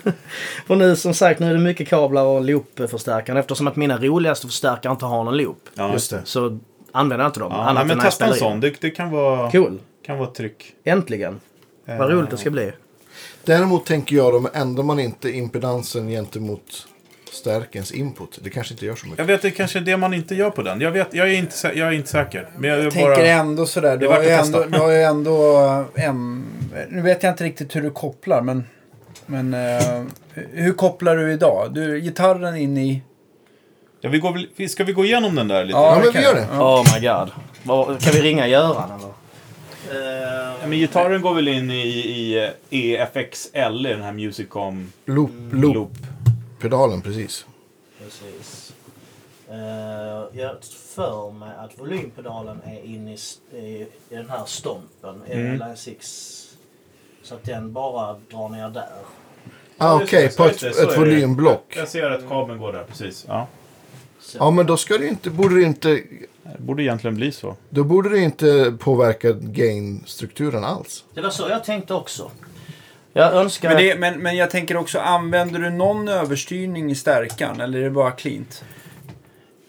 Och 0.66 0.78
nu 0.78 0.96
som 0.96 1.14
sagt, 1.14 1.40
nu 1.40 1.50
är 1.50 1.54
det 1.54 1.60
mycket 1.60 1.88
kablar 1.88 2.24
och 2.24 2.44
loopförstärkare. 2.44 3.38
Eftersom 3.40 3.66
att 3.66 3.76
mina 3.76 3.98
roligaste 3.98 4.46
förstärkare 4.46 4.90
inte 4.92 5.04
har 5.06 5.24
någon 5.24 5.36
loop. 5.36 5.58
ja 5.74 5.92
Just 5.92 6.10
det. 6.10 6.20
Så 6.24 6.58
använder 6.92 7.24
jag 7.24 7.28
inte 7.28 7.40
dem. 7.40 7.52
Ja, 7.52 7.58
annat 7.62 7.86
nej, 7.86 7.96
men 7.96 8.04
testa 8.04 8.26
en 8.26 8.34
sån. 8.34 8.60
Det, 8.60 8.80
det 8.80 8.90
kan 8.90 9.10
vara, 9.10 9.50
Cool. 9.50 9.78
kan 10.06 10.18
vara 10.18 10.30
tryck. 10.30 10.74
Äntligen. 10.84 11.40
Vad 11.86 12.10
roligt 12.10 12.30
det 12.30 12.36
ska 12.36 12.50
bli. 12.50 12.72
Däremot 13.44 13.86
tänker 13.86 14.16
jag 14.16 14.32
då, 14.32 14.48
ändrar 14.54 14.84
man 14.84 14.98
inte 15.00 15.30
impedansen 15.30 16.08
gentemot 16.08 16.86
stärkens 17.32 17.92
input. 17.92 18.38
Det 18.42 18.50
kanske 18.50 18.74
inte 18.74 18.86
gör 18.86 18.94
så 18.94 19.06
Jag 19.06 19.10
mycket. 19.10 19.26
vet, 19.26 19.42
det 19.42 19.50
kanske 19.50 19.78
är 19.78 19.80
det 19.80 19.96
man 19.96 20.14
inte 20.14 20.34
gör 20.34 20.50
på 20.50 20.62
den. 20.62 20.80
Jag, 20.80 20.90
vet, 20.90 21.14
jag, 21.14 21.28
är, 21.28 21.38
inte, 21.38 21.54
jag 21.74 21.88
är 21.88 21.92
inte 21.92 22.08
säker. 22.08 22.48
Men 22.58 22.70
jag, 22.70 22.78
Jag 22.78 22.84
jag 22.86 22.92
tänker 22.92 23.10
bara... 23.10 23.26
ändå 23.26 23.66
sådär. 23.66 23.96
Du 23.96 24.06
är 24.06 24.12
har, 24.12 24.22
ju 24.22 24.28
ändå, 24.28 24.64
du 24.64 24.78
har 24.78 24.90
ju 24.90 25.02
ändå 25.02 25.56
en... 25.94 26.44
Nu 26.88 27.02
vet 27.02 27.22
jag 27.22 27.32
inte 27.32 27.44
riktigt 27.44 27.76
hur 27.76 27.82
du 27.82 27.90
kopplar, 27.90 28.42
men... 28.42 28.64
Men 29.26 29.54
eh, 29.54 30.02
hur 30.52 30.72
kopplar 30.72 31.16
du 31.16 31.32
idag? 31.32 31.74
Du, 31.74 32.00
gitarren 32.00 32.56
in 32.56 32.76
i... 32.76 33.02
Ja, 34.00 34.08
vi 34.08 34.18
går, 34.18 34.66
ska 34.68 34.84
vi 34.84 34.92
gå 34.92 35.04
igenom 35.04 35.34
den 35.34 35.48
där 35.48 35.64
lite? 35.64 35.78
Ja, 35.78 35.94
men 35.94 36.12
det 36.12 36.18
vi 36.18 36.24
gör 36.24 36.34
jag. 36.34 36.36
det. 36.42 36.46
Ja. 36.52 36.80
Oh 36.80 36.94
my 36.94 37.08
god. 37.08 38.00
Kan 38.02 38.12
vi 38.12 38.20
ringa 38.22 38.46
Göran 38.48 38.90
eller? 38.98 39.12
Ja, 40.60 40.66
men 40.66 40.78
gitarren 40.78 41.22
går 41.22 41.34
väl 41.34 41.48
in 41.48 41.70
i, 41.70 41.86
i 41.88 42.44
eh, 42.44 42.50
EFXL, 42.70 43.86
i 43.86 43.88
den 43.88 44.02
här 44.02 44.12
Musicom 44.12 44.92
Loop, 45.04 45.30
loop-pedalen, 45.52 47.02
precis. 47.02 47.46
Precis. 47.98 48.72
Uh, 49.50 50.38
jag 50.40 50.56
för 50.94 51.30
mig 51.30 51.50
att 51.58 51.78
volympedalen 51.80 52.60
är 52.66 52.84
inne 52.84 53.14
i, 53.14 53.18
i, 53.56 53.86
i 54.10 54.16
den 54.16 54.30
här 54.30 54.44
stompen, 54.46 55.22
Mm. 55.30 55.58
Line 55.58 55.76
6. 55.76 56.42
Så 57.22 57.34
att 57.34 57.44
den 57.44 57.72
bara 57.72 58.12
drar 58.30 58.48
ner 58.48 58.68
där. 58.70 58.88
Ah, 59.78 59.94
Okej, 60.02 60.30
så 60.30 60.36
på 60.42 60.48
ett, 60.48 60.62
ett 60.62 60.76
det. 60.76 60.96
volymblock. 60.96 61.74
Jag 61.76 61.88
ser 61.88 62.10
att 62.10 62.28
kabeln 62.28 62.58
går 62.58 62.72
där, 62.72 62.84
precis. 62.84 63.24
Ja. 63.28 63.46
Så. 64.26 64.38
Ja, 64.38 64.50
men 64.50 64.66
då 64.66 64.76
ska 64.76 64.98
det 64.98 65.08
inte, 65.08 65.30
borde 65.30 65.54
det 65.54 65.62
inte, 65.62 65.88
Det 66.42 66.58
borde 66.58 66.82
egentligen 66.82 67.16
bli 67.16 67.32
så. 67.32 67.56
då 67.68 67.84
borde 67.84 68.08
det 68.08 68.18
inte 68.18 68.76
påverka 68.78 69.32
gain-strukturen 69.32 70.64
alls. 70.64 71.04
Det 71.14 71.20
var 71.20 71.30
så 71.30 71.48
jag 71.48 71.64
tänkte 71.64 71.94
också. 71.94 72.30
Jag 73.12 73.34
önskar... 73.34 73.68
Men, 73.68 73.78
det, 73.78 73.98
men, 73.98 74.22
men 74.22 74.36
jag 74.36 74.50
tänker 74.50 74.76
också, 74.76 74.98
använder 74.98 75.60
du 75.60 75.70
någon 75.70 76.08
överstyrning 76.08 76.90
i 76.90 76.94
stärkan 76.94 77.60
eller 77.60 77.78
är 77.78 77.82
det 77.84 77.90
bara 77.90 78.10
cleant? 78.10 78.64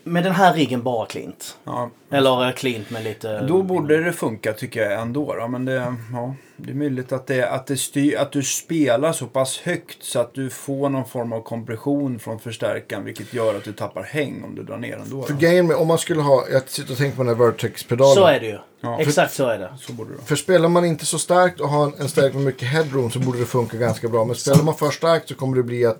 Med 0.07 0.23
den 0.23 0.33
här 0.33 0.53
riggen 0.53 0.83
bara 0.83 1.05
klint. 1.05 1.57
Ja, 1.63 1.89
Eller 2.09 2.47
eh, 2.47 2.53
klint 2.53 2.89
med 2.89 3.03
lite... 3.03 3.41
då 3.41 3.61
borde 3.61 4.03
det 4.03 4.13
funka 4.13 4.53
tycker 4.53 4.81
jag 4.81 5.01
ändå. 5.01 5.35
Då. 5.35 5.47
Men 5.47 5.65
det, 5.65 5.95
ja, 6.13 6.35
det 6.57 6.71
är 6.71 6.75
möjligt 6.75 7.11
att, 7.11 7.27
det, 7.27 7.49
att, 7.49 7.67
det 7.67 7.77
styr, 7.77 8.17
att 8.17 8.31
du 8.31 8.43
spelar 8.43 9.13
så 9.13 9.25
pass 9.25 9.59
högt 9.59 10.03
så 10.03 10.19
att 10.19 10.33
du 10.33 10.49
får 10.49 10.89
någon 10.89 11.05
form 11.05 11.33
av 11.33 11.41
kompression 11.41 12.19
från 12.19 12.39
förstärkaren 12.39 13.05
vilket 13.05 13.33
gör 13.33 13.55
att 13.55 13.63
du 13.63 13.73
tappar 13.73 14.03
häng 14.03 14.43
om 14.43 14.55
du 14.55 14.63
drar 14.63 14.77
ner 14.77 14.97
ändå. 14.97 15.23
För 15.23 15.33
grejen 15.33 15.67
med, 15.67 15.75
om 15.75 15.87
man 15.87 15.97
skulle 15.97 16.21
ha, 16.21 16.47
jag 16.51 16.69
sitter 16.69 16.91
och 16.91 16.97
tänker 16.97 17.17
på 17.17 17.23
den 17.23 17.37
här 17.37 17.45
Vertex-pedalen. 17.45 18.15
Så 18.15 18.25
är 18.25 18.39
det 18.39 18.45
ju. 18.47 18.59
Ja. 18.81 18.99
Exakt 18.99 19.33
så 19.33 19.47
är 19.47 19.59
det. 19.59 19.73
Så 19.79 19.93
borde 19.93 20.15
det. 20.15 20.21
För 20.25 20.35
spelar 20.35 20.69
man 20.69 20.85
inte 20.85 21.05
så 21.05 21.19
starkt 21.19 21.59
och 21.59 21.69
har 21.69 21.83
en, 21.83 21.93
en 21.99 22.09
stärk 22.09 22.33
med 22.33 22.43
mycket 22.43 22.67
headroom 22.67 23.11
så 23.11 23.19
borde 23.19 23.39
det 23.39 23.45
funka 23.45 23.77
ganska 23.77 24.07
bra. 24.07 24.25
Men 24.25 24.35
spelar 24.35 24.63
man 24.63 24.75
för 24.75 24.89
starkt 24.89 25.29
så 25.29 25.35
kommer 25.35 25.57
det 25.57 25.63
bli 25.63 25.85
att, 25.85 25.99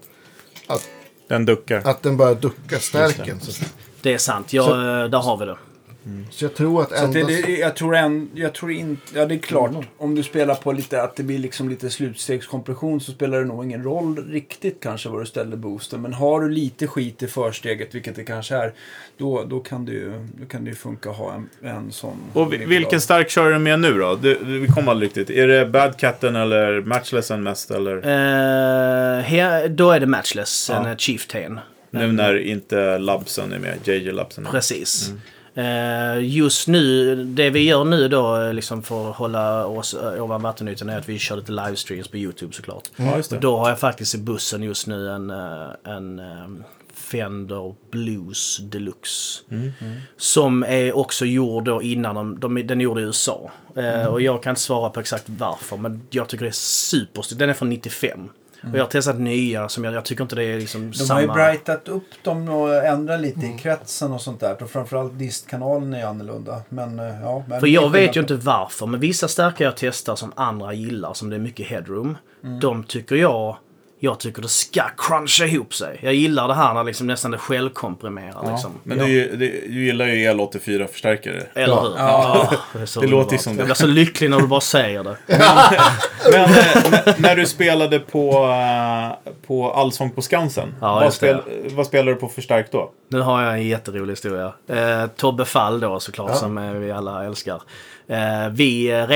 Den 1.28 1.45
duckar. 1.45 1.82
att 1.86 2.03
den 2.03 2.18
börjar 2.18 2.36
ducka 2.36 2.80
stärken. 2.80 3.39
Så, 3.98 4.04
Det 4.04 4.14
är 4.14 4.18
sant. 4.18 4.54
Jag, 4.54 4.66
Så- 4.66 4.72
eh, 5.04 5.06
där 5.10 5.18
har 5.20 5.38
vi 5.38 5.45
det. 5.45 5.58
Så 6.32 6.45
jag 6.45 6.56
tror 6.56 6.82
att 6.82 6.89
Så 6.89 6.95
att 6.95 7.02
ändå... 7.16 7.28
det, 7.28 7.41
det, 7.41 7.58
jag 7.58 7.76
tror, 7.76 7.95
en, 7.95 8.30
jag 8.34 8.54
tror 8.54 8.72
inte, 8.72 9.02
ja 9.16 9.26
det 9.26 9.36
är 9.36 9.39
klart, 9.39 9.72
om 9.98 10.16
du 10.16 10.24
spelar 10.24 10.56
på 10.56 10.72
lite, 10.72 11.02
att 11.02 11.16
det 11.16 11.24
blir 11.24 11.39
liksom 11.39 11.70
lite 11.70 11.89
slutstegskompression 11.89 13.02
så 13.02 13.12
spelar 13.12 13.39
det 13.39 13.45
nog 13.45 13.64
ingen 13.66 13.84
roll 13.84 14.26
riktigt 14.32 14.78
kanske 14.84 15.10
var 15.10 15.20
du 15.20 15.26
ställer 15.26 15.58
boosten. 15.58 16.02
Men 16.02 16.14
har 16.14 16.41
du 16.41 16.50
lite 16.50 16.88
skit 16.88 17.24
i 17.24 17.28
försteget, 17.28 17.95
vilket 17.95 18.16
det 18.16 18.24
kanske 18.24 18.56
är, 18.56 18.74
då, 19.18 19.43
då, 19.43 19.60
kan, 19.60 19.86
det 19.86 19.91
ju, 19.91 20.28
då 20.39 20.45
kan 20.45 20.64
det 20.64 20.70
ju 20.70 20.76
funka 20.76 21.10
att 21.10 21.16
ha 21.18 21.34
en, 21.34 21.50
en 21.70 21.91
sån. 21.91 22.18
Och 22.34 22.54
vi- 22.54 22.66
vilken 22.66 23.02
stark 23.02 23.30
kör 23.30 23.52
du 23.52 23.60
med 23.60 23.80
nu 23.80 23.93
då? 23.93 24.16
Du, 24.16 24.39
du, 24.45 24.60
vi 24.60 24.68
kommer 24.68 24.91
aldrig 24.91 25.08
riktigt. 25.10 25.30
Är 25.30 25.48
det 25.48 25.66
Bad 25.66 25.98
Catten 25.98 26.36
eller 26.36 26.82
Matchlessen 26.82 27.43
mest? 27.43 27.72
Eller? 27.72 27.98
Eh, 27.98 29.22
här, 29.24 29.68
då 29.68 29.91
är 29.91 30.00
det 30.00 30.06
matchless, 30.08 30.70
Ja. 30.74 30.88
en 30.88 30.98
Chieftain. 30.98 31.60
Nu 31.98 32.12
när 32.12 32.38
inte 32.38 32.98
Labsen 32.98 33.54
är 33.54 33.60
med. 33.60 33.78
JJ 33.84 34.12
Labsen 34.12 34.43
är 34.43 34.45
med. 34.45 34.52
Precis. 34.52 35.12
Eh, 35.56 36.20
just 36.26 36.68
nu, 36.68 37.16
det 37.24 37.50
vi 37.50 37.60
gör 37.64 37.86
nu 37.86 38.08
då 38.08 38.41
eh, 38.41 38.54
liksom 38.54 38.84
för 38.84 39.10
att 39.10 39.16
hålla 39.16 39.66
oss 39.66 39.93
eh, 39.93 40.24
ovan 40.24 40.41
vattenytan 40.41 40.89
är 40.89 40.98
att 40.98 41.10
vi 41.10 41.20
kör 41.20 41.36
lite 41.36 41.52
livestreams 41.52 42.08
på 42.08 42.18
YouTube 42.18 42.54
såklart. 42.54 42.84
Ja, 42.95 43.18
just 43.18 43.32
Och 43.32 43.39
då 43.39 43.58
har 43.58 43.70
jag 43.70 43.80
faktiskt 43.80 44.16
i 44.16 44.18
bussen 44.18 44.64
just 44.64 44.88
nu 44.88 45.10
en, 45.10 45.30
en 45.84 46.22
Fender 46.93 47.76
Blues 47.91 48.58
Deluxe. 48.58 49.43
Som 50.18 50.64
är 50.64 50.98
också 50.98 51.26
gjord 51.26 51.64
då 51.66 51.82
innan 51.82 52.16
de, 52.16 52.39
de, 52.39 52.68
den 52.68 52.80
är 52.82 52.84
gjord 52.84 53.00
i 53.00 53.02
USA. 53.02 53.52
Eh, 53.76 54.06
Och 54.06 54.22
jag 54.22 54.43
kan 54.43 54.52
inte 54.52 54.62
svara 54.62 54.89
på 54.89 55.00
exakt 55.00 55.24
varför 55.28 55.78
men 55.78 56.02
jag 56.10 56.28
tycker 56.30 56.43
det 56.45 56.50
är 56.50 56.52
superstigt. 56.52 57.39
Den 57.39 57.50
är 57.50 57.54
från 57.54 57.70
95. 57.70 58.30
Och 58.64 58.78
jag 58.78 58.84
har 58.84 58.89
testat 58.89 59.20
nya 59.20 59.70
som 59.70 59.84
jag, 59.84 59.93
jag 59.93 60.05
tycker 60.05 60.24
inte 60.24 60.36
det 60.36 60.43
är 60.43 60.60
liksom 60.60 60.91
De 60.91 60.97
samma... 60.97 61.14
har 61.14 61.22
ju 61.22 61.28
brightat 61.28 61.88
upp 61.88 62.24
dem 62.24 62.49
och 62.49 62.76
ändrat 62.76 63.22
lite 63.22 63.45
i 63.45 63.58
kretsen 63.60 64.14
och 64.14 64.22
sånt 64.22 64.39
där. 64.39 64.64
Och 64.64 64.70
framförallt 64.70 65.20
distkanalen 65.20 65.93
är 65.93 66.05
annorlunda. 66.05 66.62
Men 66.70 66.99
eh, 66.99 67.22
ja. 67.22 67.43
Men 67.47 67.60
För 67.60 67.68
jag 67.68 67.89
vet 67.89 68.16
ju 68.16 68.22
inte 68.22 68.36
varför, 68.36 68.86
men 68.86 68.99
vissa 68.99 69.28
stärkare 69.28 69.68
jag 69.68 69.78
testar 69.78 70.16
som 70.16 70.32
andra 70.36 70.74
gillar, 70.74 71.14
som 71.14 71.30
det 71.30 71.36
är 71.36 71.39
mycket 71.39 71.68
headroom. 71.68 72.18
Mm. 72.43 72.60
De 72.60 72.84
tycker 72.84 73.16
jag, 73.16 73.58
jag 74.00 74.20
tycker 74.20 74.41
det 74.41 74.48
ska 74.48 74.84
cruncha 74.98 75.45
ihop 75.45 75.74
sig. 75.74 76.00
Jag 76.02 76.14
gillar 76.14 76.48
det 76.48 76.54
här 76.54 76.74
när 76.74 76.84
liksom 76.84 77.08
nästan 77.08 77.32
det 77.32 77.38
självkomprimerar 77.38 78.52
liksom. 78.52 78.72
Men 78.84 78.98
du, 78.98 79.06
du, 79.36 79.38
du 79.68 79.86
gillar 79.86 80.06
ju 80.08 80.14
El84-förstärkare. 80.32 81.43
Eller 81.56 81.74
Ja. 81.76 81.82
hur? 81.82 81.93
Ja. 81.98 82.50
det 82.74 82.80
är 82.82 82.86
så 82.86 83.02
Det 83.02 83.08
låter 83.08 83.20
underbart. 83.24 83.41
som 83.41 83.54
det. 83.56 83.60
Jag 83.60 83.66
blir 83.68 83.76
så 83.76 83.88
lycklig 83.88 84.30
när 84.30 84.39
du 84.39 84.48
bara 84.48 84.62
säger 84.62 85.04
det. 85.04 85.18
Men 86.32 86.43
eh, 86.43 86.91
när- 86.91 87.22
när 87.22 87.36
du 87.36 87.45
spelade 87.45 88.00
på, 88.00 88.32
eh, 88.43 89.32
på 89.48 89.72
Allsång 89.72 90.12
på 90.12 90.22
Skansen. 90.22 90.76
Ja, 90.82 90.93
vad, 90.93 91.14
det. 91.20 91.43
vad 91.76 91.86
spelade 91.88 92.12
du 92.12 92.16
på 92.20 92.28
förstärk 92.30 92.72
då? 92.72 92.91
Nu 93.10 93.20
har 93.22 93.43
jag 93.43 93.54
en 93.54 93.68
jätterolig 93.68 94.12
historia. 94.12 94.54
Eh, 94.70 95.08
Tobbe 95.08 95.45
Fall 95.45 95.80
då 95.80 96.00
såklart, 96.00 96.30
Ja. 96.30 96.36
som 96.36 96.58
eh, 96.58 96.72
vi 96.72 96.91
alla 96.91 97.26
älskar. 97.26 97.62
Eh, 98.08 98.50
vi 98.52 98.91
eh, 98.91 99.08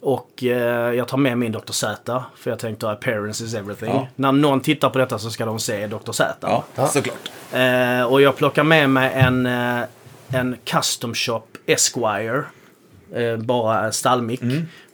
Och 0.00 0.44
eh, 0.44 0.94
jag 0.94 1.08
tar 1.08 1.18
med 1.18 1.38
min 1.38 1.52
Dr. 1.52 1.72
Z. 1.72 2.22
För 2.36 2.50
jag 2.50 2.58
tänkte 2.58 2.90
appearance 2.90 3.44
is 3.44 3.54
everything. 3.54 3.88
Ja. 3.90 4.08
När 4.16 4.32
någon 4.32 4.60
tittar 4.60 4.90
på 4.90 4.98
detta 4.98 5.18
så 5.18 5.30
ska 5.30 5.44
de 5.44 5.58
se 5.58 5.86
Dr. 5.86 6.12
Z. 6.12 6.34
Ja. 6.40 6.64
såklart. 6.88 7.30
Eh, 7.52 8.02
och 8.02 8.22
jag 8.22 8.36
plockar 8.36 8.64
med 8.64 8.90
mig 8.90 9.12
en, 9.14 9.46
eh, 9.46 9.80
en 10.28 10.56
custom 10.64 11.14
shop 11.14 11.42
Esquire. 11.66 12.42
Eh, 13.14 13.36
bara 13.36 13.92
stallmick. 13.92 14.42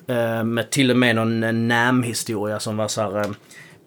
Eh, 0.07 0.45
med 0.45 0.71
till 0.71 0.91
och 0.91 0.97
med 0.97 1.17
någon 1.17 1.43
eh, 1.43 1.53
NAM-historia 1.53 2.61
som 2.61 2.77
var 2.77 2.89
så 2.89 3.01
här 3.01 3.21
eh, 3.21 3.31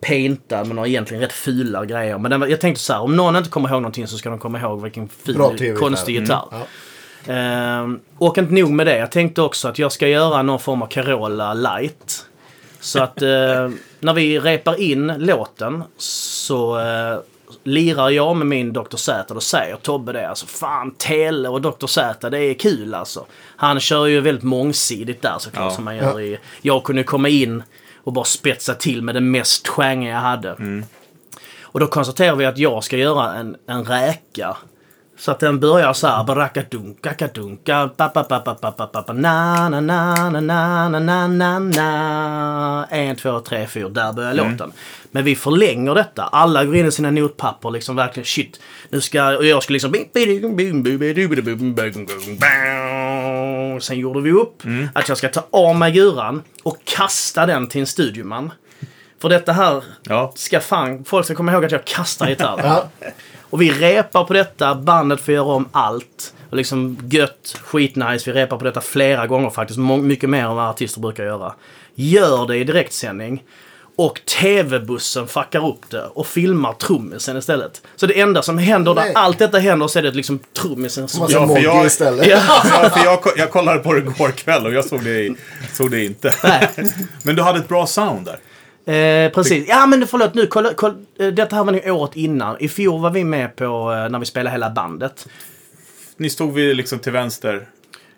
paintad 0.01 0.67
med 0.67 0.75
några 0.75 0.87
egentligen 0.87 1.21
rätt 1.21 1.33
fula 1.33 1.85
grejer. 1.85 2.17
Men 2.17 2.31
den, 2.31 2.49
jag 2.49 2.61
tänkte 2.61 2.83
så 2.83 2.93
här, 2.93 3.01
om 3.01 3.15
någon 3.15 3.35
inte 3.35 3.49
kommer 3.49 3.69
ihåg 3.69 3.81
någonting 3.81 4.07
så 4.07 4.17
ska 4.17 4.29
de 4.29 4.39
komma 4.39 4.59
ihåg 4.59 4.81
vilken 4.81 5.07
TV-gitarr. 5.07 5.75
konstig 5.75 6.15
gitarr. 6.15 6.47
Ja. 6.51 6.67
Ehm, 7.27 7.99
och 8.17 8.37
inte 8.37 8.53
nog 8.53 8.71
med 8.71 8.87
det. 8.87 8.97
Jag 8.97 9.11
tänkte 9.11 9.41
också 9.41 9.67
att 9.67 9.79
jag 9.79 9.91
ska 9.91 10.07
göra 10.07 10.41
någon 10.41 10.59
form 10.59 10.81
av 10.81 10.87
Carola 10.87 11.53
light. 11.53 12.25
Så 12.79 13.03
att 13.03 13.21
eh, 13.21 13.69
när 13.99 14.13
vi 14.13 14.39
repar 14.39 14.81
in 14.81 15.07
låten 15.17 15.83
så 15.97 16.79
eh, 16.79 17.19
lirar 17.63 18.09
jag 18.09 18.35
med 18.35 18.47
min 18.47 18.73
Dr. 18.73 18.95
Z. 18.97 19.33
Då 19.33 19.39
säger 19.39 19.75
Tobbe 19.75 20.11
det. 20.13 20.29
Alltså 20.29 20.45
fan, 20.45 20.91
Tele 20.91 21.49
och 21.49 21.61
Dr. 21.61 21.87
Z, 21.87 22.29
det 22.29 22.39
är 22.39 22.53
kul 22.53 22.93
alltså. 22.93 23.25
Han 23.55 23.79
kör 23.79 24.05
ju 24.05 24.21
väldigt 24.21 24.43
mångsidigt 24.43 25.21
där 25.21 25.35
såklart 25.39 25.65
Ja. 25.69 25.75
som 25.75 25.83
man 25.85 25.97
gör 25.97 26.21
i... 26.21 26.37
Jag 26.61 26.83
kunde 26.83 27.03
komma 27.03 27.29
in 27.29 27.63
och 28.03 28.13
bara 28.13 28.25
spetsa 28.25 28.73
till 28.73 29.01
med 29.01 29.15
det 29.15 29.21
mest 29.21 29.67
stjänga 29.67 30.09
jag 30.09 30.19
hade. 30.19 30.81
Och 31.61 31.79
då 31.79 31.87
konstaterar 31.87 32.35
vi 32.35 32.45
att 32.45 32.57
jag 32.57 32.83
ska 32.83 32.97
göra 32.97 33.33
en, 33.33 33.55
en 33.67 33.83
räka. 33.85 34.57
Så 35.17 35.31
att 35.31 35.39
den 35.39 35.59
börjar 35.59 35.93
så 35.93 36.07
här. 36.07 36.23
Barakadunka, 36.23 37.13
kadunka, 37.13 37.89
pa 37.97 38.07
pa 38.09 38.23
pa 38.23 38.39
pa 38.39 38.53
pa 38.55 38.71
pa 38.71 38.87
pa 38.87 39.01
pa 39.01 39.13
na 39.13 39.69
na 39.69 39.79
na 39.81 40.29
na 40.29 40.41
na 40.41 40.89
na 40.89 40.99
na 40.99 41.27
na 41.27 41.59
na 41.59 42.85
En, 42.89 43.15
två, 43.15 43.39
tre, 43.39 43.67
fyra. 43.67 43.89
Där 43.89 44.13
börjar 44.13 44.33
låten. 44.33 44.71
Men 45.11 45.23
vi 45.23 45.35
förlänger 45.35 45.95
detta. 45.95 46.23
Alla 46.23 46.65
går 46.65 46.75
in 46.75 46.85
i 46.85 46.91
sina 46.91 47.11
notpapper 47.11 47.71
liksom 47.71 47.95
verkligen 47.95 48.25
shit. 48.25 48.59
Nu 48.89 49.01
ska... 49.01 49.37
Och 49.37 49.45
jag 49.45 49.63
ska 49.63 49.73
liksom... 49.73 49.95
Sen 53.81 53.99
gjorde 53.99 54.21
vi 54.21 54.31
upp 54.31 54.63
att 54.93 55.09
jag 55.09 55.17
ska 55.17 55.29
ta 55.29 55.47
av 55.51 55.75
mig 55.75 55.91
guran 55.91 56.43
och 56.63 56.77
kasta 56.83 57.45
den 57.45 57.67
till 57.67 57.81
en 57.81 57.87
studioman. 57.87 58.51
För 59.21 59.29
detta 59.29 59.51
här 59.51 59.83
Ja. 60.03 60.31
ska 60.35 60.59
fan... 60.59 61.03
Folk 61.05 61.25
ska 61.25 61.35
komma 61.35 61.51
ihåg 61.51 61.65
att 61.65 61.71
jag 61.71 61.85
kastar 61.85 62.29
gitarr. 62.29 62.59
Ja. 62.63 62.89
Och 63.49 63.61
vi 63.61 63.71
repar 63.71 64.23
på 64.23 64.33
detta, 64.33 64.75
bandet 64.75 65.21
får 65.21 65.33
göra 65.33 65.45
om 65.45 65.69
allt. 65.71 66.33
Och 66.49 66.57
liksom 66.57 66.97
gött, 67.09 67.59
skitnice. 67.63 68.31
Vi 68.31 68.39
repar 68.39 68.57
på 68.57 68.65
detta 68.65 68.81
flera 68.81 69.27
gånger 69.27 69.49
faktiskt. 69.49 69.79
Mycket 69.79 70.29
mer 70.29 70.45
än 70.45 70.55
vad 70.55 70.69
artister 70.69 71.01
brukar 71.01 71.23
göra. 71.23 71.53
Gör 71.95 72.47
det 72.47 72.57
i 72.57 72.63
direktsändning. 72.63 73.43
Och 73.97 74.21
TV-bussen 74.25 75.27
fuckar 75.27 75.69
upp 75.69 75.89
det 75.89 76.05
och 76.05 76.27
filmar 76.27 76.73
trummisen 76.73 77.37
istället. 77.37 77.81
Så 77.95 78.05
det 78.05 78.19
enda 78.19 78.41
som 78.41 78.57
händer 78.57 78.93
Nej. 78.93 79.07
där 79.13 79.21
allt 79.21 79.39
detta 79.39 79.57
händer 79.57 79.87
så 79.87 79.99
är 79.99 80.03
det 80.03 80.11
liksom 80.11 80.39
trummisen 80.61 81.07
som... 81.07 81.27
Ja, 81.29 81.47
för 81.47 81.59
jag- 81.59 81.85
istället. 81.85 82.27
Ja. 82.27 82.41
Ja, 82.47 82.89
för 82.95 83.05
jag, 83.05 83.19
jag 83.37 83.51
kollade 83.51 83.79
på 83.79 83.93
det 83.93 83.99
igår 83.99 84.31
kväll 84.31 84.65
och 84.65 84.73
jag 84.73 84.85
såg 84.85 85.03
det, 85.03 85.35
såg 85.73 85.91
det 85.91 86.05
inte. 86.05 86.33
Nej. 86.43 86.69
Men 87.23 87.35
du 87.35 87.41
hade 87.41 87.59
ett 87.59 87.67
bra 87.67 87.87
sound 87.87 88.25
där. 88.25 88.39
Eh, 88.85 89.31
precis. 89.31 89.65
Ja 89.69 89.85
men 89.85 90.07
förlåt 90.07 90.33
nu, 90.33 90.47
kolla, 90.47 90.69
kolla, 90.75 90.93
eh, 91.19 91.27
detta 91.27 91.55
här 91.55 91.63
var 91.63 91.71
nog 91.71 91.87
året 91.87 92.15
innan. 92.15 92.55
I 92.59 92.67
fjol 92.67 93.01
var 93.01 93.09
vi 93.09 93.23
med 93.23 93.55
på 93.55 93.65
eh, 93.93 94.09
när 94.09 94.19
vi 94.19 94.25
spelade 94.25 94.51
hela 94.51 94.69
bandet. 94.69 95.27
Ni 96.17 96.29
stod 96.29 96.53
vi 96.53 96.73
liksom 96.73 96.99
till 96.99 97.11
vänster. 97.11 97.67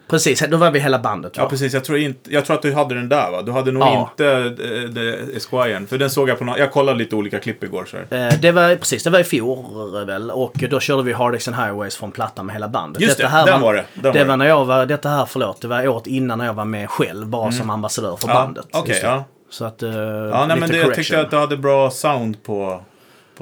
Precis, 0.09 0.43
då 0.49 0.57
var 0.57 0.71
vi 0.71 0.79
hela 0.79 0.99
bandet 0.99 1.37
va? 1.37 1.43
Ja, 1.43 1.49
precis. 1.49 1.73
Jag 1.73 1.83
tror, 1.83 1.97
inte, 1.97 2.33
jag 2.33 2.45
tror 2.45 2.55
att 2.55 2.61
du 2.61 2.73
hade 2.73 2.95
den 2.95 3.09
där 3.09 3.31
va? 3.31 3.41
Du 3.41 3.51
hade 3.51 3.71
nog 3.71 3.83
Ja. 3.83 4.09
inte 4.11 4.27
eh, 4.27 4.93
the 4.93 5.37
Esquiren. 5.37 5.87
För 5.87 5.97
den 5.97 6.09
såg 6.09 6.29
jag 6.29 6.39
på 6.39 6.45
någon, 6.45 6.57
Jag 6.59 6.71
kollade 6.71 6.97
lite 6.97 7.15
olika 7.15 7.39
klipp 7.39 7.63
igår. 7.63 7.85
Så. 7.91 8.15
Eh, 8.15 8.33
Det 8.41 8.51
var 8.51 8.75
precis, 8.75 9.03
det 9.03 9.09
var 9.09 9.19
i 9.19 9.23
fjol 9.23 10.05
väl. 10.05 10.31
Och 10.31 10.53
då 10.69 10.79
körde 10.79 11.03
vi 11.03 11.13
Hard 11.13 11.33
and 11.47 11.55
Highways 11.55 11.95
från 11.95 12.11
plattan 12.11 12.45
med 12.45 12.55
hela 12.55 12.67
bandet. 12.67 13.01
Just 13.01 13.17
detta 13.17 13.29
det, 13.29 13.35
här 13.35 13.45
den 13.45 13.61
var 13.61 13.73
det. 13.73 13.85
Den 13.93 14.01
det 14.13 14.19
var 14.19 14.25
var 14.25 14.25
det. 14.33 14.35
när 14.35 14.45
jag 14.47 14.65
var, 14.65 14.85
detta 14.85 15.09
här, 15.09 15.25
förlåt, 15.25 15.61
det 15.61 15.67
var 15.67 15.87
året 15.87 16.07
innan 16.07 16.37
när 16.37 16.45
jag 16.45 16.53
var 16.53 16.65
med 16.65 16.89
själv. 16.89 17.27
Bara 17.27 17.51
som 17.51 17.69
ambassadör 17.69 18.15
för 18.15 18.27
bandet. 18.27 18.65
Mm. 18.73 18.81
Okej, 18.81 18.89
Just 18.91 19.01
det. 19.01 19.07
ja. 19.07 19.25
Så 19.49 19.65
att, 19.65 19.83
eh, 19.83 19.89
Ja, 19.91 20.45
nej, 20.47 20.59
men 20.59 20.69
det, 20.69 20.77
jag 20.77 20.95
tyckte 20.95 21.21
att 21.21 21.31
du 21.31 21.37
hade 21.37 21.57
bra 21.57 21.89
sound 21.91 22.43
på... 22.43 22.83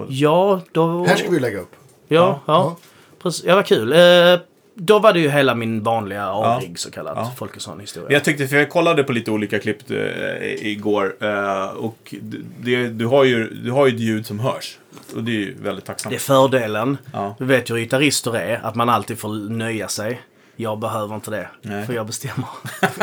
Ja, 0.07 0.61
då... 0.71 1.05
Här 1.05 1.15
ska 1.15 1.29
vi 1.29 1.39
lägga 1.39 1.59
upp. 1.59 1.71
Ja, 2.07 2.17
ja. 2.17 2.41
Ja. 2.53 2.77
Precis, 3.21 3.45
ja, 3.45 3.55
vad 3.55 3.65
kul. 3.65 3.91
Eh, 3.93 4.39
då 4.73 4.99
var 4.99 5.13
det 5.13 5.19
ju 5.19 5.29
hela 5.29 5.55
min 5.55 5.83
vanliga 5.83 6.25
A-rigg 6.25 6.79
så 6.79 6.91
kallat. 6.91 7.13
Ja. 7.15 7.31
Folkesson 7.37 7.79
historia. 7.79 8.11
Jag 8.11 8.23
tyckte, 8.23 8.47
för 8.47 8.55
jag 8.55 8.69
kollade 8.69 9.03
på 9.03 9.11
lite 9.11 9.31
olika 9.31 9.59
klipp 9.59 9.91
eh, 9.91 10.67
igår. 10.67 11.15
Eh, 11.19 11.67
och 11.67 12.15
det, 12.59 12.87
du, 12.87 13.05
har 13.05 13.23
ju, 13.23 13.49
du 13.49 13.71
har 13.71 13.87
ju 13.87 13.95
ett 13.95 14.01
ljud 14.01 14.25
som 14.25 14.39
hörs. 14.39 14.77
Och 15.15 15.23
det 15.23 15.31
är 15.31 15.35
ju 15.35 15.55
väldigt 15.61 15.85
tacksamt. 15.85 16.11
Det 16.11 16.17
är 16.17 16.19
fördelen. 16.19 16.97
Ja. 17.13 17.35
Du 17.39 17.45
vet 17.45 17.69
ju 17.69 17.73
hur 17.73 17.81
gitarrister 17.81 18.35
är, 18.35 18.59
att 18.63 18.75
man 18.75 18.89
alltid 18.89 19.19
får 19.19 19.49
nöja 19.49 19.87
sig. 19.87 20.21
Jag 20.55 20.79
behöver 20.79 21.15
inte 21.15 21.31
det, 21.31 21.47
Nej. 21.61 21.85
för 21.85 21.93
jag 21.93 22.05
bestämmer. 22.07 22.45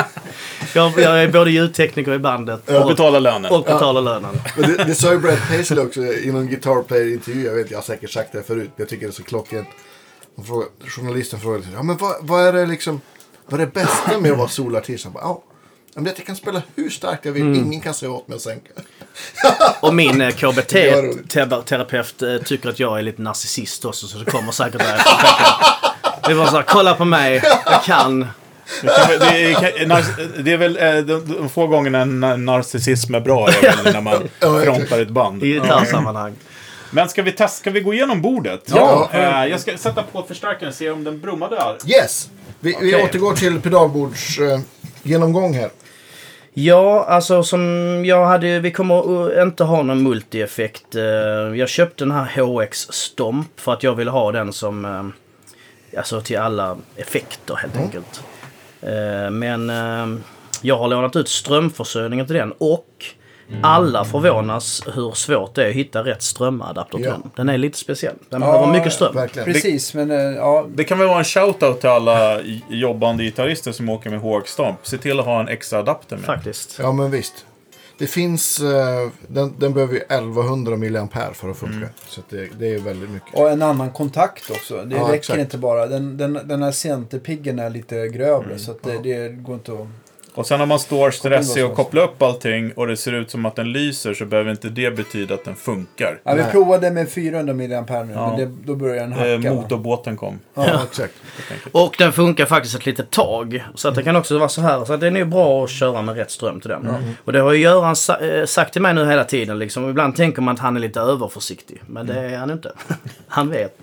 jag, 0.75 0.99
jag 0.99 1.23
är 1.23 1.29
både 1.29 1.51
ljudtekniker 1.51 2.13
i 2.13 2.19
bandet 2.19 2.71
Och 2.71 2.87
betala 2.89 3.19
lönen. 3.19 3.53
och 3.53 3.65
betalar 3.65 4.03
lönen. 4.03 4.41
Men 4.57 4.71
det, 4.77 4.85
det 4.85 4.95
sa 4.95 5.13
ju 5.13 5.19
Brad 5.19 5.39
Paisley 5.49 5.85
också 5.85 6.01
i 6.01 6.33
någon 6.33 6.47
Guitar 6.47 6.83
Player-intervju. 6.83 7.45
Jag 7.45 7.55
vet, 7.55 7.71
jag 7.71 7.79
har 7.79 7.83
säkert 7.83 8.11
sagt 8.11 8.33
det 8.33 8.43
förut, 8.43 8.65
men 8.77 8.83
jag 8.83 8.89
tycker 8.89 9.07
det 9.07 9.11
är 9.11 9.15
så 9.15 9.23
klockrent. 9.23 9.69
Frågar, 10.47 10.69
journalisten 10.89 11.41
frågade 11.41 11.65
ja, 11.75 11.83
men 11.83 11.97
vad, 11.97 12.15
vad 12.21 12.47
är 12.47 12.53
det 12.53 12.67
liksom, 12.67 13.01
vad 13.47 13.61
är 13.61 13.67
det 13.67 13.73
bästa 13.73 14.19
med 14.21 14.33
att 14.33 14.39
vara 14.39 14.49
solartist? 14.49 15.05
Han 15.05 15.13
bara, 15.13 15.25
ja, 15.25 15.43
men 15.95 16.05
jag 16.05 16.27
kan 16.27 16.37
spela 16.37 16.63
hur 16.77 16.91
starkt 16.91 17.25
jag 17.25 17.33
vill, 17.33 17.43
Mm. 17.43 17.55
ingen 17.65 17.81
kan 17.81 17.95
säga 17.95 18.11
åt 18.13 18.29
mig 18.29 18.37
att 18.37 18.43
sänka. 18.43 18.71
Och 19.81 19.95
min 19.95 20.21
eh. 20.21 20.31
KBT-terapeut 20.31 22.23
eh, 22.23 22.37
tycker 22.45 22.69
att 22.69 22.79
jag 22.81 22.99
är 22.99 23.03
lite 23.03 23.23
narcissist 23.23 23.85
också, 23.85 24.07
så 24.07 24.19
det 24.19 24.31
kommer 24.31 24.53
säkert 24.53 24.79
därifrån. 24.87 25.15
Det 26.27 26.35
var 26.35 26.47
så 26.47 26.57
här, 26.57 26.63
kolla 26.63 26.95
på 26.95 27.05
mig, 27.05 27.43
jag 27.67 27.83
kan. 27.85 28.27
Det 28.83 28.89
är, 28.89 29.19
det 29.19 29.95
är, 29.95 30.43
det 30.43 30.53
är 30.53 30.57
väl 30.57 30.77
eh, 30.77 30.95
de, 30.97 31.35
de 31.39 31.49
få 31.49 31.67
gångerna 31.67 32.05
narcissism 32.37 33.15
är 33.15 33.21
bra 33.21 33.49
är 33.49 33.83
väl 33.85 33.93
när 33.95 34.01
man 34.01 34.29
frontar 34.65 35.01
ett 35.01 35.09
band. 35.11 35.43
I 35.43 35.47
gitarrsammanhang. 35.53 36.35
Men 36.91 37.09
ska 37.09 37.23
vi, 37.23 37.33
testa, 37.33 37.49
ska 37.49 37.71
vi 37.71 37.81
gå 37.81 37.95
igenom 37.95 38.23
bordet? 38.23 38.63
Ja. 38.75 39.11
Eh, 39.13 39.47
jag 39.47 39.61
ska 39.61 39.77
sätta 39.79 40.03
på 40.03 40.23
förstärkaren 40.23 40.69
och 40.69 40.75
se 40.75 40.91
om 40.91 41.05
den 41.05 41.21
brummar 41.21 41.51
där. 41.51 41.77
Yes! 41.91 42.29
Vi, 42.61 42.77
vi 42.81 42.95
Okej. 42.95 43.05
återgår 43.05 43.33
till 43.35 43.61
pedalbords 43.61 44.39
eh, 44.39 44.61
genomgång 45.03 45.55
här. 45.55 45.71
Ja, 46.55 47.05
alltså 47.09 47.43
som 47.43 48.03
jag 48.07 48.27
hade, 48.27 48.59
vi 48.61 48.71
kommer 48.71 48.99
att 49.41 49.47
inte 49.47 49.65
ha 49.65 49.83
någon 49.83 50.03
multi-effekt. 50.09 50.95
Eh, 50.95 51.03
Jag 51.59 51.69
köpte 51.69 52.05
den 52.05 52.11
här 52.11 52.43
HX 52.43 52.79
Stomp 52.91 53.61
för 53.61 53.73
att 53.73 53.83
jag 53.83 53.95
ville 53.95 54.11
ha 54.11 54.33
den 54.33 54.53
som, 54.53 55.13
alltså 55.97 56.21
till 56.21 56.39
alla 56.39 56.77
effekter 56.97 57.55
helt 57.55 57.77
enkelt. 57.77 58.23
Eh, 58.83 59.31
Men 59.31 59.71
eh, 59.71 60.21
jag 60.63 60.79
har 60.79 60.89
lånat 60.89 61.17
ut 61.17 61.29
strömförsörjningen 61.29 62.27
till 62.27 62.37
den 62.37 62.53
och 62.59 62.87
alla 63.63 64.05
förvånas 64.05 64.83
hur 64.95 65.11
svårt 65.13 65.55
det 65.55 65.65
är 65.65 65.69
att 65.69 65.75
hitta 65.75 66.05
rätt 66.05 66.23
strömadapter 66.23 66.97
till 66.99 67.07
Ja. 67.07 67.13
den. 67.13 67.31
Den 67.37 67.49
är 67.49 67.59
lite 67.59 67.79
speciell. 67.79 68.15
Den 68.29 68.41
Ja, 68.43 68.53
behöver 68.53 68.73
mycket 68.73 68.93
ström. 68.93 69.15
Verkligen. 69.15 69.53
Precis, 69.53 69.95
men 69.95 70.11
eh, 70.11 70.17
ja. 70.17 70.67
Det 70.75 70.85
kan 70.85 70.99
väl 70.99 71.09
vara 71.09 71.19
en 71.19 71.25
shoutout 71.25 71.81
till 71.81 71.89
alla 71.91 72.41
jobbande 72.69 73.25
gitarrister 73.25 73.73
som 73.73 73.89
åker 73.89 74.11
med 74.11 74.21
HX-stomp. 74.21 74.77
Se 74.83 74.99
till 74.99 75.21
att 75.21 75.27
ha 75.27 75.41
en 75.41 75.49
extra 75.49 75.79
adapter 75.79 76.17
med. 76.17 76.25
Faktiskt. 76.25 76.77
Ja, 76.79 76.93
men 76.93 77.11
visst. 77.11 77.47
Det 78.03 78.09
finns, 78.09 78.61
eh, 78.61 79.09
den, 79.29 79.55
den 79.59 79.73
behöver 79.73 79.95
ju 79.95 80.01
1100 80.01 80.77
mAh 80.77 81.33
för 81.33 81.51
att 81.51 81.57
funka. 81.57 81.89
Så 82.09 82.21
att 82.21 82.29
det, 82.31 82.49
det 82.59 82.75
är 82.75 82.79
väldigt 82.79 83.11
mycket. 83.11 83.35
Och 83.35 83.51
en 83.51 83.63
annan 83.63 83.91
kontakt 83.91 84.51
också. 84.51 84.85
Det 84.85 84.97
Ja, 84.97 85.03
räcker 85.03 85.15
exakt. 85.15 85.41
inte 85.41 85.59
bara. 85.59 85.87
Den, 85.87 86.17
den, 86.17 86.39
den 86.45 86.63
här 86.63 86.73
centerpiggen 86.73 87.59
är 87.59 87.71
lite 87.71 88.09
grövre. 88.09 88.59
Så 88.59 88.71
att 88.71 88.83
det, 88.83 88.99
det 89.03 89.29
går 89.29 89.55
inte 89.55 89.73
att... 89.73 89.87
Och 90.35 90.47
sen 90.47 90.61
om 90.61 90.69
man 90.69 90.79
står 90.79 91.11
stressig 91.11 91.65
och 91.65 91.71
Koppla 91.75 91.85
kopplar 91.85 92.03
upp 92.03 92.23
allting 92.23 92.73
och 92.73 92.87
det 92.87 92.97
ser 92.97 93.13
ut 93.13 93.31
som 93.31 93.47
att 93.47 93.57
den 93.57 93.73
lyser 93.73 94.15
så 94.15 94.25
behöver 94.25 94.51
inte 94.51 94.69
det 94.69 94.97
betyda 94.97 95.35
att 95.35 95.45
den 95.45 95.55
funkar. 95.57 96.21
Ja, 96.25 96.35
vi 96.35 96.43
Nej. 96.43 96.51
provade 96.51 96.91
med 96.91 97.09
400 97.11 97.55
mAh 97.55 98.07
nu, 98.07 98.13
Ja. 98.13 98.29
men 98.29 98.39
det, 98.39 98.57
då 98.67 98.75
börjar 98.75 98.95
den 99.09 99.13
Eh, 99.13 99.19
hacka. 99.19 99.49
va? 99.55 99.55
motorbåten 99.63 100.17
kom. 100.17 100.39
Ja, 100.55 100.83
exakt. 100.91 101.15
Och 101.73 101.95
den 101.99 102.13
funkar 102.13 102.47
faktiskt 102.47 102.75
ett 102.75 102.87
litet 102.87 103.11
tag. 103.11 103.65
Så 103.75 103.89
att 103.89 103.95
det 103.95 104.03
kan 104.03 104.17
också 104.17 104.39
vara 104.39 104.49
så 104.49 104.61
här. 104.61 104.85
Så 104.85 104.93
att 104.93 105.01
den 105.01 105.17
är 105.17 105.25
bra 105.25 105.65
att 105.65 105.71
köra 105.71 106.03
med 106.03 106.17
rätt 106.17 106.31
ström 106.31 106.61
till 106.61 106.71
den. 106.71 106.89
Och 107.25 107.33
det 107.33 107.41
har 107.41 107.53
ju 107.53 107.61
Göran 107.63 107.97
sa 107.97 108.17
eh, 108.19 108.45
sagt 108.45 108.73
till 108.73 108.83
mig 108.83 108.95
nu 108.95 109.07
hela 109.07 109.25
tiden. 109.25 109.59
Liksom. 109.59 109.91
Ibland 109.91 110.17
tänker 110.17 110.43
man 110.43 110.55
att 110.55 110.61
han 110.61 110.77
är 110.77 110.81
lite 110.81 111.01
överförsiktig. 111.01 111.83
Men 111.87 112.07
det 112.07 112.15
är 112.21 112.37
han 112.39 112.51
inte. 112.51 112.73
han 113.29 113.49
vet. 113.51 113.79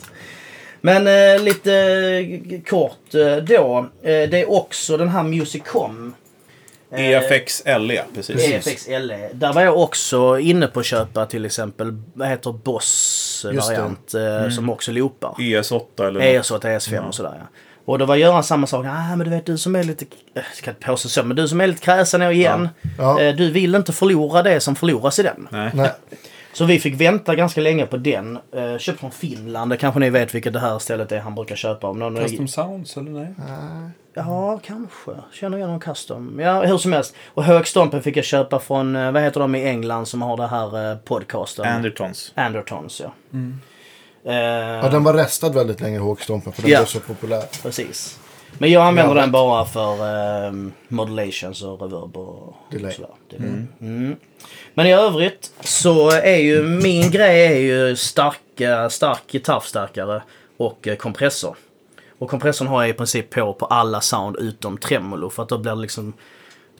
Men 0.81 1.07
eh, 1.07 1.43
lite 1.43 1.73
eh, 1.73 2.61
kort 2.69 3.13
eh, 3.15 3.35
då. 3.37 3.77
Eh, 4.01 4.05
det 4.29 4.41
är 4.41 4.51
också 4.51 4.97
den 4.97 5.09
här 5.09 5.23
Musicom. 5.23 6.13
Eh, 6.91 7.09
EFX 7.09 7.63
LE, 7.65 8.03
precis. 8.15 8.49
EFX 8.49 8.87
LE. 8.87 9.29
Där 9.33 9.53
var 9.53 9.61
jag 9.61 9.77
också 9.77 10.39
inne 10.39 10.67
på 10.67 10.79
att 10.79 10.85
köpa 10.85 11.25
till 11.25 11.45
exempel, 11.45 12.01
vad 12.13 12.27
heter. 12.27 12.51
Boss-variant. 12.51 14.13
Eh, 14.13 14.49
Som 14.49 14.69
också 14.69 14.91
loopar. 14.91 15.35
ES8 15.37 15.81
eller 16.07 16.11
något. 16.11 16.45
ES8, 16.45 16.61
ES5 16.77 17.07
och 17.07 17.15
sådär 17.15 17.33
ja. 17.39 17.47
Och 17.85 17.99
då 17.99 18.05
var 18.05 18.15
Göran 18.15 18.43
samma 18.43 18.67
sak. 18.67 18.85
Ah, 18.85 19.15
men 19.15 19.19
du 19.19 19.29
vet 19.29 19.45
du 19.45 19.57
som 19.57 19.75
är 19.75 19.83
lite, 19.83 20.05
äh, 20.05 20.09
jag 20.33 20.55
ska 20.55 20.71
inte 20.71 20.85
påstå 20.85 21.09
så, 21.09 21.23
men 21.23 21.37
du 21.37 21.47
som 21.47 21.61
är 21.61 21.67
lite 21.67 21.79
kräsen 21.81 22.21
igen. 22.21 22.69
Ja. 22.97 23.21
Eh, 23.21 23.35
du 23.35 23.51
vill 23.51 23.75
inte 23.75 23.93
förlora 23.93 24.43
det 24.43 24.59
som 24.59 24.75
förloras 24.75 25.19
i 25.19 25.23
den. 25.23 25.47
Nej. 25.51 25.71
Nej. 25.75 25.91
Så 26.53 26.65
vi 26.65 26.79
fick 26.79 27.01
vänta 27.01 27.35
ganska 27.35 27.61
länge 27.61 27.85
på 27.85 27.97
den. 27.97 28.39
Eh, 28.55 28.77
köpt 28.77 28.99
från 28.99 29.11
Finland, 29.11 29.71
det 29.71 29.77
kanske 29.77 29.99
ni 29.99 30.09
vet 30.09 30.35
vilket 30.35 30.53
det 30.53 30.59
här 30.59 30.79
stället 30.79 31.11
är 31.11 31.19
han 31.19 31.35
brukar 31.35 31.55
köpa. 31.55 31.87
Om 31.87 31.99
någon 31.99 32.15
Custom 32.15 32.47
Sounds, 32.47 32.97
eller 32.97 33.11
nej? 33.11 33.33
Ja, 34.13 34.59
kanske. 34.63 35.11
Känner 35.33 35.57
jag 35.57 35.69
någon 35.69 35.79
custom. 35.79 36.39
Ja, 36.39 36.61
hur 36.65 36.77
som 36.77 36.93
helst. 36.93 37.15
Och 37.27 37.43
högstompen 37.43 38.03
fick 38.03 38.17
jag 38.17 38.25
köpa 38.25 38.59
från, 38.59 38.95
eh, 38.95 39.11
vad 39.11 39.21
heter 39.21 39.39
de 39.39 39.55
i 39.55 39.65
England 39.67 40.05
som 40.05 40.21
har 40.21 40.37
det 40.37 40.47
här 40.47 40.91
eh, 40.91 40.97
podcasten? 40.97 41.65
Andertons. 41.65 42.31
Andertons, 42.35 43.01
ja. 43.01 43.11
Eh, 44.25 44.33
Ja, 44.35 44.89
den 44.89 45.03
var 45.03 45.13
restad 45.13 45.49
väldigt 45.53 45.81
länge, 45.81 45.99
Håkstompen, 45.99 46.53
för 46.53 46.61
den 46.61 46.71
Ja. 46.71 46.77
blev 46.79 46.85
så 46.85 46.99
populär. 46.99 47.43
Precis. 47.63 48.18
Men 48.57 48.71
jag 48.71 48.87
använder 48.87 49.15
den 49.15 49.31
bara 49.31 49.65
för 49.65 49.91
um, 50.47 50.73
modulations 50.87 51.61
och 51.61 51.81
reverb 51.81 52.17
och 52.17 52.55
Delay. 52.71 52.93
sådär. 52.93 53.11
Delay. 53.29 53.65
Mm. 53.81 54.15
Men 54.73 54.85
i 54.87 54.93
övrigt 54.93 55.51
så 55.61 56.11
är 56.11 56.37
ju 56.37 56.63
min 56.63 57.11
grej 57.11 57.45
är 57.45 57.59
ju 57.59 57.95
starka, 57.95 58.89
stark 58.89 59.21
gitarrförstärkare 59.27 60.23
och 60.57 60.87
eh, 60.87 60.95
kompressor. 60.95 61.57
Och 62.19 62.29
kompressorn 62.29 62.67
har 62.67 62.81
jag 62.81 62.89
i 62.89 62.93
princip 62.93 63.29
på 63.29 63.53
på 63.53 63.65
alla 63.65 64.01
sound 64.01 64.35
utom 64.35 64.77
tremolo 64.77 65.29
för 65.29 65.43
att 65.43 65.49
då 65.49 65.57
blir 65.57 65.71
det 65.71 65.81
liksom 65.81 66.13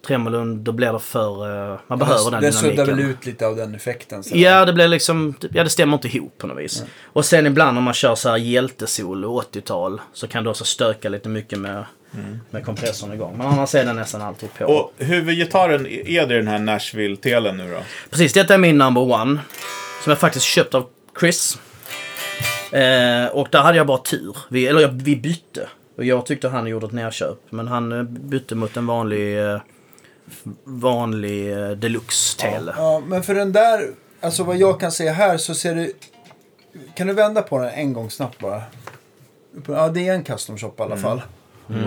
tremolon, 0.07 0.63
då 0.63 0.71
blir 0.71 0.93
det 0.93 0.99
för... 0.99 1.71
eh, 1.73 1.79
man 1.87 1.99
behöver 1.99 2.31
den 2.31 2.41
Det 2.41 2.51
suddar 2.51 2.71
dynamiken. 2.71 2.97
väl 2.97 3.05
ut 3.11 3.25
lite 3.25 3.47
av 3.47 3.55
den 3.55 3.75
effekten. 3.75 4.23
sen. 4.23 4.39
Ja, 4.39 4.65
det 4.65 4.73
blir 4.73 4.87
liksom... 4.87 5.33
Ja, 5.53 5.63
det 5.63 5.69
stämmer 5.69 5.93
inte 5.93 6.07
ihop 6.07 6.37
på 6.37 6.47
något 6.47 6.57
vis. 6.57 6.83
Och 7.03 7.25
sen 7.25 7.45
ibland 7.47 7.77
om 7.77 7.83
man 7.83 7.93
kör 7.93 8.15
så 8.15 8.29
här 8.29 8.37
hjältesolo 8.37 9.41
80-tal 9.53 10.01
så 10.13 10.27
kan 10.27 10.43
det 10.43 10.49
också 10.49 10.65
stöka 10.65 11.09
lite 11.09 11.29
mycket 11.29 11.59
med, 11.59 11.85
med 12.49 12.65
kompressorn 12.65 13.13
igång. 13.13 13.37
Men 13.37 13.47
annars 13.47 13.75
är 13.75 13.85
den 13.85 13.95
nästan 13.95 14.21
alltid 14.21 14.49
på. 14.53 14.65
Och 14.65 14.93
huvudgitarren, 14.97 15.87
är 15.87 16.27
det 16.27 16.35
den 16.35 16.47
här 16.47 16.59
Nashville-telen 16.59 17.57
nu 17.57 17.71
då? 17.73 17.79
Precis, 18.09 18.33
detta 18.33 18.53
är 18.53 18.57
min 18.57 18.77
number 18.77 19.01
one. 19.01 19.39
Som 20.03 20.09
jag 20.11 20.19
faktiskt 20.19 20.45
köpt 20.45 20.73
av 20.75 20.85
Chris. 21.19 21.57
Eh, 22.71 23.25
och 23.31 23.47
där 23.51 23.59
hade 23.61 23.77
jag 23.77 23.87
bara 23.87 23.97
tur. 23.97 24.37
Vi, 24.49 24.67
eller 24.67 24.81
jag, 24.81 25.01
vi 25.03 25.15
bytte. 25.15 25.67
Och 25.97 26.05
jag 26.05 26.25
tyckte 26.25 26.49
han 26.49 26.67
gjorde 26.67 26.85
ett 26.85 26.91
nerköp. 26.91 27.37
Men 27.49 27.67
han 27.67 27.91
eh, 27.91 28.03
bytte 28.03 28.55
mot 28.55 28.77
en 28.77 28.85
vanlig... 28.87 29.39
Eh, 29.53 29.59
vanlig 30.63 31.51
eh, 31.51 31.69
deluxe-tele. 31.69 32.73
Ja, 32.77 33.01
men 33.07 33.23
för 33.23 33.35
den 33.35 33.51
där, 33.51 33.89
alltså 34.21 34.43
vad 34.43 34.57
jag 34.57 34.79
kan 34.79 34.91
se 34.91 35.09
här 35.09 35.37
så 35.37 35.55
ser 35.55 35.75
det... 35.75 35.91
Kan 36.95 37.07
du 37.07 37.13
vända 37.13 37.41
på 37.41 37.57
den 37.59 37.69
en 37.69 37.93
gång 37.93 38.09
snabbt 38.09 38.39
bara? 38.39 38.63
Ja, 39.67 39.89
det 39.89 40.07
är 40.07 40.13
en 40.13 40.23
custom 40.23 40.57
shop 40.57 40.73
i 40.77 40.81
alla 40.81 40.97
fall. 40.97 41.21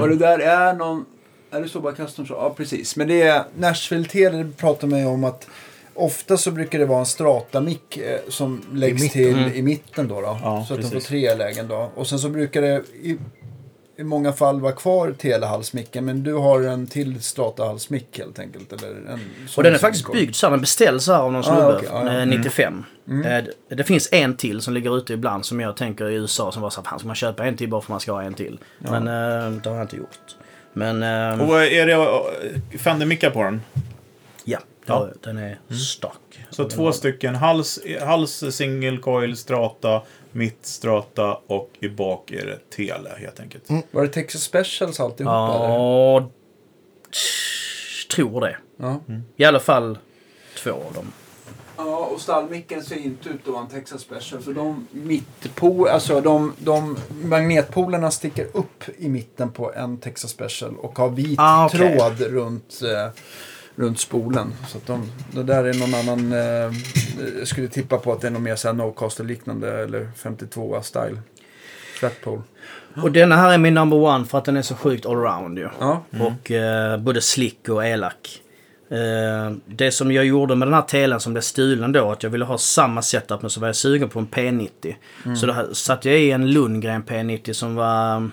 Och 0.01 0.09
det 0.09 0.17
där 0.17 0.39
är 0.39 0.75
någon... 0.75 1.05
Är 1.51 1.61
det 1.61 1.69
så 1.69 1.81
bara 1.81 1.93
custom 1.93 2.27
shop? 2.27 2.35
Ja, 2.35 2.55
precis. 2.57 2.97
Men 2.97 3.09
det 3.09 3.23
är 3.23 3.45
Nashville 3.57 4.05
Tele, 4.05 4.43
det 4.43 4.57
pratar 4.57 4.89
man 4.89 4.99
ju 4.99 5.07
om 5.07 5.25
att 5.25 5.49
ofta 5.95 6.37
så 6.37 6.51
brukar 6.51 6.79
det 6.79 6.87
vara 6.87 6.99
en 6.99 7.07
strata-mick 7.07 7.97
eh, 7.97 8.21
som 8.29 8.63
läggs 8.73 9.03
mitten. 9.03 9.11
till 9.13 9.57
i 9.59 9.63
mitten 9.63 10.09
då. 10.09 10.21
då 10.21 10.39
Ja, 10.43 10.65
så 10.69 10.75
att 10.75 10.81
den 10.81 10.91
får 10.91 10.97
precis. 10.97 11.09
tre 11.09 11.35
lägen 11.35 11.69
då. 11.69 11.91
Och 11.95 12.07
sen 12.07 12.19
så 12.19 12.29
brukar 12.29 12.63
det 12.63 12.83
i, 13.03 13.19
i 13.97 14.05
många 14.05 14.33
fall 14.33 14.61
vara 14.61 14.73
kvar 14.73 15.15
telehalsmicken. 15.19 16.05
Men 16.05 16.23
du 16.23 16.35
har 16.35 16.61
en 16.63 16.87
till 16.87 17.21
strata-halsmick 17.23 18.19
helt 18.19 18.39
enkelt. 18.39 18.73
Eller 18.73 18.89
en, 18.89 19.21
Och 19.57 19.63
den 19.63 19.75
är 19.75 19.79
faktiskt 19.79 20.13
byggd 20.13 20.35
så 20.35 20.47
här. 20.47 20.51
Den 20.51 20.61
beställs 20.61 21.07
här 21.09 21.19
av 21.19 21.33
någon 21.33 21.41
Ah, 21.41 21.45
snubbe. 21.45 21.77
okej, 21.77 21.89
ja, 21.93 22.13
ja. 22.15 22.21
eh, 22.21 22.27
95. 22.27 22.85
Eh, 23.09 23.15
det- 23.69 23.75
Det 23.75 23.85
finns 23.85 24.09
en 24.13 24.37
till 24.37 24.61
som 24.61 24.75
ligger 24.75 24.97
ute 24.99 25.13
ibland 25.13 25.45
som 25.47 25.61
jag 25.61 25.77
tänker 25.77 26.09
i 26.11 26.15
USA 26.15 26.53
som 26.53 26.63
var 26.63 26.71
så 26.71 26.81
här, 26.81 26.89
fan 26.91 26.99
ska 26.99 27.07
man 27.07 27.17
köpa 27.17 27.45
en 27.47 27.57
till 27.57 27.69
bara 27.69 27.81
för 27.81 27.87
att 27.87 27.91
man 27.91 28.01
ska 28.01 28.13
ha 28.13 28.23
en 28.23 28.35
till? 28.35 28.59
Men 28.79 29.09
eh, 29.09 29.51
det 29.63 29.69
har 29.69 29.77
jag 29.77 29.85
inte 29.85 29.97
gjort. 29.97 30.19
Men 30.73 31.03
eh, 31.03 31.49
Och 31.49 31.63
är 31.65 31.87
det 31.87 32.79
Fender-mickar 32.79 33.31
på 33.31 33.43
den? 33.43 33.63
ja, 34.45 34.59
Ja. 34.87 35.09
ja, 35.09 35.15
den 35.21 35.39
är 35.39 35.59
stark. 35.75 36.41
Så 36.51 36.65
två 36.69 36.93
stycken. 36.93 37.35
Hals, 37.35 37.79
hals 38.07 38.45
single 38.57 38.97
coil 38.99 39.37
strata, 39.37 40.03
mitt 40.33 40.67
strata 40.67 41.39
och 41.47 41.71
i 41.81 41.89
bak 41.89 42.31
är 42.31 42.47
det 42.47 42.71
tele 42.77 43.11
helt 43.19 43.41
enkelt. 43.41 43.65
Var 43.91 44.03
det 44.03 44.09
Texas 44.09 44.43
Specials 44.43 45.01
alltihopa? 45.01 45.55
eller? 45.55 45.69
Ja, 45.75 46.29
tch, 47.11 48.09
tror 48.09 48.41
det. 48.41 48.57
Ja. 48.77 49.01
I 49.37 49.45
alla 49.45 49.61
fall 49.61 49.99
två 50.63 50.71
av 50.71 50.93
dem. 50.95 51.13
ja, 51.77 51.97
och 52.15 52.21
stallmicken 52.21 52.83
ser 52.83 52.97
inte 52.97 53.29
ut 53.29 53.41
att 53.43 53.49
vara 53.53 53.63
en 53.63 53.69
Texas 53.69 54.01
Special. 54.01 54.43
För 54.43 54.53
de 54.53 54.87
mittpol, 54.91 55.89
alltså 55.89 56.21
de, 56.21 56.53
de 56.59 56.97
magnetpolerna 57.25 58.11
sticker 58.11 58.47
upp 58.53 58.85
i 58.99 59.09
mitten 59.09 59.51
på 59.53 59.73
en 59.75 59.99
Texas 59.99 60.31
Special 60.31 60.77
och 60.77 60.99
har 60.99 61.09
vit 61.09 61.39
Ah, 61.39 61.67
okej. 61.67 61.99
tråd 61.99 62.21
runt, 62.21 62.81
eh, 62.83 63.11
runt 63.77 64.01
spolen. 64.01 64.53
Så 64.69 64.79
att 64.79 64.87
de, 64.87 65.11
det 65.31 65.43
där 65.43 65.65
är 65.65 65.75
någon 65.75 65.95
annan, 65.95 66.33
eh, 66.33 66.73
jag 67.39 67.49
skulle 67.49 67.69
tippa 67.69 67.99
på 67.99 68.13
att 68.13 68.21
det 68.21 68.27
är 68.27 68.31
någon 68.31 68.43
mer 68.43 68.57
såhär 68.57 68.75
no-caster 68.75 69.25
liknande 69.25 69.83
eller 69.83 70.09
52 70.17 70.83
style. 70.83 71.19
Flatpole. 71.95 72.43
Och 73.03 73.13
denna 73.13 73.37
här 73.37 73.55
är 73.55 73.59
min 73.59 73.75
number 73.75 73.97
one 73.97 74.25
för 74.25 74.39
att 74.39 74.45
den 74.45 74.57
är 74.57 74.63
så 74.63 74.75
sjukt 74.75 75.07
allround 75.07 75.59
ju. 75.59 75.69
Ja. 75.81 76.05
Och 76.21 76.51
eh, 76.51 76.99
både 76.99 77.21
slick 77.21 77.69
och 77.69 77.87
elak. 77.87 78.43
Eh, 78.91 79.57
det 79.67 79.91
som 79.91 80.13
jag 80.13 80.25
gjorde 80.25 80.57
med 80.57 80.69
den 80.69 80.75
här 80.75 80.83
telen 80.83 81.21
som 81.21 81.33
blev 81.33 81.43
stulen 81.43 81.93
då, 81.93 82.11
att 82.11 82.23
jag 82.23 82.31
ville 82.31 82.45
ha 82.45 82.59
samma 82.59 83.03
setup 83.03 83.43
men 83.43 83.51
så 83.51 83.61
var 83.61 83.69
jag 83.69 83.77
sugen 83.77 84.09
på 84.09 84.19
en 84.19 84.27
P90. 84.27 84.95
Så 85.37 85.47
då 85.47 85.75
satte 85.75 86.11
jag 86.11 86.21
i 86.21 86.31
en 86.31 86.51
Lundgren 86.51 87.03
P90 87.03 87.53
som 87.53 87.75
var... 87.75 88.31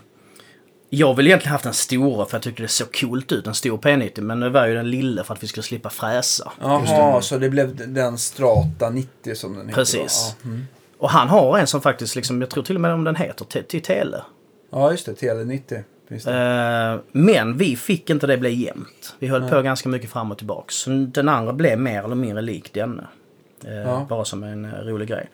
Jag 0.89 1.15
ville 1.15 1.29
egentligen 1.29 1.51
haft 1.51 1.63
den 1.63 1.73
stora 1.73 2.25
för 2.25 2.35
jag 2.37 2.41
tyckte 2.41 2.61
det 2.61 2.67
såg 2.67 2.95
coolt 2.95 3.31
ut, 3.31 3.47
en 3.47 3.53
stor 3.53 3.77
P90. 3.77 4.21
Men 4.21 4.39
det 4.39 4.49
var 4.49 4.67
ju 4.67 4.73
den 4.75 4.91
lilla 4.91 5.23
för 5.23 5.33
att 5.33 5.43
vi 5.43 5.47
skulle 5.47 5.63
slippa 5.63 5.89
fräsa. 5.89 6.51
Jaha, 6.61 7.21
så 7.21 7.37
det 7.37 7.49
blev 7.49 7.93
den 7.93 8.17
Strata 8.17 8.89
90 8.89 9.35
som 9.35 9.53
den 9.53 9.61
heter. 9.67 9.75
Precis. 9.75 10.35
Ja. 10.43 10.49
Mm. 10.49 10.67
Och 10.97 11.09
han 11.09 11.27
har 11.27 11.57
en 11.57 11.67
som 11.67 11.81
faktiskt, 11.81 12.15
liksom, 12.15 12.41
jag 12.41 12.49
tror 12.49 12.63
till 12.63 12.75
och 12.75 12.81
med 12.81 12.91
om 12.93 13.03
den 13.03 13.15
heter, 13.15 13.45
te- 13.45 13.63
till 13.63 13.81
tele. 13.81 14.21
ja, 14.71 14.91
just 14.91 15.05
det. 15.05 15.13
Tele 15.13 15.43
90. 15.43 15.83
Finns 16.09 16.23
det. 16.23 16.33
Eh, 16.33 16.99
men 17.11 17.57
vi 17.57 17.75
fick 17.75 18.09
inte 18.09 18.27
det 18.27 18.37
bli 18.37 18.53
jämnt. 18.65 19.15
Vi 19.19 19.27
höll 19.27 19.49
på 19.49 19.61
ganska 19.61 19.89
mycket 19.89 20.09
fram 20.09 20.31
och 20.31 20.37
tillbaks. 20.37 20.75
Så 20.75 20.89
den 20.89 21.29
andra 21.29 21.53
blev 21.53 21.79
mer 21.79 22.03
eller 22.03 22.15
mindre 22.15 22.41
lik 22.41 22.73
denne. 22.73 23.07
Eh, 23.65 23.73
Ja. 23.73 24.05
Bara 24.09 24.25
som 24.25 24.43
en 24.43 24.65
eh, 24.65 24.71
rolig 24.71 25.07
grej. 25.07 25.29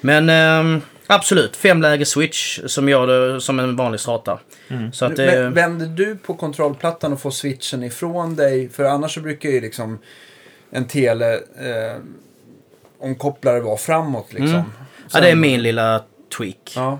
Men 0.00 0.28
ehm, 0.28 0.80
absolut, 1.06 1.56
femläge 1.56 2.04
switch 2.04 2.60
som 2.66 2.88
gör 2.88 3.06
det 3.06 3.40
som 3.40 3.58
en 3.58 3.76
vanlig 3.76 4.00
strata. 4.00 4.38
Så 4.92 5.04
att, 5.04 5.16
Men 5.16 5.44
eh, 5.44 5.50
Vänder 5.50 5.86
du 5.86 6.16
på 6.16 6.34
kontrollplattan 6.34 7.12
och 7.12 7.20
får 7.20 7.30
switchen 7.30 7.82
ifrån 7.82 8.36
dig? 8.36 8.68
För 8.68 8.84
annars 8.84 9.14
så 9.14 9.20
brukar 9.20 9.48
ju 9.48 9.60
liksom 9.60 9.98
en 10.70 10.84
tele 10.88 11.34
eh, 11.34 11.96
omkopplare 13.00 13.60
vara 13.60 13.76
framåt 13.76 14.32
liksom. 14.32 14.54
Mm. 14.54 14.70
ja, 15.12 15.20
det 15.20 15.30
är 15.30 15.36
min 15.36 15.62
lilla 15.62 16.02
tweak. 16.38 16.72
Ja. 16.76 16.98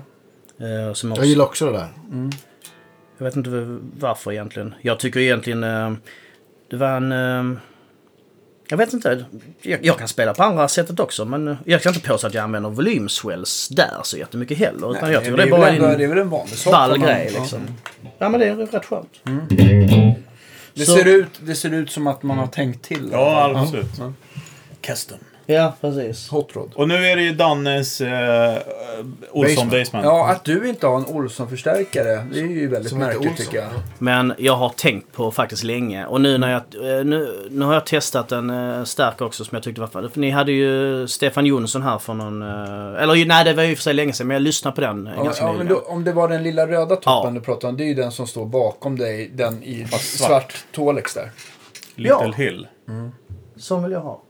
Eh, 0.59 0.93
som 0.93 1.09
Jag 1.09 1.17
också, 1.17 1.25
gillar 1.29 1.45
också 1.45 1.65
det 1.65 1.71
där. 1.71 1.87
jag 3.17 3.25
vet 3.25 3.35
inte 3.35 3.49
varför 3.99 4.31
egentligen. 4.31 4.75
Jag 4.81 4.99
tycker 4.99 5.19
egentligen 5.19 5.63
eh, 5.63 5.93
det 6.69 6.75
var 6.77 6.97
en... 6.97 7.59
Jag 8.73 8.77
vet 8.77 8.93
inte. 8.93 9.25
Jag, 9.61 9.85
jag 9.85 9.97
kan 9.97 10.07
spela 10.07 10.33
på 10.33 10.43
andra 10.43 10.67
sättet 10.67 10.99
också 10.99 11.25
men 11.25 11.57
jag 11.65 11.81
kan 11.81 11.93
inte 11.95 12.07
påstå 12.07 12.27
att 12.27 12.33
jag 12.33 12.43
använder 12.43 12.69
volymswells 12.69 13.69
där 13.69 13.99
så 14.03 14.17
jättemycket 14.17 14.57
heller. 14.57 14.91
Utan 14.91 15.03
Nej, 15.03 15.13
jag 15.13 15.23
tycker 15.23 15.37
det 15.37 15.43
är 15.43 15.49
väl 15.49 15.59
bara 15.59 15.69
en 15.69 15.97
det 15.97 16.03
är 16.03 16.07
väl 16.07 16.17
en 16.17 16.29
vanlig 16.29 16.57
ball 16.65 16.97
grej 16.97 17.31
ja. 17.33 17.39
liksom. 17.39 17.59
Ja 18.17 18.29
men 18.29 18.39
det 18.39 18.45
är 18.47 18.55
rätt 18.55 18.85
skönt. 18.85 19.19
Det, 20.73 20.85
Så- 20.85 20.95
ser 20.95 21.05
ut, 21.05 21.29
det 21.39 21.55
ser 21.55 21.73
ut 21.73 21.91
som 21.91 22.07
att 22.07 22.23
man 22.23 22.37
har 22.37 22.47
tänkt 22.47 22.85
till. 22.85 23.09
Ja, 23.11 23.53
absolut. 23.55 23.91
Ja. 23.99 24.13
Custom. 24.81 25.17
Ja, 25.45 25.73
precis. 25.81 26.29
Hot 26.29 26.55
Rod. 26.55 26.71
Och 26.75 26.87
nu 26.87 26.95
är 26.95 27.15
det 27.15 27.21
ju 27.23 27.33
Dannes 27.33 28.01
eh, 28.01 28.57
Olsson 29.31 29.55
Basement. 29.55 29.71
Basement. 29.71 30.05
Ja, 30.05 30.29
att 30.31 30.43
du 30.43 30.69
inte 30.69 30.87
har 30.87 30.97
en 30.97 31.05
Olsson-förstärkare, 31.05 32.25
det 32.33 32.39
är 32.39 32.43
ju 32.45 32.67
väldigt 32.67 32.89
Som 32.89 33.01
heter 33.01 33.13
märkligt 33.13 33.31
Olsson. 33.31 33.45
tycker 33.45 33.57
jag. 33.57 33.69
Men 33.99 34.33
jag 34.37 34.53
har 34.55 34.69
tänkt 34.69 35.11
på 35.13 35.31
faktiskt 35.31 35.63
länge. 35.63 36.05
Och 36.05 36.21
nu 36.21 36.37
när 36.37 36.51
jag... 36.51 36.61
eh, 36.99 37.05
Nu, 37.05 37.47
nu 37.51 37.65
har 37.65 37.73
jag 37.73 37.85
testat 37.85 38.31
en 38.31 38.85
stark 38.85 39.21
också 39.21 39.45
som 39.45 39.55
jag 39.55 39.63
tyckte 39.63 39.81
var. 39.81 39.87
För 39.87 40.19
ni 40.19 40.29
hade 40.29 40.51
ju 40.51 41.07
Stefan 41.07 41.45
Jonsson 41.45 41.81
här 41.81 41.97
för 41.97 42.13
någon... 42.13 42.41
eh, 42.41 43.03
eller 43.03 43.13
ju- 43.13 43.25
nej, 43.25 43.45
det 43.45 43.53
var 43.53 43.63
ju 43.63 43.75
för 43.75 43.83
sig 43.83 43.93
länge 43.93 44.13
sedan. 44.13 44.27
Men 44.27 44.35
jag 44.35 44.41
lyssnade 44.41 44.75
på 44.75 44.81
den 44.81 45.07
uh, 45.07 45.13
Ja, 45.17 45.23
ganska 45.23 45.43
ja, 45.43 45.51
men 45.53 45.59
nyligen. 45.65 45.83
då, 45.85 45.91
om 45.91 46.03
det 46.03 46.11
var 46.13 46.27
den 46.27 46.43
lilla 46.43 46.67
röda 46.67 46.95
toppen 46.95 47.03
Ja. 47.05 47.29
du 47.33 47.41
pratade 47.41 47.67
om, 47.71 47.77
det 47.77 47.83
är 47.83 47.87
ju 47.87 47.93
den 47.93 48.11
som 48.11 48.27
står 48.27 48.45
bakom 48.45 48.97
dig, 48.97 49.31
den 49.33 49.63
i 49.63 49.87
svart. 49.87 50.01
svart 50.01 50.65
Tolex 50.71 51.13
där. 51.13 51.31
Little 51.95 52.17
Ja. 52.25 52.31
Hill. 52.37 52.67
Som 53.55 53.83
vill 53.83 53.91
jag 53.91 53.99
ha. 54.01 54.21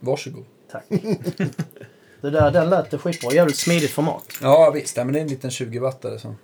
Varsågod. 0.00 0.44
Tack. 0.72 0.84
det 2.20 2.30
där, 2.30 2.50
den 2.50 2.70
lät 2.70 3.00
skitbra. 3.00 3.32
Jävligt 3.32 3.56
smidigt 3.56 3.90
format. 3.90 4.24
Ja 4.42 4.70
visst, 4.74 4.96
nej, 4.96 5.04
men 5.04 5.14
det 5.14 5.20
är 5.20 5.22
en 5.22 5.28
liten 5.28 5.50
20 5.50 5.78
wattare 5.78 6.18
som, 6.18 6.36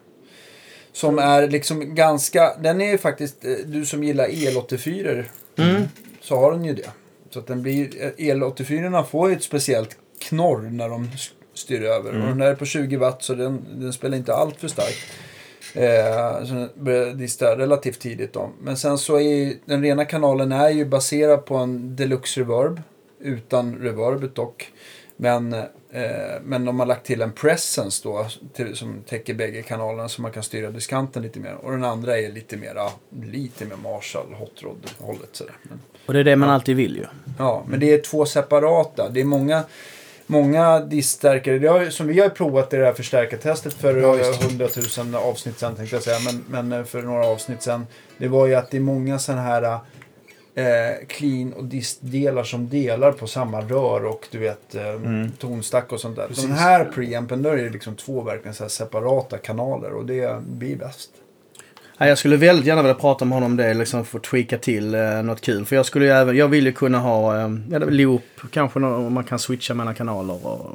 som 0.92 1.18
är 1.18 1.48
liksom 1.48 1.94
ganska, 1.94 2.56
den 2.62 2.80
är 2.80 2.90
ju 2.90 2.98
faktiskt, 2.98 3.44
eh, 3.44 3.50
du 3.66 3.84
som 3.86 4.04
gillar 4.04 4.24
el-84 4.28 5.24
Mm. 5.56 5.82
så 6.20 6.36
har 6.36 6.52
den 6.52 6.64
ju 6.64 6.74
det. 6.74 6.90
Så 7.30 7.38
att 7.38 7.46
den 7.46 7.62
blir, 7.62 8.02
eh, 8.04 8.10
el-84 8.16 9.04
får 9.04 9.30
ju 9.30 9.36
ett 9.36 9.42
speciellt 9.42 9.96
knorr 10.18 10.60
när 10.60 10.88
de 10.88 11.10
styr 11.54 11.82
över. 11.82 12.12
Och 12.20 12.26
den 12.28 12.38
där 12.38 12.46
är 12.46 12.54
på 12.54 12.64
20 12.64 12.96
watt 12.96 13.22
så 13.22 13.34
den, 13.34 13.64
den 13.80 13.92
spelar 13.92 14.16
inte 14.16 14.34
allt 14.34 14.56
för 14.60 14.68
starkt. 14.68 14.98
Eh, 15.74 16.46
så 16.46 16.54
den 16.54 16.70
börjar 16.76 17.14
dista 17.14 17.58
relativt 17.58 18.00
tidigt 18.00 18.32
då. 18.32 18.50
Men 18.62 18.76
sen 18.76 18.98
så 18.98 19.16
är 19.16 19.20
ju, 19.20 19.58
den 19.64 19.82
rena 19.82 20.04
kanalen 20.04 20.52
är 20.52 20.70
ju 20.70 20.84
baserad 20.84 21.44
på 21.44 21.56
en 21.56 21.96
deluxe 21.96 22.40
reverb. 22.40 22.82
Utan 23.24 23.74
reverbet 23.78 24.34
dock. 24.34 24.72
Men, 25.16 25.52
eh, 25.52 25.62
men 26.44 26.64
de 26.64 26.78
har 26.80 26.86
lagt 26.86 27.06
till 27.06 27.22
en 27.22 27.32
presence 27.32 28.00
då 28.04 28.26
till, 28.54 28.76
som 28.76 29.02
täcker 29.08 29.34
bägge 29.34 29.62
kanalerna 29.62 30.08
så 30.08 30.22
man 30.22 30.30
kan 30.32 30.42
styra 30.42 30.70
diskanten 30.70 31.22
lite 31.22 31.40
mer. 31.40 31.54
Och 31.54 31.70
den 31.70 31.84
andra 31.84 32.18
är 32.18 32.32
lite 32.32 32.56
mer, 32.56 32.74
lite 33.32 33.64
mer 33.64 33.76
Marshall 33.76 34.34
Hot 34.38 34.62
Rod 34.62 34.90
hållet 34.98 35.28
sådär. 35.32 35.54
Men, 35.62 35.80
Och 36.06 36.12
det 36.12 36.20
är 36.20 36.24
det 36.24 36.36
man 36.36 36.50
alltid 36.50 36.76
vill 36.76 36.96
ju. 36.96 37.04
ja, 37.38 37.64
men 37.68 37.80
det 37.80 37.92
är 37.94 37.98
två 37.98 38.26
separata. 38.26 39.08
Det 39.08 39.20
är 39.20 39.24
många, 39.24 39.62
många 40.26 40.80
diststärkare. 40.80 41.58
Det 41.58 41.68
har, 41.68 41.80
ju- 41.82 41.90
som 41.90 42.06
vi 42.06 42.20
har 42.20 42.28
provat 42.28 42.72
i 42.72 42.76
det 42.76 42.84
här 42.84 42.92
förstärkartestet 42.92 43.74
för 43.74 43.96
Ja, 43.96 44.16
ja, 44.16 44.28
visst. 44.30 44.42
100 44.44 44.68
000 45.12 45.14
avsnitt 45.14 45.58
sedan 45.58 45.76
tänkte 45.76 45.96
jag 45.96 46.02
säga. 46.02 46.18
Men, 46.26 46.44
men 46.68 46.80
eh, 46.80 46.84
för 46.86 47.02
några 47.02 47.26
avsnitt 47.26 47.62
sedan. 47.62 47.86
Det 48.18 48.28
var 48.28 48.46
ju 48.46 48.54
att 48.54 48.70
det 48.70 48.76
är 48.76 48.80
många 48.80 49.18
sådana 49.18 49.42
här 49.42 49.78
eh, 50.54 51.06
clean 51.08 51.52
och 51.52 51.64
distdelar 51.64 52.44
som 52.44 52.68
delar 52.68 53.12
på 53.12 53.26
samma 53.26 53.60
rör 53.60 54.04
och 54.04 54.28
du 54.30 54.38
vet 54.38 54.74
eh, 54.74 54.82
tonstack 55.38 55.92
och 55.92 56.00
sånt 56.00 56.16
där. 56.16 56.26
Precis. 56.28 56.44
Den 56.44 56.52
här 56.52 56.84
preampen 56.84 57.42
där 57.42 57.50
är 57.52 57.64
det 57.64 57.70
liksom 57.70 57.94
två 57.96 58.22
verkligen 58.22 58.54
så 58.54 58.64
här 58.64 58.68
separata 58.68 59.38
kanaler 59.38 59.92
och 59.92 60.04
det 60.06 60.42
blir 60.46 60.76
bäst. 60.76 61.10
Ja, 61.98 62.06
jag 62.06 62.18
skulle 62.18 62.36
väldigt 62.36 62.66
gärna 62.66 62.82
vilja 62.82 62.94
prata 62.94 63.24
med 63.24 63.36
honom 63.36 63.50
om 63.52 63.56
det, 63.56 63.74
liksom 63.74 64.04
få 64.04 64.18
tweaka 64.18 64.58
till 64.58 64.94
eh, 64.94 65.00
något 65.22 65.40
kul. 65.40 65.64
För 65.64 65.76
jag 65.76 65.86
skulle 65.86 66.04
ju 66.04 66.10
även, 66.10 66.36
jag 66.36 66.48
vill 66.48 66.66
ju 66.66 66.72
kunna 66.72 66.98
ha 66.98 67.36
eh, 67.40 67.48
ja, 67.70 67.78
loop, 67.78 68.22
kanske 68.50 68.78
om 68.80 69.12
man 69.12 69.24
kan 69.24 69.38
switcha 69.38 69.74
mellan 69.74 69.94
kanaler 69.94 70.46
och 70.46 70.70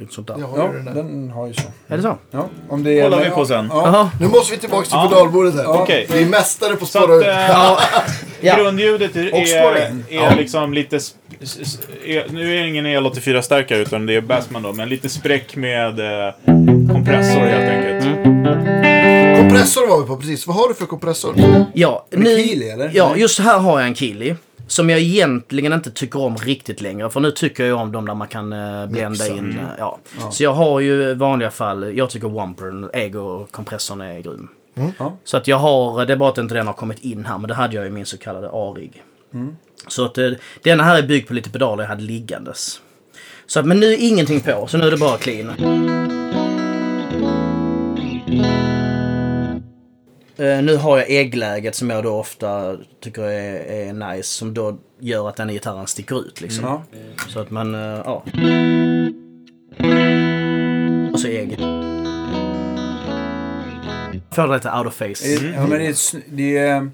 lite 0.00 0.14
sånt 0.14 0.26
där. 0.28 0.36
Jag 0.38 0.46
har 0.46 0.58
Ja, 0.58 0.66
ju 0.72 0.76
den 0.76 0.84
där. 0.84 0.94
den 0.94 1.30
har 1.30 1.46
ju 1.46 1.52
så. 1.54 1.62
Är 1.86 1.96
det 1.96 2.02
så? 2.02 2.16
Ja, 2.30 2.48
om 2.68 2.82
det 2.84 2.98
är, 3.00 3.02
Kollar 3.10 3.24
vi 3.24 3.30
på 3.30 3.44
sen. 3.46 3.66
Ja. 3.70 4.10
Nu 4.20 4.26
måste 4.28 4.54
vi 4.54 4.60
tillbaka 4.60 4.82
till 4.84 4.92
Ja. 4.94 5.08
pedalbordet 5.10 5.54
här. 5.54 5.66
Okej. 5.82 6.06
Vi 6.12 6.22
är 6.22 6.28
mästare 6.28 6.76
på 6.76 6.84
att 6.84 7.10
ut. 7.10 7.26
eh, 7.26 7.78
Ja. 8.40 8.56
grundljudet 8.56 9.16
är, 9.16 9.34
Och 9.34 9.38
är, 9.38 9.92
är 10.10 10.36
liksom 10.36 10.74
lite... 10.74 10.96
är, 10.96 12.32
nu 12.32 12.56
är 12.56 12.62
det 12.62 12.68
ingen 12.68 12.86
El84-stärkare 12.86 13.78
utan 13.78 14.06
det 14.06 14.14
är 14.14 14.20
Bassman 14.20 14.62
då, 14.62 14.72
men 14.72 14.88
lite 14.88 15.08
spräck 15.08 15.56
med 15.56 16.00
eh, 16.00 16.34
kompressor 16.92 17.40
helt 17.40 17.70
enkelt. 17.70 18.04
Kompressor 19.38 19.88
var 19.88 20.00
vi 20.00 20.06
på 20.06 20.16
precis. 20.16 20.46
Vad 20.46 20.56
har 20.56 20.68
du 20.68 20.74
för 20.74 20.86
kompressor? 20.86 21.34
Ja, 21.74 22.06
det 22.10 22.16
Keeley, 22.16 22.68
eller? 22.68 22.90
Ja, 22.94 23.16
just 23.16 23.40
här 23.40 23.58
har 23.58 23.80
jag 23.80 23.88
en 23.88 23.94
Keeley. 23.94 24.34
Som 24.66 24.90
jag 24.90 25.00
egentligen 25.00 25.72
inte 25.72 25.90
tycker 25.90 26.20
om 26.20 26.36
riktigt 26.36 26.80
längre. 26.80 27.10
För 27.10 27.20
nu 27.20 27.30
tycker 27.30 27.64
jag 27.64 27.80
om 27.80 27.92
dem 27.92 28.06
där 28.06 28.14
man 28.14 28.28
kan 28.28 28.52
uh, 28.52 28.86
blända 28.86 29.28
in. 29.28 29.50
eh, 29.50 29.64
ja. 29.78 29.98
Så 30.30 30.42
jag 30.42 30.52
har 30.52 30.80
ju 30.80 31.02
i 31.02 31.14
vanliga 31.14 31.50
fall, 31.50 31.96
jag 31.96 32.10
tycker 32.10 32.28
Wampern, 32.28 32.90
Ego-kompressorn 32.92 34.00
är 34.00 34.20
grym. 34.20 34.48
Ja. 34.98 35.16
Så 35.24 35.36
att 35.36 35.48
jag 35.48 35.56
har, 35.56 36.06
det 36.06 36.12
är 36.12 36.16
bara 36.16 36.30
att 36.30 36.38
inte 36.38 36.54
den 36.54 36.66
har 36.66 36.74
kommit 36.74 36.98
in 36.98 37.24
här, 37.24 37.38
men 37.38 37.48
det 37.48 37.54
hade 37.54 37.76
jag 37.76 37.86
i 37.86 37.90
min 37.90 38.06
så 38.06 38.18
kallade 38.18 38.48
A-rigg. 38.52 39.02
Så 39.88 40.04
att 40.04 40.18
eh, 40.18 40.30
denna 40.62 40.82
här 40.82 40.98
är 40.98 41.06
byggd 41.06 41.28
på 41.28 41.34
lite 41.34 41.50
pedaler 41.50 41.82
jag 41.82 41.88
hade 41.88 42.02
liggandes. 42.02 42.80
Så 43.46 43.60
att, 43.60 43.66
men 43.66 43.80
nu 43.80 43.86
är 43.86 43.96
ingenting 44.00 44.40
på, 44.40 44.66
så 44.66 44.78
nu 44.78 44.86
är 44.86 44.90
det 44.90 44.96
bara 44.96 45.18
clean. 45.18 45.48
Eh, 50.36 50.62
nu 50.62 50.76
har 50.76 50.98
jag 50.98 51.10
äggläget 51.10 51.74
som 51.74 51.90
jag 51.90 52.04
då 52.04 52.14
ofta 52.14 52.76
tycker 53.00 53.22
är, 53.22 53.88
är 53.88 53.92
nice. 53.92 54.28
Som 54.28 54.54
då 54.54 54.78
gör 55.00 55.28
att 55.28 55.36
den 55.36 55.48
gitarren 55.48 55.86
sticker 55.86 56.20
ut 56.20 56.40
liksom. 56.40 56.64
Ja. 56.64 56.82
Så 57.28 57.40
att 57.40 57.50
man, 57.50 57.74
eh, 57.74 58.02
ja. 58.04 58.24
Och 61.12 61.20
så 61.20 61.28
ägg. 61.28 61.58
Får 64.42 64.48
det 64.48 64.54
lite 64.54 64.70
out 64.70 64.86
of 64.86 64.94
face. 64.94 65.28
Ja, 65.54 65.66
men 65.66 65.70
det, 65.70 65.86
är 65.86 65.90
ett, 65.90 65.96
sn- 65.96 66.22
det, 66.28 66.56
är, 66.58 66.90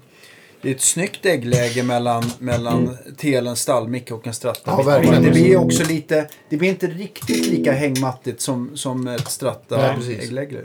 det 0.61 0.69
är 0.69 0.75
ett 0.75 0.81
snyggt 0.81 1.25
äggläge 1.25 1.83
mellan, 1.83 2.23
mellan 2.39 2.97
telens 3.17 3.61
stallmick 3.61 4.11
och 4.11 4.27
en 4.27 4.33
stratta. 4.33 4.61
Ja, 4.65 4.81
verkligen. 4.81 5.23
det 5.23 5.31
blir 5.31 5.57
också 5.57 5.83
lite, 5.83 6.27
det 6.49 6.57
blir 6.57 6.69
inte 6.69 6.87
riktigt 6.87 7.47
lika 7.47 7.71
hängmattigt 7.71 8.41
som, 8.41 8.77
som 8.77 9.07
ett 9.07 9.27
stratta 9.27 9.95
äggläge. 10.21 10.61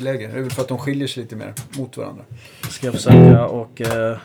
Läge. 0.00 0.26
Det 0.26 0.38
är 0.38 0.42
väl 0.42 0.50
för 0.50 0.62
att 0.62 0.68
de 0.68 0.78
skiljer 0.78 1.08
sig 1.08 1.22
lite 1.22 1.36
mer 1.36 1.54
mot 1.70 1.96
varandra. 1.96 2.24
Ska 2.70 2.86
jag 2.86 2.94
försöka 2.94 3.46
och 3.46 3.80
eh, 3.80 4.16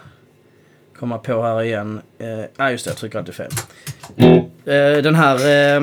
komma 1.00 1.18
på 1.18 1.42
här 1.44 1.64
igen. 1.64 2.02
Eh, 2.20 2.28
Nej, 2.58 2.72
just 2.72 2.86
det. 2.86 2.92
Jag 2.92 2.98
trycker 2.98 3.20
alltid 3.20 3.36
fel. 3.36 3.52
Eh, 4.66 5.04
den 5.04 5.16
här 5.16 5.36
eh, 5.36 5.82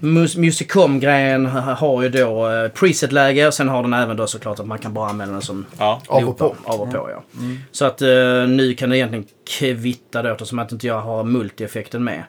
Mus- 0.00 0.36
Musicom-grejen 0.38 1.46
ha- 1.46 1.60
har 1.74 2.02
ju 2.02 2.08
då 2.08 2.48
eh, 2.50 2.68
preset-läge 2.68 3.46
och 3.46 3.54
sen 3.54 3.68
har 3.68 3.82
den 3.82 3.92
även 3.92 4.16
då 4.16 4.26
såklart 4.26 4.60
att 4.60 4.66
man 4.66 4.78
kan 4.78 4.94
bara 4.94 5.08
använda 5.10 5.32
den 5.32 5.42
som 5.42 5.66
Ja. 5.78 6.00
Av 6.08 6.28
och 6.28 6.38
på. 6.38 6.54
Av 6.64 6.80
och 6.80 6.90
på, 6.90 7.10
ja. 7.10 7.22
Så 7.72 7.84
att 7.84 8.02
eh, 8.02 8.08
nu 8.48 8.74
kan 8.78 8.90
det 8.90 8.96
egentligen 8.96 9.24
kvitta 9.58 10.22
då 10.22 10.28
eftersom 10.28 10.58
att 10.58 10.72
inte 10.72 10.86
jag 10.86 11.00
har 11.00 11.24
multi-effekten 11.24 12.04
med. 12.04 12.22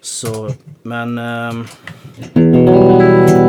Så, 0.00 0.50
men... 0.82 1.18
ehm, 1.18 1.66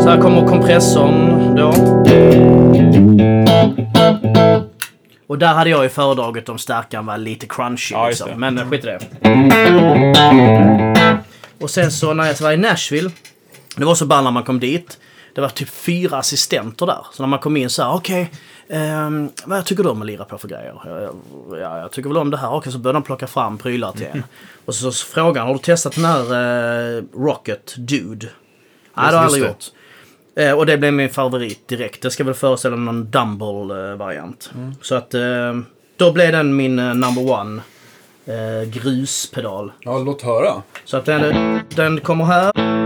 så 0.03 0.09
här 0.09 0.17
kommer 0.21 0.47
kompressorn 0.47 1.55
då. 1.55 1.73
Och 5.27 5.37
där 5.37 5.53
hade 5.53 5.69
jag 5.69 5.83
ju 5.83 5.89
föredragit 5.89 6.49
om 6.49 6.57
stärkan 6.57 7.05
var 7.05 7.17
lite 7.17 7.45
crunchy. 7.45 7.93
Ja, 7.95 8.07
liksom. 8.07 8.29
Men 8.35 8.57
eh, 8.57 8.69
skit 8.69 8.83
i 8.85 8.87
det. 8.87 8.99
Och 11.61 11.69
sen 11.69 11.91
så 11.91 12.13
när 12.13 12.25
jag 12.25 12.41
var 12.41 12.51
i 12.51 12.57
Nashville. 12.57 13.11
Det 13.79 13.85
var 13.85 13.95
så 13.95 14.05
ball 14.05 14.23
när 14.23 14.31
man 14.31 14.43
kom 14.43 14.59
dit. 14.59 14.99
Det 15.35 15.41
var 15.41 15.49
typ 15.49 15.69
fyra 15.69 16.17
assistenter 16.17 16.85
där. 16.85 17.05
Så 17.13 17.23
när 17.23 17.27
man 17.27 17.39
kom 17.39 17.57
in 17.57 17.69
så 17.69 17.83
här, 17.83 17.93
okej. 17.93 18.31
ehm, 18.69 19.29
vad 19.45 19.65
tycker 19.65 19.83
du 19.83 19.89
om 19.89 20.01
att 20.01 20.07
lira 20.07 20.25
på 20.25 20.37
för 20.37 20.47
grejer? 20.47 20.81
Ja, 20.85 20.99
jag- 21.01 21.15
Ja, 21.61 21.79
jag 21.79 21.91
tycker 21.91 22.09
väl 22.09 22.17
om 22.17 22.29
det 22.29 22.37
här. 22.37 22.53
Okej, 22.53 22.71
så 22.71 22.77
började 22.77 22.99
de 22.99 23.03
plocka 23.03 23.27
fram 23.27 23.57
prylar 23.57 23.91
till 23.91 24.05
en. 24.13 24.23
Och 24.65 24.75
så, 24.75 24.91
så 24.91 25.05
frågan, 25.05 25.47
har 25.47 25.53
du 25.53 25.59
testat 25.59 25.95
den 25.95 26.05
här 26.05 26.21
eh, 26.97 27.03
Rocket 27.13 27.73
Dude? 27.77 28.25
Nej, 28.25 28.31
det 28.95 29.01
har 29.01 29.11
jag 29.13 29.23
aldrig 29.23 29.43
gjort. 29.43 29.65
Eh, 30.35 30.51
och 30.53 30.65
det 30.65 30.77
blev 30.77 30.93
min 30.93 31.09
favorit 31.09 31.67
direkt. 31.67 32.01
Det 32.01 32.11
ska 32.11 32.23
väl 32.23 32.33
föreställa 32.33 32.75
någon 32.75 33.05
Dumble-variant. 33.05 34.51
Så 34.81 34.95
att 34.95 35.13
eh, 35.13 35.21
då 35.97 36.11
blev 36.11 36.31
den 36.31 36.55
min 36.55 36.75
number 36.75 37.31
one. 37.31 37.61
gruspedal. 38.65 39.71
Ja, 39.79 39.97
låt 39.97 40.21
höra. 40.21 40.61
Så 40.85 40.97
att 40.97 41.05
den, 41.05 41.59
den 41.75 41.99
kommer 41.99 42.25
här. 42.25 42.78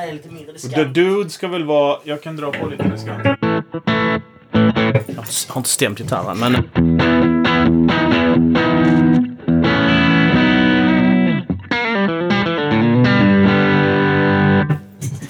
Där 0.00 0.08
är 0.08 0.12
lite 0.12 0.28
mindre 0.28 0.46
The 0.46 0.52
diskant. 0.52 0.94
Dude 0.94 1.30
ska 1.30 1.48
väl 1.48 1.64
vara... 1.64 1.98
Jag 2.04 2.22
kan 2.22 2.36
dra 2.36 2.52
på 2.52 2.66
lite 2.66 2.88
diskant. 2.88 3.24
Jag 5.06 5.24
har 5.48 5.56
inte 5.56 5.68
stämt 5.68 5.98
gitarren 5.98 6.38
men... 6.38 6.52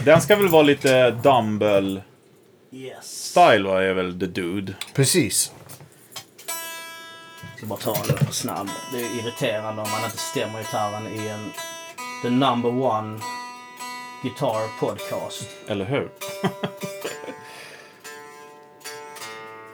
Den 0.05 0.21
ska 0.21 0.37
väl 0.37 0.49
vara 0.49 0.63
lite 0.63 1.11
Dumble-style 1.11 2.03
Yes. 2.73 3.37
va, 3.37 3.83
är 3.83 3.95
väl 3.95 4.21
The 4.21 4.27
Dude. 4.27 4.75
Precis. 4.95 5.53
Så 7.61 7.67
bara 7.67 7.79
ta 7.79 7.97
lite 8.09 8.33
snabb. 8.33 8.69
Det 8.93 8.99
är 8.99 9.21
irriterande 9.21 9.83
om 9.83 9.91
man 9.91 10.05
inte 10.05 10.19
stämmer 10.19 10.59
gitarren 10.59 11.07
i 11.07 11.29
en... 11.29 11.53
The 12.23 12.31
number 12.31 12.71
one 12.71 13.21
guitar 14.23 14.81
podcast. 14.81 15.49
Eller 15.69 15.85
hur? 15.85 16.09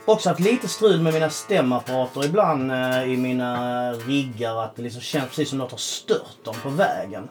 Också 0.07 0.29
haft 0.29 0.41
lite 0.41 0.69
strul 0.69 1.01
med 1.03 1.15
mina 1.15 1.31
stämapparater 1.31 2.25
ibland 2.25 2.73
eh, 2.73 3.03
i 3.12 3.16
mina 3.16 3.93
riggar. 3.93 4.65
Att 4.65 4.77
det 4.77 4.83
liksom 4.83 5.03
känns 5.03 5.29
precis 5.29 5.49
som 5.49 5.59
något 5.59 5.71
har 5.71 5.79
stört 5.79 6.45
dem 6.45 6.55
på 6.62 6.69
vägen. 6.69 7.29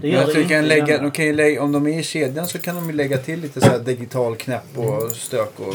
Det 0.00 0.08
gör 0.08 0.20
Jag 0.20 0.28
det 0.28 0.40
inte 0.40 0.54
kan 0.54 0.64
i 0.64 0.68
lägga, 0.68 0.86
denna. 0.86 1.02
de 1.02 1.10
kan 1.10 1.24
ju 1.24 1.32
lägga, 1.32 1.62
om 1.62 1.72
de 1.72 1.86
är 1.86 1.98
i 1.98 2.02
kedjan 2.02 2.46
så 2.46 2.58
kan 2.58 2.74
de 2.76 2.86
ju 2.86 2.92
lägga 2.92 3.18
till 3.18 3.40
lite 3.40 3.60
så 3.60 3.66
här 3.66 3.78
digital 3.78 4.36
knäpp 4.36 4.78
och 4.78 5.10
stök 5.12 5.52
och 5.60 5.74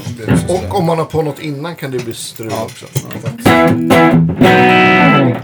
och 0.56 0.80
om 0.80 0.86
man 0.86 0.98
har 0.98 1.06
på 1.06 1.22
något 1.22 1.40
innan 1.40 1.76
kan 1.76 1.92
det 1.92 2.04
bli 2.06 2.14
strul 2.14 2.52
också. 2.64 2.86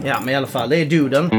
Ja, 0.06 0.20
men 0.20 0.30
i 0.30 0.36
alla 0.36 0.48
fall. 0.48 0.70
Det 0.70 0.78
är 0.78 0.86
duden. 0.86 1.30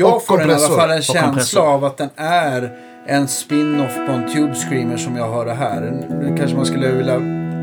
Jag 0.00 0.16
och 0.16 0.26
får 0.26 0.40
en, 0.40 0.50
i 0.50 0.52
alla 0.52 0.68
fall 0.68 0.90
en 0.90 1.02
känsla 1.02 1.60
av 1.60 1.84
att 1.84 1.96
den 1.96 2.10
är 2.16 2.72
en 3.06 3.28
spin-off 3.28 3.94
på 4.06 4.12
en 4.12 4.32
Tube 4.32 4.54
Screamer 4.54 4.96
som 4.96 5.16
jag 5.16 5.32
hör 5.32 5.46
det 5.46 5.54
här. 5.54 5.80
Nu 6.20 6.36
kanske 6.38 6.56
man 6.56 6.66
skulle 6.66 6.92
vilja 6.92 7.20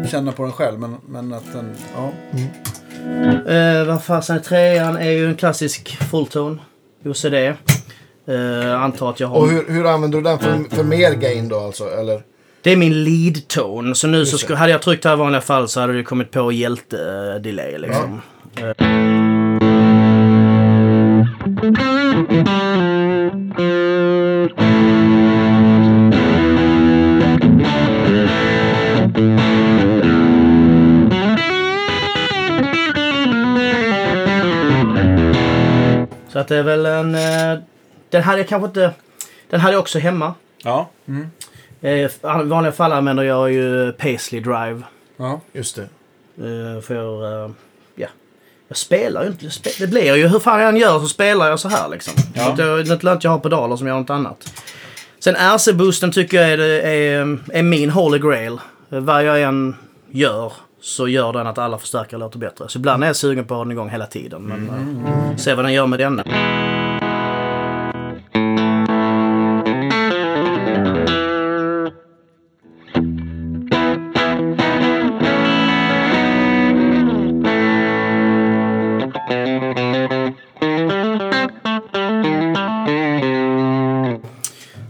känna 0.08 0.32
på 0.32 0.44
den 0.44 0.52
själv, 0.52 0.80
men, 0.80 0.98
men 1.08 1.34
att 1.34 1.54
den... 1.54 1.76
Ja. 1.96 2.12
Eh, 3.54 3.86
vad 3.86 4.04
fasen, 4.04 4.42
trean 4.42 4.98
är 4.98 5.12
ju 5.12 5.30
en 5.30 5.36
klassisk 5.36 5.98
fulltone. 6.12 6.58
OCD. 7.06 7.34
Eh, 7.34 8.82
antar 8.82 9.10
att 9.10 9.20
jag 9.20 9.28
har... 9.28 9.38
Och 9.38 9.50
hur, 9.50 9.66
hur 9.68 9.86
använder 9.86 10.18
du 10.18 10.24
den 10.24 10.40
för, 10.40 10.76
för 10.76 10.84
mer 10.84 11.14
gain 11.14 11.50
då 11.50 11.60
alltså? 11.60 11.90
Eller? 12.00 12.22
Det 12.62 12.72
är 12.72 12.78
min 12.78 13.04
lead 13.04 13.48
tone. 13.48 13.96
Så 13.96 14.08
nu 14.08 14.26
så 14.26 14.32
Just 14.32 14.44
skulle, 14.44 14.58
hade 14.58 14.72
jag 14.72 14.82
tryckt 14.82 15.06
här 15.06 15.14
i 15.14 15.18
vanliga 15.18 15.42
fall 15.42 15.68
så 15.68 15.80
hade 15.80 15.94
det 15.94 16.04
kommit 16.04 16.32
på 16.32 16.52
hjälte-delay 16.52 17.78
liksom. 17.78 18.22
Så 36.30 36.40
att 36.40 36.48
det 36.48 36.56
är 36.58 36.64
väl 36.64 36.86
en... 36.86 37.16
eh, 37.16 37.60
Den 38.10 38.24
hade 38.24 38.38
jag 38.38 38.48
kanske 38.48 38.68
inte... 38.68 38.92
Den 39.50 39.60
hade 39.60 39.74
jag 39.74 39.80
också 39.82 40.00
hemma. 40.00 40.34
Ja. 40.64 40.90
Eh, 41.82 41.92
I 41.92 42.10
vanliga 42.24 42.72
fall 42.72 42.92
använder 42.94 43.24
jag 43.24 43.52
ju 43.52 43.92
Paisley 43.92 44.42
Drive. 44.42 44.82
ja. 45.18 45.42
Just 45.54 45.76
det. 45.76 45.82
Eh, 46.38 46.82
för. 46.82 47.67
Jag 48.68 48.78
spelar 48.78 49.24
ju 49.24 49.28
inte. 49.28 49.50
Det 49.80 49.88
blir 49.88 50.16
ju 50.16 50.28
hur 50.28 50.40
fan 50.40 50.60
jag 50.60 50.70
än 50.70 50.78
gör 50.78 51.00
så 51.00 51.08
spelar 51.08 51.50
jag 51.50 51.60
så 51.60 51.70
här 51.70 51.90
liksom. 51.90 52.14
Ja. 52.34 52.54
Det 52.58 52.64
är 52.64 53.08
att 53.08 53.24
jag 53.24 53.32
har 53.32 53.40
pedaler 53.40 53.76
som 53.76 53.88
gör 53.88 54.00
något 54.00 54.10
annat. 54.10 54.54
Sen 55.20 55.36
RC-boosten 55.36 56.12
tycker 56.12 56.42
jag 56.42 56.52
är, 56.52 56.60
är, 56.60 57.40
är 57.54 57.64
min 57.64 57.90
holy 57.90 58.20
grail. 58.20 58.60
Vad 58.90 59.26
jag 59.26 59.42
än 59.42 59.76
gör 60.12 60.54
så 60.82 61.08
gör 61.08 61.34
den 61.34 61.48
att 61.48 61.58
alla 61.58 61.78
förstärkare 61.78 62.20
låter 62.20 62.40
bättre. 62.40 62.70
Så 62.70 62.78
ibland 62.80 63.04
är 63.04 63.08
jag 63.08 63.16
sugen 63.16 63.46
på 63.46 63.54
att 63.54 63.58
ha 63.58 63.64
den 63.64 63.72
igång 63.72 63.90
hela 63.90 64.06
tiden. 64.06 64.42
Men 64.42 64.70
eh, 64.70 65.38
se 65.38 65.54
vad 65.54 65.66
den 65.66 65.74
gör 65.74 65.88
med 65.88 66.00
denna. 66.00 66.24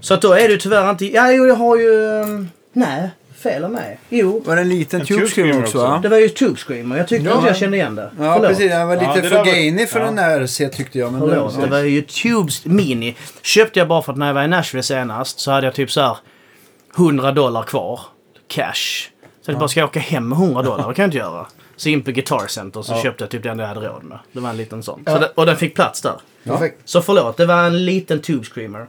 Så 0.08 0.14
att 0.14 0.22
då 0.22 0.34
är 0.34 0.50
det 0.50 0.58
tyvärr 0.58 0.90
inte... 0.90 1.06
Ja, 1.06 1.32
jo, 1.32 1.46
jag 1.46 1.56
har 1.56 1.78
ju... 1.78 2.22
ehm, 2.22 2.50
Nej, 2.74 3.10
fel 3.44 3.64
av 3.64 3.72
mig. 3.72 4.00
Jo, 4.10 4.42
Var 4.46 4.56
det 4.56 4.62
en 4.62 4.70
liten 4.70 5.02
En 5.02 5.08
Tube 5.08 5.28
Screamer 5.28 5.52
också? 5.54 5.64
också. 5.64 5.78
va? 5.78 6.00
det 6.04 6.10
var 6.10 6.18
ju 6.18 6.30
Tube 6.30 6.58
Screamer. 6.60 6.98
Jag 6.98 7.08
tyckte 7.08 7.30
Ja. 7.30 7.36
inte 7.36 7.48
jag 7.48 7.58
kände 7.58 7.78
igen 7.78 7.96
det. 7.96 8.12
Ja, 8.20 8.34
Förlåt. 8.34 8.50
precis. 8.50 8.72
Den 8.72 8.88
var 8.88 8.96
Ja, 8.96 9.02
lite 9.16 9.22
det 9.22 9.30
för 9.30 9.38
var- 9.38 9.46
gainig 9.46 9.90
för 9.90 10.00
ja. 10.00 10.06
den 10.06 10.18
här 10.18 10.40
RC 10.42 10.70
tyckte 10.70 11.00
jag. 11.00 11.12
Men 11.12 11.22
Förlåt, 11.22 11.56
det, 11.56 11.62
det 11.62 11.68
var 11.68 11.80
ju 11.80 12.02
Tubes 12.02 12.66
Mini. 12.66 13.16
Köpte 13.42 13.80
jag 13.80 13.88
bara 13.88 14.02
för 14.02 14.12
att 14.12 14.18
när 14.18 14.28
jag 14.28 14.34
var 14.34 14.44
i 14.44 14.48
Nashville 14.48 14.84
senast 14.84 15.40
så 15.40 15.52
hade 15.52 15.68
jag 15.68 15.74
typ 15.74 15.92
så 15.92 16.02
här 16.02 16.18
100 16.98 17.32
dollar 17.32 17.64
kvar. 17.64 18.00
Cash. 18.48 19.10
Så 19.46 19.52
jag 19.52 19.60
bara, 19.60 19.68
ska 19.70 19.80
jag 19.80 19.88
åka 19.90 20.00
hem 20.00 20.30
med 20.30 20.38
100 20.38 20.62
dollar? 20.62 20.88
Det 20.90 20.94
kan 20.94 21.04
jag 21.04 21.08
inte 21.08 21.18
göra. 21.18 21.46
Så 21.78 21.90
in 21.90 22.02
på 22.04 22.12
Guitar 22.12 22.48
Center 22.48 22.82
så 22.82 22.94
Ja. 22.94 23.04
köpte 23.04 23.24
jag 23.24 23.32
typ 23.32 23.46
enda 23.46 23.64
jag 23.64 23.68
hade 23.76 23.88
råd 23.88 24.04
med. 24.04 24.20
Det 24.32 24.40
var 24.40 24.50
en 24.50 24.58
liten 24.58 24.84
sån. 24.84 25.04
Ja. 25.06 25.12
Så 25.14 25.20
det, 25.20 25.32
och 25.36 25.46
den 25.46 25.56
fick 25.56 25.76
plats 25.76 26.02
där. 26.02 26.16
Perfekt. 26.44 26.82
Så 26.86 27.02
förlåt, 27.02 27.38
det 27.38 27.46
var 27.46 27.64
en 27.64 27.86
liten 27.86 28.22
Tube 28.22 28.46
Screamer. 28.46 28.88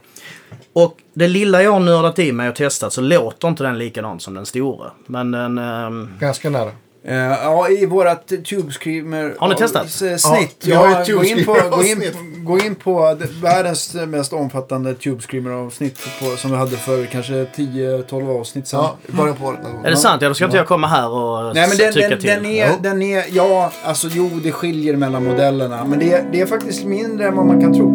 Och 0.73 0.97
det 1.13 1.27
lilla 1.27 1.63
jag 1.63 1.71
har 1.71 1.79
nördat 1.79 2.19
i 2.19 2.31
mig 2.31 2.49
och 2.49 2.55
testat 2.55 2.93
så 2.93 3.01
låter 3.01 3.47
inte 3.47 3.63
den 3.63 3.77
likadan 3.77 4.19
som 4.19 4.33
den 4.33 4.45
stora. 4.45 4.91
Men 5.05 5.31
den... 5.31 5.57
ehm, 5.57 6.09
Ganska 6.19 6.49
nära. 6.49 6.71
Eh, 7.05 7.15
ja, 7.15 7.69
i 7.69 7.85
vårat 7.85 8.27
Tube 8.49 8.71
Screamer 8.71 9.35
Har 9.39 9.47
ni 9.49 9.55
testat? 9.55 9.89
snitt. 9.91 10.55
Ja, 10.61 11.03
Ja, 11.07 11.15
gå, 11.15 11.23
in 11.23 11.45
på, 11.45 11.55
gå, 11.71 11.83
in, 11.83 12.03
gå 12.45 12.59
in 12.59 12.75
på 12.75 13.17
världens 13.41 13.93
mest 14.07 14.33
omfattande 14.33 14.93
Tube 14.93 15.21
Screamer 15.21 15.51
avsnitt 15.51 15.99
på, 16.19 16.37
som 16.37 16.51
vi 16.51 16.57
hade 16.57 16.77
för 16.77 17.05
kanske 17.05 17.33
10-12 17.55 18.39
avsnitt 18.39 18.67
sedan. 18.67 18.79
Ja, 18.83 18.95
början 19.17 19.35
på 19.35 19.45
året 19.45 19.59
är 19.85 19.89
det 19.89 19.97
sant? 19.97 20.21
Ja, 20.21 20.27
då 20.27 20.33
ska 20.33 20.45
inte 20.45 20.57
jag 20.57 20.67
komma 20.67 20.87
här 20.87 21.09
och 21.09 21.55
Nej 21.55 21.67
men 21.69 21.77
den, 21.77 21.93
tycka 21.93 22.09
den, 22.09 22.19
till. 22.19 22.29
den, 22.29 22.45
är, 22.45 22.65
Ja. 22.67 22.71
den 22.81 23.01
är, 23.01 23.23
ja 23.31 23.71
alltså 23.83 24.07
jo 24.11 24.29
det 24.43 24.51
skiljer 24.51 24.95
mellan 24.95 25.25
modellerna. 25.25 25.85
Men 25.85 25.99
det, 25.99 26.13
är- 26.13 26.25
det 26.31 26.41
är 26.41 26.45
faktiskt 26.45 26.85
mindre 26.85 27.27
än 27.27 27.35
vad 27.35 27.45
man 27.45 27.61
kan 27.61 27.73
tro. 27.73 27.89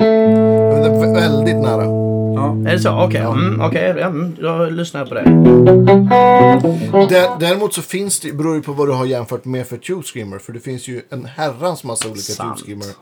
Vä- 0.00 1.14
väldigt 1.14 1.56
nära. 1.56 2.03
Ja. 2.34 2.70
Är 2.70 2.72
det 2.72 2.78
så? 2.78 2.90
Okej, 3.04 3.20
mm, 3.20 3.60
okej, 3.60 3.94
ja, 3.98 4.06
mm, 4.06 4.36
då 4.40 4.64
lyssnar 4.64 5.00
jag 5.00 5.08
på 5.08 5.14
det. 5.14 5.22
Dä- 7.14 7.36
Däremot 7.40 7.74
så 7.74 7.82
finns 7.82 8.20
det, 8.20 8.32
beror 8.32 8.54
det 8.54 8.62
på 8.62 8.72
vad 8.72 8.88
du 8.88 8.92
har 8.92 9.06
jämfört 9.06 9.44
med 9.44 9.66
för 9.66 9.76
Tube 9.76 10.02
Screamer. 10.02 10.38
För 10.38 10.52
det 10.52 10.60
finns 10.60 10.88
ju 10.88 11.02
en 11.10 11.24
herrans 11.24 11.84
massa 11.84 12.08
olika 12.08 12.20
Sant. 12.22 12.58
Tube 12.58 12.66
Screamer 12.66 12.94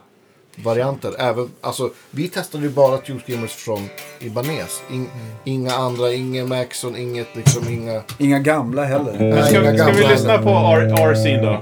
varianter. 0.63 1.11
Även, 1.19 1.49
alltså, 1.61 1.89
vi 2.11 2.27
testade 2.27 2.63
ju 2.63 2.69
bara 2.69 2.97
Tube 2.97 3.19
Screamers 3.19 3.51
från 3.51 3.79
Ibanez. 4.19 4.81
In, 4.91 5.07
Inga 5.43 5.71
andra, 5.73 6.13
inga 6.13 6.45
Maxon, 6.45 6.95
inget 6.95 7.27
liksom, 7.35 7.63
inga... 7.73 8.01
Inga 8.17 8.39
gamla 8.39 8.83
heller. 8.83 9.15
Nej, 9.19 9.43
Ska, 9.43 9.61
inga 9.61 9.77
ska 9.77 9.91
vi 9.91 9.93
gamla 10.01 10.09
lyssna 10.09 10.31
heller. 10.31 10.43
på 10.43 10.49
R- 10.49 11.11
RC 11.13 11.37
då? 11.41 11.59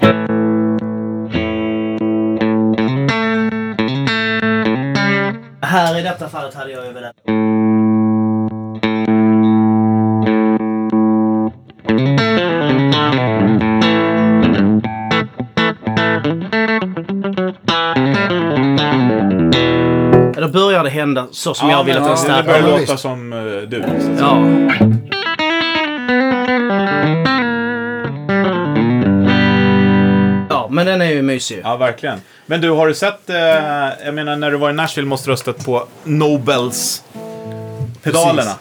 Här 5.62 6.00
i 6.00 6.02
detta 6.04 6.30
fallet 6.30 6.54
hade 6.54 6.72
jag 6.72 6.86
ju 6.86 6.92
velat... 6.94 7.16
börjar 20.52 20.84
det 20.84 20.90
hända 20.90 21.28
så 21.32 21.54
som 21.54 21.70
jag 21.70 21.84
vill 21.84 21.98
att 21.98 22.04
den 22.04 22.12
Det 22.12 22.18
startar. 22.18 22.44
börjar 22.44 22.60
Ja, 22.62 22.68
låta 22.68 22.80
visst. 22.92 23.00
som 23.00 23.34
uh, 23.34 23.62
du. 23.62 23.84
Ja. 24.20 24.38
Ja, 30.50 30.68
men 30.72 30.86
den 30.86 31.02
är 31.02 31.06
ju 31.12 31.22
mysig. 31.22 31.62
Ja, 31.64 31.78
verkligen. 31.78 32.22
Men 32.46 32.62
du, 32.62 32.70
har 32.70 32.88
du 32.88 32.94
sett... 32.94 33.30
Eh, 33.30 33.36
jag 34.06 34.14
menar, 34.14 34.36
när 34.36 34.52
du 34.52 34.58
var 34.58 34.70
i 34.70 34.74
Nashville 34.74 35.08
måste 35.08 35.28
du 35.28 35.32
ha 35.32 35.38
stött 35.38 35.66
på 35.66 35.88
Nobels 36.04 37.04
pedalerna. 38.04 38.52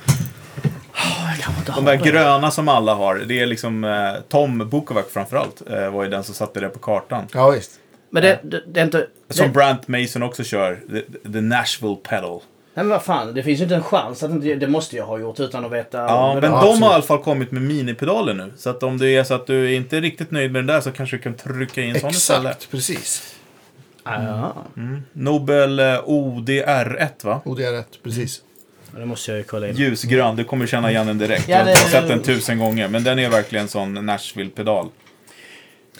Inte 1.58 1.72
De 1.72 1.84
där 1.84 1.96
det. 1.96 2.10
gröna 2.10 2.50
som 2.50 2.68
alla 2.68 2.94
har. 2.94 3.14
Det 3.26 3.40
är 3.40 3.46
liksom 3.46 3.84
eh, 3.84 3.90
Tom 4.28 4.68
Bukovac 4.70 5.04
framförallt. 5.12 5.62
Eh, 5.70 5.90
var 5.90 6.04
ju 6.04 6.10
den 6.10 6.24
som 6.24 6.34
satte 6.34 6.60
det 6.60 6.68
på 6.68 6.78
kartan. 6.78 7.26
Ja, 7.34 7.50
visst. 7.50 7.70
Men 8.10 8.22
det, 8.22 8.40
det, 8.42 8.62
det 8.66 8.80
är 8.80 8.84
inte... 8.84 9.06
Som 9.28 9.46
Det, 9.46 9.52
Brant 9.52 9.88
Mason 9.88 10.22
också 10.22 10.44
kör. 10.44 10.80
The, 10.90 11.30
the 11.32 11.40
Nashville 11.40 11.96
pedal. 11.96 12.40
Nej 12.74 12.84
men 12.84 12.88
vad 12.88 13.02
fan, 13.02 13.34
det 13.34 13.42
finns 13.42 13.58
ju 13.60 13.62
inte 13.62 13.74
en 13.74 13.82
chans 13.82 14.22
att 14.22 14.30
inte, 14.30 14.54
det 14.54 14.66
måste 14.68 14.96
jag 14.96 15.06
ha 15.06 15.18
gjort 15.18 15.40
utan 15.40 15.64
att 15.64 15.72
veta. 15.72 15.98
Ja, 15.98 16.32
men 16.34 16.42
de 16.42 16.54
absolut. 16.54 16.80
har 16.82 16.90
i 16.90 16.94
alla 16.94 17.02
fall 17.02 17.18
kommit 17.22 17.50
med 17.52 17.62
minipedaler 17.62 18.34
nu. 18.34 18.52
Så 18.56 18.70
att 18.70 18.82
om 18.82 18.98
det 18.98 19.08
är 19.16 19.24
så 19.24 19.34
att 19.34 19.46
du 19.46 19.74
inte 19.74 19.96
är 19.96 20.00
riktigt 20.00 20.30
nöjd 20.30 20.52
med 20.52 20.58
den 20.58 20.66
där 20.66 20.80
så 20.80 20.90
kanske 20.92 21.16
du 21.16 21.22
kan 21.22 21.34
trycka 21.34 21.82
in 21.82 22.00
sån 22.00 22.10
istället. 22.10 22.50
Exakt, 22.56 22.70
precis. 22.70 23.34
Ja, 24.04 24.54
Nobel 25.12 25.78
eh, 25.78 25.84
ODR1 25.84 27.08
va? 27.22 27.40
Och 27.44 27.56
det 27.56 27.64
är 27.64 27.72
rätt, 27.72 28.02
precis. 28.02 28.42
det 28.96 29.06
måste 29.06 29.30
jag 29.30 29.38
ju 29.38 29.44
kolla 29.44 29.68
in. 29.68 29.76
Ljusgrön, 29.76 30.36
du 30.36 30.44
kommer 30.44 30.66
känna 30.66 30.90
igen 30.90 31.06
den 31.06 31.18
direkt. 31.18 31.48
Ja, 31.48 31.56
jag 31.56 31.66
det- 31.66 31.70
har 31.70 31.88
sett 31.88 32.08
den 32.08 32.22
tusen 32.22 32.58
gånger. 32.58 32.88
Men 32.88 33.04
den 33.04 33.18
är 33.18 33.28
verkligen 33.30 33.68
sån 33.68 34.06
Nashville-pedal. 34.06 34.88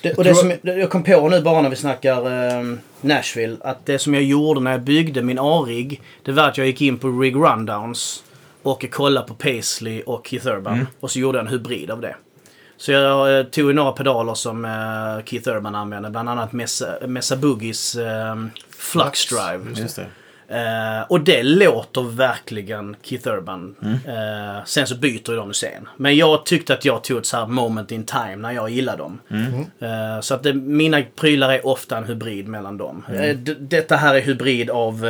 Det, 0.03 0.15
och 0.15 0.25
det 0.25 0.35
som 0.35 0.53
jag- 0.63 0.79
jag 0.79 0.91
kom 0.91 1.03
på 1.03 1.29
nu 1.29 1.41
bara 1.43 1.63
när 1.63 1.71
vi 1.71 1.77
snackar 1.77 2.17
eh, 2.59 2.65
Nashville, 3.01 3.57
att 3.61 3.87
det 3.87 3.99
som 3.99 4.15
jag 4.15 4.23
gjorde 4.23 4.61
när 4.61 4.71
jag 4.71 4.83
byggde 4.83 5.23
min 5.23 5.39
A-rigg, 5.41 6.01
det 6.23 6.33
var 6.33 6.49
att 6.49 6.59
jag 6.59 6.67
gick 6.67 6.83
in 6.83 6.99
på 6.99 7.09
Rig 7.09 7.35
Rundowns 7.37 8.23
och 8.63 8.91
kollade 8.91 9.27
på 9.27 9.35
Paisley 9.35 10.03
och 10.03 10.27
Keith 10.27 10.47
Urban. 10.47 10.87
Och 11.01 11.11
så 11.11 11.19
gjorde 11.19 11.39
jag 11.39 11.47
en 11.47 11.53
hybrid 11.53 11.91
av 11.91 12.01
det. 12.01 12.17
Så 12.77 12.93
jag 12.93 13.39
eh, 13.39 13.45
tog 13.45 13.75
några 13.75 13.93
pedaler 13.93 14.35
som 14.35 14.65
eh, 14.65 15.25
Keith 15.25 15.49
Urban 15.49 15.75
använder, 15.75 16.11
bland 16.11 16.29
annat 16.29 16.53
Mesa, 16.53 16.87
Mesa 17.07 17.37
Boogies 17.37 17.95
eh, 17.97 18.37
Flux 18.71 19.27
Drive. 19.27 19.81
Just 19.81 19.97
det. 19.97 20.07
Eh, 20.51 21.03
och 21.09 21.21
det 21.21 21.43
låter 21.43 22.03
verkligen 22.17 22.97
Keith 23.03 23.29
Urban. 23.29 23.75
Eh, 24.07 24.65
sen 24.65 24.87
så 24.87 24.95
byter 24.97 25.37
de 25.37 25.55
sen. 25.55 25.89
Men 25.97 26.17
jag 26.17 26.47
tyckte 26.47 26.75
att 26.75 26.85
jag 26.85 27.05
tog 27.05 27.19
ett 27.19 27.27
så 27.27 27.37
här 27.37 27.47
moment 27.47 27.93
in 27.93 28.05
time 28.05 28.37
när 28.37 28.53
jag 28.53 28.71
gillade 28.71 28.99
dem. 28.99 29.19
Eh, 29.81 30.21
så 30.21 30.35
att 30.35 30.43
det, 30.43 30.53
mina 30.55 31.03
prylar 31.17 31.53
är 31.53 31.67
ofta 31.67 31.97
en 31.97 32.05
hybrid 32.05 32.49
mellan 32.49 32.77
dem. 32.77 33.05
D- 33.35 33.55
detta 33.59 33.97
här 33.97 34.15
är 34.15 34.21
hybrid 34.21 34.71
av 34.71 35.01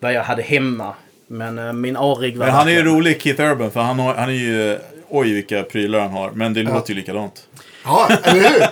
vad 0.00 0.12
jag 0.12 0.22
hade 0.24 0.42
hemma. 0.42 0.94
Men 1.26 1.80
min 1.80 1.96
A-rigg 1.96 2.36
var... 2.36 2.46
Men 2.46 2.54
han 2.54 2.68
är 2.68 2.72
ju 2.72 2.82
rolig, 2.84 3.22
Keith 3.22 3.42
Urban, 3.42 3.70
för 3.70 3.80
han, 3.80 3.98
har, 3.98 4.14
han 4.14 4.28
är 4.28 4.32
ju... 4.34 4.78
Oj, 5.12 5.32
vilka 5.34 5.62
prylar 5.62 6.00
han 6.00 6.10
har. 6.10 6.30
Men 6.30 6.54
det 6.54 6.62
låter 6.62 6.90
ju 6.90 6.94
likadant. 7.00 7.46
Ja, 7.84 8.08
eller 8.22 8.40
hur? 8.50 8.60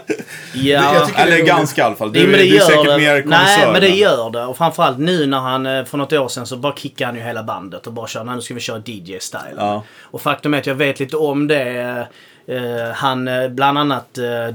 Ja. 0.55 0.95
Jag 0.95 1.07
tycker- 1.07 1.25
det 1.27 1.33
är 1.33 1.37
Eller 1.37 1.47
ganska 1.47 1.81
i 1.81 1.85
alla 1.85 1.97
fall. 1.97 2.13
Du, 2.13 2.21
men 2.21 2.31
det 2.33 2.37
du 2.39 2.57
är 2.57 2.61
säkert 2.61 2.85
det. 2.85 2.99
mer 2.99 3.23
konnässör. 3.23 3.63
Nej, 3.63 3.73
men 3.73 3.81
det 3.81 3.89
gör 3.89 4.31
det. 4.31 4.45
Och 4.45 4.57
framförallt 4.57 4.99
nu 4.99 5.27
när 5.27 5.39
han 5.39 5.67
eh, 5.67 5.85
för 5.85 5.99
något 5.99 6.13
år 6.13 6.29
sedan 6.29 6.47
så 6.47 6.57
bara 6.57 6.77
kickade 6.77 7.07
han 7.09 7.17
ju 7.17 7.23
hela 7.23 7.43
bandet 7.43 7.87
och 7.87 7.93
bara 7.93 8.07
kör, 8.07 8.25
"Nej, 8.25 8.35
nu 8.35 8.41
ska 8.43 8.55
vi 8.55 8.61
köra 8.61 8.79
DJ-style. 8.79 9.55
Ja. 9.57 9.83
Och 10.01 10.23
faktum 10.23 10.55
är 10.55 10.59
att 10.59 10.67
jag 10.67 10.75
vet 10.75 11.01
lite 11.01 11.17
om 11.17 11.47
det. 11.49 12.07
Eh, 12.47 12.93
han 12.95 13.29
eh, 13.29 13.49
bland 13.49 13.79
annat, 13.79 14.19
eh, 14.19 14.47
eh, 14.47 14.53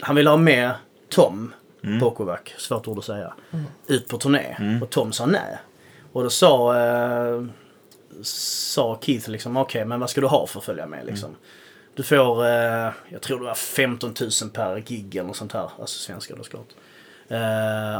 han 0.00 0.16
ville 0.16 0.30
ha 0.30 0.36
med 0.36 0.70
Tom 1.10 1.52
Mm. 1.84 2.00
Pokovac, 2.00 2.40
svårt 2.56 2.88
ord 2.88 2.98
att 2.98 3.04
säga, 3.04 3.32
ut 3.86 4.08
på 4.08 4.16
turné. 4.18 4.56
Och 4.82 4.90
Tom 4.90 5.12
sa 5.12 5.26
nej. 5.26 5.58
Och 6.12 6.22
då 6.22 6.30
sa, 6.30 6.76
eh, 6.86 7.44
sa 8.22 8.98
Keith 9.02 9.30
liksom, 9.30 9.56
okej 9.56 9.84
men 9.84 10.00
vad 10.00 10.10
ska 10.10 10.20
du 10.20 10.26
ha 10.26 10.46
för 10.46 10.58
att 10.58 10.64
följa 10.64 10.86
med 10.86 11.06
liksom? 11.06 11.30
Du 11.98 12.04
får, 12.04 12.46
eh, 12.46 12.90
jag 13.08 13.22
tror 13.22 13.38
det 13.38 13.44
var 13.44 13.54
15 13.54 14.14
000 14.20 14.30
per 14.52 14.78
gig 14.86 15.16
eller 15.16 15.32
sånt 15.32 15.52
här. 15.52 15.70
Alltså 15.80 15.98
svenska 15.98 16.34
då 16.36 16.42
såklart. 16.44 16.66
Eh, 17.28 17.38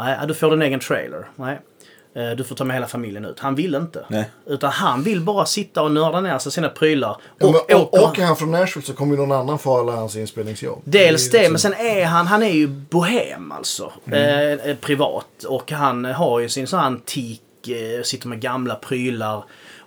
nej, 0.04 0.18
du 0.28 0.34
får 0.34 0.50
din 0.50 0.62
egen 0.62 0.80
trailer. 0.80 1.28
Nej. 1.36 1.60
Eh, 2.14 2.30
du 2.30 2.44
får 2.44 2.56
ta 2.56 2.64
med 2.64 2.76
hela 2.76 2.86
familjen 2.86 3.24
ut. 3.24 3.38
Han 3.40 3.54
vill 3.54 3.74
inte. 3.74 4.04
Nej. 4.08 4.30
Utan 4.46 4.70
han 4.70 5.02
vill 5.02 5.20
bara 5.20 5.46
sitta 5.46 5.82
och 5.82 5.92
nörda 5.92 6.20
ner 6.20 6.38
sig 6.38 6.52
sina 6.52 6.68
prylar. 6.68 7.16
Ja, 7.38 7.46
Och 7.46 7.52
men, 7.68 7.76
å- 7.76 7.82
åker- 7.82 8.04
åker 8.04 8.24
han 8.24 8.36
från 8.36 8.50
Nashville 8.50 8.86
så 8.86 8.92
kommer 8.92 9.12
ju 9.16 9.20
någon 9.26 9.32
annan 9.32 9.58
få 9.58 9.78
alla 9.78 9.92
hans 9.92 10.16
inspelningsjobb. 10.16 10.82
Dels 10.84 11.30
det, 11.30 11.42
men 11.42 11.52
liksom- 11.52 11.72
sen 11.72 11.86
är 11.86 12.04
han, 12.04 12.26
han 12.26 12.42
är 12.42 12.52
ju 12.52 12.66
bohem 12.66 13.52
alltså. 13.52 13.92
Eh, 14.12 14.52
eh, 14.52 14.76
privat. 14.76 15.44
Och 15.48 15.72
han 15.72 16.04
har 16.04 16.40
ju 16.40 16.48
sin 16.48 16.66
sån 16.66 16.78
här 16.80 16.96
antik, 17.76 17.96
eh, 17.98 18.02
sitter 18.02 18.28
med 18.28 18.40
gamla 18.40 18.74
prylar. 18.74 19.44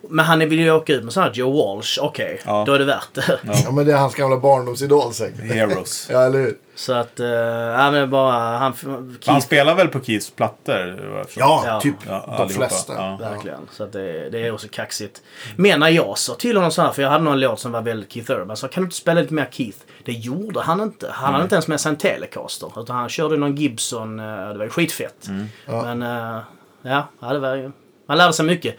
Men 0.09 0.25
han 0.25 0.39
vill 0.39 0.59
ju 0.59 0.71
åka 0.71 0.93
ut 0.93 1.03
med 1.03 1.13
sån 1.13 1.23
här 1.23 1.31
Joe 1.33 1.51
Walsh, 1.75 1.99
okej, 2.01 2.41
Ja. 2.45 2.63
då 2.67 2.73
är 2.73 2.79
det 2.79 2.85
värt 2.85 3.13
det. 3.13 3.39
Ja, 3.65 3.71
men 3.71 3.85
det 3.85 3.91
är 3.93 3.97
hans 3.97 4.15
gamla 4.15 4.37
barndomsidol 4.37 5.13
säkert. 5.13 5.39
Heroes. 5.53 6.07
Ja, 6.11 6.21
eller 6.25 6.39
hur? 6.39 6.57
Så 6.75 6.93
att, 6.93 7.19
eh, 7.19 7.27
ja 7.27 7.91
men 7.91 8.09
bara, 8.09 8.57
han... 8.57 8.73
Keith, 8.73 9.29
Han 9.31 9.41
spelar 9.41 9.75
väl 9.75 9.87
på 9.87 9.99
Keiths 10.01 10.31
plattor? 10.31 11.25
Ja, 11.35 11.63
Ja. 11.67 11.79
typ 11.81 11.95
Ja, 12.07 12.23
de 12.27 12.31
allihopa. 12.31 12.53
flesta. 12.67 12.93
Ja. 12.93 13.17
Verkligen. 13.21 13.59
Så 13.71 13.83
att 13.83 13.93
det, 13.93 14.29
det 14.29 14.39
är 14.47 14.53
också 14.53 14.67
kaxigt. 14.71 15.21
Men 15.55 15.79
när 15.79 15.89
jag 15.89 16.17
sa 16.17 16.33
till 16.35 16.55
honom 16.55 16.71
så 16.71 16.81
här, 16.81 16.91
för 16.91 17.01
jag 17.01 17.09
hade 17.09 17.23
någon 17.23 17.39
låt 17.39 17.59
som 17.59 17.71
var 17.71 17.81
väldigt 17.81 18.11
Keith 18.13 18.31
Urban. 18.31 18.57
Så 18.57 18.67
kan 18.67 18.83
du 18.83 18.85
inte 18.85 18.95
spela 18.95 19.21
lite 19.21 19.33
mer 19.33 19.47
Keith? 19.51 19.77
Det 20.05 20.11
gjorde 20.11 20.61
han 20.61 20.81
inte. 20.81 21.09
Han 21.11 21.33
hade 21.33 21.43
inte 21.43 21.55
ens 21.55 21.67
med 21.67 21.79
sig 21.81 21.89
en 21.89 21.95
Telecaster. 21.97 22.71
Utan 22.81 22.95
han 22.95 23.09
körde 23.09 23.37
någon 23.37 23.55
Gibson. 23.55 24.19
eh, 24.19 24.25
Det 24.25 24.57
var 24.57 24.63
ju 24.65 24.69
skitfett. 24.69 25.27
Men 25.65 26.01
eh, 26.01 26.37
ja, 26.81 27.09
ja, 27.19 27.33
det 27.33 27.39
var 27.39 27.55
ju... 27.55 27.71
Man 28.07 28.17
lärde 28.17 28.33
sig 28.33 28.45
mycket. 28.45 28.75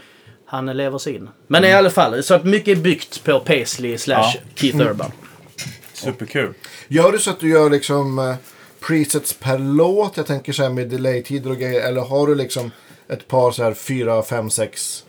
Han 0.47 0.67
lever 0.67 0.99
sig 0.99 1.15
in. 1.15 1.29
Men 1.47 1.65
i 1.65 1.73
alla 1.73 1.91
fall, 1.91 2.23
så 2.23 2.35
att 2.35 2.45
mycket 2.45 2.79
är 2.79 2.83
byggt 2.83 3.25
på 3.25 3.41
Paisley 3.41 3.99
slash 3.99 4.33
Ja. 4.35 4.41
Keith 4.55 4.81
Urban. 4.81 5.13
Superkul. 5.93 6.55
Gör 6.89 7.13
du 7.13 7.19
så 7.19 7.31
att 7.31 7.41
du 7.41 7.49
gör 7.49 7.71
liksom 7.71 8.19
eh, 8.19 8.35
presets 8.81 9.33
per 9.33 9.59
låt? 9.59 10.17
Jag 10.17 10.27
tänker 10.27 10.53
så 10.53 10.63
här 10.63 10.71
med 10.71 10.89
delay-tider 10.89 11.51
och 11.51 11.59
grejer. 11.59 11.89
Eller 11.89 12.01
har 12.01 12.27
du 12.27 12.35
liksom 12.35 12.71
ett 13.09 13.29
par 13.29 13.53
så 13.53 13.63
här 13.63 13.75
fyra, 13.75 14.23
fem, 14.23 14.51
sex 14.51 15.05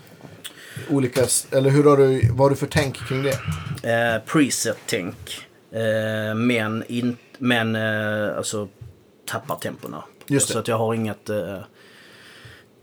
olika... 0.89 1.25
Eller 1.51 1.69
hur 1.69 1.83
har 1.83 1.97
du, 1.97 2.29
vad 2.29 2.39
har 2.39 2.49
du 2.49 2.55
för 2.55 2.67
tänk 2.67 3.07
kring 3.07 3.23
det? 3.23 3.39
Eh, 3.91 4.21
preset-tänk. 4.25 5.47
Eh, 5.71 6.35
men, 6.35 6.83
in, 6.87 7.17
men 7.37 7.75
eh, 7.75 8.37
alltså 8.37 8.67
tappar 9.25 9.55
tempona. 9.55 10.03
Just 10.27 10.47
det. 10.47 10.53
Så 10.53 10.59
att 10.59 10.67
jag 10.67 10.77
har 10.77 10.93
inget... 10.93 11.29
Eh, 11.29 11.59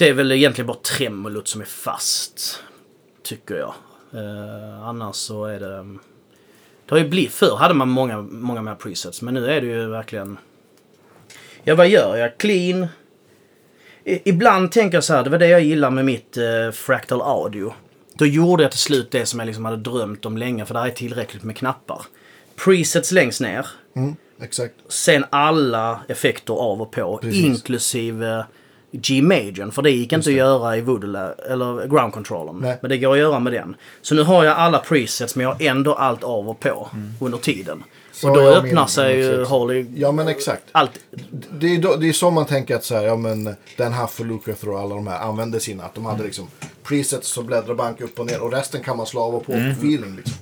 det 0.00 0.08
är 0.08 0.12
väl 0.12 0.32
egentligen 0.32 0.66
bara 0.66 0.76
tremolot 0.78 1.48
som 1.48 1.60
är 1.60 1.64
fast. 1.64 2.62
Tycker 3.22 3.54
jag. 3.54 3.74
Eh, 4.14 4.82
annars 4.88 5.16
så 5.16 5.44
är 5.44 5.60
det... 5.60 5.82
Det 6.86 6.94
har 6.94 6.98
ju 6.98 7.08
blivit... 7.08 7.32
Förr 7.32 7.56
hade 7.56 7.74
man 7.74 7.88
många, 7.88 8.22
många 8.22 8.62
mer 8.62 8.74
presets. 8.74 9.22
Men 9.22 9.34
nu 9.34 9.50
är 9.50 9.60
det 9.60 9.66
ju 9.66 9.86
verkligen... 9.88 10.38
Ja, 11.64 11.74
vad 11.74 11.88
gör 11.88 12.16
jag? 12.16 12.38
Clean. 12.38 12.86
I, 14.04 14.28
ibland 14.30 14.72
tänker 14.72 14.96
jag 14.96 15.04
så 15.04 15.14
här, 15.14 15.24
det 15.24 15.30
var 15.30 15.38
det 15.38 15.48
jag 15.48 15.60
gillar 15.60 15.90
med 15.90 16.04
mitt 16.04 16.36
eh, 16.36 16.70
Fractal 16.72 17.22
Audio. 17.22 17.74
Då 18.14 18.26
gjorde 18.26 18.62
jag 18.62 18.70
till 18.72 18.80
slut 18.80 19.10
det 19.10 19.26
som 19.26 19.40
jag 19.40 19.46
liksom 19.46 19.64
hade 19.64 19.76
drömt 19.76 20.26
om 20.26 20.36
länge, 20.36 20.66
för 20.66 20.74
det 20.74 20.80
här 20.80 20.86
är 20.86 20.90
tillräckligt 20.92 21.42
med 21.42 21.56
knappar. 21.56 22.02
Presets 22.64 23.12
längst 23.12 23.40
ner, 23.40 23.66
Mm, 23.96 24.16
exakt. 24.42 24.74
sen 24.88 25.24
alla 25.30 26.00
effekter 26.08 26.54
av 26.54 26.82
och 26.82 26.90
på, 26.92 27.18
Precis. 27.22 27.44
inklusive 27.44 28.44
G-Majorn. 28.92 29.72
För 29.72 29.82
det 29.82 29.90
gick 29.90 30.12
inte 30.12 30.30
att 30.30 30.36
göra 30.36 30.76
i 30.76 30.80
Voodoo, 30.80 31.16
eller 31.50 31.86
Ground 31.86 32.12
Controllern. 32.12 32.58
Nej. 32.60 32.78
Men 32.80 32.90
det 32.90 32.98
går 32.98 33.12
att 33.12 33.18
göra 33.18 33.38
med 33.38 33.52
den. 33.52 33.76
Så 34.02 34.14
nu 34.14 34.22
har 34.22 34.44
jag 34.44 34.56
alla 34.56 34.78
presets, 34.78 35.36
men 35.36 35.44
jag 35.44 35.52
har 35.54 35.62
ändå 35.62 35.94
allt 35.94 36.24
av 36.24 36.48
och 36.48 36.60
på 36.60 36.88
under 37.20 37.38
tiden. 37.38 37.82
Så 38.12 38.28
och 38.28 38.36
då 38.36 38.42
öppnar 38.42 38.74
min 38.74 38.88
sig 38.88 39.16
ju. 39.16 39.44
Harley... 39.44 39.86
Ja, 39.94 40.12
men 40.12 40.28
exakt. 40.28 40.62
Allt. 40.72 40.90
Det 41.50 41.74
är, 41.74 41.78
då, 41.78 41.96
det 41.96 42.08
är 42.08 42.12
så 42.12 42.30
man 42.30 42.46
tänker 42.46 42.76
att 42.76 42.84
så 42.84 42.94
här, 42.94 43.02
ja 43.02 43.16
men 43.16 43.56
Den 43.76 43.94
och 44.18 44.26
Lucas 44.26 44.62
och 44.62 44.80
alla 44.80 44.94
de 44.94 45.06
här 45.06 45.18
använde 45.20 45.60
sina. 45.60 45.84
Att 45.84 45.94
de 45.94 46.04
hade 46.04 46.22
liksom 46.22 46.48
presets 46.82 47.28
som 47.28 47.46
bläddrar 47.46 47.74
bank 47.74 48.00
upp 48.00 48.20
och 48.20 48.26
ner. 48.26 48.42
Och 48.42 48.52
resten 48.52 48.82
kan 48.82 48.96
man 48.96 49.06
slava 49.06 49.38
på 49.38 49.44
på 49.44 49.52
feeling 49.52 50.16
liksom. 50.16 50.34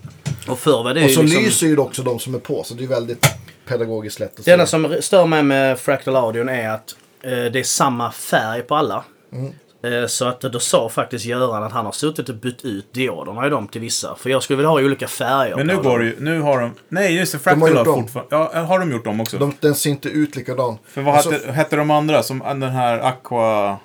Och 0.49 0.59
förr 0.59 0.83
var 0.83 0.95
det 0.95 1.05
Och 1.05 1.11
så 1.11 1.23
liksom... 1.23 1.43
lyser 1.43 1.67
ju 1.67 1.79
också 1.79 2.03
de 2.03 2.19
som 2.19 2.35
är 2.35 2.39
på. 2.39 2.63
Så 2.65 2.75
det 2.75 2.85
är 2.85 2.89
väldigt 2.89 3.27
pedagogiskt 3.67 4.21
lätt 4.21 4.45
Det 4.45 4.51
enda 4.51 4.67
som 4.67 4.97
stör 5.01 5.27
mig 5.27 5.43
med 5.43 5.79
Fractal 5.79 6.17
Audion 6.17 6.49
är 6.49 6.69
att 6.69 6.93
eh, 6.93 7.08
det 7.21 7.59
är 7.59 7.63
samma 7.63 8.13
färg 8.13 8.63
på 8.63 8.77
alla. 8.77 9.05
Mm. 9.33 9.53
Eh, 9.83 10.07
så 10.07 10.25
att 10.25 10.41
då 10.41 10.61
sa 10.61 10.89
faktiskt 10.89 11.25
Göran 11.25 11.63
att 11.63 11.73
han 11.73 11.85
har 11.85 11.93
suttit 11.93 12.29
och 12.29 12.35
bytt 12.35 12.65
ut 12.65 12.93
dioderna 12.93 13.47
i 13.47 13.51
dem 13.51 13.69
till 13.69 13.81
vissa. 13.81 14.15
För 14.15 14.31
jag 14.31 14.43
skulle 14.43 14.57
vilja 14.57 14.69
ha 14.69 14.81
olika 14.81 15.09
färger. 15.09 15.57
Men 15.57 15.67
nu 15.67 15.77
går 15.77 15.99
det 15.99 16.05
ju, 16.05 16.17
nu 16.21 16.41
har 16.41 16.61
de, 16.61 16.75
nej 16.89 17.17
just 17.17 17.33
det, 17.33 17.39
har 17.39 17.43
Fractal 17.43 17.69
gjort 17.69 17.87
har 17.87 17.95
fortfarande, 17.95 18.37
ja 18.37 18.61
har 18.63 18.79
de 18.79 18.93
gjort 18.93 19.05
dem 19.05 19.21
också? 19.21 19.39
De, 19.39 19.55
den 19.61 19.75
ser 19.75 19.91
inte 19.91 20.09
ut 20.09 20.37
likadan. 20.37 20.79
För 20.87 21.03
vad 21.03 21.15
Alltså, 21.15 21.31
hette, 21.31 21.53
hette 21.53 21.77
de 21.77 21.91
andra, 21.91 22.23
som 22.23 22.39
den 22.39 22.63
här 22.63 22.99
Aqua, 22.99 23.77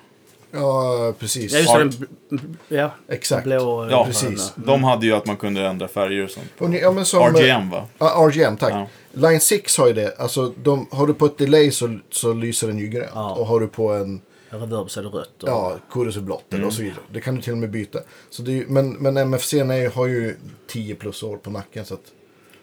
Ja, 0.54 1.14
precis. 1.18 1.52
Ja, 1.52 1.58
just 1.58 2.00
det. 2.00 2.06
Den, 2.28 2.56
ja, 2.68 2.90
Exakt. 3.08 3.44
blå. 3.44 3.88
ja 3.90 4.04
precis. 4.04 4.52
de 4.56 4.84
hade 4.84 5.06
ju 5.06 5.12
att 5.12 5.26
man 5.26 5.36
kunde 5.36 5.66
ändra 5.66 5.88
färger 5.88 6.24
och 6.24 6.30
sånt. 6.30 6.46
Och 6.58 6.74
ja, 6.74 6.92
men 6.92 7.04
som, 7.04 7.20
eh, 7.20 7.26
RGM 7.26 7.70
va? 7.70 7.86
Ja, 7.98 8.06
RGM, 8.30 8.56
tack. 8.56 8.72
Ja. 8.72 8.86
Line 9.12 9.40
6 9.40 9.78
har 9.78 9.86
ju 9.86 9.92
det. 9.92 10.14
Alltså, 10.18 10.52
de, 10.62 10.86
har 10.90 11.06
du 11.06 11.14
på 11.14 11.26
ett 11.26 11.38
delay 11.38 11.70
så, 11.70 11.98
så 12.10 12.32
lyser 12.32 12.66
den 12.66 12.78
ju 12.78 12.86
grönt. 12.86 13.10
Ja. 13.14 13.34
Och 13.34 13.46
har 13.46 13.60
du 13.60 13.66
på 13.68 13.92
en 13.92 14.20
Reverb 14.50 14.90
så 14.90 15.00
är 15.00 15.04
det 15.04 15.10
rött. 15.10 15.42
Och, 15.42 15.48
ja, 15.48 15.76
chorus 15.88 16.16
är 16.16 16.20
blått 16.20 16.54
eller 16.54 16.66
och 16.66 16.72
så 16.72 16.80
Mm. 16.80 16.90
vidare. 16.90 17.04
Det 17.12 17.20
kan 17.20 17.34
du 17.36 17.42
till 17.42 17.52
och 17.52 17.58
med 17.58 17.70
byta. 17.70 17.98
Så 18.30 18.42
det 18.42 18.58
är, 18.60 18.64
men, 18.66 18.90
men 18.92 19.16
MFC 19.16 19.54
har 19.94 20.06
ju 20.06 20.36
10 20.66 20.94
plus 20.94 21.22
år 21.22 21.36
på 21.36 21.50
nacken. 21.50 21.84
Så 21.84 21.94
att, 21.94 22.00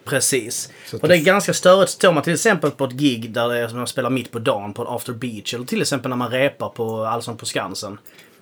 Precis. 0.04 0.70
Så 0.86 0.98
och 0.98 1.08
det 1.08 1.16
är 1.16 1.20
ganska 1.22 1.54
störigt. 1.54 1.90
Står 1.92 2.12
man 2.12 2.22
till 2.22 2.32
exempel 2.34 2.70
på 2.70 2.84
ett 2.84 2.92
gig 2.92 3.30
där 3.30 3.48
det 3.48 3.58
är 3.58 3.68
som 3.68 3.78
man 3.78 3.86
spelar 3.86 4.10
mitt 4.10 4.30
på 4.30 4.38
dagen 4.38 4.72
på 4.74 4.82
en 4.82 4.88
after 4.88 5.12
beach. 5.12 5.54
Eller 5.54 5.64
till 5.64 5.82
exempel 5.82 6.08
när 6.08 6.16
man 6.16 6.30
repar 6.30 6.68
på 6.68 7.04
Allsång 7.04 7.36
på 7.36 7.46
Skansen. 7.46 7.98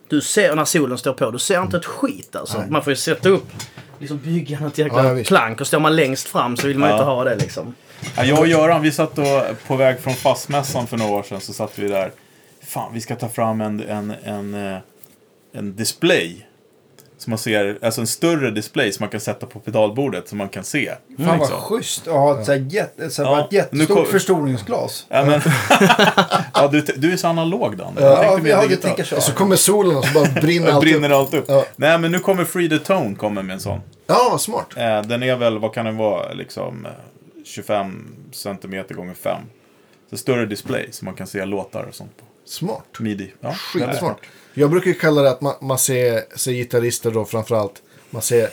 Du 0.08 0.20
ser 0.20 0.54
när 0.56 0.64
solen 0.64 0.98
står 0.98 1.12
på, 1.12 1.30
du 1.30 1.38
ser 1.38 1.62
inte 1.62 1.76
ett 1.76 1.84
skit 1.84 2.36
alltså. 2.36 2.58
Nej. 2.58 2.70
Man 2.70 2.84
får 2.84 2.90
ju 2.90 2.96
sätta 2.96 3.28
upp, 3.28 3.46
liksom 3.98 4.18
bygga 4.18 4.60
något 4.60 4.78
jäkla 4.78 5.18
Ja, 5.18 5.24
plank. 5.24 5.60
Och 5.60 5.66
står 5.66 5.80
man 5.80 5.96
längst 5.96 6.28
fram 6.28 6.56
så 6.56 6.66
vill 6.66 6.78
man 6.78 6.88
Ja. 6.88 6.94
inte 6.94 7.04
ha 7.04 7.24
det 7.24 7.36
liksom. 7.36 7.74
Ja, 8.16 8.24
jag 8.24 8.38
och 8.38 8.46
Göran, 8.46 8.82
vi 8.82 8.92
satt 8.92 9.16
då 9.16 9.46
på 9.66 9.76
väg 9.76 10.00
från 10.00 10.14
fastmässan 10.14 10.86
för 10.86 10.96
några 10.96 11.12
år 11.12 11.22
sedan, 11.22 11.40
så 11.40 11.52
satt 11.52 11.78
vi 11.78 11.88
där. 11.88 12.12
Fan, 12.66 12.94
vi 12.94 13.00
ska 13.00 13.16
ta 13.16 13.28
fram 13.28 13.60
en, 13.60 13.80
en, 13.80 14.14
en, 14.24 14.54
eh, 14.72 14.78
en 15.52 15.76
display. 15.76 16.46
Så 17.20 17.30
man 17.30 17.38
ser, 17.38 17.78
alltså 17.82 18.00
en 18.00 18.06
större 18.06 18.50
display 18.50 18.92
som 18.92 19.02
man 19.02 19.10
kan 19.10 19.20
sätta 19.20 19.46
på 19.46 19.60
pedalbordet 19.60 20.28
så 20.28 20.36
man 20.36 20.48
kan 20.48 20.64
se. 20.64 20.92
Fan 21.16 21.26
vad 21.26 21.38
liksom. 21.38 21.60
schysst 21.60 22.08
att 22.08 22.14
ha 22.14 22.40
ett, 22.40 22.46
så 22.46 22.52
här, 22.52 22.88
ett, 22.98 23.12
så 23.12 23.24
här, 23.24 23.30
Ja, 23.30 23.44
ett 23.46 23.52
jättestort 23.52 23.88
nu 23.88 23.94
kom- 23.94 24.06
förstoringsglas. 24.06 25.06
Ja, 25.08 25.24
men, 25.24 25.40
ja, 26.54 26.68
du, 26.72 26.80
du 26.80 27.12
är 27.12 27.16
så 27.16 27.28
analog 27.28 27.76
Dan. 27.76 27.92
Ja, 28.00 28.24
ja, 28.24 28.38
mer 28.38 28.50
ja, 28.50 28.56
det 28.56 28.62
digitalt. 28.62 28.82
tänker 28.82 29.04
så. 29.04 29.16
Och 29.16 29.22
så 29.22 29.32
kommer 29.32 29.56
solen 29.56 29.96
och 29.96 30.04
så 30.04 30.14
bara 30.14 30.24
brinner 30.40 30.70
allt 30.70 30.80
brinner 30.80 31.10
upp. 31.10 31.16
allt 31.16 31.34
upp. 31.34 31.44
Ja. 31.48 31.64
Nej, 31.76 31.98
men 31.98 32.12
nu 32.12 32.18
kommer 32.18 32.44
Free 32.44 32.68
the 32.68 32.78
Tone 32.78 33.14
kommer 33.14 33.42
med 33.42 33.54
en 33.54 33.60
sån. 33.60 33.80
Ja, 34.06 34.36
smart. 34.40 34.66
Eh, 34.76 35.02
den 35.02 35.22
är 35.22 35.36
väl, 35.36 35.58
vad 35.58 35.74
kan 35.74 35.84
den 35.84 35.96
vara, 35.96 36.32
liksom 36.32 36.86
eh, 36.86 36.92
25 37.44 38.06
centimeter 38.32 38.94
gånger 38.94 39.14
5. 39.14 39.42
Så 40.10 40.16
större 40.16 40.46
display 40.46 40.88
så 40.90 41.04
man 41.04 41.14
kan 41.14 41.26
se 41.26 41.44
låtar 41.44 41.82
och 41.82 41.94
sånt 41.94 42.16
på. 42.16 42.24
Smart. 42.46 42.98
Midi. 42.98 43.32
Ja, 43.40 43.54
Skitsmart. 43.54 44.20
Jag 44.54 44.70
brukar 44.70 44.92
kalla 44.92 45.22
det 45.22 45.30
att 45.30 45.40
man, 45.40 45.54
man 45.60 45.78
ser, 45.78 46.38
ser 46.38 46.52
gitarrister 46.52 47.10
då 47.10 47.24
framförallt. 47.24 47.82
Man 48.10 48.22
ser 48.22 48.48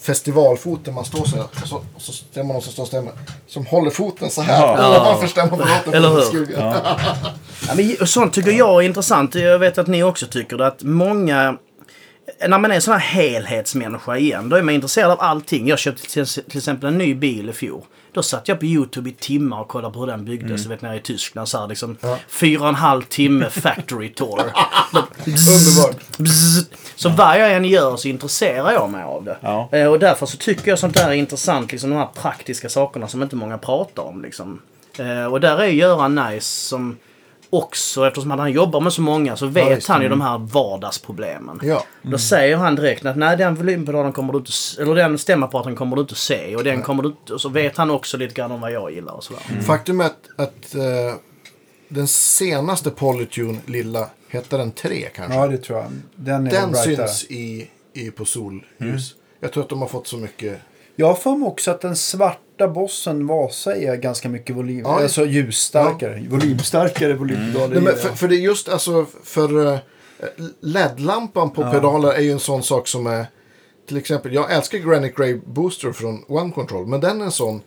festivalfoten, 0.00 0.94
man 0.94 1.04
står 1.04 1.24
så 1.24 1.36
här 1.36 1.44
och 1.62 1.68
så, 1.68 1.76
och 1.94 2.02
så 2.02 2.12
stämmer 2.12 2.52
någon 2.52 2.62
som 2.62 2.72
står 2.72 2.82
och 2.82 2.88
stämmer. 2.88 3.12
Som 3.46 3.66
håller 3.66 3.90
foten 3.90 4.30
så 4.30 4.42
här. 4.42 4.62
Ja. 4.62 4.98
Och 4.98 5.04
man 5.04 5.20
får 5.20 5.26
stämma 5.28 5.48
på 5.48 5.56
låten. 5.56 5.94
Eller 5.94 6.08
hur? 6.08 6.20
skuggan. 6.20 6.76
Ja, 7.68 7.74
men 7.76 8.06
sånt 8.06 8.32
tycker 8.32 8.50
jag 8.50 8.82
är 8.82 8.86
intressant. 8.86 9.34
Jag 9.34 9.58
vet 9.58 9.78
att 9.78 9.86
ni 9.86 10.02
också 10.02 10.26
tycker 10.26 10.56
det. 10.56 10.66
Att 10.66 10.82
många... 10.82 11.58
När 12.48 12.58
man 12.58 12.70
är 12.70 12.74
en 12.74 12.82
sån 12.82 12.94
här 12.94 13.00
helhetsmänniska 13.00 14.16
igen, 14.16 14.48
då 14.48 14.56
är 14.56 14.62
man 14.62 14.74
intresserad 14.74 15.10
av 15.10 15.20
allting. 15.20 15.68
Jag 15.68 15.78
köpte 15.78 16.10
till, 16.10 16.26
till 16.26 16.58
exempel 16.58 16.88
en 16.88 16.98
ny 16.98 17.14
bil 17.14 17.48
i 17.48 17.52
fjol. 17.52 17.82
Då 18.14 18.22
satt 18.22 18.48
jag 18.48 18.58
på 18.60 18.64
YouTube 18.66 19.10
i 19.10 19.12
timmar 19.12 19.60
och 19.60 19.68
kollade 19.68 19.94
på 19.94 20.00
hur 20.00 20.06
den 20.06 20.24
byggdes. 20.24 20.62
Du 20.62 20.68
vet 20.68 20.82
nere 20.82 20.96
i 20.96 21.00
Tyskland. 21.00 21.48
Så 21.48 21.58
här, 21.58 21.68
liksom, 21.68 21.96
Fyra 22.28 22.62
och 22.62 22.68
en 22.68 22.74
halv 22.74 23.02
timme 23.02 23.50
factory 23.50 24.08
tour. 24.08 24.40
Underbart. 25.26 25.96
Så 26.96 27.08
vad 27.08 27.40
jag 27.40 27.52
än 27.54 27.64
gör 27.64 27.96
så 27.96 28.08
intresserar 28.08 28.72
jag 28.72 28.90
mig 28.90 29.02
av 29.02 29.24
det. 29.24 29.36
Ja. 29.40 29.68
Eh, 29.72 29.86
Och 29.86 29.98
därför 29.98 30.26
så 30.26 30.36
tycker 30.36 30.68
jag 30.70 30.78
sånt 30.78 30.94
där 30.94 31.08
är 31.08 31.12
intressant. 31.12 31.72
Liksom 31.72 31.90
de 31.90 31.96
här 31.96 32.08
praktiska 32.22 32.68
sakerna 32.68 33.08
som 33.08 33.22
inte 33.22 33.36
många 33.36 33.58
pratar 33.58 34.02
om. 34.02 34.22
Liksom. 34.22 34.60
Eh, 34.98 35.24
Och 35.24 35.40
där 35.40 35.58
är 35.58 35.66
Göran 35.66 36.14
Nice 36.14 36.46
som 36.68 36.96
också, 37.56 38.06
eftersom 38.06 38.30
han 38.30 38.52
jobbar 38.52 38.80
med 38.80 38.92
så 38.92 39.02
många, 39.02 39.36
så 39.36 39.46
vet 39.46 39.70
just 39.70 39.86
det. 39.86 39.92
han 39.92 40.02
ju 40.02 40.08
de 40.08 40.20
här 40.20 40.38
vardagsproblemen. 40.38 41.60
Ja. 41.62 41.84
Då 42.02 42.18
säger 42.18 42.56
han 42.56 42.74
direkt 42.74 43.06
att 43.06 43.16
nej 43.16 43.36
den 43.36 43.54
volympedalen 43.54 44.12
kommer 44.12 44.32
du 44.32 44.38
inte, 44.38 44.52
eller 44.78 44.94
den 44.94 45.18
stämapparaten 45.18 45.76
kommer 45.76 45.96
du 45.96 46.02
inte 46.02 46.14
se. 46.14 46.56
Och 46.56 46.64
den 46.64 46.82
kommer 46.82 47.02
du 47.02 47.08
inte, 47.08 47.32
och 47.34 47.40
så 47.40 47.48
vet 47.48 47.76
han 47.76 47.90
också 47.90 48.16
lite 48.16 48.34
grann 48.34 48.52
om 48.52 48.60
vad 48.60 48.72
jag 48.72 48.92
gillar 48.92 49.12
och 49.12 49.24
sådär. 49.24 49.42
Faktum 49.66 50.00
är 50.00 50.04
att, 50.04 50.28
att 50.36 50.74
eh, 50.74 51.14
den 51.88 52.08
senaste 52.08 52.90
Polytune 52.90 53.58
lilla, 53.66 54.08
hette 54.28 54.56
den 54.56 54.72
3 54.72 55.08
kanske? 55.14 55.38
Ja, 55.38 55.46
det 55.46 55.58
tror 55.58 55.78
jag. 55.78 55.90
Den 56.16 56.46
är 56.46 56.50
den 56.50 56.74
syns 56.74 57.24
i, 57.24 57.70
i 57.92 58.10
på 58.10 58.24
solljus. 58.24 59.14
Jag 59.40 59.52
tror 59.52 59.62
att 59.62 59.68
de 59.68 59.80
har 59.80 59.88
fått 59.88 60.06
så 60.06 60.16
mycket. 60.16 60.60
Jag 60.96 61.06
har 61.06 61.14
för 61.14 61.36
mig 61.36 61.46
också 61.46 61.70
att 61.70 61.80
den 61.80 61.96
svarta 61.96 62.40
bossen 62.58 63.26
Vasa 63.26 63.76
är 63.76 63.96
ganska 63.96 64.28
mycket 64.28 64.56
volym. 64.56 64.80
Ja. 64.84 65.00
Alltså 65.02 65.26
ljusstarkare. 65.26 66.26
Volymstarkare 66.30 67.14
volympedaler. 67.14 67.74
Nej, 67.74 67.82
men 67.82 67.92
gillar 67.92 67.96
för, 68.08 68.16
för 68.16 68.28
det 68.28 68.36
är 68.36 68.40
just 68.40 68.68
alltså 68.68 69.06
för 69.24 69.72
eh, 69.72 69.78
LED-lampan 70.60 71.50
på 71.50 71.62
pedaler 71.62 72.12
är 72.12 72.20
ju 72.20 72.32
en 72.32 72.38
sån 72.38 72.62
sak 72.62 72.88
som 72.88 73.06
är 73.06 73.26
till 73.88 73.96
exempel. 73.96 74.34
Jag 74.34 74.52
älskar 74.52 74.78
Granite 74.78 75.14
Grey 75.16 75.40
Booster 75.46 75.92
från 75.92 76.24
One 76.28 76.52
Control, 76.52 76.86
men 76.86 77.00
den 77.00 77.20
är 77.20 77.24
en 77.24 77.30
sån. 77.30 77.60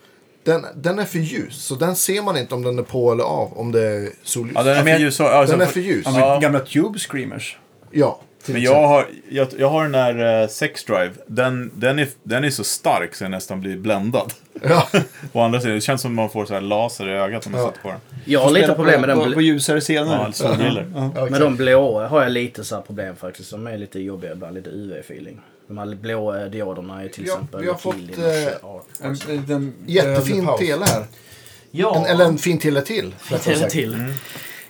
Den, 0.43 0.65
den 0.75 0.99
är 0.99 1.05
för 1.05 1.19
ljus, 1.19 1.63
så 1.63 1.75
den 1.75 1.95
ser 1.95 2.21
man 2.21 2.37
inte 2.37 2.55
om 2.55 2.63
den 2.63 2.79
är 2.79 2.83
på 2.83 3.11
eller 3.11 3.23
av 3.23 3.57
om 3.57 3.71
det 3.71 3.83
är 3.83 4.09
solljus. 4.23 4.53
Ja, 4.55 4.63
den 4.63 4.87
är 4.87 4.91
Ja, 4.91 4.93
för 4.93 4.99
ljus. 4.99 5.19
Alltså, 5.19 5.57
Den 5.57 5.67
är 5.67 5.71
för 5.71 5.79
ljus. 5.79 6.05
Ja, 6.05 6.19
Ja. 6.19 6.39
Gamla 6.39 6.59
Tube 6.59 6.99
Screamers. 6.99 7.57
Ja. 7.91 8.21
Men 8.47 8.61
jag 8.61 8.87
har, 8.87 9.07
jag, 9.29 9.47
jag 9.57 9.69
har 9.69 9.83
den 9.83 9.91
där 9.91 10.41
uh, 10.43 10.47
Sex 10.49 10.83
Drive. 10.83 11.11
Den, 11.27 11.71
den, 11.75 11.99
är, 11.99 12.07
den 12.23 12.43
är 12.43 12.49
så 12.49 12.63
stark 12.63 13.15
så 13.15 13.23
jag 13.23 13.31
nästan 13.31 13.61
blir 13.61 13.77
bländad. 13.77 14.33
Ja. 14.63 14.87
Å 15.33 15.41
andra 15.41 15.59
sidan, 15.61 15.75
det 15.75 15.81
känns 15.81 16.01
som 16.01 16.15
man 16.15 16.29
får 16.29 16.45
så 16.45 16.53
här 16.53 16.61
laser 16.61 17.09
i 17.09 17.11
ögat 17.13 17.45
om 17.45 17.51
man 17.51 17.61
Ja. 17.61 17.67
sätter 17.67 17.81
på 17.81 17.87
den. 17.89 17.99
Jag 18.25 18.39
har 18.39 18.51
lite 18.51 18.73
problem 18.73 19.01
med 19.01 19.09
den. 19.09 19.19
på, 19.19 19.31
på 19.31 19.41
ljusare 19.41 19.81
scener. 19.81 20.13
Ja, 20.25 20.31
solbrillor. 20.31 20.91
Ja. 20.95 21.11
Ja, 21.15 21.25
Med 21.25 21.41
de 21.41 21.55
blåa 21.55 22.07
har 22.07 22.23
jag 22.23 22.31
lite 22.31 22.63
så 22.63 22.75
här 22.75 22.81
problem 22.81 23.15
faktiskt. 23.15 23.51
De 23.51 23.67
är 23.67 23.77
lite 23.77 23.99
jobbiga 23.99 24.31
ibland, 24.31 24.53
lite 24.55 24.69
UV-feeling. 24.69 25.39
De 25.67 25.77
här 25.77 25.85
blåa 25.95 26.45
dioderna 26.45 27.03
är 27.03 27.07
till 27.09 27.27
Ja, 27.27 27.33
exempel... 27.33 27.61
vi 27.61 27.67
har 27.67 27.75
fått, 27.75 27.95
eh. 27.95 28.53
Ja, 28.61 28.83
En, 29.01 29.17
en, 29.29 29.51
en 29.51 29.73
Jättefin 29.85 30.47
tele 30.59 30.85
här. 30.85 31.03
Ja, 31.71 31.95
En, 31.97 32.05
eller 32.05 32.25
en 32.25 32.37
fin 32.37 32.57
tele 32.59 32.81
till. 32.81 33.15
rättare 33.29 33.69
till. 33.69 33.91
sagt. 33.91 34.03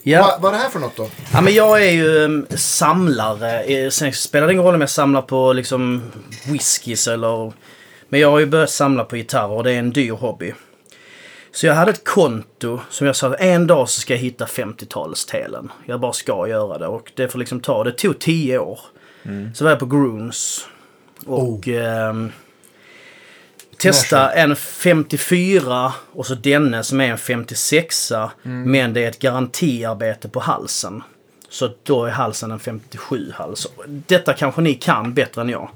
Ja. 0.10 0.22
Va, 0.22 0.38
vad 0.42 0.54
är 0.54 0.58
det 0.58 0.64
här 0.64 0.70
för 0.70 0.80
något 0.80 0.96
då? 0.96 1.10
ja, 1.34 1.42
men 1.42 1.54
jag 1.54 1.86
är 1.86 1.92
ju 1.92 2.08
um, 2.08 2.48
samlare. 2.50 3.64
Eh, 3.64 3.90
Sen 3.90 4.14
spelar 4.14 4.48
det 4.48 4.54
ingen 4.54 4.66
roll 4.66 4.76
om 4.76 4.82
jag 4.82 4.90
samlar 4.90 5.22
på 5.22 5.54
liksom 5.54 6.04
whiskys 6.46 7.08
eller... 7.08 7.54
Men 8.10 8.20
jag 8.20 8.32
har 8.32 8.40
ju 8.40 8.46
börjat 8.46 8.70
samla 8.70 9.04
på 9.04 9.16
gitarrer 9.16 9.52
och 9.52 9.64
det 9.64 9.72
är 9.72 9.80
en 9.80 9.92
dyr 9.92 10.12
hobby. 10.12 10.54
Så 11.52 11.66
jag 11.66 11.74
hade 11.74 11.92
ett 11.92 12.04
konto 12.04 12.80
som 12.90 13.08
jag 13.08 13.16
sa 13.16 13.36
en 13.36 13.68
dag 13.68 13.90
så 13.90 14.02
ska 14.02 14.14
jag 14.14 14.20
hitta 14.22 14.46
50-talstelen. 14.46 15.70
Jag 15.86 16.00
bara 16.00 16.14
ska 16.14 16.48
göra 16.48 16.78
det 16.78 16.88
och 16.88 17.12
det 17.16 17.28
får 17.28 17.40
liksom 17.40 17.60
ta. 17.60 17.84
Det 17.84 17.92
tog 17.92 18.20
10 18.20 18.60
år. 18.60 18.80
Så 19.56 19.64
var 19.64 19.72
jag 19.72 19.80
på 19.80 19.86
Groons. 19.86 20.68
Och 21.26 21.68
ehm, 21.68 22.32
testa 23.78 24.32
en 24.32 24.56
54 24.56 25.94
och 26.14 26.26
så 26.26 26.36
denne 26.36 26.84
som 26.84 27.02
är 27.02 27.12
en 27.12 27.18
56 27.18 28.12
Men 28.44 28.94
det 28.94 29.04
är 29.04 29.08
ett 29.10 29.20
garantiarbete 29.20 30.30
på 30.30 30.40
halsen. 30.40 31.04
Så 31.50 31.70
då 31.84 32.06
är 32.06 32.12
halsen 32.12 32.52
en 32.52 32.60
57 32.60 33.32
hals. 33.36 33.68
Detta 33.88 34.34
kanske 34.34 34.62
ni 34.62 34.74
kan 34.74 35.14
bättre 35.14 35.42
än 35.42 35.50
jag. 35.50 35.70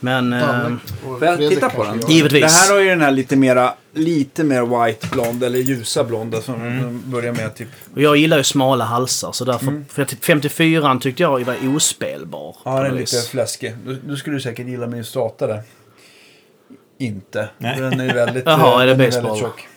Men... 0.00 0.32
ehm, 0.32 0.80
Får 1.02 1.24
jag 1.24 1.38
titta 1.38 1.70
på 1.70 1.84
den? 1.84 2.00
Givetvis. 2.08 2.42
Det 2.42 2.48
här 2.48 2.72
har 2.72 2.80
ju 2.80 2.88
den 2.88 3.00
här 3.00 3.10
lite 3.10 3.36
mera, 3.36 3.74
lite 3.94 4.44
mer 4.44 4.86
white 4.86 5.06
blond 5.12 5.44
eller 5.44 5.58
ljusa 5.58 6.04
blonda 6.04 6.42
som 6.42 6.58
de 6.82 7.10
börjar 7.10 7.32
med 7.32 7.54
typ. 7.54 7.68
Och 7.94 8.00
jag 8.02 8.16
gillar 8.16 8.36
ju 8.36 8.44
smala 8.44 8.84
halsar 8.84 9.32
så 9.32 9.44
därför... 9.44 10.04
Tyckte 10.04 10.26
54 10.26 10.98
tyckte 11.00 11.22
jag 11.22 11.44
var 11.44 11.76
ospelbar. 11.76 12.56
Ja, 12.64 12.82
den 12.82 12.92
är 12.92 12.98
lite 12.98 13.16
fläskig. 13.30 13.74
Då, 13.84 13.94
då 14.04 14.16
skulle 14.16 14.36
du 14.36 14.40
säkert 14.40 14.66
gilla 14.66 14.86
min 14.86 15.04
strata 15.04 15.46
där. 15.46 15.62
Inte. 16.98 17.48
Nej. 17.58 17.80
Den 17.80 18.00
är 18.00 18.14
väldigt, 18.14 18.42
Jaha, 18.46 18.82
är 18.82 18.86
det 18.86 18.94
baseball? 18.94 19.22
väldigt 19.24 19.40
tjock. 19.40 19.68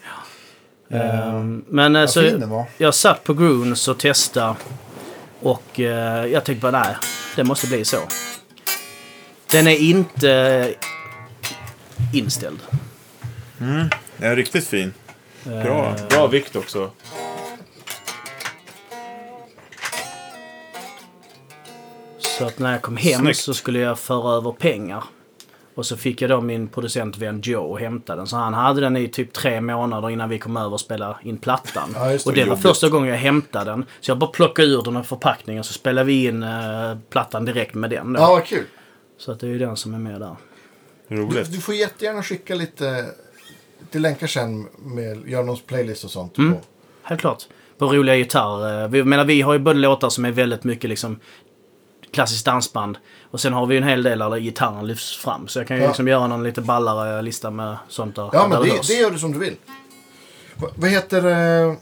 Ehm, 0.92 1.66
men 1.68 1.96
eh, 1.96 2.00
Vad 2.02 2.10
så, 2.10 2.66
jag 2.78 2.94
satt 2.96 3.24
på 3.24 3.34
Groons 3.34 3.88
och 3.88 3.98
testade. 4.00 4.56
Och 5.40 5.80
eh, 5.80 6.26
jag 6.26 6.44
tänkte 6.44 6.72
bara 6.72 6.80
nej, 6.84 6.96
det 7.36 7.44
måste 7.44 7.68
bli 7.68 7.86
så. 7.86 7.98
Den 9.52 9.68
är 9.68 9.78
inte 9.78 10.74
inställd. 12.14 12.60
Den 13.58 13.90
är 14.20 14.36
riktigt 14.36 14.68
fin. 14.68 14.94
Bra, 15.44 15.96
Eh, 16.00 16.08
bra 16.10 16.28
vikt 16.28 16.56
också. 16.56 16.92
Så 22.18 22.46
att 22.46 22.60
när 22.60 22.72
jag 22.72 22.82
kom 22.82 22.98
hem 22.98 23.20
Snyggt. 23.22 23.40
så 23.40 23.54
skulle 23.54 23.80
jag 23.80 24.00
föra 24.00 24.36
över 24.38 24.52
pengar. 24.52 25.04
Och 25.80 25.86
så 25.86 25.98
fick 25.98 26.22
jag 26.22 26.30
då 26.30 26.42
min 26.42 26.68
producentvän 26.68 27.42
Joe 27.44 27.64
och 27.64 27.80
hämta 27.80 28.16
den. 28.16 28.28
Så 28.28 28.36
han 28.36 28.54
hade 28.54 28.82
den 28.82 28.98
i 28.98 29.08
typ 29.08 29.34
tre 29.34 29.62
månader 29.62 30.10
innan 30.10 30.30
vi 30.30 30.40
kom 30.40 30.58
över 30.58 30.74
och 30.74 30.80
spelade 30.80 31.16
in 31.24 31.38
plattan. 31.38 31.90
Ja, 31.96 32.06
det. 32.06 32.26
och 32.26 32.34
det 32.34 32.42
var 32.42 32.48
Jobbigt. 32.48 32.62
första 32.64 32.90
gången 32.90 33.10
jag 33.10 33.18
hämtade 33.18 33.72
den. 33.72 33.86
Så 34.00 34.12
jag 34.12 34.18
bara 34.18 34.30
plockade 34.30 34.68
ur 34.68 34.84
den 34.84 34.98
ur 34.98 35.04
förpackningen 35.04 35.64
så 35.64 35.74
spelade 35.74 36.08
vi 36.08 36.26
in 36.26 36.44
eh, 36.44 36.98
plattan 37.10 37.46
direkt 37.46 37.74
med 37.74 37.90
den. 37.90 38.14
Då. 38.14 38.20
Ja, 38.20 38.28
vad 38.28 38.46
kul. 38.46 38.66
Så 39.18 39.32
att 39.32 39.40
det 39.40 39.48
är 39.48 39.52
ju 39.52 39.60
den 39.60 39.78
som 39.78 39.94
är 39.94 40.00
med 40.00 40.22
där. 40.22 40.36
Du, 41.08 41.16
Roligt. 41.16 41.52
du 41.52 41.62
får 41.62 41.76
jättegärna 41.76 42.24
skicka 42.24 42.56
lite, 42.56 43.06
lite 43.80 44.00
länkar 44.00 44.28
sen 44.28 44.68
med 44.80 45.30
göra 45.30 45.44
någon 45.44 45.58
playlist 45.58 46.04
och 46.04 46.12
sånt. 46.12 46.38
Mm. 46.38 46.54
på. 46.54 46.60
Helt 47.04 47.22
klart. 47.22 47.44
På 47.78 47.86
roliga 47.86 48.16
gitarrer. 48.16 48.88
Vi, 48.88 49.04
menar, 49.04 49.26
vi 49.26 49.42
har 49.42 49.54
ju 49.54 49.60
både 49.60 49.80
låtar 49.80 50.10
som 50.10 50.26
är 50.26 50.32
väldigt 50.32 50.64
mycket 50.64 50.90
liksom 50.90 51.20
klassiskt 52.12 52.46
dansband. 52.46 52.98
Och 53.32 53.40
sen 53.40 53.54
har 53.54 53.66
vi 53.66 53.76
ju 53.76 53.82
en 53.82 53.88
hel 53.88 54.04
del 54.04 54.20
där 54.20 54.38
gitarren 54.40 54.88
lyfts 54.88 55.18
fram. 55.18 55.48
Så 55.48 55.60
jag 55.60 55.68
kan 55.68 55.78
ju 55.78 55.84
Ja. 55.84 55.90
liksom 55.90 56.08
göra 56.08 56.28
någon 56.28 56.44
lite 56.44 56.62
ballare 56.62 57.22
lista 57.22 57.52
med 57.52 57.78
sånt 57.90 58.16
där. 58.16 58.30
Ja, 58.34 58.42
där 58.42 58.48
men 58.48 58.62
det, 58.62 58.70
hörs. 58.72 58.88
det 58.88 58.94
gör 58.94 59.12
du 59.12 59.20
som 59.20 59.32
du 59.32 59.40
vill. 59.40 59.56
Va, 60.56 60.68
vad 60.76 60.90
heter 60.90 61.18
eh, 61.26 61.74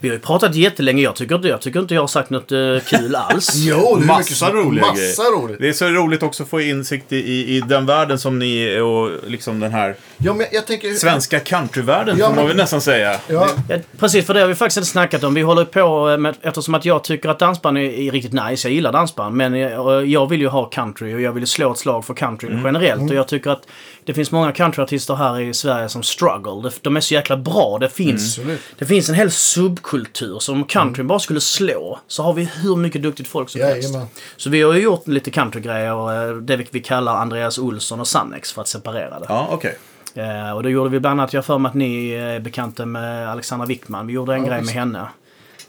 Vi 0.00 0.08
har 0.08 0.14
ju 0.16 0.20
pratat 0.20 0.54
jättelänge. 0.54 1.02
Jag 1.02 1.16
tycker 1.16 1.34
inte 1.34 1.48
jag, 1.48 1.60
tycker 1.60 1.80
inte 1.80 1.94
jag 1.94 2.02
har 2.02 2.06
sagt 2.08 2.30
något 2.30 2.52
eh, 2.52 2.58
kul 2.86 3.14
alls. 3.16 3.54
Jo, 3.56 3.96
det 3.96 4.02
är 4.02 4.06
Massa 4.06 4.46
mycket 4.46 4.64
roliga 4.66 4.86
Massa 4.86 5.22
grejer. 5.22 5.42
roligt. 5.42 5.58
Det 5.60 5.68
är 5.68 5.72
så 5.72 5.88
roligt 5.88 6.22
också 6.22 6.42
att 6.42 6.48
få 6.48 6.60
insikt 6.60 7.12
i, 7.12 7.16
i, 7.16 7.56
i 7.56 7.60
den 7.60 7.86
världen 7.86 8.18
som 8.18 8.38
ni 8.38 8.62
är 8.62 8.82
och 8.82 9.10
liksom 9.26 9.60
den 9.60 9.72
här 9.72 9.96
Ja, 10.22 10.34
men 10.34 10.46
jag 10.52 10.66
tänker... 10.66 10.92
svenska 10.94 11.40
countryvärlden 11.40 12.18
Ja, 12.18 12.28
får 12.28 12.34
man 12.34 12.46
väl 12.46 12.56
nästan 12.56 12.80
säga. 12.80 13.20
Ja, 13.28 13.48
Ja, 13.68 13.76
precis, 13.98 14.26
för 14.26 14.34
det 14.34 14.40
har 14.40 14.46
vi 14.48 14.54
faktiskt 14.54 14.76
inte 14.76 14.88
snackat 14.90 15.24
om. 15.24 15.34
Vi 15.34 15.42
håller 15.42 15.64
på 15.64 16.16
med, 16.16 16.34
eftersom 16.42 16.74
att 16.74 16.84
jag 16.84 17.04
tycker 17.04 17.28
att 17.28 17.38
dansband 17.38 17.78
är, 17.78 17.82
är 17.82 18.10
riktigt 18.10 18.32
nice. 18.32 18.68
Jag 18.68 18.74
gillar 18.74 18.92
dansband. 18.92 19.36
Men 19.36 19.54
jag, 19.54 20.06
jag 20.06 20.28
vill 20.28 20.40
ju 20.40 20.48
ha 20.48 20.64
country 20.64 21.14
och 21.14 21.20
jag 21.20 21.32
vill 21.32 21.46
slå 21.46 21.72
ett 21.72 21.78
slag 21.78 22.04
för 22.04 22.14
country 22.14 22.48
generellt. 22.64 23.10
Och 23.10 23.16
jag 23.16 23.28
tycker 23.28 23.50
att 23.50 23.62
det 24.04 24.14
finns 24.14 24.30
många 24.30 24.52
countryartister 24.52 25.14
här 25.14 25.40
i 25.40 25.54
Sverige 25.54 25.88
som 25.88 26.02
struggle. 26.02 26.70
De- 26.82 26.96
är 26.96 27.00
så 27.00 27.14
jäkla 27.14 27.36
bra. 27.36 27.78
Det 27.80 27.88
finns, 27.88 28.38
Absolut. 28.38 28.60
det 28.78 28.84
finns 28.84 29.08
en 29.08 29.14
hel 29.14 29.30
countrykultur. 29.30 30.38
Så 30.38 30.52
om 30.52 30.64
countryn 30.64 31.06
bara 31.06 31.18
skulle 31.18 31.40
slå 31.40 31.98
så 32.06 32.22
har 32.22 32.32
vi 32.32 32.48
hur 32.62 32.76
mycket 32.76 33.02
duktigt 33.02 33.28
folk 33.28 33.50
som 33.50 33.60
helst. 33.60 33.88
Jajamän. 33.88 34.08
Så 34.36 34.50
vi 34.50 34.62
har 34.62 34.74
ju 34.74 34.80
gjort 34.82 35.08
lite 35.08 35.30
countrygrejer, 35.30 36.28
eh, 36.30 36.36
det 36.36 36.56
vi- 36.70 36.80
kallar 36.80 37.16
Andreas 37.16 37.58
Olsson 37.58 38.00
och 38.00 38.08
Sannex 38.08 38.52
för 38.52 38.62
att 38.62 38.68
separera 38.68 39.18
det. 39.20 39.26
Ja, 39.28 39.48
okej. 39.50 39.78
Eh, 40.14 40.50
och 40.52 40.62
då 40.62 40.68
gjorde 40.68 40.90
vi 40.90 41.00
bland 41.00 41.20
annat, 41.20 41.32
jag 41.32 41.44
för 41.44 41.58
mig 41.58 41.68
att 41.68 41.74
ni 41.74 42.10
är 42.10 42.40
bekanta 42.40 42.86
med 42.86 43.28
Alexandra 43.30 43.66
Wickman. 43.66 44.06
Vi 44.06 44.12
gjorde 44.12 44.34
en 44.34 44.44
Ja, 44.44 44.48
grej 44.48 44.62
med 44.62 44.74
henne. 44.74 45.06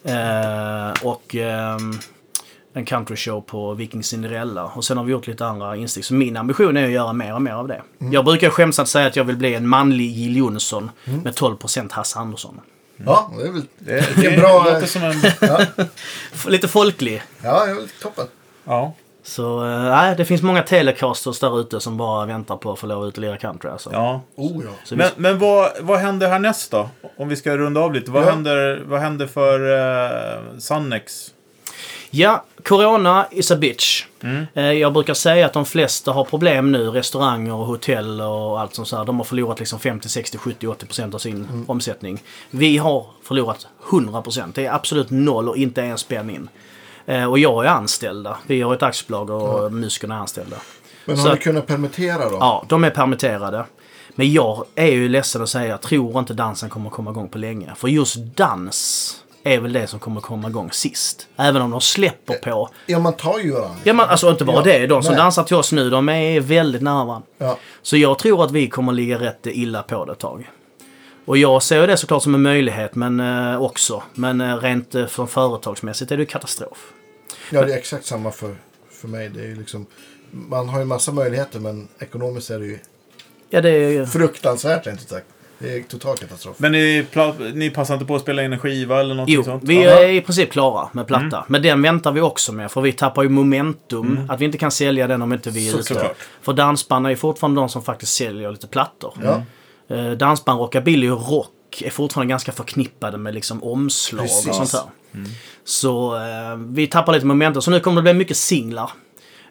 Eh, 0.04 0.94
och 1.08 1.36
ehm, 1.36 2.00
en 2.74 2.86
countryshow 2.86 3.42
på 3.42 3.74
Viking 3.74 4.04
Cinderella. 4.04 4.64
Och 4.66 4.86
sen 4.86 4.98
har 4.98 5.04
vi 5.04 5.12
gjort 5.12 5.28
lite 5.28 5.46
andra 5.46 5.76
instick. 5.76 6.06
Så 6.06 6.14
min 6.14 6.38
ambition 6.38 6.78
är 6.78 6.84
att 6.86 6.92
göra 6.92 7.14
mer 7.14 7.34
och 7.36 7.42
mer 7.42 7.52
av 7.54 7.68
det. 7.68 7.82
Mm. 8.02 8.14
Jag 8.14 8.26
brukar 8.26 8.50
skämtsamt 8.50 8.90
säga 8.90 9.08
att 9.08 9.16
jag 9.16 9.24
vill 9.24 9.38
bli 9.38 9.56
en 9.56 9.68
manlig 9.68 10.12
Jill 10.12 10.38
Johnson 10.38 10.92
med 11.04 11.34
12% 11.34 11.92
Hasse 11.92 12.20
Andersson. 12.20 12.60
Ja, 13.06 13.32
det 13.38 13.48
är 13.48 13.52
väl 13.52 13.62
Det, 13.80 13.92
Det 14.22 14.26
är 14.28 14.32
det 14.32 14.38
bra, 14.38 14.64
låter 14.64 14.80
eh, 14.82 14.86
som 14.86 15.04
en... 15.04 15.22
F- 16.34 16.46
Lite 16.50 16.68
folklig. 16.68 17.24
ja, 17.44 17.66
det 17.66 17.72
är 17.72 17.76
väl 17.76 17.90
toppen. 18.02 18.26
Ja. 18.64 18.94
Så 19.24 19.64
eh, 19.66 19.82
nej, 19.84 20.16
det 20.16 20.26
finns 20.26 20.42
många 20.42 20.62
telecasters 20.64 21.40
där 21.40 21.60
ute 21.60 21.80
som 21.80 21.98
bara 21.98 22.26
väntar 22.26 22.58
på 22.58 22.72
att 22.72 22.80
få 22.80 22.88
lov 22.88 23.04
att 23.04 23.18
lira 23.18 23.38
country. 23.38 23.70
Alltså. 23.72 23.90
Oh 23.90 23.96
ja. 23.96 24.22
ja. 24.36 24.70
Så 24.84 24.96
Men, 24.96 25.08
vi, 25.16 25.22
men 25.22 25.40
vad, 25.40 25.70
vad 25.82 26.00
händer 26.00 26.30
härnäst 26.30 26.72
då? 26.72 26.90
Om 27.18 27.30
vi 27.30 27.36
ska 27.36 27.58
runda 27.58 27.82
av 27.82 27.94
lite. 27.94 28.12
Vad, 28.12 28.24
Ja. 28.24 28.30
händer, 28.30 28.84
vad 28.86 29.00
händer 29.00 29.28
för 29.28 29.60
uh, 29.60 30.58
Sannex? 30.60 31.34
ja, 32.14 32.44
Corona 32.64 33.26
is 33.32 33.52
a 33.52 33.56
bitch. 33.56 34.06
Mm. 34.24 34.46
Eh, 34.54 34.72
Jag 34.72 34.94
brukar 34.94 35.14
säga 35.14 35.46
att 35.46 35.54
de 35.54 35.66
flesta 35.66 36.12
har 36.12 36.24
problem 36.24 36.72
nu. 36.72 36.90
Restauranger 36.90 37.54
och 37.54 37.66
hotell 37.66 38.22
och 38.22 38.60
allt 38.62 38.76
sånt 38.76 38.90
där. 38.92 39.06
De 39.06 39.18
har 39.18 39.24
förlorat 39.24 39.60
liksom 39.60 39.80
50, 39.80 40.10
60, 40.10 40.38
70, 40.38 40.68
80 40.68 40.86
procent 40.86 41.16
av 41.16 41.20
sin 41.20 41.66
omsättning. 41.68 42.24
Vi 42.50 42.78
har 42.78 43.06
förlorat 43.24 43.68
100 43.90 44.22
procent. 44.22 44.56
Det 44.56 44.66
är 44.66 44.74
absolut 44.74 45.10
noll 45.10 45.50
och 45.50 45.58
inte 45.58 45.82
en 45.84 45.98
spänn 45.98 46.30
in. 46.30 46.50
Eh, 47.06 47.26
Och 47.26 47.40
jag 47.40 47.66
är 47.66 47.70
anställda. 47.70 48.38
Vi 48.48 48.62
har 48.62 48.74
ett 48.74 48.84
aktiebolag 48.84 49.30
och 49.30 49.72
musikerna 49.74 50.16
är 50.16 50.20
anställda. 50.20 50.58
Men 51.06 51.18
Så 51.18 51.24
har 51.24 51.30
ni 51.30 51.34
att- 51.34 51.44
kunnat 51.44 51.68
permittera 51.68 52.30
då? 52.30 52.38
Ja, 52.40 52.66
de 52.70 52.84
är 52.84 52.90
permitterade. 52.90 53.66
Men 54.16 54.32
jag 54.34 54.66
är 54.76 54.86
ju 54.92 55.10
ledsen 55.10 55.42
att 55.44 55.50
säga, 55.50 55.68
jag 55.68 55.82
tror 55.82 56.20
inte 56.20 56.34
dansen 56.34 56.70
kommer 56.70 56.90
komma 56.90 57.12
igång 57.12 57.30
på 57.30 57.38
länge. 57.38 57.72
För 57.76 57.88
just 57.88 58.16
dans 58.18 59.18
är 59.44 59.60
väl 59.60 59.74
det 59.74 59.88
som 59.88 60.00
kommer 60.00 60.22
komma 60.22 60.48
igång 60.50 60.72
sist. 60.72 61.28
Även 61.38 61.62
om 61.62 61.72
de 61.72 61.82
släpper 61.82 62.34
på. 62.34 62.70
Ja, 62.86 63.00
man 63.00 63.14
tar 63.14 63.40
ju 63.40 63.52
varandra. 63.52 63.76
Ja, 63.84 63.94
men 63.94 64.10
alltså 64.10 64.30
inte 64.30 64.46
bara 64.46 64.56
Ja, 64.58 64.62
det. 64.64 64.88
De 64.88 65.04
som 65.04 65.12
nej. 65.14 65.22
dansar 65.22 65.44
till 65.44 65.56
oss 65.56 65.72
nu, 65.72 65.90
de 65.90 66.10
är 66.10 66.40
väldigt 66.40 66.82
nära 66.82 67.06
varandra. 67.06 67.28
Ja. 67.38 67.58
Så 67.82 67.98
jag 67.98 68.20
tror 68.20 68.44
att 68.44 68.52
vi 68.52 68.68
kommer 68.70 68.92
ligga 68.94 69.20
rätt 69.20 69.40
illa 69.48 69.84
på 69.84 70.06
det 70.06 70.12
ett 70.12 70.20
tag. 70.20 70.50
Och 71.26 71.38
jag 71.38 71.64
ser 71.64 71.88
det 71.88 71.98
såklart 71.98 72.24
som 72.24 72.36
en 72.36 72.42
möjlighet 72.42 72.96
men 72.96 73.20
eh, 73.20 73.62
också. 73.62 74.04
Men 74.14 74.42
eh, 74.42 74.56
rent 74.58 74.96
eh, 74.96 75.08
för 75.08 75.26
företagsmässigt 75.26 76.12
är 76.12 76.18
det 76.18 76.22
ju 76.22 76.28
katastrof. 76.28 76.92
ja, 77.52 77.66
det 77.66 77.74
är 77.74 77.78
exakt 77.78 78.06
samma 78.06 78.32
för, 78.32 78.56
för 78.92 79.08
mig. 79.08 79.30
Det 79.30 79.42
är 79.42 79.48
ju 79.48 79.56
liksom, 79.56 79.86
man 80.32 80.70
har 80.70 80.80
ju 80.80 80.86
massa 80.86 81.12
möjligheter 81.12 81.60
men 81.60 81.88
ekonomiskt 82.00 82.50
är 82.50 82.60
det 82.60 82.66
ju 82.66 82.80
Ja, 83.50 83.62
det 83.62 83.70
är 83.70 84.06
fruktansvärt 84.06 84.88
rent 84.88 85.02
ut 85.02 85.10
sagt. 85.10 85.26
Det 85.60 85.78
är 85.78 85.84
total 85.84 86.18
katastrof. 86.18 86.56
Men 86.60 86.72
ni, 86.72 87.06
ni 87.54 87.70
passar 87.70 87.94
inte 87.94 88.06
på 88.06 88.16
att 88.16 88.22
spela 88.22 88.44
in 88.44 88.54
en 88.54 88.60
skiva 88.60 89.00
eller 89.00 89.16
något 89.16 89.30
Jo, 89.30 89.44
sånt? 89.44 89.64
vi 89.64 89.84
Ja. 89.84 89.90
är 90.04 90.10
i 90.10 90.22
princip 90.22 90.52
klara 90.52 90.90
med 90.92 91.08
platta. 91.08 91.46
Men 91.48 91.62
den 91.62 91.82
väntar 91.82 92.12
vi 92.12 92.22
också 92.22 92.52
med 92.54 92.72
för 92.72 92.82
vi 92.82 92.92
tappar 92.94 93.24
ju 93.24 93.30
momentum. 93.30 94.20
Att 94.30 94.42
vi 94.42 94.46
inte 94.46 94.58
kan 94.58 94.72
sälja 94.72 95.08
den 95.08 95.22
om 95.22 95.34
inte 95.34 95.50
vi 95.50 95.68
är 95.68 95.72
Så- 95.72 95.78
ute. 95.78 95.88
såklart. 95.88 96.18
För 96.42 96.54
dansband 96.54 97.06
är 97.06 97.10
ju 97.10 97.16
fortfarande 97.16 97.62
de 97.62 97.70
som 97.70 97.84
faktiskt 97.84 98.14
säljer 98.14 98.52
lite 98.52 98.68
plattor. 98.68 99.14
Ja. 99.24 99.44
Eh, 99.92 100.12
dansband, 100.12 100.60
rockabilly 100.60 101.10
och 101.10 101.30
rock 101.32 101.82
är 101.86 101.90
fortfarande 101.90 102.30
ganska 102.32 102.52
förknippade 102.52 103.18
med 103.18 103.34
liksom 103.34 103.64
omslag 103.64 104.22
Precis. 104.22 104.48
och 104.48 104.56
sånt 104.56 104.72
där. 104.72 104.82
Så 105.64 106.16
eh, 106.16 106.56
vi 106.58 106.88
tappar 106.88 107.14
lite 107.14 107.26
momentum. 107.26 107.62
Så 107.62 107.72
nu 107.72 107.80
kommer 107.80 107.96
det 107.96 108.02
bli 108.02 108.14
mycket 108.14 108.38
singlar. 108.38 108.92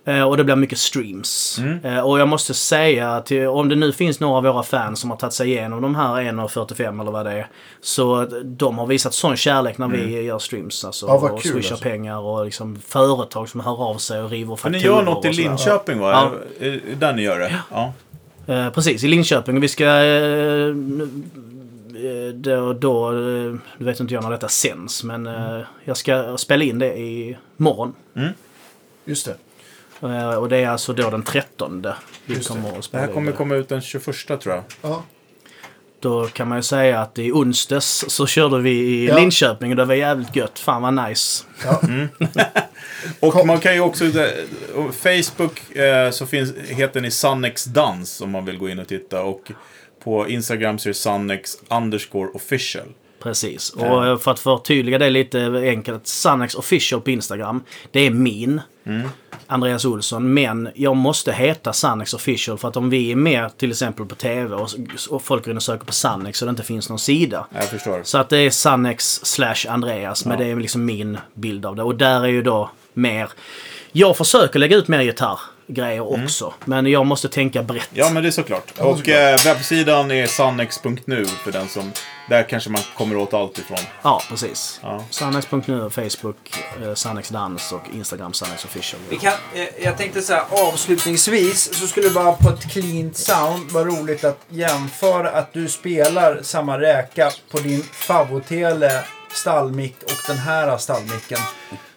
Eh, 0.04 0.22
och 0.22 0.36
det 0.36 0.44
blir 0.44 0.56
mycket 0.56 0.78
streams. 0.78 1.60
Eh, 1.84 1.98
och 2.00 2.20
jag 2.20 2.28
måste 2.28 2.54
säga 2.54 3.12
att 3.12 3.30
om 3.50 3.68
det 3.68 3.76
nu 3.76 3.92
finns 3.92 4.20
några 4.20 4.36
av 4.36 4.42
våra 4.54 4.62
fans 4.62 5.00
som 5.00 5.10
har 5.10 5.16
tagit 5.16 5.32
sig 5.34 5.48
igenom 5.50 5.82
de 5.82 5.94
här 5.94 6.14
1.45 6.22 7.00
eller 7.00 7.10
vad 7.10 7.26
det 7.26 7.32
är. 7.32 7.46
Så 7.80 8.26
de 8.44 8.78
har 8.78 8.86
visat 8.86 9.14
sån 9.14 9.36
kärlek 9.36 9.78
när 9.78 9.88
vi 9.88 10.22
gör 10.22 10.38
streams. 10.38 10.84
Alltså, 10.84 11.06
Ja, 11.06 11.14
och 11.14 11.42
swishar 11.42 11.56
alltså. 11.74 11.76
pengar 11.76 12.18
och 12.18 12.44
liksom 12.44 12.78
företag 12.88 13.48
som 13.48 13.60
hör 13.60 13.82
av 13.82 13.98
sig 13.98 14.22
och 14.22 14.30
river 14.30 14.48
Men 14.48 14.56
fakturor. 14.56 14.80
ni 14.80 14.86
gör 14.86 15.02
något 15.02 15.24
i. 15.24 15.32
Linköping 15.32 15.98
va? 15.98 16.32
Ja. 16.60 16.70
Där 16.96 17.12
ni 17.12 17.22
gör 17.22 17.38
det? 17.38 17.60
Ja. 17.70 17.92
Eh, 18.51 18.70
precis, 18.70 19.05
i 19.05 19.09
Linköping. 19.09 19.60
Vi 19.60 19.68
ska... 19.68 19.85
Eh, 19.85 20.66
eh, 20.66 22.35
då, 22.35 22.72
då, 22.72 23.09
eh, 23.10 23.14
nu 23.78 23.85
vet 23.85 24.01
inte 24.01 24.14
jag 24.14 24.22
när 24.22 24.31
detta 24.31 24.48
sänds, 24.48 25.05
men 25.05 25.27
eh, 25.27 25.60
jag 25.85 25.97
ska 25.97 26.36
spela 26.39 26.64
in 26.64 26.78
det 26.78 26.98
i 26.98 27.36
morgon. 27.56 27.94
Just 29.05 29.27
det. 29.27 29.36
Eh, 30.09 30.35
och 30.35 30.48
det 30.48 30.56
är 30.56 30.68
alltså 30.68 30.93
då 30.93 31.10
den 31.10 31.22
13 31.22 31.82
vi 32.27 32.35
Just 32.35 32.48
det. 32.48 32.55
kommer 32.55 32.77
Det 32.77 32.82
spela 32.82 33.05
här 33.06 33.12
kommer 33.12 33.31
det. 33.31 33.36
komma 33.36 33.55
ut 33.55 33.68
den 33.68 33.81
21 33.81 34.05
tror 34.40 34.40
jag. 34.55 34.62
Ja. 34.82 35.02
Då 36.01 36.27
kan 36.27 36.48
man 36.48 36.59
ju 36.59 36.62
säga 36.62 37.01
att 37.01 37.18
i 37.18 37.32
onsdags 37.32 38.05
så 38.09 38.27
körde 38.27 38.59
vi 38.59 38.70
i 38.70 39.06
Ja. 39.09 39.16
Linköping 39.18 39.70
och 39.70 39.77
det 39.77 39.85
var 39.85 39.94
jävligt 39.94 40.36
gött. 40.36 40.59
Fan 40.59 40.82
vad 40.82 41.09
nice. 41.09 41.44
Ja. 41.64 41.81
Och 43.20 43.32
Kom- 43.32 43.47
man 43.47 43.60
kan 43.60 43.74
ju 43.74 43.81
också... 43.81 44.05
och 44.74 44.94
Facebook 44.94 45.77
eh, 45.77 46.10
så 46.10 46.27
finns, 46.27 46.52
heter 46.68 47.01
ni 47.01 47.10
Sannex 47.10 47.64
Dans 47.64 48.20
om 48.20 48.31
man 48.31 48.44
vill 48.44 48.59
gå 48.59 48.68
in 48.68 48.78
och 48.78 48.89
titta. 48.89 49.22
Och 49.22 49.52
på 50.05 50.28
Instagram 50.28 50.78
så 50.78 50.89
är 50.89 50.90
det 50.90 50.94
Sannex 50.98 51.56
underscore 51.68 52.28
official. 52.35 52.86
Precis. 53.22 53.70
Och 53.70 54.06
eh, 54.06 54.18
för 54.18 54.31
att 54.31 54.39
förtydliga 54.40 54.98
det 54.98 55.10
lite 55.10 55.62
enkelt. 55.64 56.06
Sannex 56.06 56.55
official 56.55 57.01
på 57.01 57.10
Instagram. 57.10 57.62
Det 57.90 58.01
är 58.01 58.10
min. 58.10 58.60
Andreas 59.47 59.85
Olsson. 59.85 60.35
Men 60.35 60.68
jag 60.74 60.97
måste 60.97 61.32
heta 61.32 61.72
Sannex 61.72 62.14
official 62.14 62.59
för 62.59 62.68
att 62.68 62.77
om 62.77 62.90
vi 62.90 63.10
är 63.12 63.16
med 63.16 63.56
till 63.59 63.70
exempel 63.70 64.06
på 64.06 64.14
TV 64.14 64.55
och, 64.55 64.68
och 65.10 65.22
folk 65.22 65.44
går 65.44 65.51
in 65.51 65.56
och 65.56 65.62
söker 65.62 65.85
på 65.86 65.93
Sannex 65.93 66.43
och 66.43 66.47
det 66.47 66.51
inte 66.51 66.62
finns 66.62 66.89
någon 66.89 66.98
sida. 66.98 67.47
Jag 67.55 67.64
förstår. 67.64 68.01
Så 68.05 68.18
att 68.18 68.28
det 68.28 68.39
är 68.39 68.51
Sannex 68.51 69.20
slash 69.22 69.55
Andreas. 69.68 70.24
Men 70.24 70.39
Ja. 70.39 70.44
det 70.44 70.51
är 70.51 70.56
liksom 70.56 70.85
min 70.85 71.18
bild 71.35 71.66
av 71.66 71.77
det. 71.77 71.82
Och 71.82 71.94
där 71.94 72.20
är 72.20 72.28
ju 72.28 72.43
då 72.43 72.70
mer... 72.94 73.28
Jag 73.92 74.16
försöker 74.16 74.58
lägga 74.58 74.76
ut 74.76 74.88
mer 74.88 75.02
gitarrgrejer 75.02 76.12
också. 76.24 76.54
Men 76.64 76.86
jag 76.86 77.06
måste 77.06 77.28
tänka 77.28 77.62
brett. 77.62 77.88
Ja, 77.92 78.10
men 78.10 78.22
det 78.22 78.28
är 78.28 78.30
såklart. 78.30 78.72
Ja, 78.78 78.84
och 78.84 78.96
såklart. 78.98 79.16
eh, 79.16 79.44
webbsidan 79.44 80.10
är 80.10 80.26
sannex.nu 80.26 81.24
för 81.26 81.52
den 81.52 81.68
som... 81.68 81.92
Där 82.28 82.42
kanske 82.48 82.70
man 82.70 82.82
kommer 82.96 83.16
åt 83.16 83.34
allt 83.34 83.58
ifrån. 83.58 83.78
Ja, 84.02 84.22
precis. 84.28 84.80
Ja. 84.82 85.04
Sannex.nu, 85.10 85.90
Facebook, 85.90 86.36
eh, 86.82 86.94
Sannex 86.94 87.28
Dans 87.28 87.72
och 87.72 87.82
Instagram 87.94 88.32
Sannex 88.32 88.64
official. 88.64 89.00
Vi 89.08 89.16
kan, 89.16 89.32
eh, 89.54 89.84
jag 89.84 89.98
tänkte 89.98 90.22
så 90.22 90.32
här 90.32 90.44
avslutningsvis 90.50 91.74
så 91.80 91.86
skulle 91.86 92.08
det 92.08 92.14
bara 92.14 92.32
på 92.32 92.48
ett 92.48 92.70
cleant 92.72 93.16
sound 93.16 93.70
vara 93.70 93.84
roligt 93.84 94.24
att 94.24 94.38
jämföra 94.48 95.30
att 95.30 95.52
du 95.52 95.68
spelar 95.68 96.38
samma 96.42 96.80
räka 96.80 97.30
på 97.50 97.58
din 97.58 97.82
favotele 97.82 99.04
stallmick 99.32 99.97
och 100.02 100.12
den 100.27 100.39
här 100.39 100.77
stallmicken. 100.78 101.39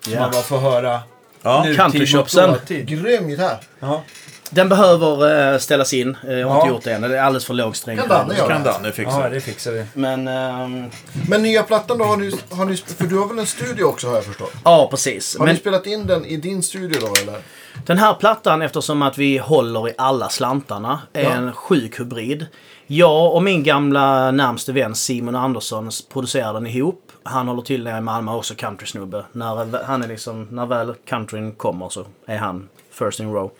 Som 0.02 0.14
man 0.20 0.32
bara 0.32 0.42
får 0.42 0.58
höra 0.58 1.00
Ja. 1.46 1.66
Countryshopsen. 1.76 2.56
Grym 2.68 3.30
gitarr. 3.30 3.58
Ja. 3.80 4.04
Den 4.50 4.70
behöver 4.70 5.52
eh, 5.54 5.58
ställas 5.60 5.94
in. 5.94 6.18
Eh, 6.28 6.34
Jag 6.34 6.48
har 6.48 6.56
Ja. 6.56 6.62
inte 6.62 6.74
gjort 6.74 6.84
det 6.84 6.94
än. 6.94 7.02
Det 7.02 7.18
är 7.18 7.22
alldeles 7.24 7.46
för 7.46 7.54
låg 7.54 7.76
sträng. 7.76 7.98
Kan 7.98 8.08
Danne 8.08 8.38
göra? 8.38 8.48
kan 8.50 8.64
Danne 8.64 8.92
fixa. 8.92 9.22
ja, 9.22 9.30
det 9.30 9.42
fixar 9.42 9.72
vi. 9.72 9.86
Men... 9.94 10.28
ehm, 10.28 10.90
Men 11.30 11.42
nya 11.44 11.64
plattan 11.64 11.98
då, 11.98 12.06
har 12.06 12.18
ni, 12.18 12.32
har 12.50 12.66
ni, 12.66 12.78
för 12.78 13.06
du 13.06 13.18
har 13.18 13.28
väl 13.28 13.40
en 13.40 13.46
studio 13.46 13.84
också 13.84 14.08
har 14.08 14.16
jag 14.16 14.24
förstått? 14.26 14.52
ja, 14.64 14.88
precis. 14.92 15.38
Har 15.38 15.46
Men 15.46 15.56
ni 15.56 15.60
spelat 15.62 15.86
in 15.88 16.08
den 16.08 16.26
i 16.26 16.38
din 16.38 16.64
studio 16.64 17.00
då 17.02 17.14
eller? 17.22 17.42
den 17.86 17.98
här 17.98 18.14
plattan, 18.14 18.62
eftersom 18.62 19.02
att 19.02 19.18
vi 19.18 19.38
håller 19.38 19.90
i 19.90 19.94
alla 19.98 20.30
slantarna, 20.30 21.00
är 21.14 21.24
Ja. 21.24 21.30
en 21.32 21.54
sjuk 21.54 22.00
hybrid. 22.00 22.46
Jag 22.88 23.34
och 23.36 23.44
min 23.44 23.64
gamla 23.64 24.32
närmste 24.32 24.72
vän 24.72 24.96
Simon 24.96 25.36
Andersson 25.36 25.90
producerar 26.14 26.54
den 26.54 26.68
ihop. 26.68 27.12
Han 27.24 27.48
håller 27.48 27.62
till 27.62 27.84
nere 27.84 27.98
i 27.98 28.02
Malmö, 28.02 28.32
också 28.32 28.56
countrysnubbe. 28.56 29.26
När, 29.32 29.84
han 29.84 30.04
är 30.04 30.08
liksom, 30.08 30.48
när 30.52 30.66
väl 30.66 30.94
countryn 31.10 31.52
kommer 31.52 31.90
så 31.90 32.06
är 32.26 32.38
han 32.38 32.70
first 32.92 33.20
in 33.20 33.34
row. 33.34 33.52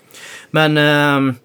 Men 0.52 0.78
ehm, 0.78 1.36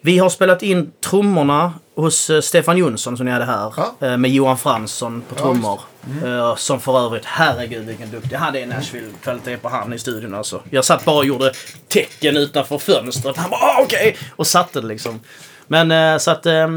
vi 0.00 0.18
har 0.18 0.28
spelat 0.28 0.62
in 0.62 0.92
trummorna 1.10 1.72
hos 1.94 2.30
eh, 2.30 2.40
Stefan 2.40 2.76
Jonsson 2.78 3.16
som 3.16 3.26
ni 3.26 3.32
hade 3.32 3.44
här. 3.44 3.74
Ja. 3.76 4.06
eh, 4.06 4.16
Med 4.16 4.30
Johan 4.30 4.58
Fransson 4.58 5.22
på 5.28 5.34
Ja, 5.38 5.42
trummor. 5.42 5.80
Eh, 6.24 6.56
Som 6.56 6.80
för 6.80 6.98
övrigt, 7.06 7.24
herregud 7.24 7.86
vilken 7.86 8.10
duktig. 8.10 8.36
Han 8.36 8.56
är 8.56 8.66
Nashville-kvalitet 8.66 9.56
på 9.56 9.68
han 9.68 9.92
i 9.92 9.98
studion 9.98 10.34
alltså. 10.34 10.60
Jag 10.70 10.84
satt 10.84 11.04
bara 11.04 11.16
och 11.16 11.24
gjorde 11.24 11.52
tecken 11.88 12.36
utanför 12.36 12.78
fönstret. 12.78 13.36
Han 13.36 13.50
bara 13.50 13.60
ah, 13.60 13.82
okej! 13.82 14.16
Och 14.36 14.46
satte 14.46 14.80
det 14.80 14.86
liksom. 14.86 15.20
Men 15.66 15.90
eh, 15.90 16.18
så 16.18 16.30
att 16.30 16.46
eh, 16.46 16.68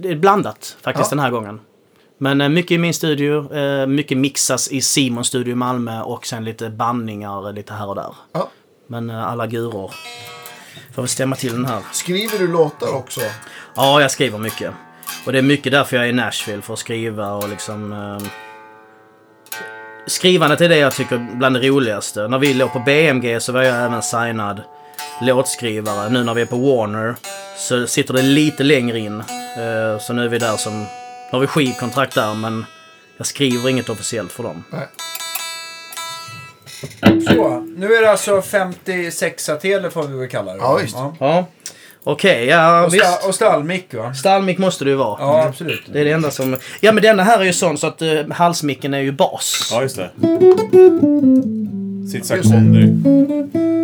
det 0.00 0.08
är 0.10 0.16
blandat 0.16 0.76
faktiskt 0.82 1.10
Ja. 1.10 1.14
den 1.16 1.24
här 1.24 1.30
gången. 1.30 1.60
Men 2.18 2.40
eh, 2.40 2.48
mycket 2.48 2.70
i 2.70 2.78
min 2.78 2.94
studio, 2.94 3.54
eh, 3.56 3.86
mycket 3.86 4.18
mixas 4.18 4.68
i 4.68 4.80
Simons 4.80 5.26
studio 5.26 5.52
i 5.52 5.54
Malmö 5.54 6.02
och 6.02 6.26
sen 6.26 6.44
lite 6.44 6.70
bandningar 6.70 7.52
lite 7.52 7.72
här 7.74 7.88
och 7.88 7.94
där. 7.94 8.14
Ja. 8.32 8.50
Men 8.86 9.10
eh, 9.10 9.26
alla 9.28 9.46
guror 9.46 9.92
får 10.94 11.02
väl 11.02 11.08
stämma 11.08 11.36
till 11.36 11.52
den 11.52 11.64
här. 11.64 11.80
Skriver 11.92 12.38
du 12.38 12.48
låtar 12.52 12.94
också? 12.96 13.20
Ja, 13.76 14.00
jag 14.00 14.10
skriver 14.10 14.38
mycket. 14.38 14.72
Och 15.26 15.32
det 15.32 15.38
är 15.38 15.42
mycket 15.42 15.72
därför 15.72 15.96
jag 15.96 16.04
är 16.04 16.08
i 16.08 16.12
Nashville, 16.12 16.62
för 16.62 16.72
att 16.72 16.78
skriva 16.78 17.32
och 17.32 17.48
liksom... 17.48 17.92
Eh, 17.92 18.26
skrivandet 20.06 20.60
är 20.60 20.68
det 20.68 20.76
jag 20.76 20.94
tycker 20.94 21.26
bland 21.34 21.56
det 21.56 21.68
roligaste. 21.68 22.28
När 22.28 22.38
vi 22.38 22.54
låg 22.54 22.72
på 22.72 22.78
BMG 22.78 23.40
så 23.40 23.52
var 23.52 23.62
jag 23.62 23.84
även 23.84 24.02
signad 24.02 24.62
låtskrivare. 25.22 26.08
Nu 26.10 26.24
när 26.24 26.34
vi 26.34 26.42
är 26.42 26.46
på 26.46 26.56
Warner 26.56 27.14
så 27.56 27.86
sitter 27.86 28.14
det 28.14 28.22
lite 28.22 28.62
längre 28.64 28.98
in. 28.98 29.20
Eh, 29.20 29.98
Så 30.00 30.12
nu 30.12 30.24
är 30.24 30.28
vi 30.28 30.38
där 30.38 30.56
som... 30.56 30.86
Nu 31.30 31.36
har 31.36 31.40
vi 31.40 31.46
skivkontrakt 31.46 32.14
där 32.14 32.34
men 32.34 32.64
jag 33.16 33.26
skriver 33.26 33.70
inget 33.70 33.88
officiellt 33.88 34.32
för 34.32 34.42
dem. 34.42 34.64
Nej. 34.70 34.86
Så, 37.26 37.60
nu 37.76 37.94
är 37.94 38.02
det 38.02 38.10
alltså 38.10 38.42
56 38.42 39.50
tele 39.62 39.90
får 39.90 40.02
vi 40.02 40.18
väl 40.18 40.28
kalla 40.28 40.52
det. 40.52 40.58
Ja, 40.58 40.76
visst. 40.82 40.96
Ja. 41.20 41.46
Okej, 42.04 42.46
ja 42.46 42.84
Och, 42.84 42.94
visst. 42.94 43.26
och 43.26 43.34
stallmick 43.34 43.94
va? 43.94 44.14
Stallmick 44.14 44.58
måste 44.58 44.84
det 44.84 44.90
ju 44.90 44.96
vara. 44.96 45.20
Ja, 45.20 45.44
absolut. 45.44 45.82
Det 45.92 46.00
är 46.00 46.04
det 46.04 46.10
enda 46.12 46.30
som... 46.30 46.56
Ja 46.80 46.92
men 46.92 47.02
denna 47.02 47.22
här 47.22 47.40
är 47.40 47.44
ju 47.44 47.52
sån 47.52 47.78
så 47.78 47.86
att 47.86 48.02
uh, 48.02 48.30
halsmicken 48.32 48.94
är 48.94 49.00
ju 49.00 49.12
bas. 49.12 49.68
Ja, 49.72 49.82
just 49.82 49.96
det. 49.96 50.10
Sitt. 52.12 52.42
Kondry. 52.42 53.02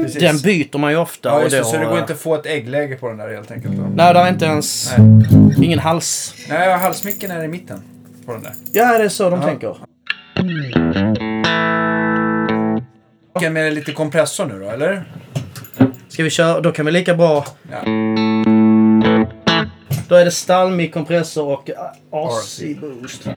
Precis. 0.02 0.20
Den 0.20 0.38
byter 0.38 0.78
man 0.78 0.90
ju 0.92 0.96
ofta. 0.98 1.28
Ja, 1.28 1.34
och 1.36 1.42
just 1.42 1.56
det. 1.56 1.64
Så 1.64 1.76
det 1.76 1.84
går 1.84 1.98
inte 1.98 2.12
att 2.12 2.18
få 2.18 2.34
ett 2.34 2.46
äggläge 2.46 2.96
på 2.96 3.08
den 3.08 3.16
där 3.16 3.34
helt 3.34 3.50
enkelt. 3.50 3.76
Då. 3.76 3.82
Nej, 3.94 4.14
det 4.14 4.20
är 4.20 4.28
inte 4.28 4.44
ens... 4.44 4.94
Nej. 4.98 5.64
Ingen 5.66 5.78
hals. 5.78 6.34
Nej, 6.48 6.78
halsmicken 6.78 7.30
är 7.30 7.44
i 7.44 7.48
mitten 7.48 7.82
på 8.26 8.32
den 8.32 8.42
där. 8.42 8.52
Ja, 8.72 8.98
det 8.98 9.04
är 9.04 9.08
så 9.08 9.30
de 9.30 9.40
Ja. 9.40 9.46
tänker. 9.46 9.76
Vilken 13.34 13.52
med 13.52 13.74
lite 13.74 13.92
kompressor 13.92 14.46
nu 14.46 14.60
då, 14.60 14.70
eller? 14.70 15.04
Ska 16.08 16.22
vi 16.22 16.30
köra? 16.30 16.60
Då 16.60 16.72
kan 16.72 16.86
vi 16.86 16.92
lika 16.92 17.14
bra... 17.14 17.46
Ja. 17.70 17.78
Då 20.08 20.14
är 20.14 20.24
det 20.24 20.30
stallmick, 20.30 20.94
kompressor 20.94 21.46
och 21.48 21.68
uh, 21.70 21.74
AC 22.10 22.62
boost. 22.80 23.28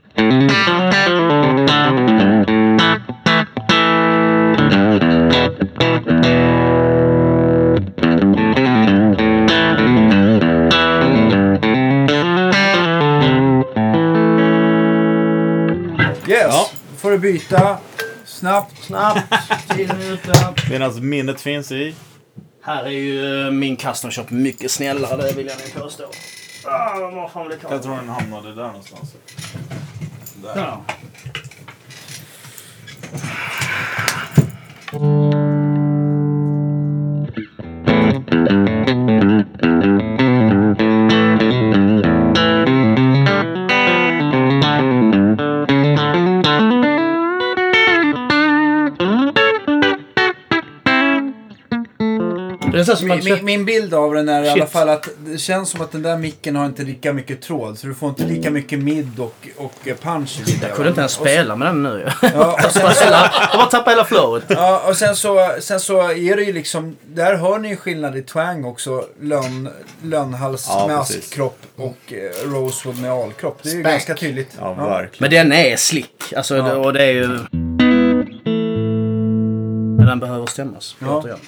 Yes, 16.27 16.45
Ja. 16.51 16.69
då 16.91 16.97
får 16.97 17.11
du 17.11 17.18
byta 17.18 17.77
snabbt. 18.26 18.84
Snabbt. 18.84 19.23
Ute. 19.77 20.53
Medan 20.69 21.09
minnet 21.09 21.41
finns 21.41 21.72
i. 21.72 21.95
Här 22.61 22.84
är 22.84 22.89
ju 22.89 23.45
eh, 23.45 23.51
min 23.51 23.77
custom 23.77 24.11
shop 24.11 24.26
mycket 24.30 24.72
snällare, 24.72 25.22
det 25.22 25.34
vill 25.34 25.47
jag 25.47 25.57
nog 25.57 25.84
påstå. 25.84 26.03
Ah, 26.65 27.30
fan 27.34 27.51
Jag 27.69 27.84
tror 27.84 27.95
den 27.95 28.09
hamnade 28.09 28.55
där 28.55 28.68
någonstans. 28.68 29.14
Där. 30.43 30.55
Ja. 30.55 30.81
Så 52.95 53.05
Min, 53.05 53.18
att 53.18 53.23
min, 53.23 53.45
min 53.45 53.65
bild 53.65 53.93
av 53.93 54.14
den 54.14 54.30
är 54.30 54.43
i 54.43 54.49
alla 54.49 54.61
Shit. 54.61 54.72
fall 54.72 54.89
att 54.89 55.09
det 55.18 55.38
känns 55.38 55.69
som 55.69 55.81
att 55.81 55.91
den 55.91 56.01
där 56.01 56.18
micken 56.18 56.55
har 56.55 56.65
inte 56.65 56.84
lika 56.84 57.14
mycket 57.14 57.41
tråd. 57.41 57.77
Så 57.80 57.88
du 57.88 57.93
får 57.95 58.09
inte 58.09 58.23
lika 58.26 58.51
mycket 58.51 58.80
mid 58.80 59.19
och, 59.19 59.47
och 59.57 59.73
punch 60.01 60.39
i. 60.47 60.59
Jag 60.61 60.72
kunde 60.72 60.89
inte 60.89 61.01
ens 61.01 61.18
Och 61.19 61.26
så- 61.27 61.31
spela 61.34 61.55
med 61.55 61.68
den 61.68 61.84
nu 61.84 61.89
ju. 62.22 62.27
Ja, 62.34 62.53
och 62.65 62.72
sen, 62.72 62.81
Jag 63.11 63.30
bara- 63.53 63.65
tappade 63.65 63.91
hela 63.91 64.05
flowet. 64.05 64.43
ja, 64.47 64.84
och 64.88 64.97
sen 64.97 65.15
så, 65.15 65.49
sen 65.59 65.80
så 65.80 66.01
är 66.11 66.35
det 66.35 66.43
ju 66.43 66.53
liksom, 66.53 66.95
där 67.05 67.35
hör 67.38 67.59
ni 67.59 67.69
ju 67.69 67.76
skillnad 67.76 68.18
i 68.18 68.22
twang 68.22 68.65
också. 68.65 69.03
Lönn, 69.22 69.69
lönnhals 70.03 70.65
Ja, 70.69 70.88
med 70.88 70.97
precis. 70.99 71.18
askkropp 71.26 71.59
och 71.76 72.14
eh, 72.14 72.49
rosewood 72.51 73.01
med 73.01 73.11
alkropp. 73.11 73.59
Det 73.64 73.69
är 73.69 73.73
ju 73.73 73.81
Spank. 73.81 73.93
ganska 73.93 74.14
tydligt. 74.15 74.49
Ja, 74.59 74.73
verkligen. 74.73 75.09
Men 75.19 75.49
den 75.49 75.59
är 75.59 75.76
slick. 75.76 76.34
Alltså, 76.35 76.57
Ja. 76.57 76.76
och 76.76 76.93
det 76.93 77.03
är 77.03 77.11
ju... 77.14 77.27
Men 79.97 80.05
den 80.05 80.19
behöver 80.19 80.45
stämmas. 80.45 80.95
Ja. 80.99 81.07
återigen. 81.18 81.39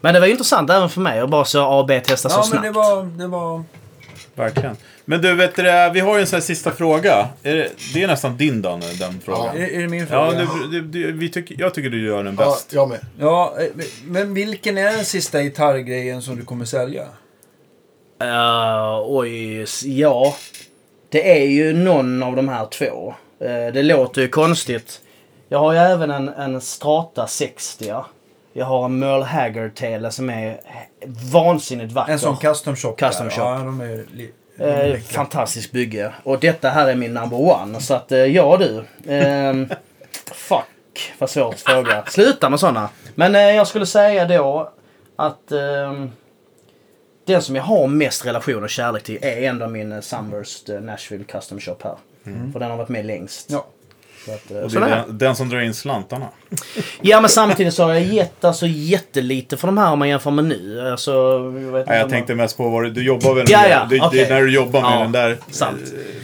Men 0.00 0.14
det 0.14 0.20
var 0.20 0.26
ju 0.26 0.32
intressant 0.32 0.70
även 0.70 0.88
för 0.90 1.00
mig 1.00 1.20
att 1.20 1.30
bara 1.30 1.44
så 1.44 1.80
A-B-testa 1.80 2.28
så 2.28 2.38
Ja, 2.38 2.42
snabbt. 2.42 2.64
men 2.64 2.72
det 2.72 2.78
var, 2.78 3.02
det 3.04 3.26
var... 3.26 3.62
Verkligen. 4.34 4.76
Men 5.04 5.22
du, 5.22 5.34
vet 5.34 5.56
du, 5.56 5.62
det, 5.62 5.90
vi 5.94 6.00
har 6.00 6.14
ju 6.14 6.20
en 6.20 6.26
sån 6.26 6.36
här 6.36 6.40
sista 6.42 6.70
fråga. 6.70 7.28
Är 7.42 7.56
det, 7.56 7.70
det 7.94 8.02
är 8.02 8.06
nästan 8.06 8.36
din 8.36 8.62
Danne, 8.62 8.86
den 8.98 9.20
frågan. 9.24 9.56
Är, 9.56 9.60
är 9.74 9.80
det 9.82 9.88
min 9.88 10.00
Ja, 10.10 10.30
fråga? 10.30 10.48
du, 10.70 10.80
du, 10.80 10.80
du, 10.80 11.12
vi 11.12 11.28
tycker, 11.30 11.56
jag 11.58 11.74
tycker 11.74 11.90
du 11.90 12.06
gör 12.06 12.24
den 12.24 12.36
Ja, 12.40 12.44
bäst. 12.44 12.72
jag 12.72 12.88
med. 12.88 12.98
Ja, 13.18 13.54
eh, 13.60 13.66
men 14.04 14.34
vilken 14.34 14.78
är 14.78 14.92
den 14.92 15.04
sista 15.04 15.42
gitarrgrejen 15.42 16.22
som 16.22 16.36
du 16.36 16.44
kommer 16.44 16.64
sälja? 16.64 17.02
Eh, 18.22 19.00
oj, 19.06 19.64
ja. 19.84 20.34
Det 21.08 21.38
är 21.40 21.44
ju 21.46 21.72
någon 21.72 22.22
av 22.22 22.36
de 22.36 22.48
här 22.48 22.66
två. 22.66 23.14
Eh, 23.40 23.72
det 23.74 23.82
låter 23.82 24.22
ju 24.22 24.28
konstigt. 24.28 25.00
Jag 25.48 25.58
har 25.58 25.72
ju 25.72 25.78
även 25.78 26.10
en, 26.10 26.28
en 26.28 26.60
Strata 26.60 27.26
60. 27.26 27.92
Jag 28.52 28.66
har 28.66 28.84
en 28.84 28.98
Merle 28.98 29.24
Haggard 29.24 29.74
tele 29.74 30.10
som 30.10 30.30
är 30.30 30.60
vansinnigt 31.32 31.92
vacker. 31.92 32.12
En 32.12 32.18
sån 32.18 32.36
custom 32.36 32.76
shop 32.76 32.92
Custom 32.92 33.30
shop. 33.30 33.40
Ja, 33.42 33.58
de 33.58 33.80
är 33.80 34.04
Eh, 34.60 35.00
fantastiskt 35.00 35.72
bygge. 35.72 36.12
Och 36.22 36.40
detta 36.40 36.70
här 36.70 36.88
är 36.88 36.94
min 36.94 37.14
number 37.14 37.40
one. 37.40 37.80
Så 37.80 37.94
att 37.94 38.12
eh, 38.12 38.18
ja 38.18 38.56
du. 38.56 38.84
Ehm, 39.12 39.68
fuck, 40.32 41.12
vad 41.18 41.30
svårt 41.30 41.58
fråga. 41.58 42.04
Sluta 42.06 42.50
med 42.50 42.60
sådana. 42.60 42.88
Men 43.14 43.34
eh, 43.34 43.40
jag 43.40 43.66
skulle 43.66 43.86
säga 43.86 44.24
då 44.24 44.72
att 45.16 45.52
ehm, 45.52 46.10
den 47.26 47.42
som 47.42 47.56
jag 47.56 47.62
har 47.62 47.86
mest 47.86 48.26
relation 48.26 48.62
och 48.62 48.70
kärlek 48.70 49.02
till 49.02 49.18
är 49.22 49.42
ändå 49.42 49.68
min 49.68 49.92
eh, 49.92 50.00
Sunburst 50.00 50.68
eh, 50.68 50.80
Nashville 50.80 51.24
Custom 51.24 51.60
Shop 51.60 51.76
här. 51.84 51.96
För 52.52 52.60
den 52.60 52.70
har 52.70 52.76
varit 52.76 52.88
med 52.88 53.06
längst. 53.06 53.50
Ja. 53.50 53.66
Så 54.24 54.30
eh, 54.30 54.62
Och 54.62 54.70
det 54.70 54.78
är 54.78 54.82
är. 54.82 55.04
den, 55.06 55.18
den 55.18 55.36
som 55.36 55.48
drar 55.48 55.60
in 55.60 55.74
slantarna. 55.74 56.28
Ja 57.02 57.20
men 57.20 57.30
samtidigt 57.30 57.74
så 57.74 57.84
har 57.84 57.94
jag 57.94 58.02
gett 58.02 58.44
alltså 58.44 58.66
jättelite 58.66 59.56
för 59.56 59.68
de 59.68 59.78
här 59.78 59.92
om 59.92 59.98
man 59.98 60.08
jämför 60.08 60.30
med 60.30 60.44
nu. 60.44 60.88
Alltså, 60.90 61.10
jag, 61.12 61.72
vet 61.72 61.86
Ja, 61.88 61.94
jag 61.96 62.08
tänkte 62.10 62.34
mest 62.34 62.56
på 62.56 62.68
vad 62.68 62.84
du, 62.84 62.90
du 62.90 63.02
jobbar 63.04 63.34
väl 63.34 63.44
Ja, 63.48 63.60
med. 63.60 63.70
ja, 63.70 63.86
det 63.90 64.00
okej. 64.00 64.20
är 64.24 64.30
när 64.30 64.42
du 64.42 64.54
jobbar 64.54 64.80
med 64.82 64.90
Ja, 64.92 64.98
den 65.02 65.12
där. 65.12 65.36
sant. 65.50 65.78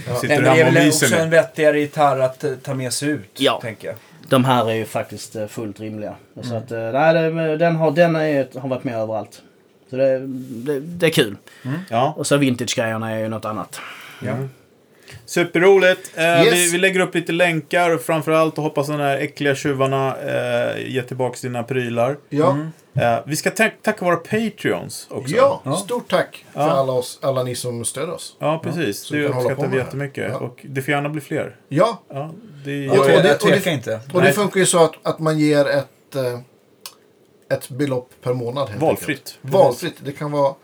eh, 0.08 0.14
Sitter 0.14 0.34
Den 0.34 0.44
du 0.44 0.48
är 0.50 0.54
hemma 0.54 0.68
och 0.68 0.74
väl 0.76 0.88
också 0.88 1.04
en 1.06 1.10
med. 1.20 1.30
vettigare 1.30 1.80
gitarr 1.80 2.18
att 2.20 2.44
eh, 2.44 2.52
ta 2.62 2.74
med 2.74 2.92
sig 2.92 3.08
ut, 3.08 3.30
Ja. 3.36 3.58
tänker 3.62 3.88
jag. 3.88 3.96
De 4.28 4.44
här 4.44 4.70
är 4.70 4.74
ju 4.74 4.84
faktiskt 4.84 5.36
fullt 5.48 5.80
rimliga. 5.80 6.14
Så 6.42 6.50
Mm. 6.50 6.56
att, 6.58 6.70
nej, 6.70 7.14
det, 7.14 7.56
den, 7.56 7.76
har, 7.76 7.90
den 7.90 8.16
är, 8.16 8.60
har 8.60 8.68
varit 8.68 8.84
med 8.84 8.94
överallt. 8.98 9.42
Så 9.90 9.96
det, 9.96 10.18
det, 10.26 10.80
det 10.80 11.06
är 11.06 11.10
kul. 11.10 11.36
Ja, 11.90 12.14
Och 12.16 12.26
så 12.26 12.36
vintage-grejerna 12.36 13.10
är 13.12 13.18
ju 13.18 13.28
något 13.28 13.44
annat. 13.44 13.80
Ja. 14.22 14.32
Superroligt. 15.26 16.10
Eh, 16.14 16.24
Yes. 16.44 16.54
vi, 16.54 16.70
vi 16.72 16.78
lägger 16.78 17.00
upp 17.00 17.14
lite 17.14 17.32
länkar 17.32 17.94
och 17.94 18.00
framförallt 18.00 18.58
och 18.58 18.64
hoppas 18.64 18.86
de 18.86 19.00
här 19.00 19.16
äckliga 19.18 19.54
tjuvarna 19.54 20.16
eh, 20.16 20.88
ger 20.94 21.02
tillbaka 21.02 21.36
sina 21.36 21.62
prylar. 21.62 22.16
Ja, 22.28 22.56
Eh, 23.00 23.18
vi 23.26 23.36
ska 23.36 23.50
tack- 23.50 23.82
tacka 23.82 24.04
våra 24.04 24.16
Patreons 24.16 25.06
också. 25.10 25.36
ja, 25.36 25.60
Ja. 25.64 25.76
stort 25.76 26.10
tack 26.10 26.44
för 26.52 26.60
Ja. 26.60 26.70
alla, 26.70 26.92
oss, 26.92 27.18
alla 27.22 27.42
ni 27.42 27.54
som 27.54 27.84
stöder 27.84 28.12
oss. 28.12 28.36
Ja, 28.38 28.60
precis. 28.64 29.12
vi 29.12 29.18
det 29.18 29.24
kan 29.26 29.32
hålla 29.32 29.48
på 29.48 29.52
uppskattar 29.52 29.70
vi 29.72 29.78
jättemycket. 29.78 30.28
Ja. 30.32 30.38
Och 30.38 30.60
det 30.68 30.82
får 30.82 30.94
gärna 30.94 31.08
bli 31.08 31.20
fler. 31.20 31.56
Ja, 31.68 32.02
Ja, 32.10 32.30
det 32.64 32.88
Och- 32.90 32.98
Och, 32.98 33.06
det- 33.06 33.16
och 33.42 33.50
det- 33.50 33.66
inte. 33.66 33.94
och 34.12 34.20
Nej. 34.20 34.26
det 34.26 34.32
funkar 34.32 34.60
ju 34.60 34.66
så 34.66 34.84
att, 34.84 34.92
att 35.02 35.18
man 35.18 35.38
ger 35.38 35.66
ett, 35.68 36.14
eh, 36.14 36.40
ett 37.56 37.68
belopp 37.68 38.10
per 38.22 38.32
månad. 38.32 38.68
helt 38.68 38.82
Valfritt. 38.82 39.38
Valfritt. 39.40 39.94
Det 40.04 40.12
kan 40.12 40.32
vara 40.32 40.54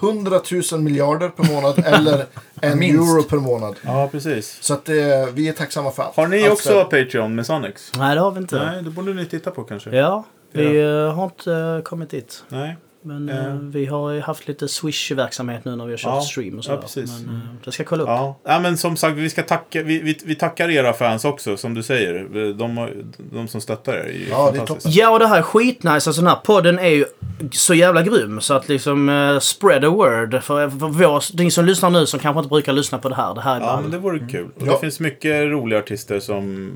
100 0.00 0.40
000 0.72 0.80
miljarder 0.80 1.28
per 1.28 1.44
månad 1.54 1.78
eller 1.86 2.26
en 2.62 2.78
Minst. 2.78 3.10
euro 3.10 3.22
per 3.22 3.36
månad. 3.36 3.74
Ja, 3.82 4.08
precis. 4.12 4.58
Så 4.60 4.74
att 4.74 4.88
eh, 4.88 4.94
vi 5.34 5.48
är 5.48 5.52
tacksamma 5.52 5.90
för 5.90 6.02
allt. 6.02 6.16
Har 6.16 6.26
ni 6.28 6.42
Allt 6.42 6.52
också 6.52 6.68
stöd. 6.68 6.90
Patreon 6.90 7.34
med 7.34 7.46
Sonics? 7.46 7.92
Nej, 7.98 8.14
det 8.14 8.20
har 8.20 8.30
vi 8.30 8.38
inte. 8.40 8.64
Nej, 8.64 8.82
det 8.82 8.90
borde 8.90 9.14
ni 9.14 9.26
titta 9.26 9.50
på 9.50 9.64
kanske. 9.64 9.96
Ja, 9.96 10.24
vi 10.52 10.80
eh, 10.82 11.14
har 11.14 11.24
inte 11.24 11.52
eh, 11.52 11.82
kommit 11.82 12.10
dit. 12.10 12.44
Nej. 12.48 12.76
Men 13.04 13.28
Ja. 13.28 13.34
eh, 13.34 13.54
vi 13.54 13.86
har 13.86 14.10
ju 14.10 14.20
haft 14.20 14.48
lite 14.48 14.68
Swish-verksamhet 14.68 15.64
nu 15.64 15.76
när 15.76 15.84
vi 15.84 15.92
har 15.92 15.98
kört 15.98 16.14
Ja, 16.14 16.20
stream 16.20 16.52
och 16.54 16.58
ja, 16.58 16.62
sådär. 16.62 16.78
precis. 16.78 17.10
men 17.26 17.34
eh, 17.34 17.40
det 17.64 17.72
ska 17.72 17.80
jag 17.80 17.88
kolla 17.88 18.02
upp. 18.02 18.08
Ja. 18.08 18.36
ja, 18.44 18.60
men 18.60 18.76
som 18.76 18.96
sagt, 18.96 19.16
vi 19.16 19.30
ska 19.30 19.42
tacka, 19.42 19.82
vi, 19.82 19.98
vi, 19.98 20.18
vi 20.24 20.34
tackar 20.34 20.70
era 20.70 20.92
fans 20.92 21.24
också, 21.24 21.56
som 21.56 21.74
du 21.74 21.82
säger. 21.82 22.24
De, 22.54 22.88
de 23.32 23.48
som 23.48 23.60
stöttar 23.60 23.92
er 23.92 23.98
är 23.98 24.30
Ja, 24.30 24.50
det 24.50 24.56
är 24.56 24.58
fantastiskt. 24.58 24.96
Ja, 24.96 25.10
och 25.10 25.18
det 25.18 25.26
här 25.26 25.38
är 25.38 25.42
skitnice. 25.42 25.90
Alltså 25.92 26.12
den 26.12 26.26
här 26.26 26.36
podden 26.44 26.78
är 26.78 26.88
ju 26.88 27.04
så 27.52 27.74
jävla 27.74 28.02
grym. 28.02 28.40
Så 28.40 28.54
att 28.54 28.68
liksom 28.68 29.08
eh, 29.08 29.38
spread 29.38 29.80
the 29.82 29.88
word. 29.88 30.42
För, 30.42 30.70
för 30.70 30.88
vår, 30.88 31.36
ni 31.42 31.50
som 31.50 31.64
lyssnar 31.64 31.90
nu 31.90 32.06
som 32.06 32.20
kanske 32.20 32.38
inte 32.38 32.48
brukar 32.48 32.72
lyssna 32.72 32.98
på 32.98 33.08
det 33.08 33.14
här. 33.14 33.34
Det 33.34 33.40
här 33.40 33.56
är 33.56 33.60
Ja, 33.64 33.78
men 33.82 33.90
det 33.90 33.98
vore 33.98 34.18
kul. 34.18 34.48
Och 34.56 34.66
Ja. 34.66 34.72
Det 34.72 34.78
finns 34.78 35.00
mycket 35.00 35.46
roliga 35.50 35.78
artister 35.78 36.20
som, 36.20 36.72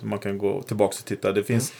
som 0.00 0.08
man 0.08 0.18
kan 0.18 0.38
gå 0.38 0.62
tillbaka 0.62 0.96
och 1.00 1.04
titta. 1.04 1.32
Det 1.32 1.42
finns 1.44 1.72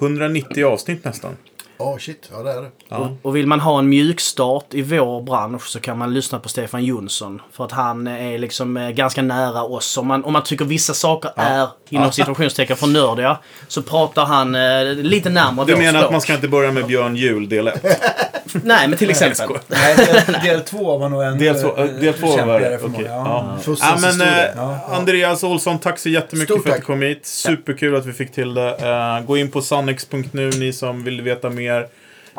190 0.00 0.64
avsnitt 0.66 1.04
nästan. 1.04 1.30
Åh 1.78 1.98
shit, 1.98 2.30
ja 2.32 2.42
det 2.42 2.50
är 2.52 2.62
det. 2.62 2.70
Ja. 2.88 3.10
Och 3.22 3.36
vill 3.36 3.46
man 3.46 3.60
ha 3.60 3.78
en 3.78 3.88
mjukstart 3.88 4.74
i 4.74 4.82
vår 4.82 5.22
bransch 5.22 5.66
så 5.66 5.80
kan 5.80 5.98
man 5.98 6.14
lyssna 6.14 6.38
på 6.38 6.48
Stefan 6.48 6.84
Jonsson. 6.84 7.42
För 7.52 7.64
att 7.64 7.72
han 7.72 8.06
är 8.06 8.38
liksom 8.38 8.76
eh, 8.76 8.90
ganska 8.90 9.22
nära 9.22 9.62
oss. 9.62 9.96
Om 9.98 10.06
man, 10.06 10.24
om 10.24 10.32
man 10.32 10.42
tycker 10.42 10.64
vissa 10.64 10.94
saker 10.94 11.30
är 11.36 11.68
inom 11.88 12.12
situationstecken 12.12 12.76
för 12.76 12.86
nördiga 12.86 13.38
så 13.68 13.82
pratar 13.82 14.24
han 14.24 14.54
eh, 14.54 14.84
lite 14.94 15.30
närmare 15.30 15.66
Du 15.66 15.76
menar 15.76 15.98
att 15.98 16.02
språk. 16.02 16.12
man 16.12 16.20
ska 16.20 16.34
inte 16.34 16.48
börja 16.48 16.72
med 16.72 16.86
Björn 16.86 17.16
Jul 17.16 17.48
del 17.48 17.68
1? 17.68 17.84
Nej, 18.62 18.88
men 18.88 18.98
till 18.98 19.10
exempel. 19.10 19.46
Nej, 19.66 19.96
del, 19.96 20.34
del 20.44 20.60
två 20.60 20.98
var 20.98 21.08
nog 21.08 21.22
en 21.22 21.38
Del 21.38 21.60
två, 21.60 21.76
äh, 21.76 21.84
del 21.86 22.14
två 22.14 22.26
var 22.36 22.60
det? 22.60 22.80
många. 22.88 23.06
Ja. 23.08 23.58
Ja. 23.66 23.74
Ja, 23.80 23.96
men, 24.00 24.20
eh, 24.20 24.28
Ja, 24.28 24.44
ja. 24.56 24.96
Andreas 24.96 25.44
Olsson, 25.44 25.78
tack 25.78 25.98
så 25.98 26.08
jättemycket 26.08 26.54
Stort 26.54 26.62
för 26.62 26.70
att 26.70 26.76
du 26.76 26.82
kom 26.82 27.02
hit. 27.02 27.26
Superkul 27.26 27.96
att 27.96 28.06
vi 28.06 28.12
fick 28.12 28.32
till 28.32 28.54
det. 28.54 28.76
Eh, 29.20 29.26
gå 29.26 29.36
in 29.36 29.50
på 29.50 29.62
sannex.nu 29.62 30.50
ni 30.50 30.72
som 30.72 31.04
vill 31.04 31.22
veta 31.22 31.50
mer. 31.50 31.63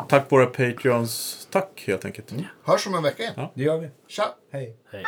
Tack 0.08 0.32
våra 0.32 0.46
Patreons. 0.46 1.48
Tack 1.50 1.84
helt 1.86 2.04
enkelt. 2.04 2.32
Hörs 2.64 2.86
om 2.86 2.94
en 2.94 3.02
vecka 3.02 3.22
igen. 3.22 3.48
Det 3.54 3.62
gör 3.62 3.78
vi. 3.78 3.90
Tja! 4.08 4.34
Hej. 4.52 4.76
Hej. 4.92 5.04